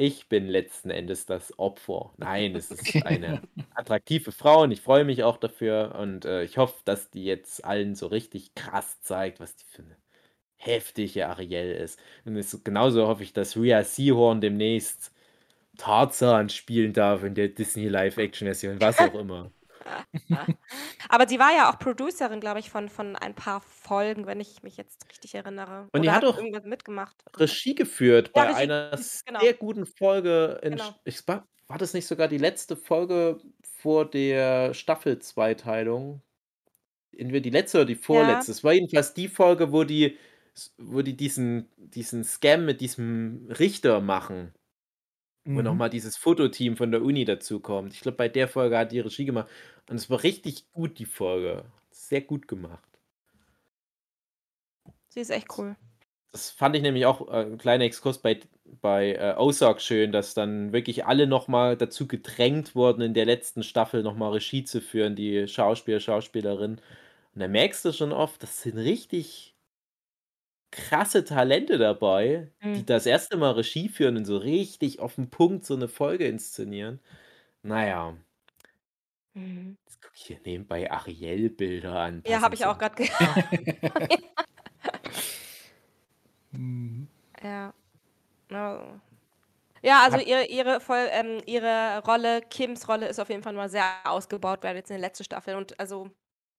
Ich 0.00 0.28
bin 0.28 0.46
letzten 0.46 0.90
Endes 0.90 1.26
das 1.26 1.58
Opfer. 1.58 2.12
Nein, 2.18 2.54
es 2.54 2.70
ist 2.70 3.02
eine 3.04 3.42
attraktive 3.74 4.30
Frau 4.30 4.62
und 4.62 4.70
ich 4.70 4.80
freue 4.80 5.04
mich 5.04 5.24
auch 5.24 5.38
dafür 5.38 5.96
und, 5.98 6.24
äh, 6.24 6.44
ich 6.44 6.56
hoffe, 6.56 6.80
dass 6.84 7.10
die 7.10 7.24
jetzt 7.24 7.64
allen 7.64 7.96
so 7.96 8.06
richtig 8.06 8.54
krass 8.54 9.00
zeigt, 9.00 9.40
was 9.40 9.56
die 9.56 9.64
für 9.66 9.82
'ne 9.82 9.96
heftige 10.56 11.28
Ariel 11.28 11.72
ist. 11.72 12.00
Und 12.24 12.36
es 12.36 12.62
genauso 12.64 13.08
hoffe 13.08 13.24
ich, 13.24 13.32
dass 13.32 13.56
Rhea 13.56 13.84
Seehorn 13.84 14.40
demnächst 14.40 15.12
Tarzan 15.78 16.48
spielen 16.50 16.92
darf 16.94 17.24
in 17.24 17.34
der 17.34 17.48
Disney 17.48 17.88
Live-Action-Version, 17.88 18.80
was 18.80 19.00
auch 19.02 19.14
immer. 19.14 19.52
Aber 21.08 21.28
sie 21.28 21.38
war 21.38 21.52
ja 21.54 21.70
auch 21.70 21.78
Producerin, 21.78 22.40
glaube 22.40 22.60
ich, 22.60 22.70
von 22.70 22.88
von 22.88 23.16
ein 23.16 23.34
paar 23.34 23.60
Folgen, 23.60 24.26
wenn 24.26 24.40
ich 24.40 24.62
mich 24.62 24.76
jetzt 24.76 25.08
richtig 25.10 25.34
erinnere. 25.34 25.88
Und 25.92 26.02
die 26.02 26.10
Oder 26.10 26.12
hat 26.12 26.24
hat 26.24 26.24
auch 26.24 26.36
irgendwas 26.36 26.64
mitgemacht. 26.64 27.24
Regie 27.36 27.74
geführt 27.74 28.32
Ja, 28.34 28.44
bei 28.44 28.48
Regie, 28.48 28.62
einer 28.62 28.98
genau. 29.26 29.40
sehr 29.40 29.54
guten 29.54 29.86
Folge 29.86 30.60
in 30.62 30.78
Genau. 30.78 30.98
Ich 31.04 31.26
war 31.28 31.48
war 31.70 31.76
das 31.78 31.92
nicht 31.92 32.06
sogar 32.06 32.28
die 32.28 32.38
letzte 32.38 32.76
Folge 32.76 33.42
vor 33.62 34.08
der 34.10 34.72
Staffel-Zweiteilung? 34.72 36.22
Entweder 37.16 37.40
die 37.42 37.50
letzte 37.50 37.78
oder 37.78 37.86
die 37.86 37.94
Ja. 38.10 38.44
vorletzte. 38.44 38.52
Es 38.52 38.64
war 38.64 38.72
jedenfalls 38.74 39.14
die 39.14 39.28
Folge, 39.28 39.72
wo 39.72 39.84
die 39.84 40.18
wo 40.78 41.02
die 41.02 41.16
diesen 41.16 41.70
diesen 41.76 42.24
Scam 42.24 42.64
mit 42.66 42.80
diesem 42.82 43.48
Richter 43.50 44.00
machen, 44.00 44.54
wo 45.54 45.62
noch 45.62 45.74
Mhm. 45.74 45.78
mal 45.78 45.88
dieses 45.90 46.16
Fototeam 46.16 46.76
von 46.76 46.90
der 46.90 47.02
Uni 47.02 47.24
dazukommt. 47.24 47.92
Ich 47.94 48.00
glaube, 48.00 48.16
bei 48.18 48.28
der 48.28 48.48
Folge 48.48 48.78
hat 48.78 48.92
die 48.92 49.00
Regie 49.00 49.24
gemacht 49.24 49.48
und 49.88 49.96
es 49.96 50.10
war 50.10 50.22
richtig 50.22 50.70
gut, 50.72 50.98
die 50.98 51.06
Folge. 51.06 51.64
Sehr 51.90 52.20
gut 52.22 52.48
gemacht. 52.48 52.84
Sie 55.08 55.20
ist 55.20 55.30
echt 55.30 55.48
cool. 55.58 55.76
Das 56.32 56.50
fand 56.50 56.76
ich 56.76 56.82
nämlich 56.82 57.06
auch, 57.06 57.26
äh, 57.28 57.42
'n 57.44 57.58
kleiner 57.58 57.84
Exkurs 57.84 58.18
bei 58.18 58.40
bei, 58.82 59.14
äh, 59.14 59.34
Ozark 59.38 59.80
schön, 59.80 60.12
dass 60.12 60.34
dann 60.34 60.72
wirklich 60.74 61.06
alle 61.06 61.26
noch 61.26 61.48
mal 61.48 61.74
dazu 61.76 62.06
gedrängt 62.06 62.74
wurden, 62.74 63.00
in 63.00 63.14
der 63.14 63.24
letzten 63.24 63.62
Staffel 63.62 64.02
noch 64.02 64.14
mal 64.14 64.30
Regie 64.32 64.62
zu 64.64 64.82
führen, 64.82 65.16
die 65.16 65.48
Schauspieler, 65.48 66.00
Schauspielerinnen. 66.00 66.78
Und 67.34 67.40
da 67.40 67.48
merkst 67.48 67.84
du 67.86 67.92
schon 67.92 68.12
oft, 68.12 68.42
das 68.42 68.62
sind 68.62 68.76
richtig 68.78 69.56
krasse 70.72 71.24
Talente 71.24 71.78
dabei, 71.78 72.52
die 72.74 72.84
Mhm. 72.84 72.86
das 72.86 73.06
erste 73.06 73.36
Mal 73.36 73.52
Regie 73.52 73.88
führen 73.88 74.16
und 74.18 74.24
so 74.26 74.36
richtig 74.38 75.00
auf 75.00 75.18
'n 75.18 75.30
Punkt 75.30 75.64
so 75.66 75.76
'ne 75.76 75.88
Folge 75.88 76.26
inszenieren. 76.28 77.00
Na 77.62 77.86
ja. 77.86 78.18
Mhm. 79.36 79.76
Jetzt 79.88 80.02
gucke 80.02 80.14
ich 80.16 80.22
hier 80.26 80.40
nebenbei 80.44 80.90
Ariel-Bilder 80.90 81.94
an, 81.98 82.22
Ja, 82.26 82.40
habe 82.40 82.54
passend 82.54 82.54
ich 82.54 82.64
auch 82.66 82.76
zum 82.76 82.78
grad 82.78 82.96
ge 82.96 83.08
Mhm. 86.52 87.08
Ja. 87.42 87.72
Oh. 88.52 89.00
Ja, 89.82 90.02
also 90.04 90.18
Hat 90.18 90.20
ihre 90.20 90.46
ihre 90.46 90.80
voll 90.80 91.08
ähm, 91.12 91.42
ihre 91.46 92.02
Rolle, 92.06 92.42
Kims 92.42 92.88
Rolle 92.88 93.08
ist 93.08 93.20
auf 93.20 93.30
jeden 93.30 93.42
Fall 93.42 93.54
mal 93.54 93.70
sehr 93.70 93.84
ausgebaut 94.04 94.62
werden 94.64 94.76
jetzt 94.78 94.90
in 94.90 94.96
der 94.96 95.08
letzten 95.08 95.24
Staffel 95.24 95.56
und 95.56 95.78
also, 95.80 96.10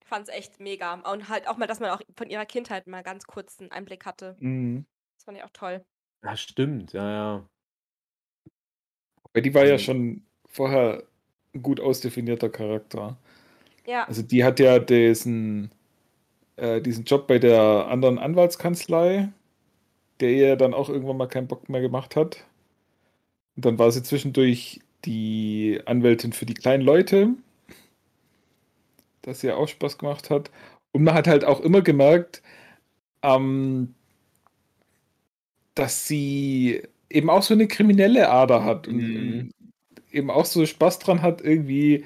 ich 0.10 0.16
fand's 0.16 0.30
echt 0.30 0.60
mega. 0.60 0.94
Und 0.96 1.30
halt 1.30 1.48
auch 1.48 1.58
mal, 1.58 1.68
dass 1.68 1.80
man 1.80 1.92
auch 1.92 2.02
von 2.18 2.30
ihrer 2.30 2.46
Kindheit 2.46 2.88
mal 2.88 3.04
ganz 3.04 3.26
kurz 3.28 3.60
'n 3.60 3.72
Einblick 3.72 4.06
hatte. 4.06 4.40
Mhm. 4.42 4.86
Das 5.18 5.26
fand 5.26 5.38
ich 5.38 5.44
auch 5.44 5.52
toll. 5.54 5.86
Ja, 6.24 6.36
stimmt, 6.38 6.92
ja, 6.94 7.10
ja. 7.12 7.50
Weil 9.34 9.42
die 9.44 9.54
war 9.54 9.66
ja 9.66 9.78
Also 9.78 9.80
schon 9.80 10.24
vorher 10.48 11.04
'n 11.54 11.62
gut 11.62 11.80
ausdefinierter 11.80 12.50
Charakter. 12.50 13.18
Ja. 13.86 14.10
Also, 14.10 14.24
die 14.24 14.44
hat 14.46 14.60
ja 14.60 14.80
diesen 14.80 15.72
äh, 16.58 16.82
diesen 16.82 17.06
Job 17.06 17.28
bei 17.28 17.40
der 17.40 17.88
anderen 17.90 18.20
Anwaltskanzlei, 18.20 19.30
der 20.22 20.32
ihr 20.32 20.56
dann 20.58 20.74
auch 20.76 20.90
irgendwann 20.90 21.18
mal 21.18 21.28
keinen 21.28 21.48
Bock 21.50 21.70
mehr 21.70 21.82
gemacht 21.82 22.16
hat. 22.16 22.46
Und 23.58 23.66
dann 23.66 23.80
war 23.80 23.92
sie 23.92 24.04
zwischendurch 24.04 24.80
die 25.06 25.82
Anwältin 25.86 26.34
für 26.34 26.46
die 26.46 26.54
kleinen 26.54 26.84
Leute. 26.84 27.30
Das 29.24 29.44
ihr 29.44 29.58
auch 29.58 29.68
Spaß 29.68 29.98
gemacht 29.98 30.30
hat. 30.30 30.52
Und 30.92 31.04
man 31.04 31.14
hat 31.14 31.28
halt 31.28 31.46
auch 31.46 31.60
immer 31.62 31.82
gemerkt, 31.82 32.42
ähm 33.24 33.96
dass 35.78 36.08
sie 36.08 36.82
eben 37.10 37.30
auch 37.30 37.44
so 37.44 37.56
'ne 37.56 37.68
kriminelle 37.68 38.30
Ader 38.30 38.64
hat 38.66 38.88
und 38.88 38.96
Mhm. 38.96 39.12
und 39.16 39.52
eben 40.12 40.32
auch 40.32 40.46
so 40.46 40.66
Spaß 40.66 41.00
dran 41.00 41.22
hat, 41.22 41.42
irgendwie 41.42 42.06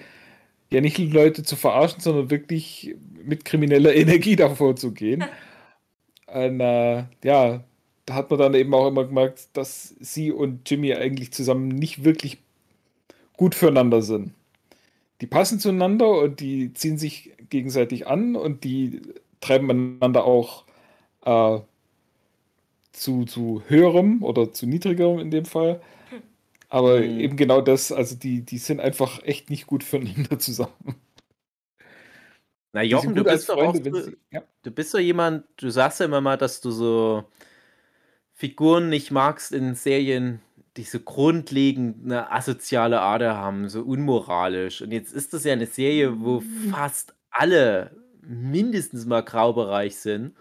ja 0.71 0.81
nicht 0.81 0.97
Leute 0.99 1.43
zu 1.43 1.55
verarschen, 1.57 2.01
sondern 2.01 2.31
wirklich 2.31 2.95
mit 3.23 3.45
krimineller 3.45 3.93
Energie 3.95 4.35
da 4.37 4.55
vorzugehen. 4.55 5.29
Und, 6.27 6.59
äh, 6.61 7.05
ja, 7.23 7.63
da 8.05 8.13
hat 8.15 8.29
man 8.31 8.39
dann 8.39 8.53
eben 8.55 8.73
auch 8.73 8.87
immer 8.87 9.05
gemerkt, 9.05 9.49
dass 9.53 9.95
sie 9.99 10.31
und 10.31 10.69
Jimmy 10.69 10.93
eigentlich 10.95 11.33
zusammen 11.33 11.67
nicht 11.69 12.03
wirklich 12.05 12.39
gut 13.37 13.55
füreinander 13.55 14.01
sind. 14.03 14.33
Die 15.23 15.27
passen 15.27 15.57
zueinander 15.57 16.19
und 16.19 16.41
die 16.41 16.73
ziehen 16.73 16.97
sich 16.97 17.31
gegenseitig 17.49 18.07
an 18.07 18.35
und 18.35 18.65
die 18.65 19.01
treiben 19.39 19.71
einander 19.71 20.25
auch, 20.25 20.65
äh 21.25 21.61
zu 22.93 23.25
zu 23.25 23.63
Höherem 23.67 24.21
oder 24.23 24.53
zu 24.53 24.65
Niedrigerem 24.67 25.19
in 25.19 25.31
dem 25.31 25.45
Fall. 25.45 25.81
Aber 26.69 26.99
Mhm. 26.99 27.19
eben 27.19 27.37
genau 27.37 27.61
das 27.61 27.91
also, 27.91 28.15
die 28.15 28.41
die 28.43 28.57
sind 28.59 28.79
einfach 28.81 29.23
echt 29.23 29.49
nicht 29.49 29.67
gut 29.67 29.83
füreinander 29.85 30.39
zusammen. 30.39 30.95
Na, 32.73 32.81
Jochen, 32.81 33.13
du 33.15 33.23
bist 33.23 33.49
doch 33.49 33.59
auch 33.61 33.75
Freunde, 33.75 33.85
wenn 33.85 33.93
so 33.93 34.01
sie 34.01 34.17
ja? 34.31 34.43
du 34.63 34.71
bist 34.71 34.93
doch 34.93 34.99
jemand 34.99 35.45
du 35.57 35.69
sagst 35.69 35.99
ja 35.99 36.05
immer 36.07 36.21
mal, 36.21 36.37
dass 36.37 36.59
du 36.61 36.71
so 36.71 37.23
Figuren 38.33 38.89
nicht 38.89 39.11
magst 39.11 39.51
in 39.51 39.75
Serien, 39.75 40.41
die 40.77 40.83
so 40.83 40.99
grundlegend 40.99 42.05
'ne 42.05 42.31
asoziale 42.31 43.01
Ader 43.01 43.35
haben, 43.37 43.69
so 43.69 43.81
unmoralisch. 43.83 44.81
Und 44.81 44.91
jetzt 44.91 45.13
ist 45.13 45.33
das 45.33 45.43
ja 45.45 45.55
'ne 45.55 45.67
Serie, 45.67 46.21
wo 46.21 46.41
fast 46.41 47.13
alle 47.31 47.91
mindestens 48.21 49.05
mal 49.05 49.21
graubereich 49.23 49.97
sind. 49.97 50.35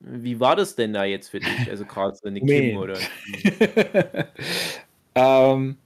Wie 0.00 0.40
war 0.40 0.56
das 0.56 0.76
denn 0.76 0.92
da 0.92 1.04
jetzt 1.04 1.28
für 1.30 1.40
dich? 1.40 1.70
Also, 1.70 1.86
grad 1.86 2.16
so 2.18 2.28
'ne 2.30 2.42
Kim 2.42 2.76
oder 2.76 3.00
'n 3.00 3.08
Ähm 5.16 5.78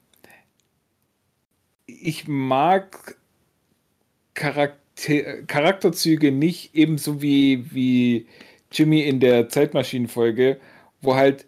ich 1.88 2.28
mag 2.28 3.16
Charakte 4.36 5.44
Charakterzüge 5.46 6.32
nicht 6.32 6.74
ebenso 6.74 7.20
wie 7.20 7.66
wie 7.72 8.26
Jimmy 8.70 9.03
in 9.03 9.20
der 9.20 9.48
Zeitmaschinen-Folge, 9.48 10.59
wo 11.03 11.14
halt 11.14 11.46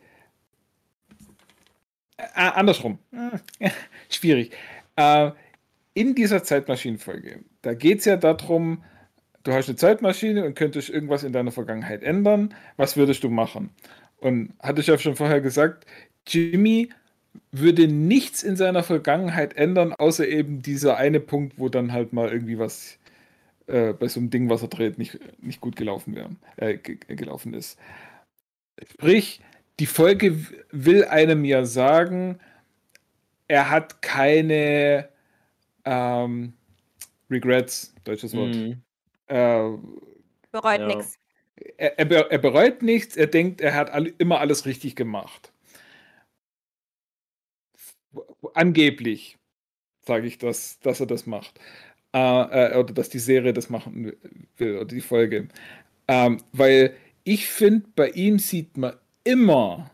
äh, 2.34 2.50
andersrum. 2.54 2.98
Hm, 3.12 3.40
schwierig. 4.10 4.52
Äh, 4.96 5.30
in 5.94 6.14
dieser 6.14 6.44
Zeitmaschinen-Folge, 6.44 7.40
da 7.62 7.74
geht's 7.74 8.04
ja 8.06 8.16
da 8.16 8.34
drum, 8.34 8.84
du 9.44 9.52
hast 9.52 9.68
'ne 9.68 9.76
Zeitmaschine 9.76 10.44
und 10.44 10.54
könntest 10.56 10.90
irgendwas 10.90 11.24
in 11.24 11.32
deiner 11.32 11.52
Vergangenheit 11.52 12.02
ändern. 12.04 12.54
Was 12.76 12.96
würdest 12.96 13.24
du 13.24 13.30
machen? 13.30 13.70
Und 14.18 14.54
hatte 14.60 14.80
ich 14.82 14.88
ja 14.88 14.98
schon 14.98 15.16
vorher 15.16 15.40
gesagt, 15.42 15.86
Jimmy 16.28 16.90
würde 17.52 17.88
nichts 17.88 18.42
in 18.44 18.56
seiner 18.56 18.82
Vergangenheit 18.84 19.56
ändern, 19.56 19.92
außer 19.94 20.28
eben 20.28 20.62
dieser 20.62 20.96
eine 20.98 21.20
Punkt, 21.20 21.58
wo 21.58 21.68
dann 21.68 21.92
halt 21.92 22.12
mal 22.14 22.30
irgendwie 22.30 22.58
was, 22.58 22.98
äh, 23.68 23.92
bei 23.94 24.08
so 24.08 24.20
'nem 24.20 24.30
Ding, 24.30 24.50
was 24.50 24.62
er 24.62 24.68
dreht, 24.68 24.98
nicht 24.98 25.18
nicht 25.42 25.60
gut 25.60 25.76
gelaufen 25.76 26.16
wäre 26.16 26.30
äh, 26.58 26.76
ge 26.78 26.98
gelaufen 27.16 27.54
ist. 27.54 27.78
Sprich, 28.90 29.40
die 29.80 29.86
Folge 29.86 30.38
will 30.70 31.04
einem 31.04 31.44
ja 31.44 31.64
sagen, 31.64 32.38
er 33.48 33.70
hat 33.70 34.02
keine, 34.02 35.08
ähm, 35.84 36.54
Regrets, 37.30 37.94
deutsches 38.04 38.34
Wort. 38.34 38.54
Mhm. 38.54 38.82
Äh 39.26 39.70
Bereut 40.52 40.80
Ja. 40.80 40.86
nix. 40.86 41.18
er 41.78 41.98
er 41.98 42.30
er 42.30 42.38
bereut 42.38 42.82
nichts, 42.82 43.16
er 43.16 43.26
denkt, 43.26 43.60
er 43.60 43.74
hat 43.74 43.90
all 43.90 44.06
immer 44.18 44.40
alles 44.40 44.66
richtig 44.66 44.96
gemacht. 44.96 45.52
Angeblich 48.54 49.38
sage 50.02 50.26
ich 50.26 50.38
das, 50.38 50.78
dass 50.80 51.00
er 51.00 51.06
das 51.06 51.26
macht. 51.26 51.58
Äh, 52.14 52.18
äh, 52.74 52.76
oder 52.78 52.94
dass 52.94 53.08
die 53.08 53.18
Serie 53.18 53.52
das 53.52 53.70
machen 53.70 54.12
will 54.56 54.76
oder 54.76 54.84
die 54.86 55.00
Folge. 55.00 55.48
Ähm, 56.08 56.42
weil 56.52 56.94
ich 57.24 57.48
finde, 57.48 57.88
bei 57.96 58.10
ihm 58.10 58.38
sieht 58.38 58.76
man 58.76 58.94
immer, 59.24 59.90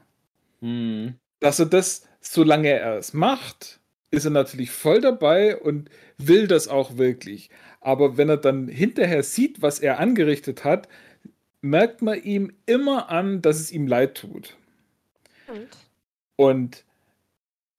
Mhm. 0.60 1.14
dass 1.40 1.58
er 1.58 1.66
das, 1.66 2.06
solange 2.20 2.68
er 2.70 2.98
es 2.98 3.14
macht, 3.14 3.80
ist 4.10 4.24
er 4.24 4.30
natürlich 4.30 4.70
voll 4.70 5.00
dabei 5.00 5.56
und 5.58 5.88
will 6.18 6.46
das 6.48 6.68
auch 6.68 6.96
wirklich. 6.98 7.50
Aber 7.80 8.16
wenn 8.16 8.28
er 8.28 8.36
dann 8.36 8.68
hinterher 8.68 9.22
sieht, 9.22 9.62
was 9.62 9.78
er 9.80 9.98
angerichtet 10.00 10.64
hat, 10.64 10.88
merkt 11.62 12.02
man 12.02 12.22
ihm 12.22 12.52
immer 12.66 13.08
an, 13.10 13.42
dass 13.42 13.60
es 13.60 13.70
ihm 13.72 13.86
leid 13.86 14.16
tut. 14.16 14.56
Und? 15.46 15.68
Und 16.36 16.84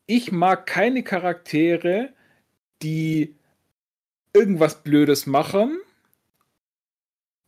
ich 0.05 0.31
mag 0.31 0.65
keine 0.65 1.03
Charaktere, 1.03 2.13
die 2.81 3.35
irgendwas 4.33 4.83
Blödes 4.83 5.25
machen 5.25 5.79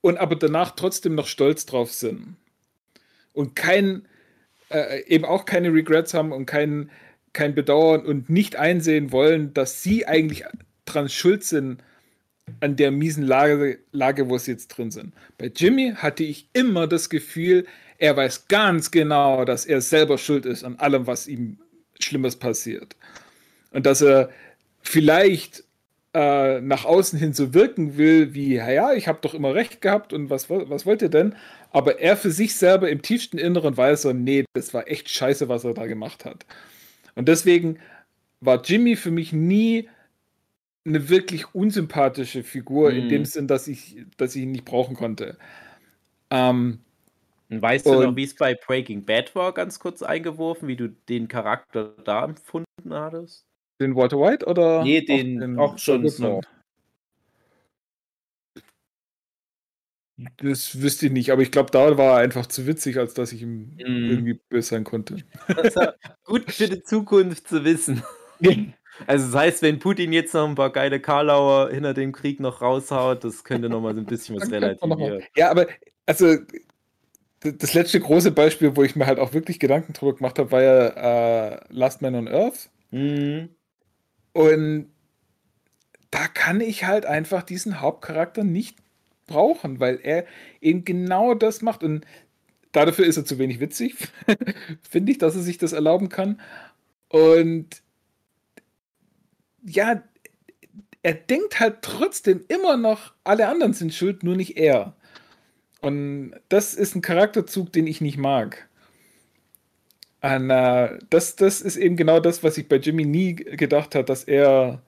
und 0.01 0.17
aber 0.17 0.35
danach 0.35 0.71
trotzdem 0.71 1.15
noch 1.15 1.27
stolz 1.27 1.65
drauf 1.65 1.91
sind. 1.91 2.35
Und 3.33 3.55
kein, 3.55 4.07
äh, 4.69 5.03
eben 5.05 5.25
auch 5.25 5.45
keine 5.45 5.73
Regrets 5.73 6.13
haben 6.13 6.31
und 6.31 6.45
kein, 6.45 6.89
kein 7.33 7.55
Bedauern 7.55 8.05
und 8.05 8.29
nicht 8.29 8.55
einsehen 8.55 9.11
wollen, 9.11 9.53
dass 9.53 9.83
sie 9.83 10.05
eigentlich 10.05 10.45
dran 10.85 11.09
schuld 11.09 11.43
sind 11.43 11.83
an 12.59 12.75
der 12.75 12.91
miesen 12.91 13.23
Lage, 13.23 13.79
Lage, 13.91 14.29
wo 14.29 14.37
sie 14.37 14.51
jetzt 14.51 14.67
drin 14.69 14.91
sind. 14.91 15.13
Bei 15.37 15.51
Jimmy 15.53 15.93
hatte 15.95 16.23
ich 16.23 16.49
immer 16.53 16.87
das 16.87 17.09
Gefühl, 17.09 17.65
er 17.97 18.17
weiß 18.17 18.47
ganz 18.47 18.91
genau, 18.91 19.45
dass 19.45 19.65
er 19.65 19.81
selber 19.81 20.17
schuld 20.17 20.45
ist 20.45 20.63
an 20.63 20.75
allem, 20.77 21.07
was 21.07 21.27
ihm 21.27 21.57
Schlimmes 21.99 22.35
passiert. 22.35 22.95
Und 23.71 23.85
dass 23.85 24.01
er 24.01 24.29
vielleicht 24.81 25.63
äh, 26.13 26.61
nach 26.61 26.85
außen 26.85 27.17
hin 27.17 27.33
so 27.33 27.53
wirken 27.53 27.97
will, 27.97 28.33
wie, 28.33 28.55
ja, 28.55 28.93
ich 28.93 29.07
habe 29.07 29.19
doch 29.21 29.33
immer 29.33 29.55
recht 29.55 29.81
gehabt 29.81 30.13
und 30.13 30.29
was, 30.29 30.49
was 30.49 30.85
wollt 30.85 31.01
ihr 31.01 31.09
denn? 31.09 31.35
Aber 31.73 31.99
er 31.99 32.15
für 32.15 32.31
sich 32.31 32.55
selber 32.55 32.89
im 32.89 33.01
tiefsten 33.01 33.37
Inneren 33.37 33.75
weiß 33.75 34.03
so, 34.03 34.13
nee, 34.13 34.45
das 34.53 34.73
war 34.73 34.87
echt 34.87 35.09
scheiße, 35.09 35.49
was 35.49 35.63
er 35.63 35.73
da 35.73 35.87
gemacht 35.87 36.23
hat. 36.23 36.45
Und 37.15 37.27
deswegen 37.27 37.79
war 38.39 38.61
Jimmy 38.63 38.95
für 38.95 39.11
mich 39.11 39.33
nie 39.33 39.89
eine 40.85 41.09
wirklich 41.09 41.53
unsympathische 41.55 42.43
Figur, 42.43 42.91
in 42.91 43.05
Mhm. 43.05 43.09
dem 43.09 43.25
Sinn, 43.25 43.47
dass 43.47 43.67
ich, 43.67 43.97
dass 44.17 44.35
ich 44.35 44.43
ihn 44.43 44.51
nicht 44.51 44.65
brauchen 44.65 44.95
konnte. 44.95 45.37
Ähm, 46.29 46.79
Und 47.49 47.61
weißt 47.61 47.85
du 47.85 47.93
noch, 47.93 48.07
Und- 48.09 48.15
wie 48.15 48.23
es 48.23 48.35
bei 48.35 48.55
Breaking 48.55 49.05
Bad 49.05 49.35
war, 49.35 49.53
ganz 49.53 49.77
kurz 49.79 50.01
eingeworfen, 50.01 50.67
wie 50.67 50.75
du 50.75 50.89
den 51.09 51.27
Charakter 51.27 51.93
da 52.03 52.23
empfunden 52.25 52.65
hattest? 52.93 53.45
den 53.81 53.95
Walter 53.95 54.17
White 54.19 54.45
oder? 54.45 54.83
Nee, 54.83 55.01
den 55.01 55.57
auch 55.59 55.77
schon 55.77 56.03
Das 60.37 60.79
wüsste 60.81 61.07
ich 61.07 61.11
nicht, 61.11 61.31
aber 61.31 61.41
ich 61.41 61.51
glaube, 61.51 61.71
da 61.71 61.97
war 61.97 62.13
er 62.13 62.17
einfach 62.17 62.45
zu 62.45 62.67
witzig, 62.67 62.97
als 62.99 63.13
dass 63.15 63.31
ich 63.31 63.41
ihm 63.41 63.71
Mhm. 63.77 64.09
irgendwie 64.09 64.39
böse 64.49 64.69
sein 64.69 64.83
konnte. 64.83 65.17
Gut 66.23 66.51
für 66.51 66.67
die 66.67 66.83
Zukunft 66.83 67.47
zu 67.47 67.63
wissen. 67.63 68.03
Also 69.07 69.25
das 69.25 69.35
heißt, 69.35 69.61
wenn 69.63 69.79
Putin 69.79 70.13
jetzt 70.13 70.35
noch 70.35 70.47
ein 70.47 70.53
paar 70.53 70.71
geile 70.71 70.99
Karlauer 70.99 71.71
hinter 71.71 71.95
dem 71.95 72.11
Krieg 72.11 72.39
noch 72.39 72.61
raushaut, 72.61 73.23
das 73.23 73.43
könnte 73.43 73.67
noch 73.67 73.81
mal 73.81 73.95
so 73.95 74.01
ein 74.01 74.05
bisschen 74.05 74.35
was 74.35 74.51
relativieren. 74.51 75.23
Ja, 75.35 75.49
aber 75.49 75.65
also 76.05 76.35
das 77.41 77.73
letzte 77.73 77.99
große 77.99 78.31
Beispiel, 78.31 78.75
wo 78.75 78.83
ich 78.83 78.95
mir 78.95 79.07
halt 79.07 79.17
auch 79.17 79.33
wirklich 79.33 79.59
Gedanken 79.59 79.93
drüber 79.93 80.13
gemacht 80.15 80.37
habe, 80.37 80.51
war 80.51 80.61
ja 80.61 81.53
äh, 81.55 81.59
Last 81.69 82.03
Man 82.03 82.13
on 82.13 82.27
Earth. 82.27 82.69
Mhm. 82.91 83.49
Und 84.33 84.91
da 86.11 86.27
kann 86.27 86.61
ich 86.61 86.83
halt 86.85 87.07
einfach 87.07 87.41
diesen 87.41 87.81
Hauptcharakter 87.81 88.43
nicht 88.43 88.77
brauchen, 89.33 89.79
weil 89.79 89.99
er 90.01 90.25
eben 90.61 90.85
genau 90.85 91.33
das 91.33 91.61
macht. 91.61 91.83
Und 91.83 92.05
dafür 92.71 93.05
ist 93.05 93.17
er 93.17 93.25
zu 93.25 93.37
wenig 93.39 93.59
witzig, 93.59 93.95
finde 94.89 95.11
ich, 95.11 95.17
dass 95.17 95.35
er 95.35 95.41
sich 95.41 95.57
das 95.57 95.73
erlauben 95.73 96.09
kann. 96.09 96.39
Und 97.09 97.81
ja, 99.65 100.03
er 101.01 101.13
denkt 101.13 101.59
halt 101.59 101.81
trotzdem 101.81 102.43
immer 102.47 102.77
noch, 102.77 103.13
alle 103.23 103.47
anderen 103.47 103.73
sind 103.73 103.93
schuld, 103.93 104.23
nur 104.23 104.35
nicht 104.35 104.57
er. 104.57 104.95
Und 105.81 106.33
das 106.49 106.73
ist 106.73 106.95
ein 106.95 107.01
Charakterzug, 107.01 107.73
den 107.73 107.87
ich 107.87 107.99
nicht 107.99 108.17
mag. 108.17 108.69
Und, 110.21 110.49
äh, 110.49 110.97
das, 111.09 111.35
das 111.35 111.59
ist 111.59 111.75
eben 111.75 111.97
genau 111.97 112.21
das, 112.21 112.43
was 112.43 112.57
ich 112.57 112.69
bei 112.69 112.77
Jimmy 112.77 113.05
nie 113.05 113.35
gedacht 113.35 113.93
habe, 113.93 114.05
dass 114.05 114.23
er 114.23 114.81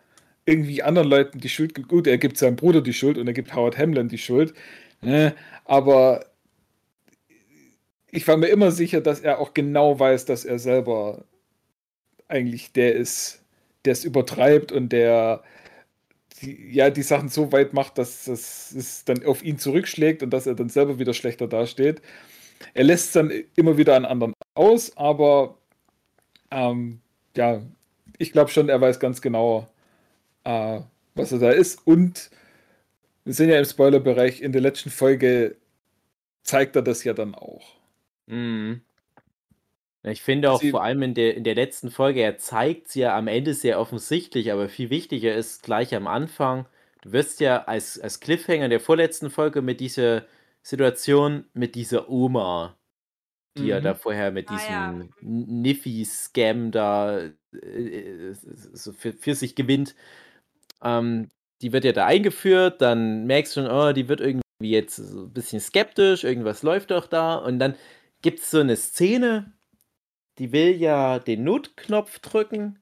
irgendwie 0.46 0.84
anderen 0.84 1.08
Leuten 1.08 1.40
die 1.40 1.50
Schuld 1.50 1.74
gibt. 1.76 1.88
Gut, 1.90 2.08
er 2.08 2.18
gibt 2.18 2.38
seinem 2.38 2.56
Bruder 2.56 2.82
die 2.82 2.94
Schuld 2.94 3.18
und 3.18 3.28
er 3.28 3.34
gibt 3.34 3.56
Howard 3.56 3.78
Hamlin 3.78 4.10
die 4.10 4.18
Schuld. 4.18 4.54
Ne? 5.02 5.36
Aber 5.66 6.26
ich 8.12 8.28
war 8.28 8.38
mir 8.38 8.48
immer 8.48 8.72
sicher, 8.72 9.02
dass 9.02 9.20
er 9.20 9.40
auch 9.40 9.54
genau 9.54 10.00
weiß, 10.00 10.26
dass 10.26 10.46
er 10.46 10.60
selber 10.60 11.26
eigentlich 12.28 12.72
der 12.74 12.96
ist, 12.96 13.44
der 13.86 13.94
es 13.94 14.06
übertreibt 14.06 14.72
und 14.72 14.90
der 14.90 15.44
die, 16.42 16.74
ja 16.74 16.90
die 16.90 17.04
Sachen 17.04 17.30
so 17.30 17.52
weit 17.52 17.74
macht, 17.74 17.98
dass 17.98 18.26
das 18.26 18.72
es 18.72 19.06
dann 19.06 19.26
auf 19.26 19.44
ihn 19.44 19.58
zurückschlägt 19.60 20.24
und 20.24 20.32
dass 20.32 20.48
er 20.48 20.56
dann 20.56 20.70
selber 20.70 21.00
wieder 21.00 21.14
schlechter 21.14 21.48
dasteht. 21.48 22.02
Er 22.74 22.86
lässt 22.86 23.08
es 23.08 23.12
dann 23.14 23.32
immer 23.56 23.78
wieder 23.78 23.96
an 23.96 24.06
anderen 24.06 24.34
aus, 24.54 24.96
aber 24.98 25.58
ähm, 26.52 27.02
ja, 27.36 27.62
ich 28.18 28.32
glaube 28.32 28.52
schon, 28.52 28.70
er 28.70 28.82
weiß 28.82 29.00
ganz 29.00 29.22
genau, 29.22 29.68
äh, 30.46 30.82
was 31.16 31.32
er 31.32 31.40
da 31.40 31.52
ist. 31.52 31.86
Und 31.86 32.30
wir 33.26 33.34
sind 33.34 33.50
ja 33.50 33.60
im 33.60 33.66
Spoilerbereich, 33.66 34.42
in 34.42 34.52
der 34.52 34.62
letzten 34.62 34.90
Folge 34.90 35.58
zeigt 36.44 36.76
er 36.76 36.82
das 36.84 37.04
ja 37.04 37.14
dann 37.14 37.36
auch. 37.36 37.76
Mhm. 38.28 38.82
Ja, 40.04 40.12
Ich 40.12 40.22
finde 40.22 40.52
auch 40.52 40.62
Sie- 40.62 40.72
vor 40.72 40.84
allem 40.84 41.02
in 41.02 41.14
der, 41.16 41.36
in 41.36 41.44
der 41.44 41.56
letzten 41.56 41.90
Folge, 41.92 42.22
er 42.22 42.38
zeigt 42.38 42.88
es 42.88 42.96
ja 42.96 43.18
am 43.18 43.28
Ende 43.28 43.54
sehr 43.54 43.80
offensichtlich, 43.80 44.52
aber 44.52 44.70
viel 44.70 44.90
wichtiger 44.90 45.34
ist 45.36 45.64
gleich 45.64 45.96
am 45.96 46.06
Anfang, 46.08 46.68
du 47.02 47.12
wirst 47.12 47.40
ja 47.40 47.64
als, 47.64 48.00
als 48.00 48.20
Cliffhanger 48.20 48.70
der 48.70 48.80
vorletzten 48.80 49.30
Folge 49.32 49.62
mit 49.64 49.80
dieser 49.80 50.26
Situation 50.62 51.46
mit 51.54 51.76
dieser 51.76 52.10
Oma, 52.10 52.76
die 53.58 53.68
ja 53.68 53.80
Mhm. 53.80 53.84
da 53.84 53.94
vorher 53.96 54.32
mit 54.32 54.50
Ah, 54.50 54.60
ja. 54.70 54.92
diesem 54.94 55.62
Niffy-Scam 55.62 56.72
da 56.72 57.22
äh, 57.54 58.34
so 58.74 58.92
für, 58.94 59.14
für 59.14 59.34
sich 59.36 59.56
gewinnt, 59.56 59.96
ähm, 60.84 61.30
die 61.62 61.72
wird 61.74 61.86
ja 61.86 61.92
da 61.92 62.06
eingeführt, 62.06 62.82
dann 62.82 63.26
merkst 63.26 63.56
du 63.56 63.62
schon, 63.62 63.72
oh, 63.72 63.94
die 63.94 64.08
wird 64.10 64.22
irgendwie 64.22 64.42
jetzt 64.62 64.98
so 64.98 65.26
ein 65.26 65.34
bisschen 65.34 65.60
skeptisch, 65.60 66.24
irgendwas 66.24 66.64
läuft 66.64 66.92
doch 66.92 67.08
da. 67.08 67.36
Und 67.36 67.60
dann 67.60 67.76
gibt 68.22 68.40
es 68.40 68.52
so 68.52 68.60
eine 68.60 68.76
Szene, 68.76 69.54
die 70.38 70.52
will 70.52 70.76
ja 70.76 71.20
den 71.20 71.44
Notknopf 71.44 72.20
drücken. 72.20 72.80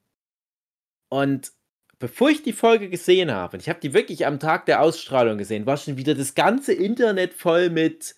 Und 1.09 1.51
bevor 1.99 2.29
ich 2.29 2.43
die 2.43 2.53
Folge 2.53 2.89
gesehen 2.89 3.31
habe, 3.31 3.55
und 3.55 3.61
ich 3.61 3.69
habe 3.69 3.79
die 3.79 3.93
wirklich 3.93 4.25
am 4.25 4.39
Tag 4.39 4.65
der 4.65 4.81
Ausstrahlung 4.81 5.37
gesehen, 5.37 5.65
war 5.65 5.77
schon 5.77 5.97
wieder 5.97 6.15
das 6.15 6.35
ganze 6.35 6.73
Internet 6.73 7.33
voll 7.33 7.69
mit 7.69 8.15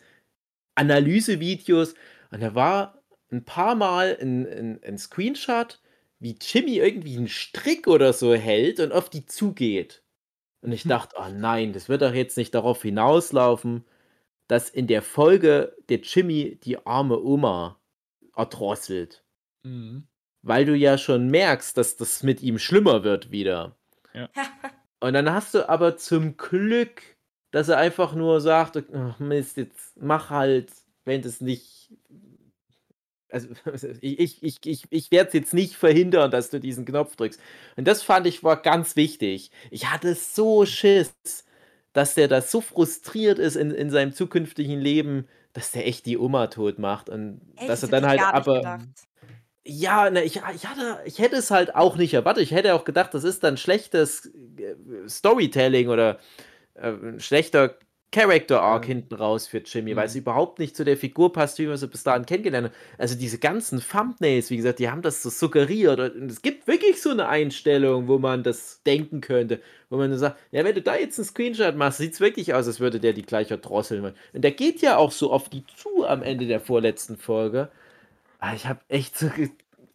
Analysevideos. 0.76 1.95
Und 2.32 2.41
da 2.41 2.55
war 2.55 3.03
ein 3.32 3.43
paar 3.43 3.75
Mal 3.75 4.17
ein, 4.21 4.47
ein, 4.47 4.83
ein 4.83 4.97
Screenshot, 4.97 5.82
wie 6.25 6.37
Jimmy 6.41 6.77
irgendwie 6.77 7.17
einen 7.17 7.27
Strick 7.29 7.87
oder 7.87 8.11
so 8.13 8.33
hält 8.33 8.79
und 8.79 8.91
auf 8.91 9.09
die 9.11 9.27
zugeht. 9.27 10.03
Und 10.61 10.71
ich 10.71 10.85
Hm. 10.85 10.89
dachte, 10.89 11.15
oh 11.19 11.29
nein, 11.31 11.71
das 11.73 11.87
wird 11.87 12.01
doch 12.01 12.13
jetzt 12.15 12.37
nicht 12.37 12.55
darauf 12.55 12.81
hinauslaufen, 12.81 13.85
dass 14.47 14.69
in 14.71 14.87
der 14.87 15.03
Folge 15.03 15.75
der 15.89 15.99
Jimmy 16.01 16.59
die 16.63 16.85
arme 16.87 17.19
Oma 17.21 17.79
erdrosselt. 18.35 19.23
Weil 20.41 20.65
du 20.65 20.75
ja 20.75 20.97
schon 20.97 21.29
merkst, 21.29 21.77
dass 21.77 21.95
das 21.97 22.23
mit 22.23 22.41
ihm 22.41 22.59
schlimmer 22.59 23.03
wird 23.03 23.31
wieder. 23.31 23.77
Und 25.01 25.13
dann 25.13 25.31
hast 25.31 25.53
du 25.53 25.69
aber 25.69 25.97
zum 25.97 26.37
Glück, 26.37 27.03
dass 27.51 27.69
er 27.69 27.77
einfach 27.77 28.15
nur 28.15 28.41
sagt, 28.41 28.83
ach 28.93 29.19
Mist, 29.19 29.57
jetzt 29.57 29.95
mach 30.01 30.29
halt, 30.31 30.71
wenn 31.05 31.21
das 31.21 31.41
nicht. 31.41 31.93
Also 33.36 33.49
ich, 34.01 34.41
ich, 34.41 34.59
ich, 34.66 34.83
ich, 34.89 35.12
werde 35.12 35.28
es 35.28 35.33
jetzt 35.33 35.53
nicht 35.53 35.75
verhindern, 35.75 36.32
dass 36.32 36.49
du 36.49 36.59
diesen 36.59 36.86
Knopf 36.86 37.17
drückst. 37.17 37.39
Und 37.75 37.86
das 37.86 38.01
fand 38.01 38.25
ich 38.28 38.43
war 38.43 38.62
ganz 38.62 38.95
wichtig. 38.95 39.51
Ich 39.71 39.91
hatte 39.91 40.16
so 40.16 40.66
Schiss, 40.66 41.13
dass 41.91 42.16
der 42.16 42.29
da 42.29 42.41
so 42.41 42.62
frustriert 42.62 43.37
ist 43.37 43.57
in, 43.57 43.71
in 43.71 43.89
seinem 43.89 44.13
zukünftigen 44.13 44.79
Leben, 44.79 45.28
dass 45.51 45.71
der 45.71 45.86
echt 45.86 46.05
die 46.05 46.17
Oma 46.17 46.47
tot 46.47 46.79
macht. 46.79 47.09
Und 47.09 47.41
Echt? 47.57 47.70
dass 47.70 47.83
er 47.83 47.89
dann 47.89 48.07
halt 48.07 48.21
aber. 48.21 48.55
gedacht. 48.55 48.87
Ja, 49.67 50.09
ne, 50.09 50.24
ich, 50.24 50.41
ich, 50.53 50.67
hatte, 50.67 50.99
ich 51.05 51.20
hätte 51.20 51.37
es 51.37 51.51
halt 51.51 51.75
auch 51.75 51.97
nicht 51.97 52.13
erwartet. 52.13 52.43
Ich 52.43 52.51
hätte 52.51 52.75
auch 52.75 52.86
gedacht, 52.86 53.13
das 53.13 53.24
ist 53.24 53.43
dann 53.43 53.57
schlechtes 53.57 54.28
äh, 54.57 54.75
Storytelling 55.09 55.89
oder 55.89 56.20
äh, 56.75 56.91
ein 56.91 57.20
schlechter 57.20 57.78
Character 58.16 58.62
Arc 58.62 58.86
hinten 58.86 59.13
raus 59.16 59.46
für 59.46 59.58
Jimmy, 59.58 59.93
weil 59.96 60.05
es 60.05 60.13
Mhm. 60.16 60.21
überhaupt 60.21 60.59
nicht 60.59 60.74
zu 60.75 60.86
der 60.86 60.96
Figur 60.96 61.33
passt, 61.33 61.59
wie 61.59 61.67
wir 61.67 61.75
sie 61.78 61.87
bis 61.89 62.04
dahin 62.04 62.25
kennengelernt 62.25 62.67
haben. 62.67 62.75
Also 62.97 63.16
diese 63.17 63.39
ganzen 63.39 63.82
Thumbnails, 63.82 64.50
wie 64.50 64.55
gesagt, 64.55 64.79
die 64.79 64.89
haben 64.89 65.01
das 65.01 65.21
so 65.21 65.29
suggeriert. 65.29 66.00
Und 66.00 66.32
es 66.32 66.42
gibt 66.42 66.66
wirklich 66.66 67.01
so 67.01 67.09
eine 67.09 67.28
Einstellung, 67.28 68.08
wo 68.08 68.17
man 68.17 68.42
das 68.43 68.82
denken 68.86 69.20
könnte, 69.20 69.59
wo 69.89 69.97
man 69.97 70.09
dann 70.09 70.20
sagt, 70.20 70.37
ja, 70.51 70.63
wenn 70.63 70.75
du 70.75 70.82
da 70.82 70.96
jetzt 70.96 71.20
einen 71.20 71.25
Screenshot 71.28 71.75
machst, 71.75 71.97
sieht 71.97 72.13
es 72.13 72.21
wirklich 72.21 72.54
aus, 72.54 72.67
als 72.67 72.79
würde 72.79 73.01
der 73.01 73.12
die 73.12 73.24
gleich 73.24 73.50
drosseln. 73.50 74.05
Und 74.05 74.16
der 74.33 74.51
geht 74.51 74.82
ja 74.82 74.96
auch 74.96 75.12
so 75.12 75.32
auf 75.32 75.50
die 75.50 75.66
zu 75.75 76.05
am 76.08 76.24
Ende 76.24 76.47
der 76.47 76.62
vorletzten 76.62 77.17
Folge. 77.17 77.67
Ah, 78.39 78.54
Ich 78.55 78.66
habe 78.66 78.79
echt 78.87 79.17
so 79.17 79.29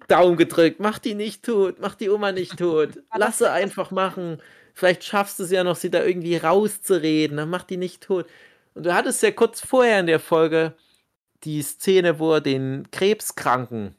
Daumen 0.08 0.36
gedrückt. 0.36 0.80
Mach 0.80 0.98
die 0.98 1.14
nicht 1.14 1.44
tot, 1.44 1.76
mach 1.80 1.94
die 1.94 2.10
Oma 2.10 2.32
nicht 2.32 2.58
tot. 2.58 2.96
War 3.10 3.18
Lass 3.18 3.38
das 3.38 3.38
sie 3.38 3.44
das- 3.44 3.52
einfach 3.54 3.90
machen. 3.92 4.38
Vielleicht 4.74 5.04
schaffst 5.04 5.38
du 5.38 5.44
es 5.44 5.50
ja 5.50 5.64
noch, 5.64 5.76
sie 5.76 5.90
da 5.90 6.04
irgendwie 6.04 6.36
rauszureden. 6.36 7.36
Dann 7.36 7.50
mach 7.50 7.64
die 7.64 7.76
nicht 7.76 8.02
tot. 8.02 8.26
Und 8.74 8.86
du 8.86 8.94
hattest 8.94 9.22
ja 9.22 9.30
kurz 9.30 9.60
vorher 9.60 10.00
in 10.00 10.06
der 10.06 10.20
Folge 10.20 10.74
die 11.44 11.62
Szene, 11.62 12.18
wo 12.18 12.34
er 12.34 12.40
den 12.40 12.90
Krebskranken 12.90 13.94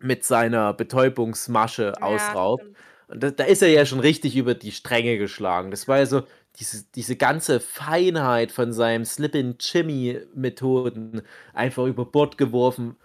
mit 0.00 0.24
seiner 0.24 0.72
Betäubungsmasche 0.72 2.02
ausraubt. 2.02 2.62
stimmt. 2.62 2.76
Und 3.08 3.22
da, 3.22 3.30
da 3.30 3.44
ist 3.44 3.62
er 3.62 3.68
ja 3.68 3.86
schon 3.86 4.00
richtig 4.00 4.36
über 4.36 4.54
die 4.54 4.72
Stränge 4.72 5.16
geschlagen. 5.18 5.70
Das 5.70 5.86
war 5.88 5.98
ja 5.98 6.06
so 6.06 6.22
diese, 6.58 6.84
diese 6.94 7.16
ganze 7.16 7.60
Feinheit 7.60 8.50
von 8.52 8.72
seinem 8.72 9.04
Slip-in-Jimmy-Methoden 9.04 11.20
einfach 11.52 11.84
über 11.86 12.06
Bord 12.06 12.38
geworfen, 12.38 12.96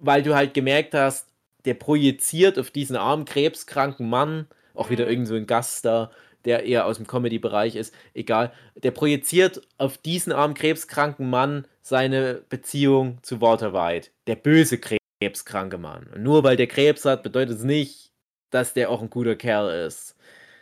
weil 0.00 0.22
du 0.22 0.34
halt 0.34 0.54
gemerkt 0.54 0.94
hast, 0.94 1.28
der 1.64 1.74
projiziert 1.74 2.58
auf 2.58 2.70
diesen 2.70 2.96
armen, 2.96 3.24
krebskranken 3.24 4.08
Mann, 4.08 4.46
auch 4.76 4.90
wieder 4.90 5.08
irgend 5.08 5.28
so 5.28 5.34
ein 5.34 5.46
Gast 5.46 5.84
da, 5.84 6.10
der 6.44 6.64
eher 6.64 6.86
aus 6.86 6.96
dem 6.96 7.06
Comedy-Bereich 7.06 7.76
ist, 7.76 7.92
egal, 8.14 8.52
der 8.76 8.92
projiziert 8.92 9.62
auf 9.78 9.98
diesen 9.98 10.32
armen, 10.32 10.54
krebskranken 10.54 11.28
Mann 11.28 11.66
seine 11.82 12.42
Beziehung 12.48 13.18
zu 13.22 13.40
Walter 13.40 13.72
White, 13.72 14.10
der 14.26 14.36
böse 14.36 14.78
krebskranke 14.78 15.76
Mann. 15.76 16.06
Und 16.14 16.22
nur 16.22 16.44
weil 16.44 16.56
der 16.56 16.68
Krebs 16.68 17.04
hat, 17.04 17.22
bedeutet 17.22 17.58
es 17.58 17.64
nicht, 17.64 18.12
dass 18.50 18.74
der 18.74 18.90
auch 18.90 19.02
ein 19.02 19.10
guter 19.10 19.34
Kerl 19.34 19.86
ist. 19.86 20.16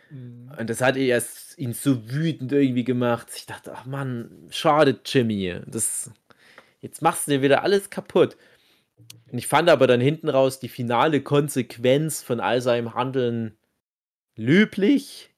Mhm. 0.09 0.51
Und 0.57 0.69
das 0.69 0.81
hat 0.81 0.97
erst 0.97 1.57
ihn 1.57 1.73
so 1.73 2.09
wütend 2.11 2.51
irgendwie 2.51 2.83
gemacht. 2.83 3.27
Ich 3.35 3.45
dachte, 3.45 3.73
ach 3.75 3.85
Mann, 3.85 4.47
schade, 4.49 4.99
Jimmy. 5.05 5.61
Das, 5.67 6.11
jetzt 6.81 7.01
machst 7.01 7.27
du 7.27 7.31
dir 7.31 7.41
wieder 7.41 7.63
alles 7.63 7.89
kaputt. 7.89 8.37
Und 9.31 9.37
ich 9.37 9.47
fand 9.47 9.69
aber 9.69 9.87
dann 9.87 10.01
hinten 10.01 10.29
raus 10.29 10.59
die 10.59 10.69
finale 10.69 11.21
Konsequenz 11.21 12.23
von 12.23 12.39
all 12.39 12.61
seinem 12.61 12.93
Handeln 12.93 13.57
löblich. 14.35 15.29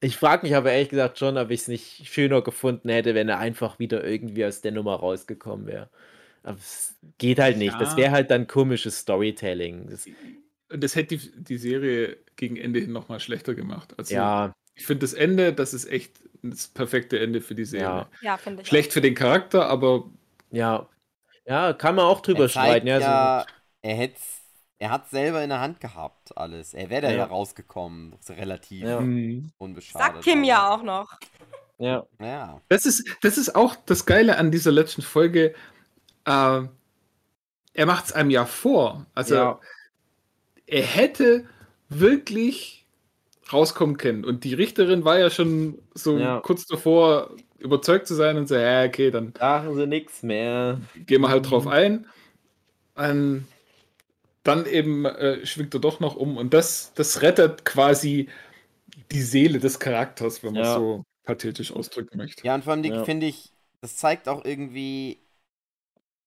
Ich 0.00 0.16
frage 0.16 0.46
mich 0.46 0.54
aber 0.54 0.70
ehrlich 0.72 0.90
gesagt 0.90 1.18
schon, 1.18 1.36
ob 1.38 1.50
ich 1.50 1.62
es 1.62 1.68
nicht 1.68 2.06
schöner 2.08 2.40
gefunden 2.42 2.88
hätte, 2.88 3.14
wenn 3.14 3.28
er 3.28 3.38
einfach 3.38 3.78
wieder 3.80 4.04
irgendwie 4.04 4.44
aus 4.44 4.60
der 4.60 4.70
Nummer 4.72 4.94
rausgekommen 4.94 5.66
wäre. 5.66 5.88
Aber 6.44 6.56
es 6.58 6.94
geht 7.18 7.40
halt 7.40 7.56
nicht. 7.56 7.74
Das 7.80 7.92
Ja. 7.92 7.96
wäre 7.96 8.10
halt 8.12 8.30
dann 8.30 8.46
komisches 8.46 8.98
Storytelling. 9.00 9.88
Das, 9.90 10.06
Und 10.70 10.84
das 10.84 10.94
hätte 10.94 11.16
die, 11.16 11.30
die 11.42 11.58
Serie 11.58 12.16
gegen 12.36 12.56
Ende 12.56 12.78
hin 12.78 12.92
nochmal 12.92 13.18
schlechter 13.20 13.54
gemacht. 13.54 13.94
Also 13.98 14.14
ja, 14.14 14.52
ich 14.76 14.86
finde 14.86 15.00
das 15.00 15.14
Ende, 15.14 15.52
das 15.52 15.74
ist 15.74 15.86
echt 15.90 16.20
das 16.42 16.68
perfekte 16.68 17.18
Ende 17.18 17.40
für 17.40 17.56
die 17.56 17.64
Serie. 17.64 17.86
Ja. 17.86 18.10
Ja, 18.22 18.36
finde 18.36 18.62
ich. 18.62 18.68
Schlecht 18.68 18.92
für 18.92 19.00
den 19.00 19.14
Charakter, 19.16 19.66
aber 19.66 20.08
ja. 20.52 20.88
Ja, 21.44 21.72
kann 21.72 21.96
man 21.96 22.04
auch 22.04 22.20
drüber 22.20 22.44
er 22.44 22.48
streiten. 22.48 22.86
Ja, 22.86 22.98
so- 23.00 23.04
ja, 23.04 23.46
er 23.82 23.94
hätte 23.96 24.20
er 24.78 24.90
hat 24.90 25.10
selber 25.10 25.42
in 25.42 25.50
der 25.50 25.60
Hand 25.60 25.80
gehabt, 25.80 26.36
alles. 26.36 26.74
Er 26.74 26.88
wäre 26.90 27.02
da 27.02 27.10
Ja. 27.10 27.16
ja. 27.18 27.24
rausgekommen, 27.24 28.14
so 28.20 28.32
relativ 28.32 28.84
Ja. 28.84 28.98
hm. 28.98 29.50
unbeschadet. 29.58 30.06
Sagt 30.14 30.24
Kim 30.24 30.44
ja 30.44 30.68
auch 30.72 30.82
noch. 30.82 31.18
ja. 31.78 32.04
Ja. 32.20 32.60
das, 32.68 32.86
ist, 32.86 33.04
das 33.22 33.38
ist 33.38 33.54
auch 33.56 33.76
das 33.86 34.06
Geile 34.06 34.36
an 34.38 34.50
dieser 34.50 34.70
letzten 34.72 35.02
Folge. 35.02 35.54
Äh, 36.24 36.62
er 37.74 37.86
macht 37.86 38.06
es 38.06 38.12
einem 38.12 38.30
ja 38.30 38.44
vor. 38.44 39.06
Also 39.14 39.34
ja. 39.34 39.60
er 40.66 40.82
hätte 40.82 41.46
wirklich 41.88 42.86
rauskommen 43.52 43.96
können. 43.96 44.24
Und 44.24 44.44
die 44.44 44.54
Richterin 44.54 45.04
war 45.04 45.18
ja 45.18 45.30
schon 45.30 45.78
so 45.94 46.18
Ja. 46.18 46.40
kurz 46.40 46.66
davor, 46.66 47.30
überzeugt 47.58 48.06
zu 48.06 48.14
sein 48.14 48.36
und 48.36 48.46
so, 48.46 48.54
ja, 48.54 48.84
okay, 48.84 49.10
dann 49.10 49.32
Sagen 49.38 49.74
sie 49.74 49.86
nichts 49.86 50.22
mehr. 50.22 50.80
gehen 51.06 51.22
wir 51.22 51.28
halt 51.30 51.50
drauf 51.50 51.66
ein. 51.66 52.06
Ähm, 52.96 53.46
dann 54.48 54.66
eben 54.66 55.04
äh, 55.06 55.44
schwingt 55.46 55.74
er 55.74 55.80
doch 55.80 56.00
noch 56.00 56.16
um 56.16 56.36
und 56.36 56.54
das, 56.54 56.92
das 56.94 57.22
rettet 57.22 57.64
quasi 57.64 58.28
die 59.12 59.22
Seele 59.22 59.58
des 59.60 59.80
Charakters, 59.80 60.42
wenn 60.44 60.54
man 60.54 60.64
Ja. 60.64 60.74
so 60.74 61.04
pathetisch 61.24 61.72
ausdrücken 61.72 62.18
möchte. 62.18 62.42
Ja, 62.44 62.54
und 62.54 62.64
vor 62.64 62.72
allem 62.72 62.84
Ja. 62.84 63.04
finde 63.04 63.26
ich, 63.26 63.52
das 63.80 63.96
zeigt 63.96 64.28
auch 64.28 64.44
irgendwie, 64.44 65.20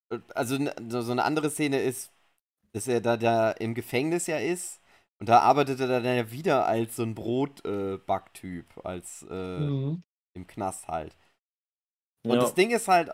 äh, 0.10 0.20
also 0.36 0.58
so 0.90 1.02
so 1.02 1.12
eine 1.12 1.24
andere 1.24 1.50
Szene 1.50 1.82
ist, 1.82 2.12
dass 2.74 2.88
er 2.88 3.02
da, 3.02 3.18
da 3.18 3.52
im 3.52 3.76
Gefängnis 3.76 4.28
ja 4.28 4.40
ist 4.40 4.82
und 5.20 5.30
da 5.30 5.40
arbeitet 5.42 5.80
er 5.80 5.88
dann 5.88 6.06
ja 6.06 6.32
wieder 6.32 6.66
als 6.68 6.98
so 6.98 7.04
ein 7.04 7.16
Brotbacktyp, 7.16 8.86
als 8.86 9.24
äh, 9.30 9.72
Mhm. 9.72 10.02
im 10.36 10.48
Knast 10.48 10.88
halt. 10.90 11.18
Und 12.28 12.40
Ja. 12.40 12.44
das 12.44 12.54
Ding 12.54 12.72
ist 12.72 12.88
halt, 12.88 13.10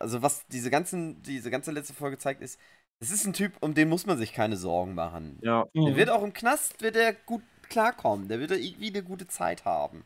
also 0.00 0.22
was 0.22 0.46
diese 0.48 0.70
ganzen, 0.70 1.22
diese 1.22 1.50
ganze 1.50 1.72
letzte 1.72 1.94
Folge 1.94 2.18
zeigt, 2.18 2.42
ist, 2.42 2.58
es 3.02 3.10
ist 3.10 3.26
ein 3.26 3.32
Typ, 3.32 3.54
um 3.60 3.74
den 3.74 3.88
muss 3.88 4.06
man 4.06 4.16
sich 4.16 4.32
keine 4.32 4.56
Sorgen 4.56 4.94
machen. 4.94 5.38
ja. 5.42 5.66
Der 5.74 5.96
wird 5.96 6.08
auch 6.08 6.22
im 6.22 6.32
Knast, 6.32 6.82
wird 6.82 6.94
er 6.94 7.12
gut 7.12 7.42
klarkommen. 7.68 8.28
Der 8.28 8.38
wird 8.38 8.52
er 8.52 8.58
irgendwie 8.58 8.90
eine 8.90 9.02
gute 9.02 9.26
Zeit 9.26 9.64
haben. 9.64 10.04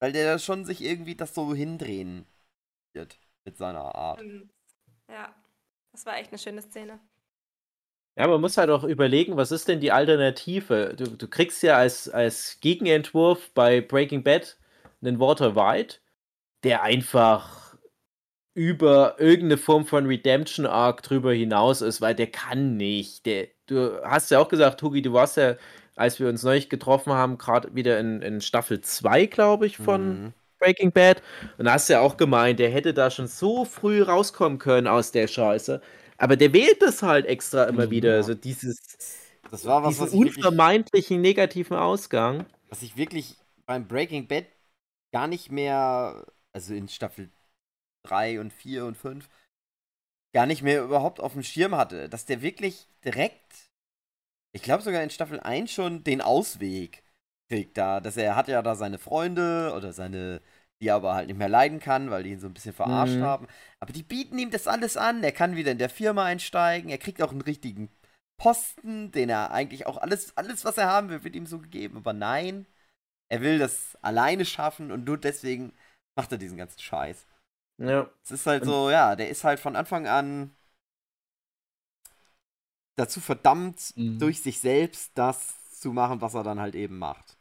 Weil 0.00 0.12
der 0.12 0.40
schon 0.40 0.64
sich 0.64 0.82
irgendwie 0.82 1.14
das 1.14 1.34
so 1.34 1.54
hindrehen 1.54 2.26
wird 2.94 3.20
mit 3.44 3.56
seiner 3.56 3.94
Art. 3.94 4.20
Ja, 5.08 5.34
das 5.92 6.04
war 6.04 6.18
echt 6.18 6.30
eine 6.30 6.38
schöne 6.38 6.62
Szene. 6.62 6.98
Ja, 8.18 8.26
man 8.26 8.40
muss 8.40 8.56
halt 8.56 8.70
auch 8.70 8.84
überlegen, 8.84 9.36
was 9.36 9.52
ist 9.52 9.68
denn 9.68 9.80
die 9.80 9.92
Alternative? 9.92 10.94
Du, 10.96 11.16
du 11.16 11.28
kriegst 11.28 11.62
ja 11.62 11.76
als, 11.76 12.08
als 12.08 12.58
Gegenentwurf 12.60 13.52
bei 13.54 13.80
Breaking 13.80 14.24
Bad 14.24 14.58
einen 15.00 15.20
Walter 15.20 15.54
White, 15.54 15.98
der 16.64 16.82
einfach 16.82 17.73
über 18.54 19.16
irgendeine 19.18 19.58
Form 19.58 19.86
von 19.86 20.06
Redemption 20.06 20.66
Arc 20.66 21.02
drüber 21.02 21.32
hinaus 21.32 21.80
ist, 21.82 22.00
weil 22.00 22.14
der 22.14 22.28
kann 22.28 22.76
nicht. 22.76 23.26
Der, 23.26 23.48
du 23.66 24.00
hast 24.04 24.30
ja 24.30 24.38
auch 24.38 24.48
gesagt, 24.48 24.82
Hugi, 24.82 25.02
du 25.02 25.12
warst 25.12 25.36
ja, 25.36 25.56
als 25.96 26.20
wir 26.20 26.28
uns 26.28 26.42
neulich 26.42 26.68
getroffen 26.68 27.12
haben, 27.12 27.38
gerade 27.38 27.74
wieder 27.74 27.98
in, 28.00 28.22
in 28.22 28.40
Staffel 28.40 28.80
2, 28.80 29.26
glaube 29.26 29.66
ich, 29.66 29.78
von 29.78 30.24
Mhm. 30.26 30.34
Breaking 30.60 30.92
Bad. 30.92 31.22
Und 31.58 31.66
da 31.66 31.72
hast 31.74 31.88
du 31.88 31.94
ja 31.94 32.00
auch 32.00 32.16
gemeint, 32.16 32.58
der 32.58 32.70
hätte 32.70 32.94
da 32.94 33.10
schon 33.10 33.26
so 33.26 33.64
früh 33.64 34.02
rauskommen 34.02 34.58
können 34.58 34.86
aus 34.86 35.10
der 35.12 35.26
Scheiße. 35.28 35.80
Aber 36.16 36.36
der 36.36 36.52
wählt 36.52 36.80
das 36.80 37.02
halt 37.02 37.26
extra 37.26 37.64
immer 37.64 37.90
wieder. 37.90 38.16
ja. 38.16 38.22
So 38.22 38.34
dieses, 38.34 38.78
Das 39.50 39.64
war 39.64 39.82
was, 39.82 39.98
diesen 39.98 40.00
was 40.00 40.18
wirklich, 40.18 40.36
unvermeidlichen 40.36 41.20
negativen 41.20 41.76
Ausgang. 41.76 42.46
was 42.68 42.82
ich 42.82 42.96
wirklich 42.96 43.36
beim 43.66 43.86
Breaking 43.88 44.26
Bad 44.26 44.46
gar 45.12 45.26
nicht 45.28 45.50
mehr, 45.50 46.26
also 46.52 46.74
in 46.74 46.88
Staffel 46.88 47.30
3 48.04 48.40
und 48.40 48.52
4 48.52 48.84
und 48.86 48.96
5, 48.96 49.28
gar 50.34 50.46
nicht 50.46 50.62
mehr 50.62 50.82
überhaupt 50.82 51.20
auf 51.20 51.32
dem 51.32 51.42
Schirm 51.42 51.74
hatte. 51.76 52.08
Dass 52.08 52.26
der 52.26 52.42
wirklich 52.42 52.88
direkt, 53.04 53.70
ich 54.52 54.62
glaube 54.62 54.82
sogar 54.82 55.02
in 55.02 55.10
Staffel 55.10 55.40
1 55.40 55.72
schon 55.72 56.04
den 56.04 56.20
Ausweg 56.20 57.02
kriegt 57.50 57.76
da. 57.78 58.00
Dass 58.00 58.16
er 58.16 58.36
hat 58.36 58.48
ja 58.48 58.62
da 58.62 58.74
seine 58.74 58.98
Freunde 58.98 59.72
oder 59.76 59.92
seine, 59.92 60.40
die 60.80 60.88
er 60.88 60.96
aber 60.96 61.14
halt 61.14 61.28
nicht 61.28 61.38
mehr 61.38 61.48
leiden 61.48 61.80
kann, 61.80 62.10
weil 62.10 62.22
die 62.24 62.32
ihn 62.32 62.40
so 62.40 62.46
ein 62.48 62.54
bisschen 62.54 62.74
verarscht 62.74 63.20
Mhm. 63.20 63.22
haben. 63.22 63.48
Aber 63.80 63.92
die 63.92 64.02
bieten 64.02 64.38
ihm 64.38 64.50
das 64.50 64.66
alles 64.66 64.96
an. 64.96 65.22
Er 65.24 65.32
kann 65.32 65.56
wieder 65.56 65.72
in 65.72 65.78
der 65.78 65.90
Firma 65.90 66.24
einsteigen. 66.24 66.90
Er 66.90 66.98
kriegt 66.98 67.22
auch 67.22 67.32
einen 67.32 67.40
richtigen 67.42 67.90
Posten, 68.38 69.12
den 69.12 69.28
er 69.30 69.52
eigentlich 69.52 69.86
auch 69.86 69.98
alles, 69.98 70.36
alles, 70.36 70.64
was 70.64 70.78
er 70.78 70.88
haben 70.88 71.08
will, 71.10 71.24
wird 71.24 71.36
ihm 71.36 71.46
so 71.46 71.58
gegeben. 71.60 71.96
Aber 71.98 72.12
nein, 72.12 72.66
er 73.30 73.40
will 73.42 73.58
das 73.58 73.96
alleine 74.02 74.44
schaffen 74.44 74.92
und 74.92 75.04
nur 75.04 75.18
deswegen 75.18 75.72
macht 76.16 76.32
er 76.32 76.38
diesen 76.38 76.58
ganzen 76.58 76.80
Scheiß. 76.80 77.26
Ja. 77.78 78.08
Es 78.22 78.30
ist 78.30 78.46
halt 78.46 78.62
Und- 78.62 78.68
so, 78.68 78.90
ja, 78.90 79.16
der 79.16 79.28
ist 79.28 79.44
halt 79.44 79.58
von 79.60 79.76
Anfang 79.76 80.06
an 80.06 80.54
dazu 82.96 83.20
verdammt, 83.20 83.92
Mhm. 83.96 84.18
durch 84.18 84.40
sich 84.40 84.60
selbst 84.60 85.12
das 85.16 85.78
zu 85.80 85.92
machen, 85.92 86.20
was 86.20 86.34
er 86.34 86.44
dann 86.44 86.60
halt 86.60 86.74
eben 86.74 86.98
macht. 86.98 87.36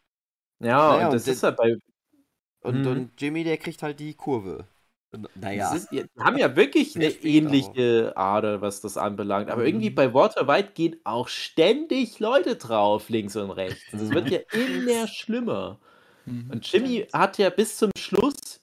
Ja, 0.59 0.93
Naja, 0.95 1.07
und 1.07 1.13
das 1.13 1.27
und 1.27 1.33
ist 1.33 1.43
halt 1.43 1.57
bei. 1.57 1.75
Und, 2.61 2.81
Mhm. 2.81 2.87
und 2.87 3.21
Jimmy, 3.21 3.43
der 3.43 3.57
kriegt 3.57 3.83
halt 3.83 3.99
die 3.99 4.13
Kurve. 4.15 4.67
Naja. 5.35 5.75
Ist, 5.75 5.91
die 5.91 6.05
haben 6.17 6.37
ja 6.39 6.55
wirklich 6.55 6.95
eine 6.95 7.09
ähnliche 7.23 8.13
Ader, 8.17 8.61
was 8.61 8.81
das 8.81 8.97
anbelangt. 8.97 9.51
Aber 9.51 9.63
irgendwie 9.63 9.91
Mhm. 9.91 9.95
bei 9.95 10.13
Walter 10.13 10.47
White 10.47 10.71
gehen 10.73 10.99
auch 11.03 11.27
ständig 11.27 12.19
Leute 12.19 12.55
drauf, 12.55 13.09
links 13.09 13.35
und 13.35 13.51
rechts. 13.51 13.83
Das 13.91 14.09
wird 14.09 14.29
ja 14.31 14.39
immer 14.53 15.07
schlimmer. 15.07 15.79
Mhm. 16.25 16.49
Und 16.49 16.71
Jimmy 16.71 17.05
hat 17.13 17.37
ja 17.37 17.51
bis 17.51 17.77
zum 17.77 17.91
Schluss 17.95 18.62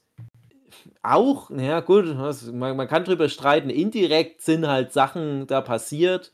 auch, 1.03 1.49
naja, 1.49 1.79
gut, 1.79 2.05
man, 2.53 2.77
man 2.77 2.87
kann 2.87 3.03
drüber 3.03 3.29
streiten, 3.29 3.69
indirekt 3.69 4.41
sind 4.41 4.67
halt 4.67 4.93
Sachen 4.93 5.47
da 5.47 5.61
passiert, 5.61 6.31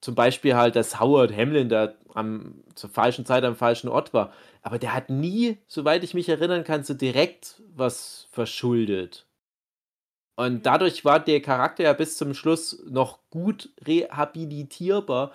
zum 0.00 0.14
Beispiel 0.14 0.54
halt, 0.54 0.76
dass 0.76 1.00
Howard 1.00 1.32
Hamlin 1.36 1.68
da 1.68 1.94
am, 2.14 2.62
zur 2.74 2.90
falschen 2.90 3.26
Zeit 3.26 3.44
am 3.44 3.56
falschen 3.56 3.88
Ort 3.88 4.14
war. 4.14 4.32
Aber 4.62 4.78
der 4.78 4.94
hat 4.94 5.10
nie, 5.10 5.58
soweit 5.66 6.04
ich 6.04 6.14
mich 6.14 6.28
erinnern 6.28 6.64
kann, 6.64 6.84
so 6.84 6.94
direkt 6.94 7.62
was 7.74 8.28
verschuldet. 8.30 9.26
Und 10.36 10.66
dadurch 10.66 11.04
war 11.04 11.20
der 11.20 11.40
Charakter 11.40 11.84
ja 11.84 11.92
bis 11.92 12.16
zum 12.16 12.34
Schluss 12.34 12.82
noch 12.88 13.20
gut 13.30 13.70
rehabilitierbar, 13.86 15.32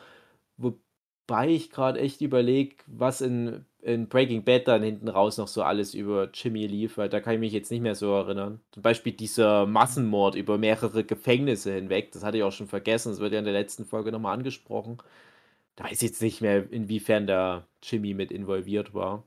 wobei 1.30 1.50
ich 1.50 1.70
gerade 1.70 2.00
echt 2.00 2.22
überlege, 2.22 2.76
was 2.88 3.22
in, 3.22 3.66
in 3.82 4.08
Breaking 4.08 4.44
Bad 4.44 4.68
dann 4.68 4.82
hinten 4.82 5.08
raus 5.08 5.38
noch 5.38 5.48
so 5.48 5.62
alles 5.62 5.94
über 5.94 6.30
Jimmy 6.34 6.66
lief, 6.66 6.98
weil 6.98 7.10
da 7.10 7.22
kann 7.22 7.36
ich 7.36 7.40
mich 7.40 7.54
jetzt 7.54 7.70
nicht 7.72 7.82
mehr 7.82 7.96
so 7.96 8.12
erinnern. 8.14 8.60
Zum 8.72 8.82
Beispiel 8.84 9.14
dieser 9.14 9.68
Massenmord 9.68 10.36
über 10.36 10.58
mehrere 10.58 11.04
Gefängnisse 11.04 11.74
hinweg, 11.74 12.12
das 12.12 12.24
hatte 12.24 12.38
ich 12.38 12.44
auch 12.44 12.52
schon 12.52 12.68
vergessen, 12.68 13.10
das 13.12 13.20
wird 13.20 13.34
ja 13.34 13.40
in 13.40 13.46
der 13.46 13.54
letzten 13.54 13.86
Folge 13.86 14.12
nochmal 14.12 14.34
angesprochen. 14.34 14.98
Da 15.76 15.86
weiß 15.86 16.02
ich 16.02 16.10
jetzt 16.10 16.22
nicht 16.22 16.42
mehr, 16.42 16.72
inwiefern 16.72 17.28
da 17.28 17.66
Jimmy 17.84 18.14
mit 18.14 18.32
involviert 18.32 18.94
war. 18.94 19.24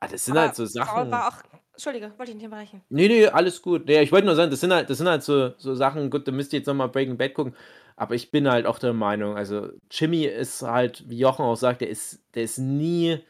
Ah, 0.00 0.08
das 0.08 0.24
sind 0.24 0.36
Aber 0.36 0.46
halt 0.46 0.56
so 0.56 0.64
Sachen. 0.64 1.10
war 1.10 1.28
auch. 1.28 1.42
Entschuldige, 1.72 2.12
wollte 2.16 2.32
ich 2.32 2.36
nicht 2.36 2.46
unterbrechen. 2.46 2.82
Nee, 2.88 3.06
nee, 3.06 3.26
alles 3.26 3.62
gut. 3.62 3.88
Ja, 3.88 4.02
ich 4.02 4.10
wollte 4.10 4.26
nur 4.26 4.34
sagen, 4.34 4.50
das 4.50 4.60
sind 4.60 4.72
halt, 4.72 4.90
das 4.90 4.98
sind 4.98 5.08
halt 5.08 5.22
so, 5.22 5.52
so 5.58 5.74
Sachen, 5.76 6.10
gut, 6.10 6.26
da 6.26 6.32
müsst 6.32 6.52
ihr 6.52 6.58
jetzt 6.58 6.66
nochmal 6.66 6.88
Breaking 6.88 7.16
Bad 7.16 7.34
gucken. 7.34 7.54
Aber 7.98 8.14
ich 8.14 8.30
bin 8.30 8.48
halt 8.48 8.66
auch 8.66 8.78
der 8.78 8.92
Meinung, 8.92 9.36
also 9.36 9.70
Jimmy 9.90 10.24
ist 10.24 10.62
halt, 10.62 11.08
wie 11.08 11.18
Jochen 11.18 11.44
auch 11.44 11.56
sagt, 11.56 11.80
der 11.80 11.88
ist, 11.90 12.22
der 12.34 12.44
ist 12.44 12.58
nie 12.58 13.20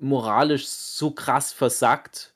moralisch 0.00 0.66
so 0.68 1.12
krass 1.12 1.52
versackt, 1.52 2.34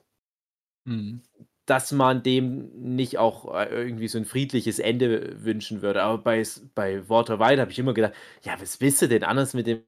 Mhm. 0.87 1.23
dass 1.67 1.93
man 1.93 2.23
dem 2.23 2.71
nicht 2.95 3.19
auch 3.19 3.55
äh, 3.55 3.67
irgendwie 3.71 4.09
so 4.09 4.19
ein 4.19 4.25
friedliches 4.25 4.79
Ende 4.79 5.45
wünschen 5.45 5.81
würde. 5.83 6.03
Aber 6.03 6.19
bei, 6.19 6.43
bei 6.75 7.09
Walter 7.09 7.39
White 7.39 7.61
habe 7.61 7.71
ich 7.71 7.79
immer 7.79 7.95
gedacht, 7.95 8.15
ja, 8.43 8.61
was 8.61 8.81
willst 8.81 9.01
du 9.03 9.09
denn 9.09 9.23
anders 9.25 9.55
mit 9.55 9.67
dem 9.67 9.85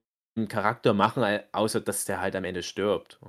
Charakter 0.47 0.93
machen, 0.93 1.23
außer 1.51 1.81
dass 1.81 2.05
der 2.05 2.21
halt 2.21 2.35
am 2.35 2.45
Ende 2.45 2.63
stirbt. 2.63 3.19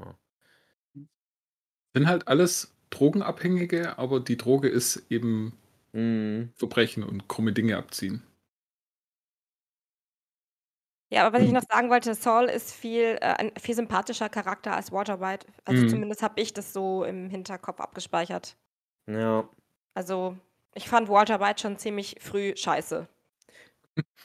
Sind 1.96 2.06
halt 2.06 2.28
alles 2.28 2.76
Drogenabhängige, 2.90 3.98
aber 3.98 4.20
die 4.20 4.36
Droge 4.36 4.68
ist 4.68 5.04
eben 5.10 5.58
Mhm. 5.94 6.52
Verbrechen 6.54 7.04
und 7.04 7.28
krumme 7.28 7.52
Dinge 7.54 7.78
abziehen. 7.78 8.22
Ja, 11.12 11.24
aber 11.24 11.36
was 11.38 11.44
ich 11.44 11.50
Mhm. 11.50 11.52
noch 11.52 11.62
sagen 11.70 11.88
wollte, 11.88 12.14
Saul 12.14 12.46
ist 12.46 12.72
viel, 12.72 13.16
äh, 13.20 13.34
ein 13.38 13.52
viel 13.60 13.74
sympathischer 13.76 14.28
Charakter 14.28 14.74
als 14.74 14.90
Walter 14.90 15.20
White. 15.20 15.46
Also 15.64 15.84
Mhm. 15.84 15.88
zumindest 15.88 16.22
habe 16.22 16.40
ich 16.40 16.52
das 16.52 16.72
so 16.72 17.04
im 17.04 17.30
Hinterkopf 17.30 17.80
abgespeichert. 17.80 18.56
Ja. 19.06 19.48
Also 19.94 20.36
ich 20.74 20.88
fand 20.88 21.08
Walter 21.08 21.40
White 21.40 21.60
schon 21.60 21.76
ziemlich 21.78 22.16
früh 22.20 22.54
scheiße. 22.56 23.08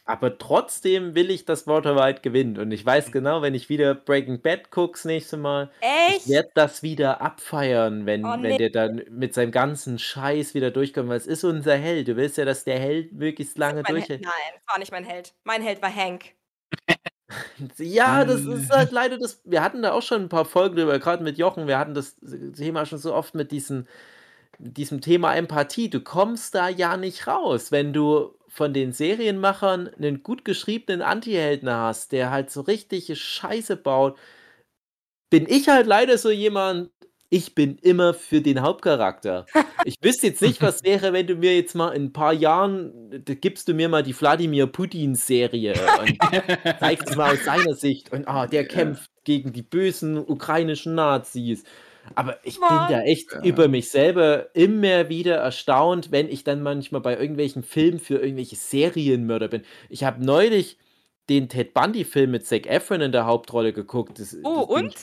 Aber 0.05 0.37
trotzdem 0.37 1.15
will 1.15 1.29
ich, 1.29 1.45
dass 1.45 1.67
Walter 1.67 1.95
White 1.95 2.21
gewinnt. 2.21 2.57
Und 2.57 2.71
ich 2.71 2.85
weiß 2.85 3.11
genau, 3.11 3.41
wenn 3.41 3.53
ich 3.53 3.69
wieder 3.69 3.93
Breaking 3.95 4.41
Bad 4.41 4.71
gucke 4.71 4.93
das 4.93 5.05
nächste 5.05 5.37
Mal, 5.37 5.71
ich 6.05 6.15
Echt? 6.15 6.27
werde 6.27 6.49
das 6.55 6.81
wieder 6.83 7.21
abfeiern, 7.21 8.05
wenn, 8.05 8.25
Oh 8.25 8.35
wenn 8.41 8.55
nee. 8.55 8.57
der 8.57 8.69
dann 8.71 9.03
mit 9.09 9.33
seinem 9.33 9.51
ganzen 9.51 9.99
Scheiß 9.99 10.53
wieder 10.55 10.71
durchkommt. 10.71 11.09
Weil 11.09 11.17
es 11.17 11.27
ist 11.27 11.43
unser 11.43 11.75
Held. 11.77 12.07
Du 12.07 12.15
willst 12.15 12.37
ja, 12.37 12.45
dass 12.45 12.63
der 12.63 12.79
Held 12.79 13.13
möglichst 13.13 13.57
lange 13.57 13.83
Mein 13.83 13.95
Held, 13.95 14.09
durchhält. 14.09 14.21
nein, 14.21 14.31
das 14.55 14.63
war 14.67 14.79
nicht 14.79 14.91
mein 14.91 15.03
Held. 15.05 15.33
Mein 15.43 15.61
Held 15.61 15.81
war 15.81 15.93
Hank. 15.93 16.33
Ja, 17.77 18.25
das 18.25 18.41
ist 18.41 18.69
halt 18.71 18.91
leider 18.91 19.17
das. 19.17 19.41
Wir 19.45 19.63
hatten 19.63 19.81
da 19.81 19.91
auch 19.93 20.01
schon 20.01 20.23
ein 20.23 20.29
paar 20.29 20.45
Folgen 20.45 20.75
drüber, 20.75 20.99
gerade 20.99 21.23
mit 21.23 21.37
Jochen. 21.37 21.67
Wir 21.67 21.77
hatten 21.79 21.93
das 21.93 22.17
Thema 22.55 22.85
schon 22.85 22.99
so 22.99 23.13
oft 23.13 23.35
mit 23.35 23.51
diesen, 23.51 23.87
diesem 24.59 25.01
Thema 25.01 25.35
Empathie. 25.35 25.89
Du 25.89 26.01
kommst 26.01 26.55
da 26.55 26.69
ja 26.69 26.97
nicht 26.97 27.27
raus, 27.27 27.71
wenn 27.71 27.93
du 27.93 28.35
von 28.47 28.73
den 28.73 28.91
Serienmachern 28.93 29.89
einen 29.89 30.23
gut 30.23 30.45
geschriebenen 30.45 31.01
Antihelden 31.01 31.69
hast, 31.69 32.11
der 32.11 32.31
halt 32.31 32.51
so 32.51 32.61
richtige 32.61 33.15
Scheiße 33.15 33.77
baut. 33.77 34.17
Bin 35.29 35.47
ich 35.47 35.69
halt 35.69 35.87
leider 35.87 36.17
so 36.17 36.29
jemand. 36.29 36.91
Ich 37.33 37.55
bin 37.55 37.77
immer 37.81 38.13
für 38.13 38.41
den 38.41 38.61
Hauptcharakter. 38.61 39.45
Ich 39.83 39.95
wüsste 39.99 40.27
jetzt 40.27 40.43
nicht, 40.43 40.61
was 40.61 40.83
wäre, 40.83 41.11
wenn 41.11 41.25
du 41.25 41.33
mir 41.33 41.55
jetzt 41.55 41.73
mal 41.73 41.89
in 41.89 42.03
ein 42.03 42.13
paar 42.13 42.33
Jahren, 42.33 43.23
gibst 43.25 43.67
du 43.67 43.73
mir 43.73 43.89
mal 43.89 44.03
die 44.03 44.13
Wladimir 44.15 44.67
Putin-Serie 44.67 45.73
und 45.99 46.17
zeigst 46.79 47.09
es 47.09 47.15
mal 47.15 47.33
aus 47.33 47.43
seiner 47.43 47.73
Sicht. 47.73 48.11
Und 48.13 48.27
ah, 48.27 48.45
der 48.45 48.65
kämpft 48.67 49.09
gegen 49.23 49.53
die 49.53 49.63
bösen 49.63 50.19
ukrainischen 50.19 50.93
Nazis. 50.93 51.63
Aber 52.13 52.37
ich 52.43 52.59
bin 52.59 52.67
Mann. 52.69 52.91
da 52.91 53.01
echt 53.01 53.31
Ja. 53.33 53.43
über 53.43 53.67
mich 53.67 53.89
selber 53.89 54.55
immer 54.55 55.09
wieder 55.09 55.37
erstaunt, 55.37 56.11
wenn 56.11 56.29
ich 56.29 56.43
dann 56.43 56.61
manchmal 56.61 57.01
bei 57.01 57.17
irgendwelchen 57.17 57.63
Filmen 57.63 57.97
für 57.99 58.19
irgendwelche 58.19 58.57
Serienmörder 58.57 59.47
bin. 59.47 59.63
Ich 59.89 60.03
habe 60.03 60.23
neulich 60.23 60.77
den 61.27 61.49
Ted 61.49 61.73
Bundy-Film 61.73 62.29
mit 62.29 62.45
Zac 62.45 62.67
Efron 62.67 63.01
in 63.01 63.11
der 63.11 63.25
Hauptrolle 63.25 63.73
geguckt. 63.73 64.19
Das, 64.19 64.37
Oh, 64.43 64.67
das, 64.69 64.83
und? 64.83 64.95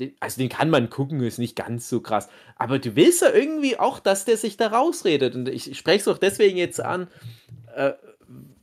Den, 0.00 0.14
also 0.20 0.40
den 0.40 0.48
kann 0.48 0.70
man 0.70 0.90
gucken, 0.90 1.20
ist 1.20 1.38
nicht 1.38 1.56
ganz 1.56 1.88
so 1.88 2.00
krass. 2.00 2.28
Aber 2.56 2.78
du 2.78 2.96
willst 2.96 3.22
ja 3.22 3.30
irgendwie 3.32 3.78
auch, 3.78 4.00
dass 4.00 4.24
der 4.24 4.36
sich 4.36 4.56
da 4.56 4.68
rausredet. 4.68 5.34
Und 5.34 5.48
ich, 5.48 5.70
ich 5.70 5.78
spreche 5.78 6.00
es 6.00 6.08
auch 6.08 6.18
deswegen 6.18 6.56
jetzt 6.56 6.80
an, 6.80 7.08
äh, 7.74 7.92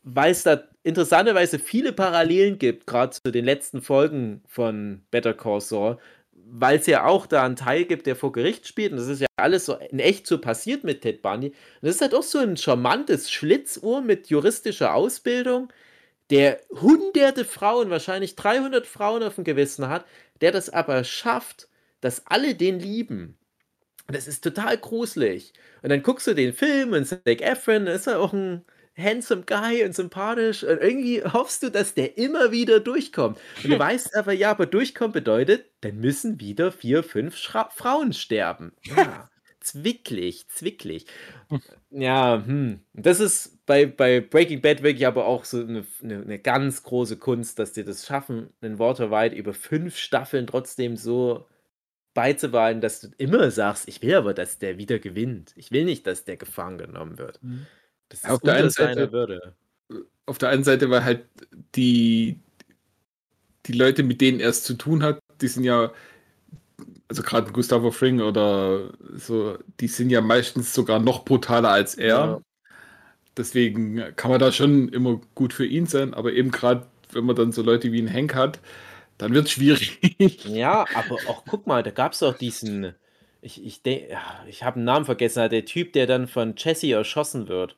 weil 0.03 0.31
es 0.31 0.43
da 0.43 0.63
interessanterweise 0.83 1.59
viele 1.59 1.93
Parallelen 1.93 2.57
gibt, 2.57 2.87
gerade 2.87 3.11
zu 3.11 3.31
den 3.31 3.45
letzten 3.45 3.81
Folgen 3.81 4.41
von 4.47 5.03
Better 5.11 5.33
Call 5.33 5.61
Saul, 5.61 5.97
weil 6.33 6.79
es 6.79 6.87
ja 6.87 7.05
auch 7.05 7.27
da 7.27 7.45
einen 7.45 7.55
Teil 7.55 7.85
gibt, 7.85 8.07
der 8.07 8.15
vor 8.15 8.31
Gericht 8.31 8.67
spielt. 8.67 8.91
Und 8.91 8.97
das 8.97 9.07
ist 9.07 9.21
ja 9.21 9.27
alles 9.37 9.65
so 9.65 9.75
in 9.75 9.99
echt 9.99 10.27
so 10.27 10.39
passiert 10.39 10.83
mit 10.83 11.01
Ted 11.01 11.21
Bundy. 11.21 11.47
Und 11.47 11.55
das 11.81 11.95
ist 11.95 12.01
halt 12.01 12.15
auch 12.15 12.23
so 12.23 12.39
ein 12.39 12.57
charmantes 12.57 13.31
Schlitzohr 13.31 14.01
mit 14.01 14.27
juristischer 14.27 14.93
Ausbildung, 14.93 15.71
der 16.29 16.61
hunderte 16.71 17.45
Frauen, 17.45 17.89
wahrscheinlich 17.89 18.35
300 18.35 18.87
Frauen 18.87 19.21
auf 19.21 19.35
dem 19.35 19.43
Gewissen 19.43 19.89
hat, 19.89 20.05
der 20.41 20.51
das 20.51 20.69
aber 20.69 21.03
schafft, 21.03 21.69
dass 22.01 22.27
alle 22.27 22.55
den 22.55 22.79
lieben. 22.79 23.37
Und 24.07 24.15
das 24.15 24.27
ist 24.27 24.43
total 24.43 24.77
gruselig. 24.77 25.53
Und 25.81 25.89
dann 25.89 26.03
guckst 26.03 26.27
du 26.27 26.33
den 26.33 26.53
Film 26.53 26.93
und 26.93 27.05
Zac 27.05 27.41
Efron, 27.41 27.85
da 27.85 27.93
ist 27.93 28.07
er 28.07 28.19
auch 28.19 28.33
ein 28.33 28.65
handsome 28.97 29.43
Guy 29.43 29.85
und 29.85 29.95
sympathisch 29.95 30.63
und 30.63 30.81
irgendwie 30.81 31.23
hoffst 31.23 31.63
du, 31.63 31.69
dass 31.69 31.93
der 31.93 32.17
immer 32.17 32.51
wieder 32.51 32.79
durchkommt. 32.79 33.39
Und 33.63 33.69
du 33.71 33.79
weißt 33.79 34.15
aber, 34.15 34.33
ja, 34.33 34.51
aber 34.51 34.65
durchkommen 34.65 35.13
bedeutet, 35.13 35.65
dann 35.81 35.97
müssen 35.97 36.39
wieder 36.39 36.71
vier, 36.71 37.03
fünf 37.03 37.37
Schra 37.37 37.69
Frauen 37.73 38.13
sterben. 38.13 38.73
Ja, 38.83 39.30
zwicklig, 39.61 40.47
zwicklig. 40.49 41.05
Ja, 41.89 42.43
hm. 42.45 42.81
Das 42.93 43.19
ist 43.19 43.65
bei, 43.65 43.85
bei 43.85 44.19
Breaking 44.21 44.61
Bad 44.61 44.83
wirklich 44.83 45.07
aber 45.07 45.25
auch 45.25 45.45
so 45.45 45.59
eine, 45.61 45.85
eine, 46.01 46.21
eine 46.21 46.39
ganz 46.39 46.83
große 46.83 47.17
Kunst, 47.17 47.59
dass 47.59 47.73
die 47.73 47.83
das 47.83 48.05
schaffen, 48.05 48.49
einen 48.61 48.79
Walter 48.79 49.11
White 49.11 49.35
über 49.35 49.53
fünf 49.53 49.97
Staffeln 49.97 50.47
trotzdem 50.47 50.97
so 50.97 51.47
beizubehalten, 52.13 52.81
dass 52.81 53.01
du 53.01 53.09
immer 53.17 53.51
sagst, 53.51 53.87
ich 53.87 54.01
will 54.01 54.15
aber, 54.15 54.33
dass 54.33 54.59
der 54.59 54.77
wieder 54.77 54.99
gewinnt. 54.99 55.53
Ich 55.55 55.71
will 55.71 55.85
nicht, 55.85 56.05
dass 56.07 56.25
der 56.25 56.37
gefangen 56.37 56.77
genommen 56.77 57.17
wird. 57.17 57.39
Das 58.09 58.19
ist 58.23 58.29
Auf 58.29 58.41
der 58.41 58.55
einen 58.55 58.69
Seite- 58.69 59.11
Würde. 59.11 59.55
Auf 60.25 60.37
der 60.37 60.49
einen 60.49 60.63
Seite, 60.63 60.89
weil 60.89 61.03
halt 61.03 61.25
die, 61.75 62.37
die 63.65 63.73
Leute, 63.73 64.03
mit 64.03 64.21
denen 64.21 64.39
er 64.39 64.49
es 64.49 64.63
zu 64.63 64.73
tun 64.75 65.03
hat, 65.03 65.19
die 65.41 65.47
sind 65.47 65.63
ja, 65.63 65.91
also 67.11 67.23
gerade 67.23 67.51
Gustavo 67.51 67.91
Fring 67.91 68.21
oder 68.21 68.91
so, 69.15 69.57
die 69.81 69.87
sind 69.87 70.11
ja 70.11 70.21
meistens 70.21 70.73
sogar 70.73 70.97
noch 70.99 71.25
brutaler 71.25 71.69
als 71.69 71.95
er. 71.95 72.07
Ja. 72.07 72.41
Deswegen 73.35 74.15
kann 74.15 74.31
man 74.31 74.39
da 74.39 74.53
schon 74.53 74.87
immer 74.87 75.19
gut 75.35 75.51
für 75.51 75.65
ihn 75.65 75.87
sein, 75.87 76.13
aber 76.13 76.31
eben 76.31 76.51
gerade, 76.51 76.87
wenn 77.11 77.25
man 77.25 77.35
dann 77.35 77.51
so 77.51 77.63
Leute 77.63 77.91
wie 77.91 77.99
einen 77.99 78.13
Hank 78.13 78.33
hat, 78.33 78.61
dann 79.17 79.33
wird 79.33 79.47
es 79.47 79.51
schwierig. 79.51 79.99
Ja, 80.45 80.85
aber 80.95 81.15
auch 81.27 81.43
guck 81.45 81.67
mal, 81.67 81.83
da 81.83 81.91
gab 81.91 82.13
es 82.13 82.23
auch 82.23 82.37
diesen, 82.37 82.95
ich, 83.41 83.61
ich, 83.61 83.81
ich 84.47 84.63
habe 84.63 84.77
einen 84.77 84.85
Namen 84.85 85.03
vergessen, 85.03 85.49
der 85.49 85.65
Typ, 85.65 85.91
der 85.91 86.07
dann 86.07 86.29
von 86.29 86.53
Jesse 86.57 86.93
erschossen 86.93 87.49
wird. 87.49 87.75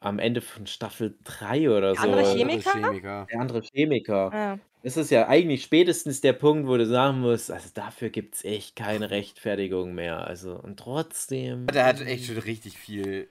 Am 0.00 0.18
Ende 0.18 0.40
von 0.40 0.66
Staffel 0.66 1.18
3 1.24 1.68
oder 1.68 1.92
Der 1.92 1.94
so. 1.96 2.02
andere 2.02 2.20
Andere 2.22 2.38
Chemiker? 2.38 2.72
Chemiker. 2.72 3.26
Der 3.30 3.40
andere 3.40 3.60
Chemiker. 3.60 4.30
Ja. 4.32 4.58
Das 4.82 4.96
ist 4.96 5.10
ja 5.10 5.28
eigentlich 5.28 5.62
spätestens 5.62 6.20
der 6.20 6.32
Punkt, 6.32 6.66
wo 6.68 6.76
du 6.76 6.86
sagen 6.86 7.20
musst, 7.20 7.50
also 7.50 7.68
dafür 7.72 8.10
gibt 8.10 8.34
es 8.34 8.44
echt 8.44 8.74
keine 8.74 9.10
Rechtfertigung 9.10 9.94
mehr. 9.94 10.26
Also, 10.26 10.56
und 10.56 10.78
trotzdem. 10.78 11.66
Der 11.68 11.84
hat 11.86 12.00
echt 12.00 12.26
schon 12.26 12.38
richtig 12.38 12.76
viel 12.78 13.28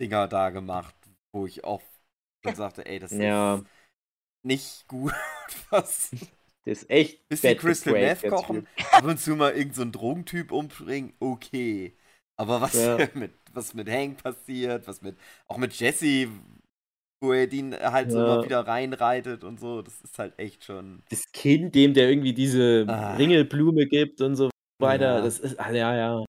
Dinger 0.00 0.26
da 0.28 0.50
gemacht, 0.50 0.94
wo 1.32 1.46
ich 1.46 1.64
auch 1.64 1.82
dann 2.42 2.56
sagte, 2.56 2.86
ey, 2.86 2.98
das 2.98 3.12
Ja. 3.12 3.56
ist 3.56 3.64
nicht 4.42 4.88
gut. 4.88 5.12
Was? 5.70 6.10
Das 6.64 6.82
ist 6.82 6.90
echt 6.90 7.28
Bisschen 7.28 7.56
Crystal 7.58 7.92
Meth 7.94 8.28
kochen, 8.28 8.66
ab 8.92 9.04
und 9.04 9.18
zu 9.18 9.36
mal 9.36 9.50
irgendeinen 9.50 9.74
so 9.74 9.82
einen 9.82 9.92
Drogentyp 9.92 10.52
umbringen, 10.52 11.14
okay. 11.20 11.94
Aber 12.36 12.60
was 12.60 12.74
Ja. 12.74 12.98
mit 13.14 13.32
was 13.52 13.74
mit 13.74 13.88
Hank 13.88 14.22
passiert, 14.22 14.86
was 14.86 15.02
mit 15.02 15.16
auch 15.48 15.56
mit 15.58 15.72
Jesse, 15.74 16.28
wo 17.20 17.32
er 17.32 17.46
den 17.46 17.74
halt 17.74 18.10
so 18.10 18.18
Ja. 18.18 18.24
immer 18.34 18.44
wieder 18.44 18.66
reinreitet 18.66 19.44
und 19.44 19.60
so, 19.60 19.82
das 19.82 20.00
ist 20.00 20.18
halt 20.18 20.38
echt 20.38 20.64
schon. 20.64 21.02
Das 21.10 21.30
Kind, 21.32 21.74
dem 21.74 21.94
der 21.94 22.08
irgendwie 22.10 22.32
diese 22.34 22.84
Ah. 22.88 23.14
Ringelblume 23.14 23.86
gibt 23.86 24.20
und 24.20 24.36
so 24.36 24.50
weiter. 24.80 25.16
Ja. 25.16 25.20
Das 25.22 25.38
ist, 25.38 25.58
ah, 25.60 25.70
ja, 25.70 25.94
ja. 25.96 26.24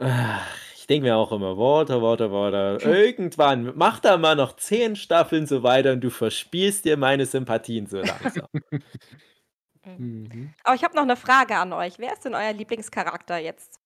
Ach, 0.00 0.46
ich 0.76 0.86
denke 0.86 1.08
mir 1.08 1.16
auch 1.16 1.32
immer, 1.32 1.56
Walter, 1.58 2.00
Walter, 2.00 2.30
Walter, 2.30 2.78
irgendwann, 2.86 3.72
mach 3.76 3.98
da 4.00 4.16
mal 4.16 4.36
noch 4.36 4.54
zehn 4.56 4.94
Staffeln 4.96 5.46
so 5.46 5.62
weiter 5.62 5.92
und 5.92 6.00
du 6.02 6.10
verspielst 6.10 6.84
dir 6.84 6.96
meine 6.96 7.26
Sympathien 7.26 7.86
so 7.86 7.98
langsam. 7.98 8.46
Mhm. 9.96 10.52
Aber 10.64 10.74
ich 10.74 10.84
habe 10.84 10.94
noch 10.96 11.04
eine 11.04 11.16
Frage 11.16 11.56
an 11.56 11.72
euch. 11.72 11.98
Wer 11.98 12.12
ist 12.12 12.22
denn 12.22 12.34
euer 12.34 12.52
Lieblingscharakter 12.52 13.38
jetzt 13.38 13.80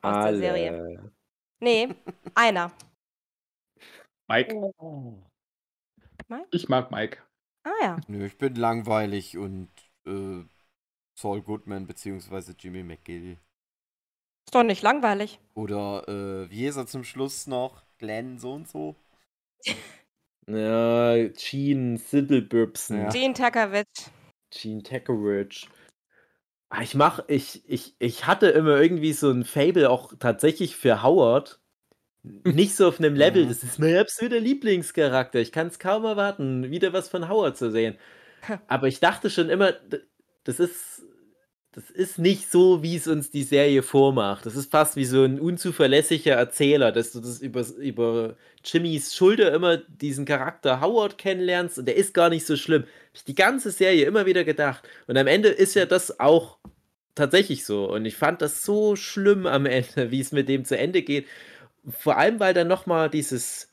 aus 0.00 0.24
der 0.24 0.38
Serie? 0.38 0.70
Alle. 0.72 1.12
Nee, 1.60 1.88
einer. 2.34 2.72
Mike. 4.32 4.54
Mike? 6.28 6.46
Ich 6.52 6.68
mag 6.70 6.90
Mike. 6.90 7.18
Ah 7.64 7.70
ja. 7.82 8.00
Nö, 8.08 8.24
ich 8.24 8.38
bin 8.38 8.54
langweilig 8.54 9.36
und 9.36 9.68
äh, 10.06 10.42
Saul 11.18 11.42
Goodman 11.42 11.86
beziehungsweise 11.86 12.54
Jimmy 12.58 12.82
McGill. 12.82 13.32
Ist 14.46 14.54
doch 14.54 14.62
nicht 14.62 14.82
langweilig. 14.82 15.38
Oder 15.54 16.08
äh, 16.08 16.50
wie 16.50 16.66
ist 16.66 16.76
er 16.76 16.86
zum 16.86 17.04
Schluss 17.04 17.46
noch? 17.46 17.82
Glenn 17.98 18.38
so 18.38 18.54
und 18.54 18.68
so? 18.68 18.96
Ja, 20.48 21.14
Gene 21.28 21.98
Siddlebirbsen. 21.98 22.98
Ja. 23.02 23.08
Gene 23.10 23.32
Tuckerwitz. 23.32 24.10
Gene 24.50 24.82
Tackerich. 24.82 25.68
Ah, 26.68 26.82
Ich 26.82 26.96
mach, 26.96 27.20
ich, 27.28 27.62
ich, 27.70 27.94
ich 28.00 28.26
hatte 28.26 28.48
immer 28.48 28.80
irgendwie 28.80 29.12
so 29.12 29.30
ein 29.30 29.44
Fable 29.44 29.88
auch 29.88 30.14
tatsächlich 30.18 30.74
für 30.74 31.04
Howard. 31.04 31.61
Nicht 32.24 32.76
so 32.76 32.86
auf 32.88 32.98
einem 33.00 33.16
Level, 33.16 33.44
Mhm. 33.44 33.48
das 33.48 33.64
ist 33.64 33.78
mein 33.80 33.96
absoluter 33.96 34.38
Lieblingscharakter. 34.40 35.40
Ich 35.40 35.50
kann 35.52 35.66
es 35.68 35.78
kaum 35.80 36.04
erwarten, 36.04 36.70
wieder 36.70 36.92
was 36.92 37.08
von 37.08 37.28
Howard 37.28 37.56
zu 37.56 37.70
sehen. 37.70 37.96
Aber 38.68 38.88
ich 38.88 39.00
dachte 39.00 39.30
schon 39.30 39.48
immer, 39.50 39.74
das 40.44 40.60
ist, 40.60 41.02
das 41.72 41.90
ist 41.90 42.18
nicht 42.18 42.50
so, 42.50 42.82
wie 42.82 42.96
es 42.96 43.08
uns 43.08 43.30
die 43.30 43.42
Serie 43.44 43.82
vormacht. 43.82 44.46
Das 44.46 44.56
ist 44.56 44.70
fast 44.70 44.96
wie 44.96 45.04
so 45.06 45.24
ein 45.24 45.40
unzuverlässiger 45.40 46.34
Erzähler, 46.34 46.92
dass 46.92 47.12
du 47.12 47.20
das 47.20 47.40
über, 47.40 47.66
über 47.78 48.36
Jimmys 48.64 49.14
Schulter 49.14 49.52
immer 49.54 49.78
diesen 49.78 50.24
Charakter 50.26 50.80
Howard 50.80 51.18
kennenlernst 51.18 51.78
und 51.78 51.86
der 51.86 51.96
ist 51.96 52.14
gar 52.14 52.30
nicht 52.30 52.46
so 52.46 52.56
schlimm. 52.56 52.82
Hab 52.84 53.14
ich 53.16 53.24
die 53.24 53.34
ganze 53.34 53.70
Serie 53.72 54.06
immer 54.06 54.26
wieder 54.26 54.44
gedacht. 54.44 54.82
Und 55.08 55.16
am 55.18 55.26
Ende 55.28 55.48
ist 55.48 55.74
ja 55.74 55.86
das 55.86 56.20
auch 56.20 56.58
tatsächlich 57.14 57.64
so. 57.64 57.90
Und 57.90 58.06
ich 58.06 58.16
fand 58.16 58.42
das 58.42 58.64
so 58.64 58.96
schlimm 58.96 59.46
am 59.46 59.66
Ende, 59.66 60.10
wie 60.10 60.20
es 60.20 60.32
mit 60.32 60.48
dem 60.48 60.64
zu 60.64 60.76
Ende 60.78 61.02
geht. 61.02 61.26
Vor 61.88 62.16
allem, 62.16 62.38
weil 62.40 62.54
dann 62.54 62.68
nochmal 62.68 63.10
dieses, 63.10 63.68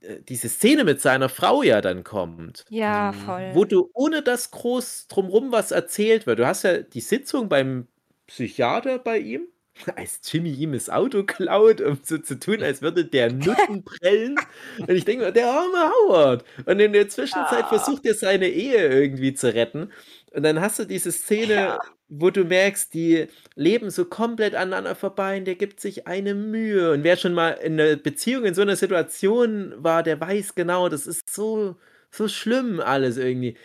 äh, 0.00 0.20
diese 0.22 0.48
Szene 0.48 0.84
mit 0.84 1.00
seiner 1.00 1.28
Frau 1.28 1.62
ja 1.62 1.80
dann 1.80 2.04
kommt. 2.04 2.64
Ja, 2.70 3.12
Mhm. 3.12 3.20
voll. 3.24 3.50
Wo 3.54 3.64
du 3.64 3.90
ohne 3.94 4.22
das 4.22 4.50
groß 4.50 5.08
drumrum 5.08 5.52
was 5.52 5.70
erzählt 5.70 6.26
wird. 6.26 6.38
Du 6.38 6.46
hast 6.46 6.62
ja 6.64 6.78
die 6.78 7.00
Sitzung 7.00 7.48
beim 7.48 7.88
Psychiater 8.26 8.98
bei 8.98 9.18
ihm, 9.18 9.48
als 9.96 10.20
Jimmy 10.24 10.50
ihm 10.52 10.72
das 10.72 10.90
Auto 10.90 11.24
klaut, 11.24 11.80
um 11.80 11.98
so 12.02 12.18
zu 12.18 12.38
tun, 12.38 12.62
als 12.62 12.82
würde 12.82 13.04
der 13.04 13.32
Nutten 13.32 13.84
prellen. 13.84 14.36
Und 14.78 14.90
ich 14.90 15.04
denke 15.04 15.24
mir, 15.26 15.32
der 15.32 15.48
arme 15.50 15.90
Howard. 16.06 16.44
Und 16.66 16.80
in 16.80 16.92
der 16.92 17.08
Zwischenzeit 17.08 17.64
Ah. 17.64 17.68
versucht 17.68 18.04
er 18.06 18.14
seine 18.14 18.48
Ehe 18.48 18.88
irgendwie 18.88 19.34
zu 19.34 19.52
retten. 19.54 19.92
Und 20.32 20.42
dann 20.42 20.60
hast 20.60 20.78
du 20.78 20.84
diese 20.84 21.12
Szene, 21.12 21.54
Ja. 21.54 21.78
Wo 22.08 22.30
du 22.30 22.44
merkst, 22.44 22.94
die 22.94 23.26
leben 23.54 23.90
so 23.90 24.04
komplett 24.06 24.54
aneinander 24.54 24.94
vorbei 24.94 25.38
und 25.38 25.44
der 25.44 25.56
gibt 25.56 25.80
sich 25.80 26.06
eine 26.06 26.34
Mühe. 26.34 26.92
Und 26.92 27.04
wer 27.04 27.16
schon 27.16 27.34
mal 27.34 27.50
in 27.50 27.78
einer 27.78 27.96
Beziehung 27.96 28.44
in 28.44 28.54
so 28.54 28.62
einer 28.62 28.76
Situation 28.76 29.74
war, 29.76 30.02
der 30.02 30.20
weiß 30.20 30.54
genau, 30.54 30.88
das 30.88 31.06
ist 31.06 31.34
so, 31.34 31.76
so 32.10 32.28
schlimm 32.28 32.80
alles 32.80 33.18
irgendwie. 33.18 33.56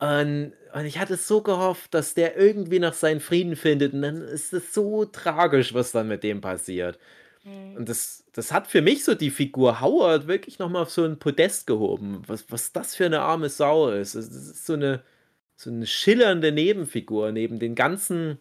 Und, 0.00 0.52
und 0.74 0.84
ich 0.86 0.98
hatte 0.98 1.16
so 1.16 1.42
gehofft, 1.42 1.94
dass 1.94 2.14
der 2.14 2.36
irgendwie 2.36 2.78
noch 2.80 2.94
seinen 2.94 3.20
Frieden 3.20 3.56
findet. 3.56 3.94
Und 3.94 4.02
dann 4.02 4.22
ist 4.22 4.52
es 4.52 4.74
so 4.74 5.04
tragisch, 5.04 5.74
was 5.74 5.92
dann 5.92 6.08
mit 6.08 6.24
dem 6.24 6.40
passiert. 6.40 6.98
Mhm. 7.44 7.76
Und 7.76 7.88
das, 7.88 8.24
das 8.32 8.52
hat 8.52 8.66
für 8.66 8.82
mich 8.82 9.04
so 9.04 9.14
die 9.14 9.30
Figur 9.30 9.80
Howard 9.80 10.26
wirklich 10.26 10.58
nochmal 10.58 10.82
auf 10.82 10.90
so 10.90 11.04
ein 11.04 11.18
Podest 11.18 11.66
gehoben. 11.68 12.22
Was, 12.26 12.50
was 12.50 12.72
das 12.72 12.96
für 12.96 13.06
eine 13.06 13.20
arme 13.20 13.48
Sau 13.48 13.90
ist. 13.90 14.14
Das 14.16 14.26
ist 14.26 14.66
so 14.66 14.74
eine, 14.74 15.02
so 15.58 15.70
eine 15.70 15.86
schillernde 15.88 16.52
Nebenfigur 16.52 17.32
neben 17.32 17.60
den 17.60 17.76
ganzen 17.76 18.40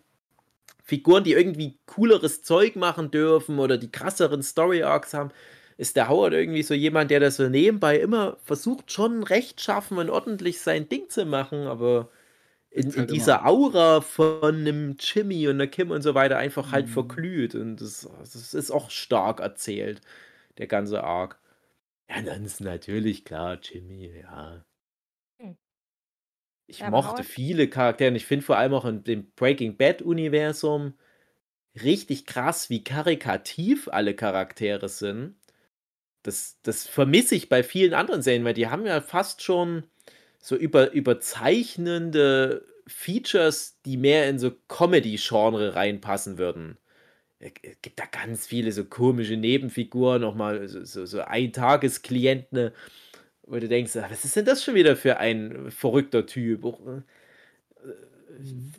Figuren, 0.83 1.23
die 1.23 1.33
irgendwie 1.33 1.79
cooleres 1.85 2.43
Zeug 2.43 2.75
machen 2.75 3.11
dürfen 3.11 3.59
oder 3.59 3.77
die 3.77 3.91
krasseren 3.91 4.43
Story 4.43 4.83
Arcs 4.83 5.13
haben. 5.13 5.31
Ist 5.77 5.95
der 5.95 6.09
Howard 6.09 6.33
irgendwie 6.33 6.63
so 6.63 6.73
jemand, 6.73 7.11
der 7.11 7.19
das 7.19 7.37
so 7.37 7.49
nebenbei 7.49 7.99
immer 7.99 8.37
versucht, 8.43 8.91
schon 8.91 9.23
rechtschaffen 9.23 9.97
und 9.99 10.09
ordentlich 10.09 10.61
sein 10.61 10.89
Ding 10.89 11.09
zu 11.09 11.25
machen, 11.25 11.67
aber 11.67 12.09
in, 12.71 12.93
in 12.93 13.07
halt 13.07 13.09
dieser 13.09 13.45
Aura 13.45 14.01
von 14.01 14.55
einem 14.57 14.97
Jimmy 14.99 15.47
und 15.47 15.55
einer 15.55 15.67
Kim 15.67 15.91
und 15.91 16.01
so 16.03 16.15
weiter 16.15 16.37
einfach 16.37 16.71
halt 16.73 16.89
Mhm. 16.89 16.89
verglüht. 16.89 17.55
Und 17.55 17.77
das, 17.81 18.09
das 18.19 18.53
ist 18.53 18.71
auch 18.71 18.91
stark 18.91 19.39
erzählt, 19.41 20.01
der 20.59 20.67
ganze 20.67 21.03
Arc. 21.03 21.39
Ja, 22.09 22.21
dann 22.21 22.43
ist 22.45 22.59
natürlich 22.61 23.23
klar, 23.25 23.57
Jimmy, 23.61 24.07
ja. 24.19 24.65
Ich 26.67 26.79
Ja, 26.79 26.89
mochte 26.89 27.11
Howard- 27.13 27.25
viele 27.25 27.67
Charaktere 27.69 28.09
und 28.09 28.15
ich 28.15 28.25
finde 28.25 28.45
vor 28.45 28.57
allem 28.57 28.73
auch 28.73 28.85
in 28.85 29.03
dem 29.03 29.31
Breaking 29.35 29.77
Bad-Universum 29.77 30.93
richtig 31.81 32.25
krass, 32.25 32.69
wie 32.69 32.83
karikativ 32.83 33.87
alle 33.87 34.13
Charaktere 34.13 34.89
sind. 34.89 35.35
Das, 36.23 36.57
das 36.63 36.87
vermisse 36.87 37.35
ich 37.35 37.47
bei 37.49 37.63
vielen 37.63 37.93
anderen 37.93 38.21
Serien, 38.21 38.43
weil 38.43 38.53
die 38.53 38.67
haben 38.67 38.85
ja 38.85 38.99
fast 39.01 39.43
schon 39.43 39.83
so 40.39 40.55
über, 40.55 40.91
überzeichnende 40.91 42.65
Features, 42.85 43.79
die 43.85 43.97
mehr 43.97 44.29
in 44.29 44.39
so 44.39 44.51
Comedy-Genre 44.67 45.75
reinpassen 45.75 46.37
würden. 46.37 46.77
Es 47.39 47.51
gibt 47.81 47.99
da 47.99 48.05
ganz 48.05 48.47
viele 48.47 48.71
so 48.71 48.83
komische 48.85 49.37
Nebenfiguren, 49.37 50.21
nochmal 50.21 50.67
so, 50.67 50.83
so, 50.83 51.05
so 51.05 51.21
Eintagesklienten, 51.21 52.71
wo 53.47 53.59
du 53.59 53.67
denkst, 53.67 53.95
ah, 53.97 54.07
was 54.09 54.25
ist 54.25 54.35
denn 54.35 54.45
das 54.45 54.63
schon 54.63 54.75
wieder 54.75 54.95
für 54.95 55.17
ein 55.17 55.71
verrückter 55.71 56.25
Typ? 56.25 56.65
Auch, 56.65 56.79
äh, 56.85 57.01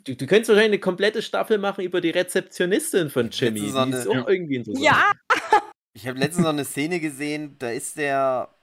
Du, 0.05 0.15
du 0.15 0.25
könntest 0.25 0.49
wahrscheinlich 0.49 0.73
eine 0.73 0.79
komplette 0.79 1.21
Staffel 1.21 1.57
machen 1.57 1.83
über 1.83 1.99
die 1.99 2.11
Rezeptionistin 2.11 3.09
von 3.09 3.29
Jimmy. 3.29 3.59
Die 3.59 3.67
ist 3.67 3.75
auch 4.07 4.27
irgendwie 4.27 4.55
interessant. 4.55 4.85
Ja, 4.85 5.11
Ich 5.93 6.07
habe 6.07 6.19
letztens 6.19 6.43
noch 6.43 6.53
eine 6.53 6.65
Szene 6.65 6.99
gesehen, 6.99 7.57
da 7.59 7.71
ist 7.71 7.97
der, 7.97 8.55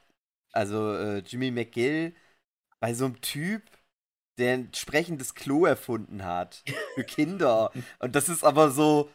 also 0.52 0.94
äh, 0.94 1.18
Jimmy 1.18 1.50
McGill, 1.50 2.14
bei 2.80 2.94
so 2.94 3.06
einem 3.06 3.20
Typ, 3.20 3.62
der 4.38 4.54
ein 4.54 4.74
sprechendes 4.74 5.34
Klo 5.34 5.66
erfunden 5.66 6.24
hat 6.24 6.64
für 6.94 7.04
Kinder. 7.04 7.72
Und 7.98 8.14
das 8.16 8.28
ist 8.28 8.44
aber 8.44 8.70
so, 8.70 9.10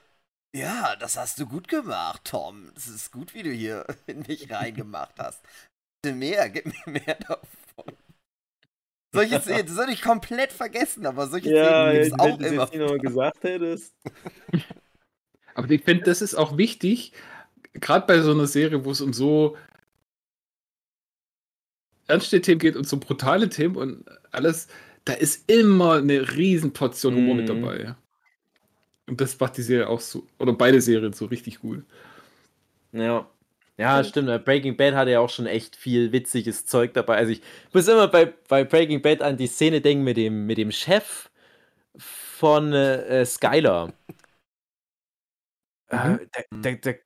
ja, 0.55 0.95
das 0.97 1.17
hast 1.17 1.39
du 1.39 1.47
gut 1.47 1.67
gemacht, 1.67 2.25
Tom. 2.25 2.71
Das 2.75 2.87
ist 2.87 3.11
gut, 3.11 3.33
wie 3.33 3.43
du 3.43 3.51
hier 3.51 3.85
in 4.07 4.21
mich 4.21 4.51
reingemacht 4.51 5.17
hast. 5.17 5.43
Bitte 6.01 6.15
mehr, 6.15 6.49
gib 6.49 6.65
mir 6.65 6.93
mehr 6.93 7.15
davon. 7.27 7.95
Solche 9.13 9.39
Szenen, 9.41 9.67
das 9.67 9.77
habe 9.77 9.91
ich 9.91 10.01
komplett 10.01 10.51
vergessen, 10.51 11.05
aber 11.05 11.27
solche 11.27 11.49
Szenen 11.49 11.91
gibt 11.91 12.13
es 12.13 12.19
auch 12.19 12.39
immer. 12.39 12.95
noch 12.95 12.97
gesagt 12.99 13.43
hättest. 13.43 13.95
Aber 15.53 15.69
ich 15.69 15.83
finde, 15.83 16.03
das 16.05 16.21
ist 16.21 16.33
auch 16.35 16.55
wichtig, 16.57 17.11
gerade 17.73 18.07
bei 18.07 18.21
so 18.21 18.31
einer 18.31 18.47
Serie, 18.47 18.85
wo 18.85 18.91
es 18.91 19.01
um 19.01 19.11
so 19.11 19.57
ernste 22.07 22.39
Themen 22.41 22.59
geht 22.59 22.75
und 22.77 22.87
so 22.87 22.97
brutale 22.97 23.49
Themen 23.49 23.75
und 23.75 24.05
alles, 24.31 24.67
da 25.03 25.11
ist 25.13 25.49
immer 25.51 25.95
eine 25.95 26.35
riesen 26.37 26.71
Portion 26.71 27.15
Humor 27.15 27.35
mit 27.35 27.49
Mhm. 27.49 27.61
dabei. 27.61 27.95
Und 29.07 29.19
das 29.19 29.37
macht 29.39 29.57
die 29.57 29.61
Serie 29.61 29.89
auch 29.89 29.99
so, 29.99 30.25
oder 30.39 30.53
beide 30.53 30.79
Serien 30.81 31.11
so 31.13 31.25
richtig 31.25 31.59
gut. 31.59 31.83
Ja. 32.93 33.29
Ja, 33.81 34.03
stimmt. 34.03 34.45
Breaking 34.45 34.77
Bad 34.77 34.93
hatte 34.93 35.11
ja 35.11 35.19
auch 35.19 35.29
schon 35.29 35.47
echt 35.47 35.75
viel 35.75 36.11
witziges 36.11 36.65
Zeug 36.67 36.93
dabei. 36.93 37.17
Also 37.17 37.31
ich 37.31 37.41
muss 37.73 37.87
immer 37.87 38.07
bei, 38.07 38.31
bei 38.47 38.63
Breaking 38.63 39.01
Bad 39.01 39.21
an 39.23 39.37
die 39.37 39.47
Szene 39.47 39.81
denken 39.81 40.03
mit 40.03 40.17
dem, 40.17 40.45
mit 40.45 40.57
dem 40.59 40.71
Chef 40.71 41.29
von 41.97 42.73
äh, 42.73 43.21
äh, 43.21 43.25
Skyler. 43.25 43.93
Äh, 45.89 45.97
Mhm. 45.97 46.19
der, 46.35 46.45
der, 46.63 46.75
der, 46.77 46.99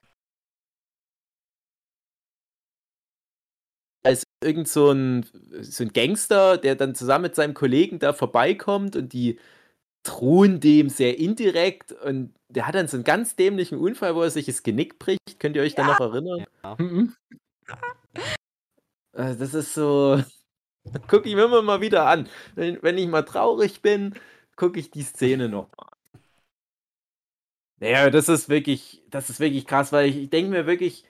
als 4.03 4.23
irgend 4.43 4.67
so 4.67 4.91
ein, 4.91 5.25
so 5.61 5.83
ein 5.83 5.91
Gangster, 5.93 6.57
der 6.57 6.75
dann 6.75 6.93
zusammen 6.95 7.23
mit 7.23 7.35
seinem 7.35 7.53
Kollegen 7.53 7.99
da 7.99 8.13
vorbeikommt 8.13 8.95
und 8.95 9.13
die 9.13 9.39
drohen 10.05 10.59
dem 10.59 10.89
sehr 10.89 11.17
indirekt 11.19 11.91
und 11.91 12.33
der 12.49 12.67
hat 12.67 12.75
dann 12.75 12.87
so 12.87 12.97
einen 12.97 13.03
ganz 13.03 13.35
dämlichen 13.35 13.77
Unfall, 13.77 14.15
wo 14.15 14.21
er 14.21 14.29
sich 14.31 14.45
das 14.45 14.63
Genick 14.63 14.99
bricht. 14.99 15.39
Könnt 15.39 15.55
ihr 15.55 15.63
euch 15.63 15.75
da 15.75 15.83
noch 15.85 15.99
erinnern? 15.99 16.45
Mhm. 16.79 17.15
Äh, 19.13 19.35
Das 19.35 19.53
ist 19.53 19.73
so. 19.73 20.21
Gucke 21.07 21.27
ich 21.29 21.35
mir 21.35 21.45
immer 21.45 21.61
mal 21.63 21.81
wieder 21.81 22.07
an. 22.07 22.29
Wenn, 22.55 22.81
wenn 22.83 22.97
ich 22.97 23.07
mal 23.07 23.23
traurig 23.23 23.81
bin, 23.81 24.13
gucke 24.55 24.79
ich 24.79 24.91
die 24.91 25.03
Szene 25.03 25.49
noch 25.49 25.69
mal. 25.77 25.87
an. 25.87 25.99
Naja, 27.79 28.09
das 28.09 28.29
ist 28.29 28.49
wirklich, 28.49 29.03
das 29.09 29.29
ist 29.29 29.39
wirklich 29.39 29.65
krass, 29.67 29.91
weil 29.91 30.09
ich, 30.09 30.15
ich 30.17 30.29
denke 30.29 30.51
mir 30.51 30.65
wirklich, 30.65 31.03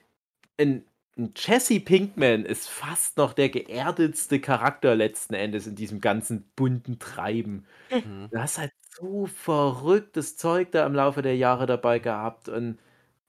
ein, 0.58 0.84
ein 1.18 1.32
Jesse 1.36 1.80
Pinkman 1.80 2.44
ist 2.46 2.68
fast 2.68 3.18
noch 3.18 3.34
der 3.34 3.50
geerdetste 3.50 4.40
Charakter 4.40 4.96
letzten 4.96 5.34
Endes 5.34 5.66
in 5.66 5.76
diesem 5.76 6.00
ganzen 6.00 6.44
bunten 6.56 6.98
Treiben. 6.98 7.66
Mhm. 7.90 8.30
Du 8.30 8.38
hast 8.40 8.58
halt 8.58 8.72
so 8.96 9.26
verrücktes 9.26 10.36
Zeug 10.36 10.72
da 10.72 10.86
im 10.86 10.94
Laufe 10.94 11.22
der 11.22 11.36
Jahre 11.36 11.66
dabei 11.66 11.98
gehabt 11.98 12.48
und 12.48 12.78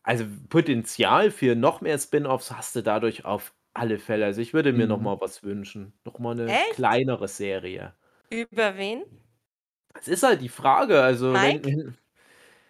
also 0.04 0.26
Potenzial 0.50 1.32
für 1.32 1.56
noch 1.56 1.82
mehr 1.82 2.00
Spin-offs 2.00 2.52
hast 2.52 2.76
du 2.76 2.84
dadurch 2.84 3.26
auf 3.26 3.54
alle 3.74 4.00
Fälle. 4.00 4.26
Also 4.26 4.42
ich 4.42 4.54
würde 4.54 4.74
mir 4.74 4.88
noch 4.88 5.00
Mhm. 5.00 5.04
mal 5.04 5.20
was 5.22 5.44
wünschen. 5.44 5.94
Noch 6.06 6.20
mal 6.20 6.36
'ne 6.36 6.60
Echt? 6.62 6.70
kleinere 6.70 7.28
Serie. 7.28 7.96
Über 8.32 8.78
wen? 8.78 9.06
Das 9.96 10.08
ist 10.08 10.24
halt 10.24 10.42
die 10.42 10.50
Frage, 10.50 11.02
also 11.02 11.42
wenn 11.42 11.64
Mike? 11.64 11.66
wenn 11.66 11.98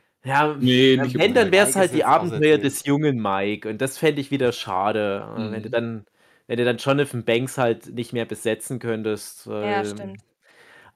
ja, 0.26 0.56
Nee, 0.60 0.98
nicht 0.98 1.18
wenn, 1.18 1.36
dann 1.36 1.52
wäre 1.52 1.66
es 1.68 1.76
Mike 1.76 1.76
halt 1.76 1.94
die 1.94 2.04
Abenteuer 2.04 2.58
des 2.58 2.84
jungen 2.84 3.22
Mike 3.22 3.70
und 3.70 3.80
das 3.80 4.00
fände 4.00 4.22
ich 4.22 4.32
wieder 4.32 4.52
schade, 4.52 5.48
äh, 5.50 5.52
wenn 5.52 5.62
du 5.64 5.70
Mhm. 5.70 5.70
dann 5.70 6.06
wenn 6.48 6.58
du 6.58 6.66
dann 6.66 6.78
Jonathan 6.78 7.26
Banks 7.26 7.58
halt 7.60 7.88
nicht 7.94 8.12
mehr 8.14 8.26
besetzen 8.26 8.80
könntest, 8.80 9.46
Ja, 9.62 9.84
weil 9.86 9.86
stimmt. 9.86 10.22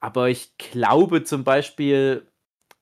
Aber 0.02 0.30
ich 0.30 0.58
glaube 0.58 1.24
zum 1.24 1.44
Beispiel, 1.46 2.28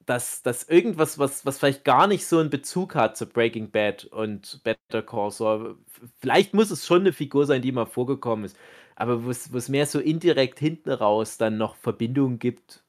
dass 0.05 0.43
dass 0.43 0.63
irgendwas, 0.69 1.19
was 1.19 1.45
was 1.45 1.59
vielleicht 1.59 1.85
gar 1.85 2.07
nicht 2.07 2.27
so 2.27 2.39
'n 2.39 2.49
Bezug 2.51 2.95
hat 2.95 3.17
zu 3.17 3.27
Breaking 3.27 3.71
Bad 3.71 4.05
und 4.05 4.61
Better 4.63 5.03
Call 5.03 5.31
Saul 5.31 5.77
vielleicht 6.21 6.53
muss 6.55 6.71
es 6.71 6.85
schon 6.87 7.03
'ne 7.03 7.13
Figur 7.13 7.45
sein, 7.47 7.61
die 7.63 7.71
mal 7.73 7.85
vorgekommen 7.87 8.45
ist, 8.45 8.57
aber 8.95 9.25
wo's 9.25 9.53
wo's 9.53 9.69
mehr 9.69 9.85
so 9.87 9.99
indirekt 9.99 10.59
hinten 10.59 10.91
raus 10.91 11.37
dann 11.37 11.57
noch 11.57 11.75
Verbindungen 11.77 12.39
gibt, 12.39 12.85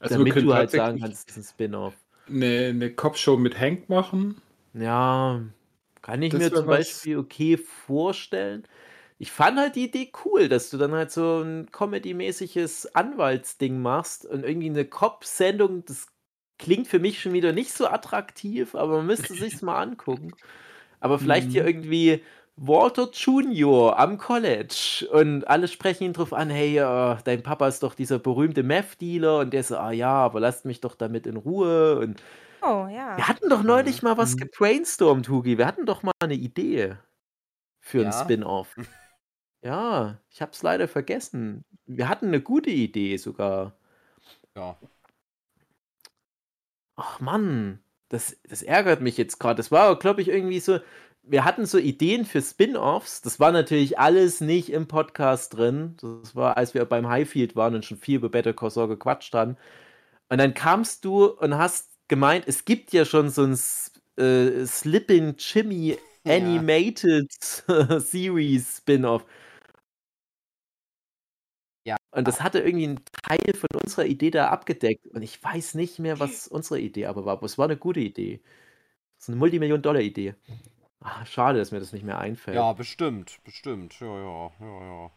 Also, 0.00 0.24
damit 0.24 0.42
du 0.42 0.54
halt 0.54 0.70
sagen 0.72 1.00
kannst, 1.00 1.28
das 1.30 1.36
ist 1.38 1.44
'n 1.48 1.50
Spin-off. 1.54 1.96
'ne 2.26 2.72
'ne 2.74 2.90
Cop-Show 2.94 3.36
mit 3.36 3.58
Hank 3.60 3.88
machen. 3.88 4.42
Ja, 4.74 5.42
kann 6.02 6.22
ich 6.22 6.32
Das 6.32 6.50
mir 6.50 6.52
zum 6.52 6.68
was. 6.68 6.68
Beispiel 6.68 7.16
okay 7.18 7.56
vorstellen. 7.56 8.64
Ich 9.20 9.32
fand 9.32 9.58
halt 9.58 9.74
die 9.74 9.86
Idee 9.86 10.12
cool, 10.24 10.48
dass 10.48 10.70
du 10.70 10.76
dann 10.78 10.92
halt 10.92 11.10
so 11.10 11.40
'n 11.42 11.66
Comedy-mäßiges 11.72 12.94
Anwaltsding 12.94 13.80
machst 13.82 14.24
und 14.24 14.44
irgendwie 14.44 14.70
'ne 14.70 14.84
Cop-Sendung, 14.84 15.84
das 15.84 16.06
klingt 16.56 16.86
für 16.86 17.00
mich 17.00 17.20
schon 17.20 17.32
wieder 17.32 17.52
nicht 17.52 17.72
so 17.72 17.88
attraktiv, 17.88 18.76
aber 18.76 18.98
man 18.98 19.06
müsste 19.06 19.34
sich's 19.34 19.60
mal 19.60 19.76
angucken. 19.82 20.36
Aber 21.00 21.18
vielleicht 21.18 21.52
hier 21.52 21.64
Mhm. 21.64 21.66
irgendwie 21.66 22.22
Walter 22.56 23.10
Junior 23.12 23.98
am 23.98 24.18
College 24.18 25.08
und 25.12 25.46
alle 25.48 25.68
sprechen 25.68 26.04
ihn 26.04 26.12
drauf 26.12 26.32
an: 26.32 26.50
„Hey, 26.50 26.78
äh, 26.78 27.16
dein 27.24 27.42
Papa 27.42 27.68
ist 27.68 27.82
doch 27.82 27.94
dieser 27.94 28.18
berühmte 28.20 28.62
Meth-Dealer“ 28.62 29.40
und 29.40 29.52
der 29.52 29.64
so: 29.64 29.76
„Ah 29.78 29.92
ja, 29.92 30.10
aber 30.12 30.40
lasst 30.40 30.64
mich 30.64 30.80
doch 30.80 30.94
damit 30.96 31.26
in 31.26 31.36
Ruhe“ 31.36 31.98
und 31.98 32.22
Oh, 32.62 32.88
wir 33.16 33.28
ja. 33.28 33.28
hatten 33.28 33.48
doch 33.50 33.62
neulich 33.64 34.02
Mhm. 34.02 34.02
mal 34.02 34.16
was 34.18 34.36
Mhm. 34.36 34.38
gebrainstormt, 34.38 35.28
Hugi. 35.28 35.58
Wir 35.58 35.66
hatten 35.66 35.86
doch 35.86 36.02
mal 36.04 36.12
'ne 36.26 36.34
Idee 36.34 36.96
für 37.80 38.04
Ja? 38.04 38.12
Spin-off. 38.12 38.76
Ja, 39.64 40.20
ich 40.30 40.40
habe 40.40 40.52
es 40.52 40.62
leider 40.62 40.86
vergessen. 40.86 41.64
Wir 41.86 42.08
hatten 42.08 42.30
'ne 42.30 42.40
gute 42.40 42.70
Idee 42.70 43.16
sogar. 43.16 43.76
Ja. 44.56 44.78
Ach 47.00 47.20
Mann, 47.20 47.78
das 48.08 48.36
das 48.48 48.62
ärgert 48.62 49.00
mich 49.00 49.16
jetzt 49.16 49.38
grad. 49.38 49.58
Das 49.60 49.70
war, 49.70 49.96
glaube 49.98 50.20
ich, 50.20 50.28
irgendwie 50.28 50.58
so 50.60 50.80
wir 51.22 51.44
hatten 51.44 51.66
so 51.66 51.76
Ideen 51.78 52.24
für 52.24 52.40
Spin-offs. 52.42 53.20
Das 53.20 53.38
war 53.38 53.52
natürlich 53.52 53.98
alles 53.98 54.40
nicht 54.40 54.70
im 54.72 54.88
Podcast 54.88 55.54
drin. 55.56 55.96
Das 56.00 56.34
war, 56.34 56.56
als 56.56 56.72
wir 56.74 56.84
beim 56.86 57.06
Highfield 57.08 57.54
waren 57.54 57.74
und 57.76 57.84
schon 57.84 57.98
viel 57.98 58.16
über 58.16 58.30
Better 58.30 58.54
Call 58.54 58.70
Saul 58.70 58.88
gequatscht 58.88 59.34
haben. 59.34 59.56
Und 60.30 60.38
dann 60.38 60.54
kamst 60.54 61.04
du 61.04 61.26
und 61.26 61.56
hast 61.58 61.90
gemeint, 62.08 62.44
es 62.48 62.64
gibt 62.64 62.92
ja 62.92 63.04
schon 63.04 63.30
so 63.30 63.42
'n 63.44 63.52
S 63.54 63.92
äh, 64.18 64.66
Slippin' 64.66 65.36
Jimmy 65.38 65.98
Ja. 66.24 66.68
Animated 66.68 67.32
Series 68.00 68.78
Spin-off. 68.78 69.24
Und 72.18 72.26
das 72.28 72.40
hatte 72.42 72.58
irgendwie 72.60 72.84
'n 72.86 73.00
Teil 73.28 73.54
von 73.54 73.68
unserer 73.84 74.04
Idee 74.06 74.30
da 74.32 74.48
abgedeckt 74.48 75.06
und 75.08 75.22
ich 75.22 75.42
weiß 75.42 75.74
nicht 75.74 76.00
mehr, 76.00 76.18
was 76.18 76.48
unsere 76.48 76.80
Idee 76.80 77.06
aber 77.06 77.24
war, 77.24 77.34
aber 77.34 77.46
es 77.46 77.58
war 77.58 77.68
'ne 77.68 77.76
gute 77.76 78.00
Idee. 78.00 78.42
So 79.18 79.32
'ne 79.32 79.38
Multimillion-Dollar-Idee. 79.38 80.34
Ah, 81.00 81.24
schade, 81.26 81.58
dass 81.58 81.70
mir 81.72 81.80
das 81.80 81.92
nicht 81.92 82.04
mehr 82.04 82.18
einfällt. 82.18 82.68
Ja, 82.68 82.72
bestimmt, 82.74 83.40
bestimmt. 83.44 83.98
Ja, 84.00 84.06
ja, 84.20 84.52
ja, 84.60 84.82
ja. 84.84 85.10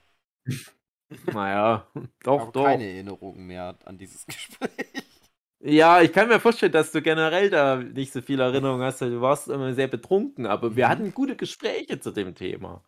Na 1.32 1.50
ja, 1.50 1.88
Ich 2.34 2.38
doch, 2.38 2.42
habe 2.42 2.52
doch. 2.52 2.64
keine 2.64 2.86
Erinnerungen 2.86 3.46
mehr 3.48 3.78
an 3.86 3.98
dieses 3.98 4.26
Gespräch. 4.28 5.32
Ja, 5.64 6.02
ich 6.02 6.12
kann 6.12 6.28
mir 6.28 6.40
vorstellen, 6.40 6.72
dass 6.72 6.92
du 6.92 7.02
generell 7.04 7.50
da 7.52 7.76
nicht 7.78 8.12
so 8.14 8.22
viele 8.22 8.44
Erinnerungen 8.44 8.84
hast, 8.84 9.02
du 9.02 9.22
warst 9.22 9.48
immer 9.48 9.74
sehr 9.76 9.88
betrunken, 9.88 10.48
aber 10.48 10.76
wir 10.76 10.90
Mhm. 10.90 10.90
hatten 10.90 11.14
gute 11.14 11.36
Gespräche 11.36 12.00
zu 12.00 12.10
dem 12.12 12.34
Thema. 12.34 12.84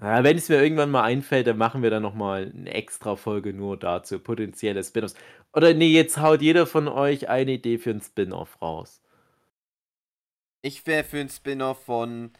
Ja, 0.00 0.22
wenn 0.22 0.36
es 0.38 0.48
mir 0.48 0.62
irgendwann 0.62 0.92
mal 0.92 1.02
einfällt, 1.02 1.48
dann 1.48 1.56
machen 1.58 1.82
wir 1.82 1.90
dann 1.90 2.02
noch 2.04 2.14
mal 2.14 2.50
'ne 2.54 2.70
Extra-Folge 2.72 3.52
nur 3.52 3.76
dazu, 3.76 4.20
potenzielle 4.20 4.84
Spin-offs. 4.84 5.14
Oder 5.52 5.74
ne, 5.74 5.86
jetzt 5.86 6.18
haut 6.20 6.40
jeder 6.40 6.66
von 6.68 6.86
euch 6.86 7.28
eine 7.28 7.52
Idee 7.54 7.78
für 7.78 7.90
'n 7.90 8.00
Spin-off 8.00 8.62
raus. 8.62 8.98
Ich 10.64 10.86
wäre 10.86 11.04
für 11.04 11.18
'n 11.20 11.28
Spin-off 11.28 11.84
von, 11.84 12.32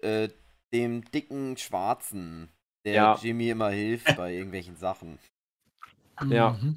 äh, 0.00 0.30
dem 0.72 1.04
dicken 1.10 1.56
Schwarzen, 1.58 2.50
der 2.84 2.96
Ja. 2.96 3.20
Jimmy 3.20 3.50
immer 3.50 3.70
hilft 3.70 4.14
bei 4.14 4.34
irgendwelchen 4.34 4.76
Sachen. 4.76 5.20
Ja. 6.30 6.58
Mhm. 6.62 6.76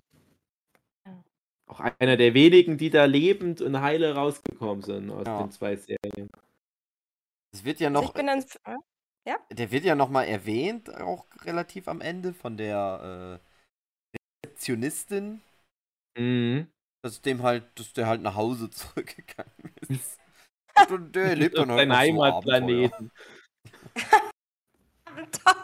Auch 1.69 1.81
einer 1.99 2.15
der 2.15 2.33
wenigen, 2.33 2.77
die 2.77 2.89
da 2.89 3.03
lebend 3.05 3.61
und 3.61 3.81
heile 3.81 4.15
rausgekommen 4.15 4.83
sind 4.83 5.11
aus 5.11 5.25
Ja. 5.25 5.37
den 5.37 5.51
2 5.51 5.75
Serien. 5.75 6.29
Es 7.53 7.63
wird 7.63 7.79
ja 7.79 7.89
noch 7.89 8.09
ich 8.09 8.15
bin 8.15 8.27
dann 8.27 8.43
ja? 9.27 9.37
der 9.51 9.71
wird 9.71 9.83
ja 9.85 9.95
noch 9.95 10.09
mal 10.09 10.23
erwähnt, 10.23 10.93
auch 10.95 11.27
relativ 11.43 11.87
am 11.87 12.01
Ende 12.01 12.33
von 12.33 12.57
der, 12.57 13.39
äh, 13.43 13.47
Rezeptionistin, 14.45 15.41
Mhm. 16.17 16.71
dass 17.03 17.21
dem 17.21 17.43
halt 17.43 17.79
dass 17.79 17.93
der 17.93 18.07
halt 18.07 18.21
nach 18.21 18.35
Hause 18.35 18.69
zurückgegangen 18.71 19.53
ist. 19.89 20.19
Und 20.91 21.15
der 21.15 21.35
lebt 21.35 21.57
dann 21.57 21.71
Auf 21.71 21.77
halt 21.77 21.91
Abenteuer. 21.91 21.97
Heimatplaneten. 21.97 23.11
Abenteuer. 25.05 25.63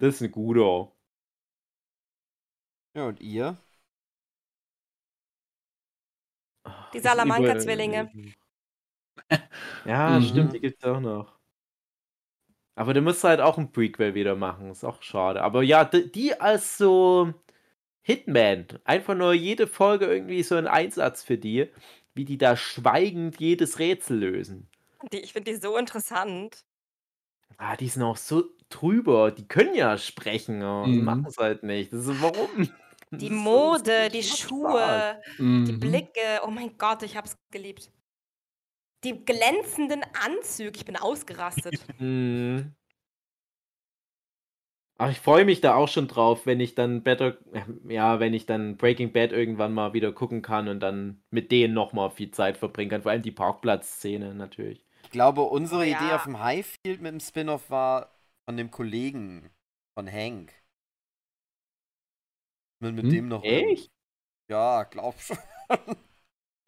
Das 0.00 0.14
ist 0.14 0.22
'n 0.22 0.30
guter. 0.32 0.92
Ja, 2.96 3.06
und 3.06 3.20
ihr? 3.20 3.56
Ach, 6.64 6.90
Die 6.92 7.00
Salamanca-Zwillinge. 7.00 8.10
Ja, 9.84 10.20
stimmt, 10.22 10.52
Mhm. 10.52 10.54
die 10.54 10.60
gibt's 10.60 10.84
auch 10.84 11.00
noch. 11.00 11.38
Aber 12.78 12.94
du 12.94 13.00
musst 13.02 13.24
halt 13.24 13.40
auch 13.40 13.58
'n 13.58 13.72
Prequel 13.72 14.14
wieder 14.14 14.36
machen, 14.36 14.70
ist 14.70 14.84
auch 14.84 15.02
schade. 15.02 15.42
Aber 15.42 15.62
ja, 15.62 15.84
die 15.84 16.40
als 16.40 16.78
so 16.78 17.34
Hitman, 18.02 18.66
einfach 18.84 19.14
nur 19.16 19.34
jede 19.34 19.66
Folge 19.66 20.06
irgendwie 20.06 20.42
so 20.42 20.56
'n 20.56 20.66
Einsatz 20.68 21.22
für 21.24 21.38
die, 21.38 21.68
wie 22.14 22.24
die 22.24 22.38
da 22.38 22.56
schweigend 22.56 23.40
jedes 23.40 23.78
Rätsel 23.78 24.18
lösen. 24.18 24.68
Die 25.12 25.18
ich 25.20 25.32
finde 25.32 25.52
die 25.52 25.58
so 25.60 25.76
interessant. 25.78 26.62
Ah, 27.58 27.76
die 27.76 27.88
sind 27.88 28.02
auch 28.02 28.16
so 28.16 28.44
drüber. 28.68 29.30
Die 29.32 29.46
können 29.46 29.74
ja 29.74 29.98
sprechen, 29.98 30.62
aber 30.62 30.92
sie 30.94 31.00
Mhm. 31.00 31.00
machen's 31.02 31.36
halt 31.36 31.62
nicht. 31.62 31.92
Das 31.92 32.06
ist 32.06 32.20
warum? 32.20 32.68
Die 33.18 33.28
ist 33.28 33.48
so 33.48 33.70
Mode, 33.70 34.08
die. 34.10 34.22
Schuhe, 34.22 35.20
die 35.66 35.72
Mhm. 35.72 35.72
Blicke. 35.72 36.40
Oh 36.44 36.50
mein 36.50 36.76
Gott, 36.78 37.02
ich 37.02 37.16
habe 37.16 37.26
es 37.28 37.36
geliebt. 37.52 37.90
Die 39.04 39.24
glänzenden 39.24 40.02
Anzüge, 40.14 40.72
ich 40.76 40.84
bin 40.86 40.96
ausgerastet. 40.96 41.84
Mhm. 41.98 42.74
Ach, 44.98 45.10
ich 45.10 45.18
freue 45.20 45.44
mich 45.46 45.60
da 45.62 45.74
auch 45.74 45.88
schon 45.88 46.06
drauf, 46.08 46.46
wenn 46.46 46.60
ich 46.60 46.74
dann 46.76 47.02
Better 47.02 47.38
ja, 47.88 48.20
wenn 48.20 48.34
ich 48.34 48.46
dann 48.46 48.76
Breaking 48.76 49.12
Bad 49.12 49.32
irgendwann 49.32 49.72
mal 49.72 49.94
wieder 49.94 50.12
gucken 50.12 50.42
kann 50.42 50.68
und 50.68 50.78
dann 50.80 51.22
mit 51.30 51.50
denen 51.50 51.74
noch 51.74 51.92
mal 51.92 52.10
viel 52.10 52.30
Zeit 52.30 52.56
verbringen 52.58 52.90
kann, 52.90 53.02
vor 53.02 53.10
allem 53.10 53.22
die 53.22 53.30
Parkplatzszene 53.32 54.34
natürlich. 54.34 54.84
Ich 55.02 55.10
glaube, 55.10 55.42
unsere 55.42 55.86
Oh 55.86 55.86
Idee 55.86 56.12
ja. 56.12 56.14
auf 56.14 56.24
dem 56.24 56.38
Highfield 56.38 57.00
mit 57.02 57.12
dem 57.12 57.20
Spin-off 57.20 57.68
war 57.70 58.14
von 58.46 58.56
dem 58.56 58.70
Kollegen 58.70 59.50
von 59.94 60.10
Hank. 60.10 60.52
Mit, 62.78 62.94
mit 62.94 63.10
Hm? 63.10 63.12
dem 63.12 63.28
noch. 63.28 63.42
Echt? 63.42 63.90
Ja, 64.48 64.84
glaub 64.84 65.20
schon. 65.20 65.38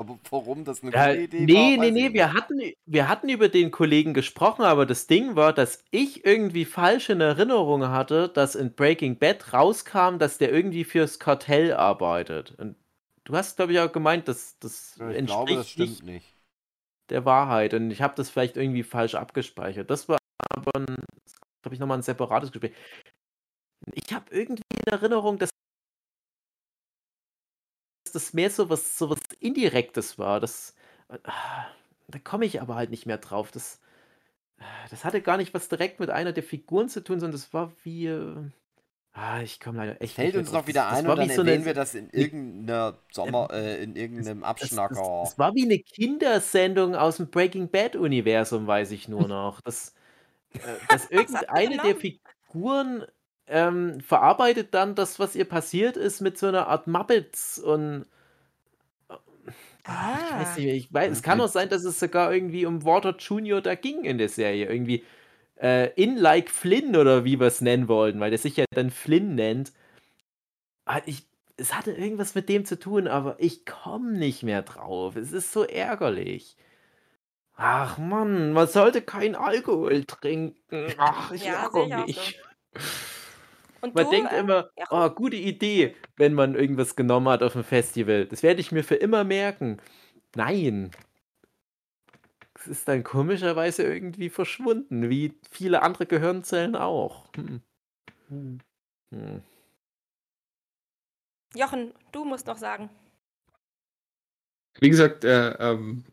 Aber 0.03 0.19
warum 0.31 0.65
das 0.65 0.83
eine 0.83 0.93
Ja, 0.95 1.07
gute 1.07 1.19
Idee 1.19 1.47
ne, 1.47 1.53
war, 1.53 1.77
ne, 1.79 1.91
weiß 1.91 1.97
ich 1.97 2.09
ne, 2.09 2.12
nicht. 2.12 2.15
wir 2.15 2.33
hatten 2.35 2.61
wir 2.85 3.09
hatten 3.09 3.29
über 3.29 3.49
den 3.49 3.70
Kollegen 3.70 4.12
gesprochen, 4.12 4.62
aber 4.62 4.85
das 4.87 5.07
Ding 5.07 5.37
war, 5.37 5.53
dass 5.55 5.85
ich 5.91 6.24
irgendwie 6.27 6.65
falsch 6.66 7.09
in 7.11 7.20
Erinnerung 7.20 7.89
hatte, 7.89 8.29
dass 8.29 8.55
in 8.55 8.74
Breaking 8.74 9.19
Bad 9.19 9.53
rauskam, 9.55 10.19
dass 10.19 10.37
der 10.39 10.53
irgendwie 10.53 10.85
fürs 10.85 11.19
Kartell 11.19 11.73
arbeitet. 11.73 12.55
Und 12.59 12.77
du 13.24 13.35
hast, 13.37 13.57
glaube 13.57 13.73
ich, 13.73 13.81
auch 13.81 13.93
gemeint, 13.93 14.29
dass 14.29 14.59
das 14.59 14.99
Ja, 14.99 15.11
Ich 15.11 15.19
entspricht 15.19 15.27
glaube, 15.27 15.57
das 15.57 15.69
stimmt 15.69 16.03
nicht 16.03 16.35
der 17.11 17.24
Wahrheit 17.24 17.74
und 17.74 17.91
ich 17.91 18.01
habe 18.03 18.15
das 18.16 18.31
vielleicht 18.31 18.57
irgendwie 18.57 18.83
falsch 18.83 19.15
abgespeichert. 19.15 19.91
Das 19.91 20.09
war 20.09 20.19
aber 20.57 20.85
glaube 21.62 21.74
ich, 21.74 21.81
noch 21.81 21.87
mal 21.87 21.97
'n 21.99 22.03
separates 22.03 22.53
Gespräch. 22.53 22.74
Ich 23.95 24.12
habe 24.12 24.27
irgendwie 24.35 24.62
in 24.87 24.93
Erinnerung, 24.93 25.39
dass 25.39 25.51
das 28.12 28.32
mehr 28.34 28.51
so 28.51 28.70
was 28.70 28.98
so 28.98 29.10
was 29.10 29.20
Indirektes 29.40 30.18
war. 30.18 30.40
Das 30.40 30.74
ah, 31.24 31.66
da 32.09 32.18
komme 32.18 32.44
ich 32.47 32.60
aber 32.60 32.74
halt 32.76 32.90
nicht 32.90 33.06
mehr 33.06 33.18
drauf. 33.18 33.51
Das 33.51 33.80
das 34.90 35.05
hatte 35.05 35.20
gar 35.22 35.36
nicht 35.39 35.55
was 35.55 35.68
direkt 35.68 35.98
mit 36.01 36.10
einer 36.10 36.32
der 36.32 36.43
Figuren 36.44 36.89
zu 36.89 37.02
tun, 37.02 37.18
sondern 37.20 37.32
das 37.32 37.52
war 37.52 37.72
wie, 37.84 38.06
äh 38.06 38.36
Ah, 39.14 39.43
ich 39.43 39.60
komme 39.60 39.76
leider 39.78 40.01
echt. 40.01 40.14
Fällt 40.14 40.36
uns 40.36 40.47
mehr 40.51 40.60
noch 40.60 40.60
drauf. 40.60 40.68
wieder 40.68 40.82
Das- 40.82 40.90
das 40.90 40.98
ein 41.01 41.05
war 41.06 41.12
und 41.12 41.18
dann 41.18 41.28
so 41.28 41.40
eine- 41.43 41.51
erwähnen 41.51 41.66
wir 41.66 41.74
das 41.74 41.94
in 41.94 42.09
irgendeiner 42.10 42.98
Sommer, 43.12 43.48
äh, 43.52 43.82
in 43.82 43.94
irgendeinem 43.97 44.43
Abschnacker. 44.43 45.22
es 45.26 45.39
war 45.39 45.55
wie 45.55 45.64
eine 45.64 45.78
Kindersendung 45.80 46.94
aus 46.94 47.18
dem 47.18 47.28
Breaking 47.30 47.68
Bad-Universum, 47.70 48.66
weiß 48.66 48.90
ich 48.93 49.09
nur 49.09 49.28
noch. 49.28 49.60
Dass, 49.60 49.94
äh, 50.55 50.59
dass 50.89 51.10
irgendeine 51.10 51.76
der 51.76 51.94
genommen? 51.94 52.01
Figuren 52.01 53.06
ähm, 53.47 54.01
verarbeitet 54.01 54.74
dann 54.74 54.94
das, 54.94 55.19
was 55.19 55.36
ihr 55.36 55.44
passiert 55.47 55.97
ist, 55.97 56.20
mit 56.20 56.39
so 56.39 56.47
einer 56.48 56.69
Art 56.69 56.86
Muppets 56.86 57.59
und 57.59 58.06
Ah, 59.85 60.20
ich 60.23 60.32
weiß 60.35 60.55
Ah. 60.55 60.56
nicht 60.56 60.64
mehr. 60.66 60.74
Ich 60.74 60.93
weiß, 60.93 61.10
es 61.12 61.23
kann 61.23 61.40
auch 61.40 61.48
sein, 61.48 61.69
dass 61.69 61.85
es 61.85 61.98
sogar 61.98 62.32
irgendwie 62.32 62.66
um 62.66 62.85
Walter 62.85 63.16
Jr. 63.19 63.60
da 63.60 63.74
ging 63.74 64.05
in 64.05 64.19
der 64.19 64.28
Serie. 64.28 64.69
Irgendwie 64.70 65.05
äh, 65.60 65.90
in 66.01 66.16
like 66.16 66.51
Flynn 66.51 66.97
oder 66.97 67.24
wie 67.24 67.40
wir 67.40 67.47
es 67.48 67.60
nennen 67.60 67.89
wollten, 67.89 68.20
weil 68.20 68.31
der 68.31 68.39
sich 68.39 68.56
ja 68.56 68.64
dann 68.74 68.90
Flynn 68.90 69.35
nennt. 69.35 69.73
Ah, 70.85 71.01
Ich, 71.06 71.27
es 71.56 71.74
hatte 71.74 71.93
irgendwas 71.93 72.35
mit 72.35 72.48
dem 72.48 72.64
zu 72.64 72.78
tun, 72.78 73.06
aber 73.09 73.36
ich 73.39 73.66
komme 73.66 74.12
nicht 74.12 74.43
mehr 74.43 74.62
drauf. 74.62 75.16
Es 75.16 75.32
ist 75.32 75.52
so 75.52 75.64
ärgerlich. 75.64 76.56
Ach 77.56 77.98
Mann, 77.98 78.52
man 78.52 78.66
sollte 78.69 79.02
kein 79.02 79.35
Alkohol 79.35 80.05
trinken. 80.05 80.94
Ach, 80.98 81.32
ich 81.32 81.44
Ja, 81.44 81.64
ärgere 81.64 81.89
mich. 82.06 82.40
Und 83.83 83.97
Man 83.97 84.05
du, 84.05 84.11
denkt 84.11 84.33
äh, 84.33 84.39
immer, 84.39 84.71
Jochen? 84.79 84.89
oh, 84.91 85.11
gute 85.11 85.37
Idee, 85.37 85.97
wenn 86.17 86.35
man 86.35 86.55
irgendwas 86.55 86.95
genommen 86.95 87.29
hat 87.29 87.43
auf 87.43 87.55
dem 87.55 87.65
Festival. 87.65 88.27
Das 88.27 88.43
werde 88.45 88.61
ich 88.61 88.71
mir 88.71 88.85
für 88.85 88.95
immer 88.95 89.25
merken. 89.25 89.83
Nein. 90.37 90.93
Es 92.55 92.69
ist 92.69 92.87
dann 92.87 93.03
komischerweise 93.03 93.83
irgendwie 93.83 94.31
verschwunden, 94.31 95.11
wie 95.11 95.35
viele 95.51 95.83
andere 95.83 96.07
Gehirnzellen 96.07 96.77
auch. 96.77 97.27
Hm. 97.35 97.61
Hm. 99.11 99.43
Jochen, 101.55 101.93
du 102.13 102.25
musst 102.25 102.47
noch 102.47 102.57
sagen. 102.57 102.89
Wie 104.79 104.89
gesagt, 104.89 105.25
äh, 105.25 105.51
ähm, 105.59 106.05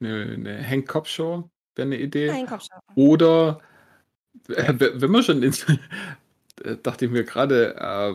eine, 0.00 0.32
eine 0.32 0.66
Hank 0.68 0.88
Cobb 0.88 1.06
Show 1.06 1.50
wäre 1.74 1.86
eine 1.86 1.98
Idee. 1.98 2.46
Komm 2.48 2.60
schon. 2.60 2.78
Oder 2.96 3.60
wenn 4.46 5.10
man 5.10 5.22
schon 5.22 5.42
ins, 5.42 5.64
äh, 6.64 6.76
dachte 6.82 7.06
ich 7.06 7.10
mir 7.10 7.24
gerade 7.24 7.76
äh, 7.78 8.14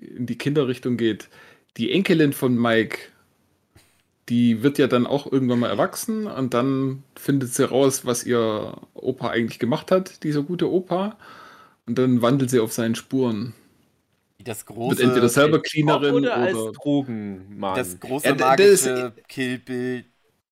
in 0.00 0.26
die 0.26 0.38
Kinderrichtung 0.38 0.96
geht, 0.96 1.28
die 1.76 1.92
Enkelin 1.92 2.32
von 2.32 2.54
Mike, 2.56 2.98
die 4.28 4.62
wird 4.62 4.78
ja 4.78 4.86
dann 4.86 5.06
auch 5.06 5.30
irgendwann 5.30 5.58
mal 5.60 5.68
erwachsen 5.70 6.26
und 6.26 6.54
dann 6.54 7.02
findet 7.16 7.52
sie 7.54 7.68
raus, 7.68 8.06
was 8.06 8.24
ihr 8.24 8.76
Opa 8.94 9.28
eigentlich 9.30 9.58
gemacht 9.58 9.90
hat, 9.90 10.22
dieser 10.24 10.42
gute 10.42 10.70
Opa. 10.70 11.18
Und 11.86 11.98
dann 11.98 12.22
wandelt 12.22 12.50
sie 12.50 12.60
auf 12.60 12.72
seinen 12.72 12.94
Spuren. 12.94 13.54
Das 14.38 14.66
Wird 14.88 15.00
große, 15.00 15.02
entweder 15.02 15.28
selber 15.28 15.60
Cleanerin 15.62 16.14
oder. 16.14 16.32
oder 16.32 16.36
als 16.38 16.70
Drogenmann. 16.72 17.74
das 17.74 17.98
große 18.00 18.26
Ja, 18.28 18.34
magische 18.34 19.14
Kill 19.28 19.58
Bill 19.58 20.04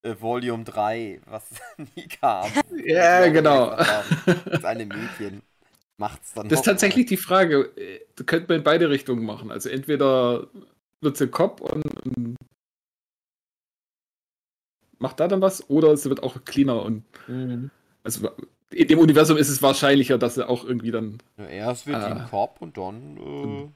äh, 0.02 0.14
Volume 0.18 0.64
3, 0.64 1.20
was 1.26 1.44
nie 1.96 2.08
kam. 2.08 2.50
ja, 2.84 3.28
genau. 3.28 3.76
Das 3.76 4.64
eine 4.64 4.86
Mädchen 4.86 5.42
macht's 5.98 6.32
dann 6.34 6.48
Das 6.48 6.60
ist 6.60 6.64
tatsächlich 6.64 7.06
die 7.06 7.16
Frage. 7.16 7.70
äh, 7.76 8.00
Das 8.16 8.26
könnte 8.26 8.48
man 8.48 8.58
in 8.58 8.64
beide 8.64 8.90
Richtungen 8.90 9.24
machen. 9.24 9.50
Also 9.50 9.68
entweder 9.68 10.48
wird 11.00 11.16
sie 11.16 11.28
Cop 11.28 11.60
und, 11.60 11.82
und 12.04 12.36
macht 14.98 15.20
da 15.20 15.28
dann 15.28 15.40
was, 15.40 15.68
oder 15.70 15.96
sie 15.96 16.08
wird 16.08 16.22
auch 16.22 16.44
cleaner 16.44 16.82
und 16.82 17.04
Mhm. 17.26 17.70
also 18.02 18.28
in 18.70 18.86
dem 18.86 18.98
Universum 18.98 19.36
ist 19.36 19.48
es 19.48 19.62
wahrscheinlicher, 19.62 20.16
dass 20.18 20.34
sie 20.36 20.48
auch 20.48 20.64
irgendwie 20.64 20.90
dann. 20.90 21.18
mal. 21.36 21.44
Ja, 21.44 21.50
erst 21.50 21.86
wird 21.86 21.96
die 21.96 22.02
Ah. 22.02 22.24
ein 22.24 22.28
Cop 22.30 22.60
und 22.60 22.76
dann 22.76 23.16
äh, 23.16 23.68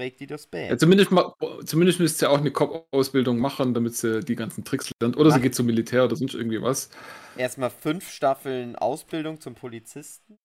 prägt 0.00 0.20
die 0.20 0.26
das 0.26 0.46
Bad. 0.46 0.70
Ja, 0.70 0.78
zumindest, 0.78 1.10
ma- 1.10 1.34
zumindest 1.66 2.00
müsste 2.00 2.20
sie 2.20 2.30
auch 2.30 2.38
eine 2.38 2.50
Cop-Ausbildung 2.50 3.38
machen, 3.38 3.74
damit 3.74 3.94
sie 3.96 4.20
die 4.24 4.34
ganzen 4.34 4.64
Tricks 4.64 4.90
lernt. 4.98 5.18
Oder 5.18 5.30
sie 5.30 5.36
Mach- 5.36 5.42
geht 5.42 5.54
zum 5.54 5.66
Militär 5.66 6.06
oder 6.06 6.16
sonst 6.16 6.32
irgendwie 6.32 6.62
was. 6.62 6.88
Erstmal 7.36 7.68
fünf 7.68 8.10
Staffeln 8.10 8.76
Ausbildung 8.76 9.40
zum 9.42 9.54
Polizisten. 9.54 10.38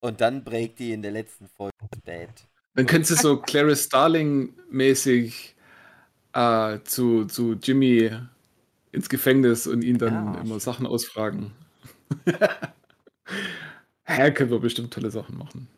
Und 0.00 0.20
dann 0.20 0.42
prägt 0.44 0.80
die 0.80 0.92
in 0.92 1.02
der 1.02 1.12
letzten 1.12 1.46
Folge 1.46 1.72
das 1.88 2.00
Bad. 2.00 2.48
Dann 2.74 2.86
könnte 2.86 3.06
sie 3.06 3.14
so 3.14 3.36
Clarice 3.40 3.84
Starling-mäßig 3.84 5.54
äh, 6.32 6.80
zu, 6.82 7.26
zu 7.26 7.52
Jimmy 7.52 8.10
ins 8.90 9.08
Gefängnis 9.08 9.68
und 9.68 9.82
ihn 9.84 9.98
dann 9.98 10.34
Ja. 10.34 10.40
immer 10.40 10.58
Sachen 10.58 10.86
ausfragen. 10.86 11.52
Herr 14.02 14.32
können 14.32 14.50
wir 14.50 14.58
bestimmt 14.58 14.92
tolle 14.92 15.12
Sachen 15.12 15.38
machen. 15.38 15.68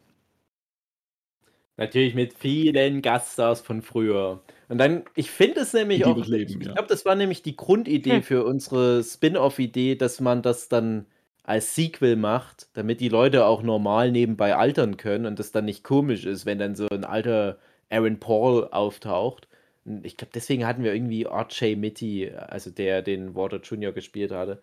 Natürlich 1.77 2.15
mit 2.15 2.33
vielen 2.35 3.03
Gaststars 3.03 3.61
von 3.61 3.83
früher. 3.83 4.43
Und 4.69 4.79
dann, 4.79 5.05
ich 5.15 5.31
finde 5.31 5.61
es 5.61 5.73
nämlich 5.73 5.99
Die 5.99 6.05
auch, 6.05 6.17
leben, 6.27 6.61
ich 6.61 6.67
ja. 6.67 6.73
glaube, 6.73 6.89
das 6.89 7.05
war 7.05 7.15
nämlich 7.15 7.43
die 7.43 7.57
Grundidee 7.57 8.17
Hm. 8.17 8.23
für 8.23 8.45
unsere 8.45 9.05
Spin-off-Idee, 9.05 9.95
dass 9.97 10.21
man 10.21 10.43
das 10.43 10.69
dann 10.69 11.07
als 11.45 11.75
Sequel 11.75 12.17
macht, 12.17 12.69
damit 12.75 13.01
die 13.01 13.09
Leute 13.09 13.47
auch 13.47 13.63
normal 13.63 14.11
nebenbei 14.11 14.57
altern 14.57 14.97
können 14.97 15.27
und 15.27 15.39
das 15.39 15.53
dann 15.53 15.67
nicht 15.67 15.85
komisch 15.85 16.25
ist, 16.25 16.47
wenn 16.47 16.59
dann 16.59 16.75
so 16.75 16.89
ein 16.89 17.05
alter 17.05 17.59
Aaron 17.91 18.19
Paul 18.19 18.65
auftaucht. 18.71 19.47
Und 19.85 20.05
ich 20.05 20.17
glaube, 20.17 20.33
deswegen 20.35 20.67
hatten 20.67 20.83
wir 20.83 20.93
irgendwie 20.95 21.25
RJ 21.27 21.77
Mitty, 21.77 22.31
also 22.35 22.71
der 22.71 23.03
den 23.03 23.35
Walter 23.37 23.61
Jr. 23.61 23.93
gespielt 23.93 24.33
hatte. 24.33 24.61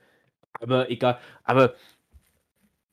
Aber 0.59 0.89
egal. 0.91 1.19
Aber 1.43 1.75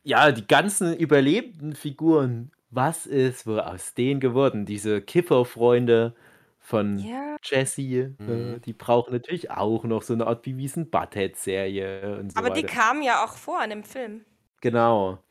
ja, 0.02 0.32
die 0.32 0.46
ganzen 0.46 0.96
überlebenden 0.96 1.74
Figuren, 1.74 2.50
was 2.70 3.06
ist 3.06 3.46
wohl 3.46 3.60
aus 3.60 3.94
denen 3.94 4.20
geworden? 4.20 4.66
Diese 4.66 5.02
Kifferfreunde 5.02 6.14
von 6.58 7.08
Ja. 7.08 7.36
Jesse, 7.42 7.82
äh, 7.82 8.14
Mhm. 8.18 8.60
die 8.60 8.72
brauchen 8.74 9.12
natürlich 9.12 9.50
auch 9.50 9.84
noch 9.84 10.02
so 10.02 10.12
eine 10.14 10.26
Art 10.26 10.42
Beavis 10.42 10.76
and 10.76 10.90
Butthead-Serie 10.90 12.18
und 12.18 12.32
so 12.32 12.44
Aber 12.44 12.50
die 12.50 12.64
weiter. 12.64 12.66
kamen 12.66 13.02
ja 13.02 13.24
auch 13.24 13.36
vor 13.36 13.62
in 13.62 13.70
dem 13.70 13.84
Film. 13.84 14.24
Genau. 14.62 15.22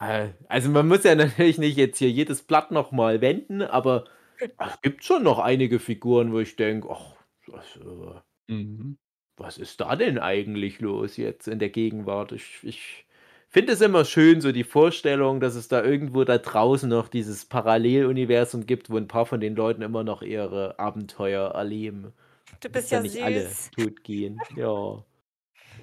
Äh, 0.00 0.30
Also 0.48 0.70
man 0.70 0.88
muss 0.88 1.04
ja 1.04 1.14
natürlich 1.14 1.58
nicht 1.58 1.76
jetzt 1.76 1.98
hier 1.98 2.10
jedes 2.10 2.42
Blatt 2.42 2.70
nochmal 2.70 3.20
wenden, 3.20 3.62
aber 3.62 4.04
es 4.58 4.80
gibt 4.82 5.04
schon 5.04 5.22
noch 5.22 5.38
einige 5.38 5.78
Figuren, 5.80 6.32
wo 6.32 6.40
ich 6.40 6.56
denke, 6.56 6.88
ach, 6.90 7.14
was, 7.46 7.76
äh, 7.76 8.20
Mhm. 8.48 8.96
was 9.36 9.58
ist 9.58 9.80
da 9.80 9.96
denn 9.96 10.18
eigentlich 10.18 10.80
los 10.80 11.16
jetzt 11.16 11.48
in 11.48 11.58
der 11.58 11.70
Gegenwart? 11.70 12.32
Ich, 12.32 12.60
ich 12.62 13.06
finde 13.52 13.72
es 13.72 13.80
immer 13.82 14.04
schön, 14.04 14.40
so 14.40 14.50
die 14.50 14.64
Vorstellung, 14.64 15.38
dass 15.38 15.54
es 15.54 15.68
da 15.68 15.84
irgendwo 15.84 16.24
da 16.24 16.38
draußen 16.38 16.88
noch 16.88 17.08
dieses 17.08 17.44
Paralleluniversum 17.44 18.66
gibt, 18.66 18.90
wo 18.90 18.96
ein 18.96 19.08
paar 19.08 19.26
von 19.26 19.40
den 19.40 19.54
Leuten 19.54 19.82
immer 19.82 20.02
noch 20.02 20.22
ihre 20.22 20.78
Abenteuer 20.78 21.50
erleben. 21.50 22.12
Du 22.60 22.68
bist 22.70 22.90
ja 22.90 23.00
nicht 23.00 23.22
alle 23.22 23.48
süß. 23.48 23.70
tot 23.76 24.04
gehen. 24.04 24.38
Ja. 24.56 25.04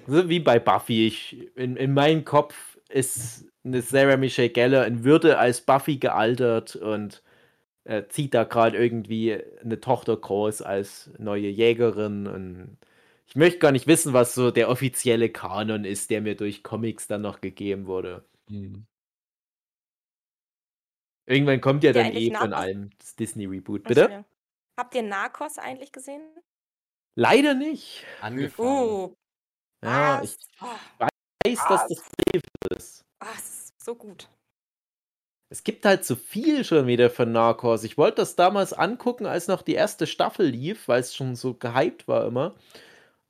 So 0.06 0.28
wie 0.28 0.40
bei 0.40 0.58
Buffy. 0.58 1.06
Ich, 1.06 1.48
in, 1.54 1.76
in 1.76 1.94
meinem 1.94 2.24
Kopf 2.24 2.78
ist 2.88 3.46
eine 3.64 3.82
Sarah 3.82 4.16
Michelle 4.16 4.50
Gellar 4.50 4.86
in 4.86 5.04
Würde 5.04 5.38
als 5.38 5.60
Buffy 5.60 5.98
gealtert 5.98 6.74
und 6.74 7.22
äh, 7.84 8.04
zieht 8.08 8.34
da 8.34 8.44
gerade 8.44 8.76
irgendwie 8.76 9.38
eine 9.62 9.80
Tochter 9.80 10.16
groß 10.16 10.62
als 10.62 11.10
neue 11.18 11.48
Jägerin. 11.48 12.26
Und 12.26 12.78
ich 13.30 13.36
möchte 13.36 13.58
gar 13.60 13.72
nicht 13.72 13.86
wissen, 13.86 14.12
was 14.12 14.34
so 14.34 14.50
der 14.50 14.68
offizielle 14.68 15.30
Kanon 15.30 15.84
ist, 15.84 16.10
der 16.10 16.20
mir 16.20 16.36
durch 16.36 16.62
Comics 16.62 17.06
dann 17.06 17.22
noch 17.22 17.40
gegeben 17.40 17.86
wurde. 17.86 18.24
Mhm. 18.48 18.86
Irgendwann 21.26 21.60
kommt 21.60 21.84
ja 21.84 21.90
Habt 21.90 21.98
dann 21.98 22.12
eh 22.16 22.34
von 22.34 22.50
Narcos- 22.50 22.54
allem 22.56 22.90
das 22.98 23.14
Disney-Reboot. 23.16 23.84
Bitte? 23.84 24.24
Habt 24.78 24.94
ihr 24.94 25.02
Narcos 25.02 25.58
eigentlich 25.58 25.92
gesehen? 25.92 26.22
Leider 27.16 27.54
nicht. 27.54 28.04
Angefangen. 28.20 28.68
Uh. 28.68 29.14
Ja, 29.84 30.22
ich 30.22 30.36
Oh, 30.60 31.06
weiß, 31.46 31.58
dass 31.68 31.86
das 31.88 31.98
safe 31.98 32.42
ist. 32.76 33.04
oh, 33.22 33.26
es 33.36 33.40
ist 33.70 33.82
so 33.84 33.94
gut. 33.94 34.28
Es 35.52 35.64
gibt 35.64 35.84
halt 35.84 36.04
so 36.04 36.16
viel 36.16 36.64
schon 36.64 36.86
wieder 36.86 37.10
von 37.10 37.32
Narcos. 37.32 37.82
Ich 37.84 37.96
wollte 37.98 38.16
das 38.16 38.36
damals 38.36 38.72
angucken, 38.72 39.26
als 39.26 39.48
noch 39.48 39.62
die 39.62 39.74
erste 39.74 40.06
Staffel 40.06 40.46
lief, 40.46 40.86
weil 40.88 41.00
es 41.00 41.14
schon 41.14 41.34
so 41.36 41.54
gehypt 41.54 42.06
war 42.08 42.26
immer. 42.26 42.54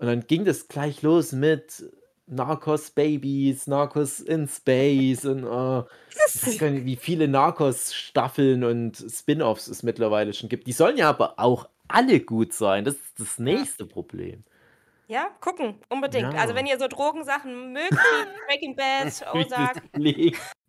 Und 0.01 0.07
dann 0.07 0.27
ging 0.27 0.47
das 0.47 0.67
gleich 0.67 1.03
los 1.03 1.33
mit 1.33 1.85
Narcos 2.27 2.91
Babies, 2.91 3.67
Narcos 3.67 4.21
in 4.21 4.49
Space 4.49 5.27
und 5.27 5.45
äh, 5.45 5.83
ich 6.11 6.47
weiß 6.47 6.59
gar 6.59 6.71
nicht, 6.71 6.87
wie 6.87 6.97
viele 6.97 7.29
Narcos-Staffeln 7.29 8.65
und 8.65 8.97
Spin-offs 8.97 9.69
es 9.69 9.83
mittlerweile 9.83 10.33
schon 10.33 10.49
gibt. 10.49 10.67
Die 10.67 10.73
sollen 10.73 10.97
ja 10.97 11.11
aber 11.11 11.39
auch 11.39 11.69
alle 11.87 12.21
gut 12.21 12.55
sein. 12.55 12.85
Das 12.85 12.95
ist 12.95 13.19
das 13.19 13.39
nächste 13.39 13.85
Problem. 13.85 14.45
Ja, 15.07 15.29
gucken, 15.41 15.75
unbedingt. 15.91 16.33
Ja. 16.33 16.41
Also 16.41 16.55
wenn 16.55 16.67
ihr 16.67 16.79
so 16.79 16.87
Drogensachen 16.87 17.75
mögt, 17.75 17.91
Breaking 18.49 18.77
Bad, 18.77 19.07
Ozark. 19.35 19.83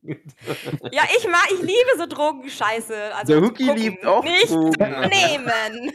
Ja, 0.03 1.03
ich 1.15 1.27
mag, 1.27 1.45
ich 1.53 1.59
liebe 1.59 1.91
so 1.95 2.07
Drogenscheiße. 2.07 3.13
Also 3.13 3.33
Der 3.33 3.41
Hookie 3.43 3.69
liebt 3.69 4.03
auch 4.03 4.23
nicht 4.23 4.49
Drogen. 4.49 5.09
Nehmen. 5.09 5.91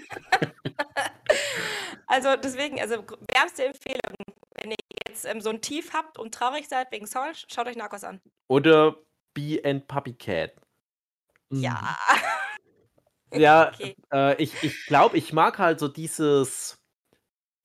Also 2.07 2.37
deswegen, 2.37 2.81
also 2.81 3.05
wärmste 3.33 3.65
Empfehlung, 3.67 4.15
Wenn 4.55 4.71
ihr 4.71 4.77
jetzt 5.07 5.25
ähm, 5.25 5.41
so 5.41 5.51
ein 5.51 5.61
Tief 5.61 5.93
habt 5.93 6.19
und 6.19 6.35
traurig 6.35 6.69
seid 6.69 6.91
wegen 6.93 7.07
Saul, 7.07 7.33
schaut 7.35 7.67
euch 7.67 7.77
Narcos 7.77 8.05
an. 8.05 8.21
Oder 8.49 8.97
Bee 9.35 9.63
and 9.65 9.87
Puppy 9.87 10.15
Cat. 10.15 10.53
Ja. 11.51 11.97
Ja, 13.35 13.73
Okay. 13.75 13.97
äh, 14.13 14.41
ich, 14.41 14.63
ich 14.63 14.87
glaube, 14.87 15.19
ich 15.19 15.33
mag 15.33 15.59
halt 15.59 15.81
so 15.81 15.89
dieses 15.89 16.76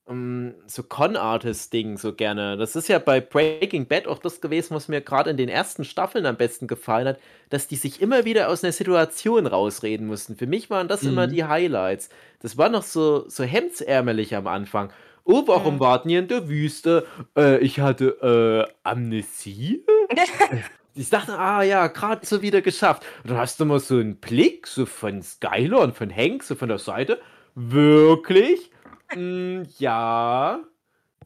ähm, 0.08 0.54
so 0.66 0.82
Con-Artist-Ding 0.82 1.96
so 1.98 2.12
gerne. 2.14 2.56
Das 2.56 2.74
ist 2.76 2.88
ja 2.88 2.98
bei 2.98 3.20
Breaking 3.20 3.86
Bad 3.86 4.06
auch 4.08 4.18
das 4.18 4.40
gewesen, 4.40 4.74
was 4.74 4.88
mir 4.88 5.00
gerade 5.00 5.30
in 5.30 5.36
den 5.36 5.48
ersten 5.48 5.84
Staffeln 5.84 6.26
am 6.26 6.36
besten 6.36 6.66
gefallen 6.66 7.06
hat, 7.08 7.18
dass 7.50 7.68
die 7.68 7.76
sich 7.76 8.02
immer 8.02 8.24
wieder 8.24 8.48
aus 8.48 8.64
einer 8.64 8.72
Situation 8.72 9.46
rausreden 9.46 10.06
mussten. 10.06 10.36
Für 10.36 10.46
mich 10.46 10.70
waren 10.70 10.88
das 10.88 11.02
immer 11.04 11.26
Mhm. 11.26 11.30
die 11.32 11.44
Highlights. 11.44 12.08
Das 12.40 12.58
war 12.58 12.68
noch 12.68 12.82
so, 12.82 13.28
so 13.28 13.44
hemdsärmelig 13.44 14.34
am 14.34 14.46
Anfang. 14.48 14.92
Oh, 15.24 15.44
warum 15.46 15.76
Mhm. 15.76 15.80
warten 15.80 16.08
die 16.08 16.16
in 16.16 16.26
der 16.28 16.48
Wüste? 16.48 17.06
Äh, 17.36 17.58
ich 17.58 17.78
hatte 17.80 18.66
äh, 18.68 18.72
Amnesie? 18.82 19.84
Ich 20.94 21.08
dachte, 21.08 21.38
ah 21.38 21.62
ja, 21.62 21.86
gerade 21.86 22.26
so 22.26 22.42
wieder 22.42 22.60
geschafft. 22.60 23.02
Und 23.22 23.30
dann 23.30 23.38
hast 23.38 23.58
du 23.58 23.64
mal 23.64 23.80
so 23.80 23.94
einen 23.96 24.16
Blick, 24.16 24.66
so 24.66 24.84
von 24.84 25.22
Skyler 25.22 25.78
und 25.80 25.96
von 25.96 26.14
Hank, 26.14 26.42
so 26.42 26.54
von 26.54 26.68
der 26.68 26.76
Seite. 26.76 27.18
Wirklich? 27.54 28.70
Mm, 29.14 29.62
ja. 29.78 30.62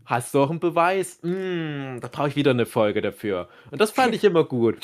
Hast 0.04 0.34
du 0.34 0.40
auch 0.40 0.50
einen 0.50 0.60
Beweis? 0.60 1.18
Mm, 1.22 1.98
da 2.00 2.08
brauche 2.08 2.28
ich 2.28 2.36
wieder 2.36 2.52
eine 2.52 2.66
Folge 2.66 3.00
dafür. 3.02 3.48
Und 3.70 3.80
das 3.80 3.90
fand 3.90 4.14
ich 4.14 4.24
immer 4.24 4.44
gut. 4.44 4.78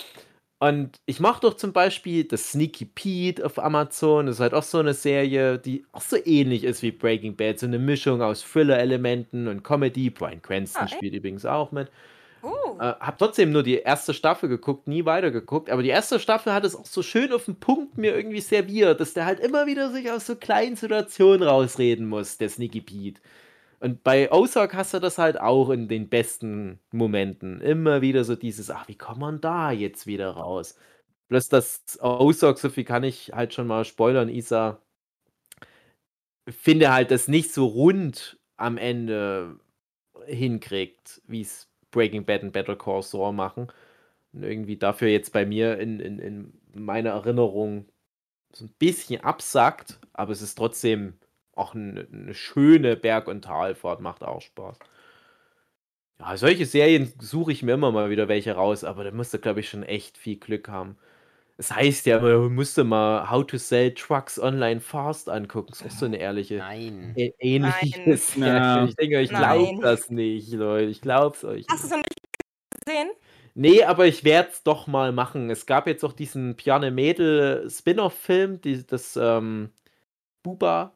Und 0.58 1.00
ich 1.06 1.18
mache 1.18 1.40
doch 1.40 1.54
zum 1.54 1.72
Beispiel 1.72 2.24
das 2.24 2.52
Sneaky 2.52 2.84
Pete 2.84 3.44
auf 3.44 3.58
Amazon. 3.58 4.26
Das 4.26 4.36
ist 4.36 4.40
halt 4.40 4.54
auch 4.54 4.62
so 4.62 4.78
eine 4.78 4.94
Serie, 4.94 5.58
die 5.58 5.84
auch 5.90 6.02
so 6.02 6.16
ähnlich 6.24 6.62
ist 6.64 6.82
wie 6.82 6.92
Breaking 6.92 7.34
Bad. 7.36 7.58
So 7.58 7.66
eine 7.66 7.80
Mischung 7.80 8.22
aus 8.22 8.44
Thriller-Elementen 8.44 9.48
und 9.48 9.64
Comedy. 9.64 10.10
Brian 10.10 10.40
Cranston 10.40 10.86
echt? 10.86 10.94
spielt 10.94 11.14
übrigens 11.14 11.44
auch 11.44 11.72
mit. 11.72 11.90
Uh, 12.42 12.78
Äh, 12.80 12.94
hab 13.00 13.18
trotzdem 13.18 13.52
nur 13.52 13.62
die 13.62 13.76
erste 13.78 14.14
Staffel 14.14 14.48
geguckt, 14.48 14.88
nie 14.88 15.04
weitergeguckt. 15.04 15.70
Aber 15.70 15.82
die 15.82 15.90
erste 15.90 16.18
Staffel 16.18 16.52
hat 16.52 16.64
es 16.64 16.74
auch 16.74 16.86
so 16.86 17.02
schön 17.02 17.32
auf 17.32 17.44
den 17.44 17.56
Punkt 17.60 17.96
mir 17.98 18.14
irgendwie 18.16 18.40
serviert, 18.40 19.00
dass 19.00 19.14
der 19.14 19.26
halt 19.26 19.40
immer 19.40 19.66
wieder 19.66 19.90
sich 19.92 20.10
aus 20.10 20.26
so 20.26 20.36
kleinen 20.36 20.76
Situationen 20.76 21.42
rausreden 21.46 22.06
muss, 22.08 22.38
der 22.38 22.48
Sneaky 22.48 22.80
Pete. 22.80 23.20
Und 23.80 24.02
bei 24.04 24.30
Ozark 24.32 24.74
hast 24.74 24.94
du 24.94 25.00
das 25.00 25.18
halt 25.18 25.40
auch 25.40 25.70
in 25.70 25.88
den 25.88 26.08
besten 26.08 26.80
Momenten. 26.92 27.60
Immer 27.60 28.00
wieder 28.02 28.24
so 28.24 28.36
dieses, 28.36 28.70
ach, 28.70 28.88
wie 28.88 28.96
kommt 28.96 29.20
man 29.20 29.40
da 29.40 29.70
jetzt 29.72 30.06
wieder 30.06 30.30
raus? 30.32 30.76
Bloß 31.28 31.48
das 31.48 31.82
Ozark, 32.02 32.58
so 32.58 32.70
viel 32.70 32.84
kann 32.84 33.04
ich 33.04 33.32
halt 33.32 33.54
schon 33.54 33.66
mal 33.66 33.84
spoilern, 33.84 34.28
Isa. 34.28 34.80
Finde 36.48 36.92
halt 36.92 37.10
das 37.10 37.28
nicht 37.28 37.52
so 37.52 37.66
rund 37.66 38.38
am 38.56 38.76
Ende 38.78 39.58
hinkriegt, 40.26 41.22
wie 41.26 41.40
es 41.42 41.68
Breaking 41.92 42.24
Bad 42.24 42.42
und 42.42 42.52
Better 42.52 42.76
Call 42.76 43.02
Saul 43.02 43.32
machen. 43.32 43.68
Und 44.32 44.42
irgendwie 44.44 44.76
dafür 44.78 45.08
jetzt 45.08 45.32
bei 45.32 45.46
mir 45.46 45.78
in, 45.78 46.00
in, 46.00 46.18
in 46.18 46.52
meiner 46.74 47.10
Erinnerung 47.10 47.86
so 48.52 48.66
ein 48.66 48.74
bisschen 48.78 49.22
absackt, 49.22 50.00
aber 50.12 50.32
es 50.32 50.42
ist 50.42 50.56
trotzdem 50.56 51.14
auch 51.54 51.74
eine, 51.74 52.08
eine 52.12 52.34
schöne 52.34 52.96
Berg- 52.96 53.28
und 53.28 53.42
Talfahrt, 53.44 54.00
macht 54.00 54.22
auch 54.24 54.40
Spaß. 54.42 54.78
Ja, 56.18 56.36
solche 56.36 56.66
Serien 56.66 57.12
suche 57.20 57.52
ich 57.52 57.62
mir 57.62 57.74
immer 57.74 57.90
mal 57.92 58.08
wieder 58.10 58.28
welche 58.28 58.52
raus, 58.54 58.84
aber 58.84 59.04
da 59.04 59.10
musst 59.10 59.34
du, 59.34 59.38
glaube 59.38 59.60
ich, 59.60 59.68
schon 59.68 59.82
echt 59.82 60.16
viel 60.16 60.36
Glück 60.38 60.68
haben. 60.68 60.96
Es 61.58 61.70
heißt 61.70 62.06
ja, 62.06 62.20
man 62.20 62.52
müsste 62.52 62.82
mal 62.82 63.30
How 63.30 63.46
to 63.46 63.58
Sell 63.58 63.94
Trucks 63.94 64.38
Online 64.38 64.80
Fast 64.80 65.28
angucken. 65.28 65.68
Das 65.70 65.80
ist 65.82 65.86
auch 65.86 65.98
so 65.98 66.06
eine 66.06 66.16
ehrliche 66.16 66.56
Nein. 66.56 67.14
Ä- 67.16 67.34
ähnliches. 67.38 68.36
Nein. 68.36 68.48
Ja. 68.48 68.84
Ich 68.84 68.96
denke, 68.96 69.20
ich 69.20 69.28
glaube 69.28 69.80
das 69.80 70.10
nicht, 70.10 70.52
Leute. 70.52 70.90
Ich 70.90 71.00
glaube 71.00 71.36
es 71.36 71.44
euch. 71.44 71.66
hast 71.68 71.82
du 71.82 71.86
es 71.86 71.90
noch 71.92 71.98
nicht 71.98 72.84
gesehen? 72.84 73.10
Nee, 73.54 73.84
aber 73.84 74.06
ich 74.06 74.24
werde 74.24 74.48
es 74.50 74.62
doch 74.62 74.86
mal 74.86 75.12
machen. 75.12 75.50
Es 75.50 75.66
gab 75.66 75.86
jetzt 75.86 76.04
auch 76.04 76.14
diesen 76.14 76.56
Piane 76.56 76.90
Mädel 76.90 77.68
Spin-off-Film, 77.70 78.60
das 78.88 79.16
ähm, 79.16 79.70
Buba. 80.42 80.94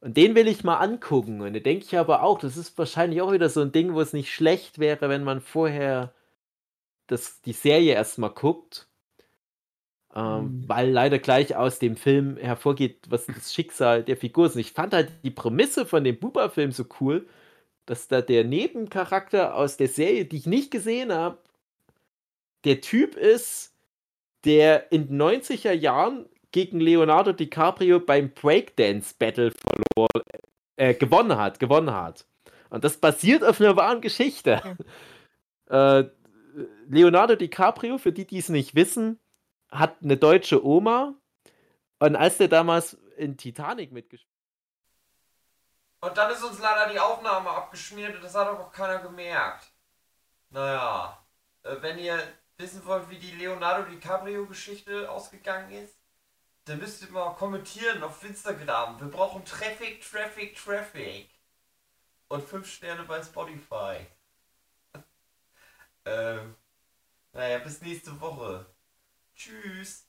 Und 0.00 0.16
den 0.16 0.36
will 0.36 0.46
ich 0.46 0.62
mal 0.62 0.76
angucken. 0.76 1.40
Und 1.40 1.52
da 1.52 1.58
denke 1.58 1.84
ich 1.84 1.98
aber 1.98 2.22
auch, 2.22 2.38
das 2.38 2.56
ist 2.56 2.78
wahrscheinlich 2.78 3.20
auch 3.22 3.32
wieder 3.32 3.48
so 3.48 3.60
ein 3.60 3.72
Ding, 3.72 3.92
wo 3.92 4.00
es 4.00 4.12
nicht 4.12 4.32
schlecht 4.32 4.78
wäre, 4.78 5.08
wenn 5.08 5.24
man 5.24 5.40
vorher 5.40 6.14
das, 7.08 7.40
die 7.42 7.52
Serie 7.52 7.94
erstmal 7.94 8.30
guckt. 8.30 8.85
Ähm, 10.16 10.62
Mhm. 10.62 10.68
Weil 10.68 10.90
leider 10.90 11.18
gleich 11.20 11.56
aus 11.56 11.78
dem 11.80 11.96
Film 11.96 12.38
hervorgeht, 12.38 13.00
was 13.10 13.26
das 13.26 13.54
Schicksal 13.54 14.04
der 14.04 14.16
Figur 14.18 14.46
ist. 14.46 14.54
Und 14.56 14.62
ich 14.62 14.72
fand 14.72 14.94
halt 14.94 15.12
die 15.24 15.30
Prämisse 15.30 15.86
von 15.86 16.04
dem 16.04 16.18
Buba-Film 16.18 16.72
so 16.72 16.86
cool, 17.00 17.28
dass 17.86 18.08
da 18.08 18.22
der 18.22 18.44
Nebencharakter 18.44 19.54
aus 19.56 19.76
der 19.78 19.88
Serie, 19.88 20.26
die 20.26 20.38
ich 20.38 20.46
nicht 20.46 20.70
gesehen 20.72 21.12
habe, 21.12 21.38
der 22.64 22.80
Typ 22.80 23.16
ist, 23.16 23.74
der 24.44 24.92
in 24.92 25.08
den 25.08 25.18
90er 25.22 25.72
Jahren 25.72 26.26
gegen 26.52 26.80
Leonardo 26.80 27.32
DiCaprio 27.32 28.00
beim 28.00 28.30
Breakdance 28.30 29.14
Battle 29.18 29.52
verloren, 29.52 30.24
äh, 30.76 30.94
gewonnen 30.94 31.36
hat, 31.38 31.60
gewonnen 31.60 31.92
hat. 31.92 32.26
Und 32.70 32.84
das 32.84 32.98
basiert 32.98 33.44
auf 33.44 33.60
einer 33.60 33.76
wahren 33.76 34.00
Geschichte. 34.00 34.62
Äh, 35.68 36.04
Leonardo 36.88 37.34
DiCaprio, 37.34 37.98
für 37.98 38.12
die, 38.12 38.26
die 38.26 38.38
es 38.38 38.48
nicht 38.48 38.76
wissen, 38.76 39.18
hat 39.78 39.96
eine 40.02 40.16
deutsche 40.16 40.64
Oma. 40.64 41.14
Und 41.98 42.16
als 42.16 42.38
der 42.38 42.48
damals 42.48 42.94
in 43.16 43.36
Titanic 43.36 43.90
mitgespielt 43.92 44.30
Und 46.00 46.16
dann 46.16 46.30
ist 46.30 46.42
uns 46.42 46.58
leider 46.58 46.92
die 46.92 47.00
Aufnahme 47.00 47.50
abgeschmiert 47.50 48.14
und 48.14 48.22
das 48.22 48.34
hat 48.34 48.48
auch 48.48 48.70
keiner 48.70 48.98
gemerkt. 48.98 49.72
Naja, 50.50 51.26
äh, 51.62 51.76
wenn 51.80 51.98
ihr 51.98 52.22
wissen 52.58 52.84
wollt, 52.84 53.08
wie 53.10 53.18
die 53.18 53.32
Leonardo 53.32 53.90
DiCaprio-Geschichte 53.90 55.10
ausgegangen 55.10 55.70
ist, 55.72 55.96
dann 56.66 56.78
müsst 56.78 57.02
ihr 57.02 57.10
mal 57.10 57.34
kommentieren 57.34 58.02
auf 58.02 58.22
Instagram. 58.24 59.00
Wir 59.00 59.08
brauchen 59.08 59.44
Traffic, 59.44 60.02
Traffic, 60.02 60.56
Traffic. 60.56 61.30
Und 62.28 62.42
5 62.42 62.68
Sterne 62.68 63.04
bei 63.04 63.22
Spotify. 63.22 64.04
ähm, 66.04 66.56
naja, 67.32 67.58
bis 67.58 67.80
nächste 67.82 68.20
Woche. 68.20 68.66
Tschüss. 69.36 70.05